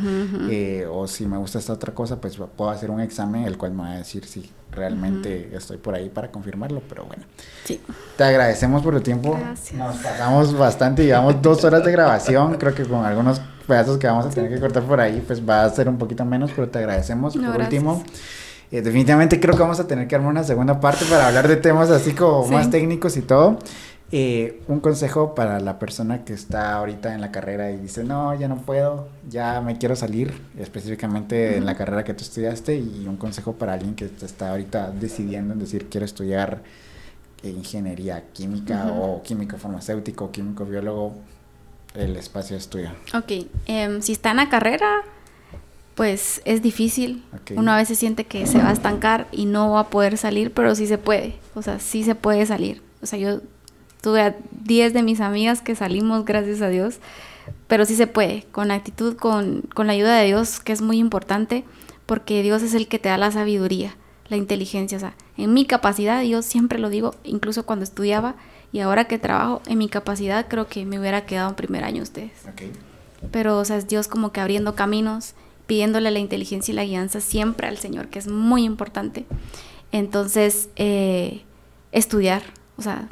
Eh, 0.50 0.88
o 0.90 1.08
si 1.08 1.26
me 1.26 1.38
gusta 1.38 1.60
esta 1.60 1.74
otra 1.74 1.94
cosa, 1.94 2.20
pues 2.20 2.38
puedo 2.56 2.70
hacer 2.70 2.92
un 2.92 3.00
examen 3.00 3.46
el 3.46 3.58
cual 3.58 3.72
me 3.74 3.84
va 3.84 3.92
a 3.92 3.98
decir 3.98 4.26
si 4.26 4.50
realmente 4.72 5.56
estoy 5.56 5.78
por 5.78 5.96
ahí 5.96 6.10
para 6.10 6.32
confirmarlo, 6.32 6.82
pero 6.88 7.06
bueno. 7.06 7.24
Sí. 7.64 7.82
Te 8.16 8.24
agradecemos 8.24 8.84
por 8.84 8.96
el 8.96 9.02
tiempo. 9.02 9.38
Gracias. 9.40 9.74
Nos 9.78 9.98
pasamos 9.98 10.58
bastante, 10.58 11.06
llevamos 11.06 11.42
dos 11.42 11.64
horas 11.64 11.84
de 11.84 11.92
grabación, 11.92 12.56
creo 12.56 12.74
que 12.74 12.84
con 12.84 13.06
algunos 13.06 13.42
pedazos 13.68 13.98
que 13.98 14.08
vamos 14.08 14.26
a 14.26 14.30
tener 14.30 14.52
que 14.54 14.60
cortar 14.60 14.84
por 14.84 15.00
ahí, 15.00 15.24
pues 15.26 15.48
va 15.48 15.64
a 15.64 15.70
ser 15.70 15.90
un 15.90 15.98
poquito 15.98 16.24
menos, 16.26 16.52
pero 16.56 16.70
te 16.70 16.80
agradecemos. 16.80 17.36
por 17.36 17.62
último. 17.62 18.04
Eh, 18.70 18.82
definitivamente 18.82 19.40
creo 19.40 19.56
que 19.56 19.62
vamos 19.62 19.80
a 19.80 19.88
tener 19.88 20.10
que 20.10 20.16
armar 20.16 20.32
una 20.32 20.44
segunda 20.44 20.82
parte 20.82 21.06
para 21.06 21.28
hablar 21.28 21.48
de 21.48 21.56
temas 21.56 21.90
así 21.90 22.12
como 22.12 22.46
más 22.48 22.70
técnicos 22.70 23.16
y 23.16 23.22
todo. 23.22 23.60
Eh, 24.12 24.62
un 24.70 24.80
consejo 24.80 25.36
para 25.36 25.60
la 25.60 25.80
persona 25.80 26.24
que 26.24 26.32
está 26.32 26.76
ahorita 26.76 27.14
en 27.14 27.20
la 27.20 27.30
carrera 27.30 27.72
y 27.72 27.78
dice, 27.78 28.06
no, 28.06 28.34
ya 28.40 28.48
no 28.48 28.58
puedo, 28.58 29.10
ya 29.30 29.60
me 29.60 29.78
quiero 29.78 29.98
salir, 29.98 30.34
específicamente 30.58 31.58
en 31.58 31.66
la 31.66 31.76
carrera 31.76 32.06
que 32.06 32.14
tú 32.14 32.24
estudiaste, 32.24 32.78
y 32.78 33.06
un 33.06 33.18
consejo 33.18 33.54
para 33.54 33.74
alguien 33.74 33.96
que 33.96 34.06
está 34.06 34.52
ahorita 34.52 34.92
decidiendo 34.92 35.54
en 35.54 35.60
decir, 35.60 35.90
quiero 35.90 36.06
estudiar 36.06 36.62
ingeniería 37.44 38.24
química 38.34 38.92
o 38.94 39.22
químico 39.24 39.58
farmacéutico, 39.58 40.32
químico 40.32 40.66
biólogo, 40.66 41.14
el 41.94 42.16
espacio 42.16 42.56
es 42.56 42.70
tuyo. 42.70 42.92
Ok, 43.14 43.48
em, 43.66 44.02
si 44.02 44.14
está 44.14 44.32
en 44.32 44.38
la 44.38 44.50
carrera, 44.50 45.02
pues 45.96 46.42
es 46.46 46.62
difícil. 46.62 47.24
Uno 47.56 47.72
a 47.72 47.78
veces 47.78 47.98
siente 47.98 48.26
que 48.26 48.46
se 48.46 48.60
va 48.60 48.70
a 48.70 48.74
estancar 48.74 49.28
y 49.32 49.46
no 49.46 49.72
va 49.72 49.82
a 49.82 49.90
poder 49.90 50.18
salir, 50.18 50.54
pero 50.54 50.76
sí 50.76 50.88
se 50.88 50.98
puede, 50.98 51.36
o 51.56 51.62
sea, 51.62 51.80
sí 51.80 52.04
se 52.04 52.16
puede 52.16 52.46
salir. 52.46 52.82
O 53.02 53.06
sea, 53.06 53.20
yo 53.20 53.42
Tuve 54.08 54.22
a 54.22 54.38
10 54.64 54.94
de 54.94 55.04
mis 55.04 55.20
amigas 55.20 55.62
que 55.62 55.76
salimos, 55.76 56.24
gracias 56.24 56.62
a 56.62 56.70
Dios. 56.70 57.00
Pero 57.68 57.84
sí 57.84 57.94
se 57.98 58.08
puede, 58.08 58.46
con 58.54 58.72
actitud, 58.72 59.18
con, 59.18 59.64
con 59.74 59.88
la 59.88 59.92
ayuda 59.92 60.18
de 60.18 60.28
Dios, 60.28 60.62
que 60.62 60.72
es 60.72 60.82
muy 60.82 60.98
importante, 60.98 61.66
porque 62.06 62.42
Dios 62.42 62.62
es 62.62 62.74
el 62.74 62.88
que 62.88 63.00
te 63.00 63.10
da 63.10 63.18
la 63.18 63.32
sabiduría, 63.32 63.98
la 64.30 64.38
inteligencia. 64.38 64.96
O 64.96 65.02
sea, 65.02 65.14
en 65.36 65.54
mi 65.54 65.66
capacidad, 65.66 66.24
yo 66.24 66.42
siempre 66.42 66.80
lo 66.80 66.90
digo, 66.90 67.16
incluso 67.26 67.66
cuando 67.66 67.84
estudiaba 67.84 68.36
y 68.72 68.80
ahora 68.80 69.10
que 69.10 69.20
trabajo, 69.20 69.62
en 69.68 69.78
mi 69.78 69.90
capacidad 69.90 70.48
creo 70.48 70.68
que 70.68 70.86
me 70.86 70.98
hubiera 71.02 71.26
quedado 71.26 71.50
en 71.50 71.56
primer 71.56 71.84
año 71.84 72.02
ustedes. 72.02 72.32
Pero, 73.34 73.60
o 73.60 73.66
sea, 73.66 73.76
es 73.76 73.90
Dios 73.90 74.08
como 74.08 74.32
que 74.32 74.40
abriendo 74.40 74.74
caminos, 74.74 75.34
pidiéndole 75.66 76.12
la 76.12 76.20
inteligencia 76.20 76.72
y 76.72 76.76
la 76.76 76.86
guianza 76.86 77.20
siempre 77.20 77.68
al 77.68 77.78
Señor, 77.78 78.08
que 78.08 78.20
es 78.20 78.30
muy 78.30 78.64
importante. 78.64 79.26
Entonces, 79.92 80.70
eh, 80.78 81.42
estudiar, 81.92 82.44
o 82.78 82.82
sea, 82.82 83.10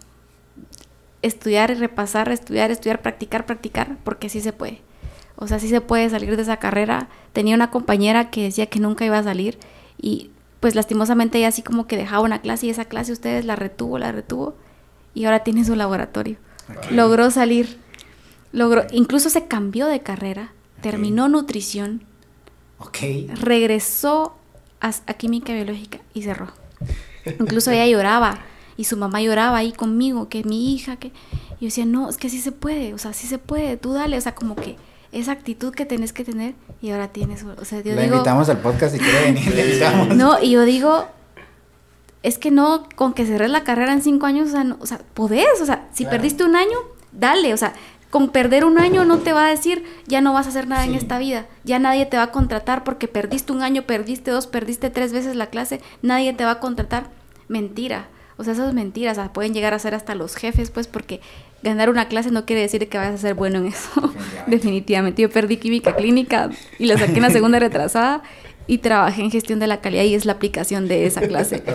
estudiar 1.26 1.72
y 1.72 1.76
repasar, 1.76 2.32
estudiar, 2.32 2.72
estudiar, 2.72 3.02
practicar, 3.02 3.46
practicar, 3.46 3.98
porque 4.04 4.30
sí 4.30 4.42
se 4.42 4.54
puede. 4.54 4.82
O 5.36 5.48
sea, 5.48 5.60
sí 5.60 5.68
se 5.68 5.82
puede 5.82 6.10
salir 6.10 6.36
de 6.36 6.44
esa 6.44 6.58
carrera. 6.58 7.10
Tenía 7.34 7.56
una 7.56 7.72
compañera 7.72 8.30
que 8.30 8.44
decía 8.44 8.68
que 8.68 8.80
nunca 8.80 9.06
iba 9.06 9.18
a 9.18 9.24
salir 9.24 9.58
y 10.02 10.30
pues 10.60 10.76
lastimosamente 10.76 11.38
ella 11.38 11.50
así 11.50 11.62
como 11.62 11.88
que 11.88 11.98
dejaba 11.98 12.24
una 12.24 12.42
clase 12.42 12.68
y 12.68 12.70
esa 12.70 12.86
clase 12.86 13.12
ustedes 13.12 13.46
la 13.46 13.56
retuvo, 13.56 13.98
la 13.98 14.12
retuvo 14.12 14.56
y 15.14 15.26
ahora 15.26 15.44
tiene 15.44 15.66
su 15.66 15.76
laboratorio. 15.76 16.38
Logró 16.90 17.30
salir, 17.30 17.78
logró, 18.52 18.86
incluso 18.92 19.30
se 19.30 19.48
cambió 19.48 19.88
de 19.88 20.02
carrera, 20.02 20.54
terminó 20.82 21.28
nutrición, 21.28 22.04
regresó 23.42 24.36
a, 24.82 24.94
a 25.06 25.14
química 25.14 25.54
biológica 25.54 26.00
y 26.14 26.24
cerró. 26.24 26.48
Incluso 27.40 27.72
ella 27.72 27.88
lloraba 27.88 28.40
y 28.78 28.86
su 28.86 28.98
mamá 28.98 29.22
lloraba 29.22 29.58
ahí 29.58 29.72
conmigo, 29.72 30.30
que 30.30 30.44
mi 30.44 30.74
hija, 30.74 30.98
que... 30.98 31.08
Y 31.08 31.62
yo 31.62 31.66
decía, 31.68 31.86
no, 31.86 32.10
es 32.10 32.18
que 32.18 32.30
sí 32.30 32.42
se 32.42 32.52
puede, 32.52 32.94
o 32.94 32.98
sea, 32.98 33.14
sí 33.14 33.28
se 33.28 33.38
puede, 33.38 33.78
tú 33.78 33.94
dale, 33.94 34.18
o 34.18 34.22
sea, 34.22 34.36
como 34.36 34.56
que 34.56 34.76
esa 35.12 35.32
actitud 35.32 35.74
que 35.74 35.86
tenés 35.86 36.12
que 36.12 36.26
tener 36.26 36.56
y 36.82 36.92
ahora 36.92 37.08
tienes, 37.08 37.44
o 37.44 37.64
sea, 37.64 37.82
yo 37.82 37.96
Le 37.96 38.06
invitamos 38.06 38.50
al 38.50 38.58
podcast 38.58 38.94
si 38.94 39.00
quiere 39.00 39.22
venir, 39.32 39.56
le 39.56 39.66
invitamos. 39.66 40.16
No, 40.16 40.42
y 40.42 40.52
yo 40.52 40.66
digo, 40.66 41.08
es 42.24 42.38
que 42.38 42.52
no, 42.52 42.88
con 42.96 43.14
que 43.14 43.26
cerres 43.26 43.50
la 43.50 43.64
carrera 43.64 43.94
en 43.94 44.02
cinco 44.02 44.26
años, 44.26 44.50
o 44.50 44.52
sea, 44.52 44.64
no, 44.66 44.78
o 44.82 44.86
sea 44.86 45.00
podés, 45.14 45.62
o 45.62 45.66
sea, 45.66 45.88
si 45.94 46.06
perdiste 46.06 46.44
un 46.44 46.58
año, 46.58 46.78
dale, 47.14 47.54
o 47.54 47.58
sea, 47.58 47.74
con 48.10 48.30
perder 48.30 48.66
un 48.66 48.80
año 48.80 49.06
no 49.06 49.20
te 49.20 49.32
va 49.32 49.46
a 49.46 49.50
decir, 49.50 49.84
ya 50.08 50.22
no 50.22 50.34
vas 50.34 50.46
a 50.46 50.50
hacer 50.50 50.68
nada 50.68 50.86
en 50.86 50.96
esta 50.96 51.18
vida, 51.18 51.48
ya 51.64 51.80
nadie 51.80 52.06
te 52.06 52.18
va 52.18 52.24
a 52.24 52.32
contratar 52.32 52.84
porque 52.84 53.08
perdiste 53.08 53.54
un 53.54 53.62
año, 53.62 53.84
perdiste 53.84 54.32
dos, 54.32 54.48
perdiste 54.48 54.90
tres 54.90 55.14
veces 55.14 55.36
la 55.36 55.48
clase, 55.48 55.82
nadie 56.02 56.34
te 56.34 56.46
va 56.46 56.52
a 56.52 56.60
contratar. 56.60 57.10
Mentira. 57.48 58.08
O 58.38 58.44
sea, 58.44 58.54
esas 58.54 58.74
mentiras, 58.74 59.20
pueden 59.34 59.54
llegar 59.54 59.74
a 59.74 59.80
ser 59.80 59.96
hasta 59.96 60.14
los 60.16 60.36
jefes, 60.36 60.70
pues, 60.70 60.88
porque 60.88 61.22
ganar 61.64 61.90
una 61.90 62.08
clase 62.08 62.32
no 62.32 62.46
quiere 62.46 62.62
decir 62.62 62.88
que 62.90 62.98
vayas 62.98 63.16
a 63.16 63.18
ser 63.18 63.34
bueno 63.34 63.60
en 63.60 63.68
eso. 63.68 63.90
Definitivamente. 64.48 65.22
Yo 65.22 65.30
perdí 65.30 65.58
química 65.58 65.96
clínica 65.96 66.50
y 66.78 66.86
la 66.86 66.98
saqué 66.98 67.16
en 67.16 67.22
la 67.22 67.30
segunda 67.30 67.60
retrasada 67.60 68.24
y 68.68 68.80
trabajé 68.80 69.22
en 69.22 69.32
gestión 69.32 69.60
de 69.60 69.68
la 69.68 69.80
calidad 69.80 70.04
y 70.04 70.16
es 70.16 70.26
la 70.26 70.34
aplicación 70.34 70.88
de 70.88 71.06
esa 71.06 71.22
clase. 71.22 71.64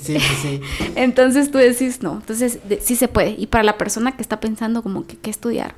Sí, 0.00 0.18
sí, 0.18 0.18
sí. 0.18 0.60
Entonces 0.96 1.50
tú 1.50 1.58
decís, 1.58 2.02
no, 2.02 2.14
entonces 2.14 2.58
sí 2.80 2.96
se 2.96 3.08
puede. 3.08 3.34
Y 3.38 3.46
para 3.46 3.64
la 3.64 3.78
persona 3.78 4.16
que 4.16 4.22
está 4.22 4.40
pensando 4.40 4.82
como 4.82 5.06
que 5.06 5.16
qué 5.16 5.30
estudiar, 5.30 5.74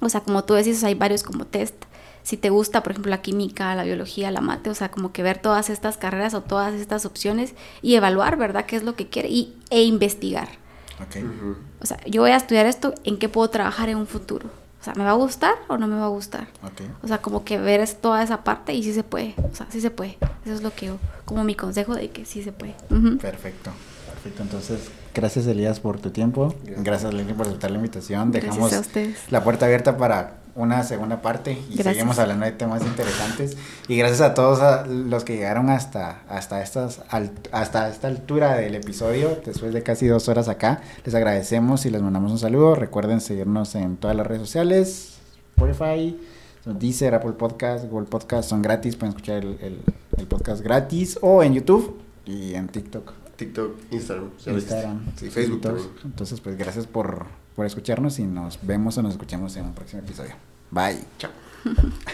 o 0.00 0.08
sea, 0.08 0.20
como 0.20 0.44
tú 0.44 0.54
decís, 0.54 0.82
hay 0.84 0.94
varios 0.94 1.22
como 1.22 1.44
test 1.44 1.74
si 2.22 2.36
te 2.36 2.50
gusta, 2.50 2.82
por 2.82 2.92
ejemplo, 2.92 3.10
la 3.10 3.22
química, 3.22 3.74
la 3.74 3.84
biología, 3.84 4.30
la 4.30 4.40
mate, 4.40 4.70
o 4.70 4.74
sea, 4.74 4.90
como 4.90 5.12
que 5.12 5.22
ver 5.22 5.38
todas 5.38 5.70
estas 5.70 5.96
carreras 5.96 6.34
o 6.34 6.42
todas 6.42 6.74
estas 6.74 7.04
opciones 7.04 7.54
y 7.82 7.94
evaluar, 7.94 8.36
¿verdad?, 8.36 8.66
qué 8.66 8.76
es 8.76 8.82
lo 8.82 8.94
que 8.94 9.08
quiere 9.08 9.28
y, 9.28 9.56
e 9.70 9.82
investigar. 9.82 10.48
Okay. 11.08 11.24
O 11.80 11.86
sea, 11.86 11.98
yo 12.06 12.22
voy 12.22 12.30
a 12.30 12.36
estudiar 12.36 12.66
esto, 12.66 12.94
¿en 13.04 13.18
qué 13.18 13.28
puedo 13.28 13.48
trabajar 13.50 13.88
en 13.88 13.96
un 13.96 14.06
futuro? 14.06 14.48
O 14.80 14.84
sea, 14.84 14.94
¿me 14.94 15.04
va 15.04 15.10
a 15.10 15.14
gustar 15.14 15.54
o 15.68 15.76
no 15.78 15.86
me 15.86 15.96
va 15.96 16.06
a 16.06 16.08
gustar? 16.08 16.48
Okay. 16.72 16.88
O 17.02 17.08
sea, 17.08 17.18
como 17.18 17.44
que 17.44 17.58
ver 17.58 17.88
toda 18.00 18.22
esa 18.22 18.42
parte 18.42 18.74
y 18.74 18.82
sí 18.82 18.92
se 18.92 19.04
puede. 19.04 19.34
O 19.52 19.54
sea, 19.54 19.66
sí 19.70 19.80
se 19.80 19.90
puede. 19.90 20.18
Eso 20.44 20.54
es 20.54 20.62
lo 20.62 20.74
que 20.74 20.86
yo, 20.86 20.98
como 21.24 21.44
mi 21.44 21.54
consejo 21.54 21.94
de 21.94 22.10
que 22.10 22.24
sí 22.24 22.42
se 22.42 22.50
puede. 22.50 22.74
Perfecto. 23.20 23.70
Perfecto. 24.12 24.42
Entonces, 24.42 24.90
gracias 25.14 25.46
Elías 25.46 25.80
por 25.80 26.00
tu 26.00 26.10
tiempo. 26.10 26.54
Gracias, 26.64 27.14
Lenny 27.14 27.32
por 27.32 27.46
aceptar 27.46 27.70
la 27.70 27.76
invitación. 27.76 28.30
Dejamos 28.30 28.72
la 29.30 29.44
puerta 29.44 29.66
abierta 29.66 29.96
para 29.96 30.41
una 30.54 30.82
segunda 30.82 31.22
parte 31.22 31.58
y 31.70 31.76
seguimos 31.78 32.18
hablando 32.18 32.44
de 32.44 32.52
temas 32.52 32.82
interesantes. 32.82 33.56
Y 33.88 33.96
gracias 33.96 34.20
a 34.20 34.34
todos 34.34 34.86
los 34.88 35.24
que 35.24 35.36
llegaron 35.36 35.70
hasta, 35.70 36.22
hasta, 36.28 36.62
estas, 36.62 37.00
hasta 37.52 37.88
esta 37.88 38.08
altura 38.08 38.56
del 38.56 38.74
episodio, 38.74 39.40
después 39.44 39.72
de 39.72 39.82
casi 39.82 40.06
dos 40.06 40.28
horas 40.28 40.48
acá. 40.48 40.82
Les 41.04 41.14
agradecemos 41.14 41.86
y 41.86 41.90
les 41.90 42.02
mandamos 42.02 42.32
un 42.32 42.38
saludo. 42.38 42.74
Recuerden 42.74 43.20
seguirnos 43.20 43.74
en 43.74 43.96
todas 43.96 44.16
las 44.16 44.26
redes 44.26 44.42
sociales, 44.42 45.18
Spotify, 45.56 46.18
Deezer, 46.64 47.14
Apple 47.14 47.32
Podcast, 47.32 47.86
Google 47.88 48.08
Podcast, 48.08 48.48
son 48.48 48.62
gratis, 48.62 48.96
pueden 48.96 49.14
escuchar 49.14 49.44
el, 49.44 49.80
el 50.16 50.26
podcast 50.26 50.62
gratis 50.62 51.18
o 51.20 51.42
en 51.42 51.54
YouTube 51.54 51.98
y 52.24 52.54
en 52.54 52.68
TikTok. 52.68 53.12
TikTok, 53.36 53.76
Instagram, 53.90 54.30
Instagram, 54.46 55.00
sí, 55.16 55.30
Facebook. 55.30 55.90
Entonces, 56.04 56.40
pues 56.40 56.56
gracias 56.56 56.86
por, 56.86 57.26
por 57.54 57.66
escucharnos 57.66 58.18
y 58.18 58.24
nos 58.24 58.58
vemos 58.62 58.96
o 58.98 59.02
nos 59.02 59.12
escuchamos 59.12 59.56
en 59.56 59.66
un 59.66 59.74
próximo 59.74 60.02
episodio. 60.02 60.34
Bye. 60.70 61.04
Chao. 61.18 61.30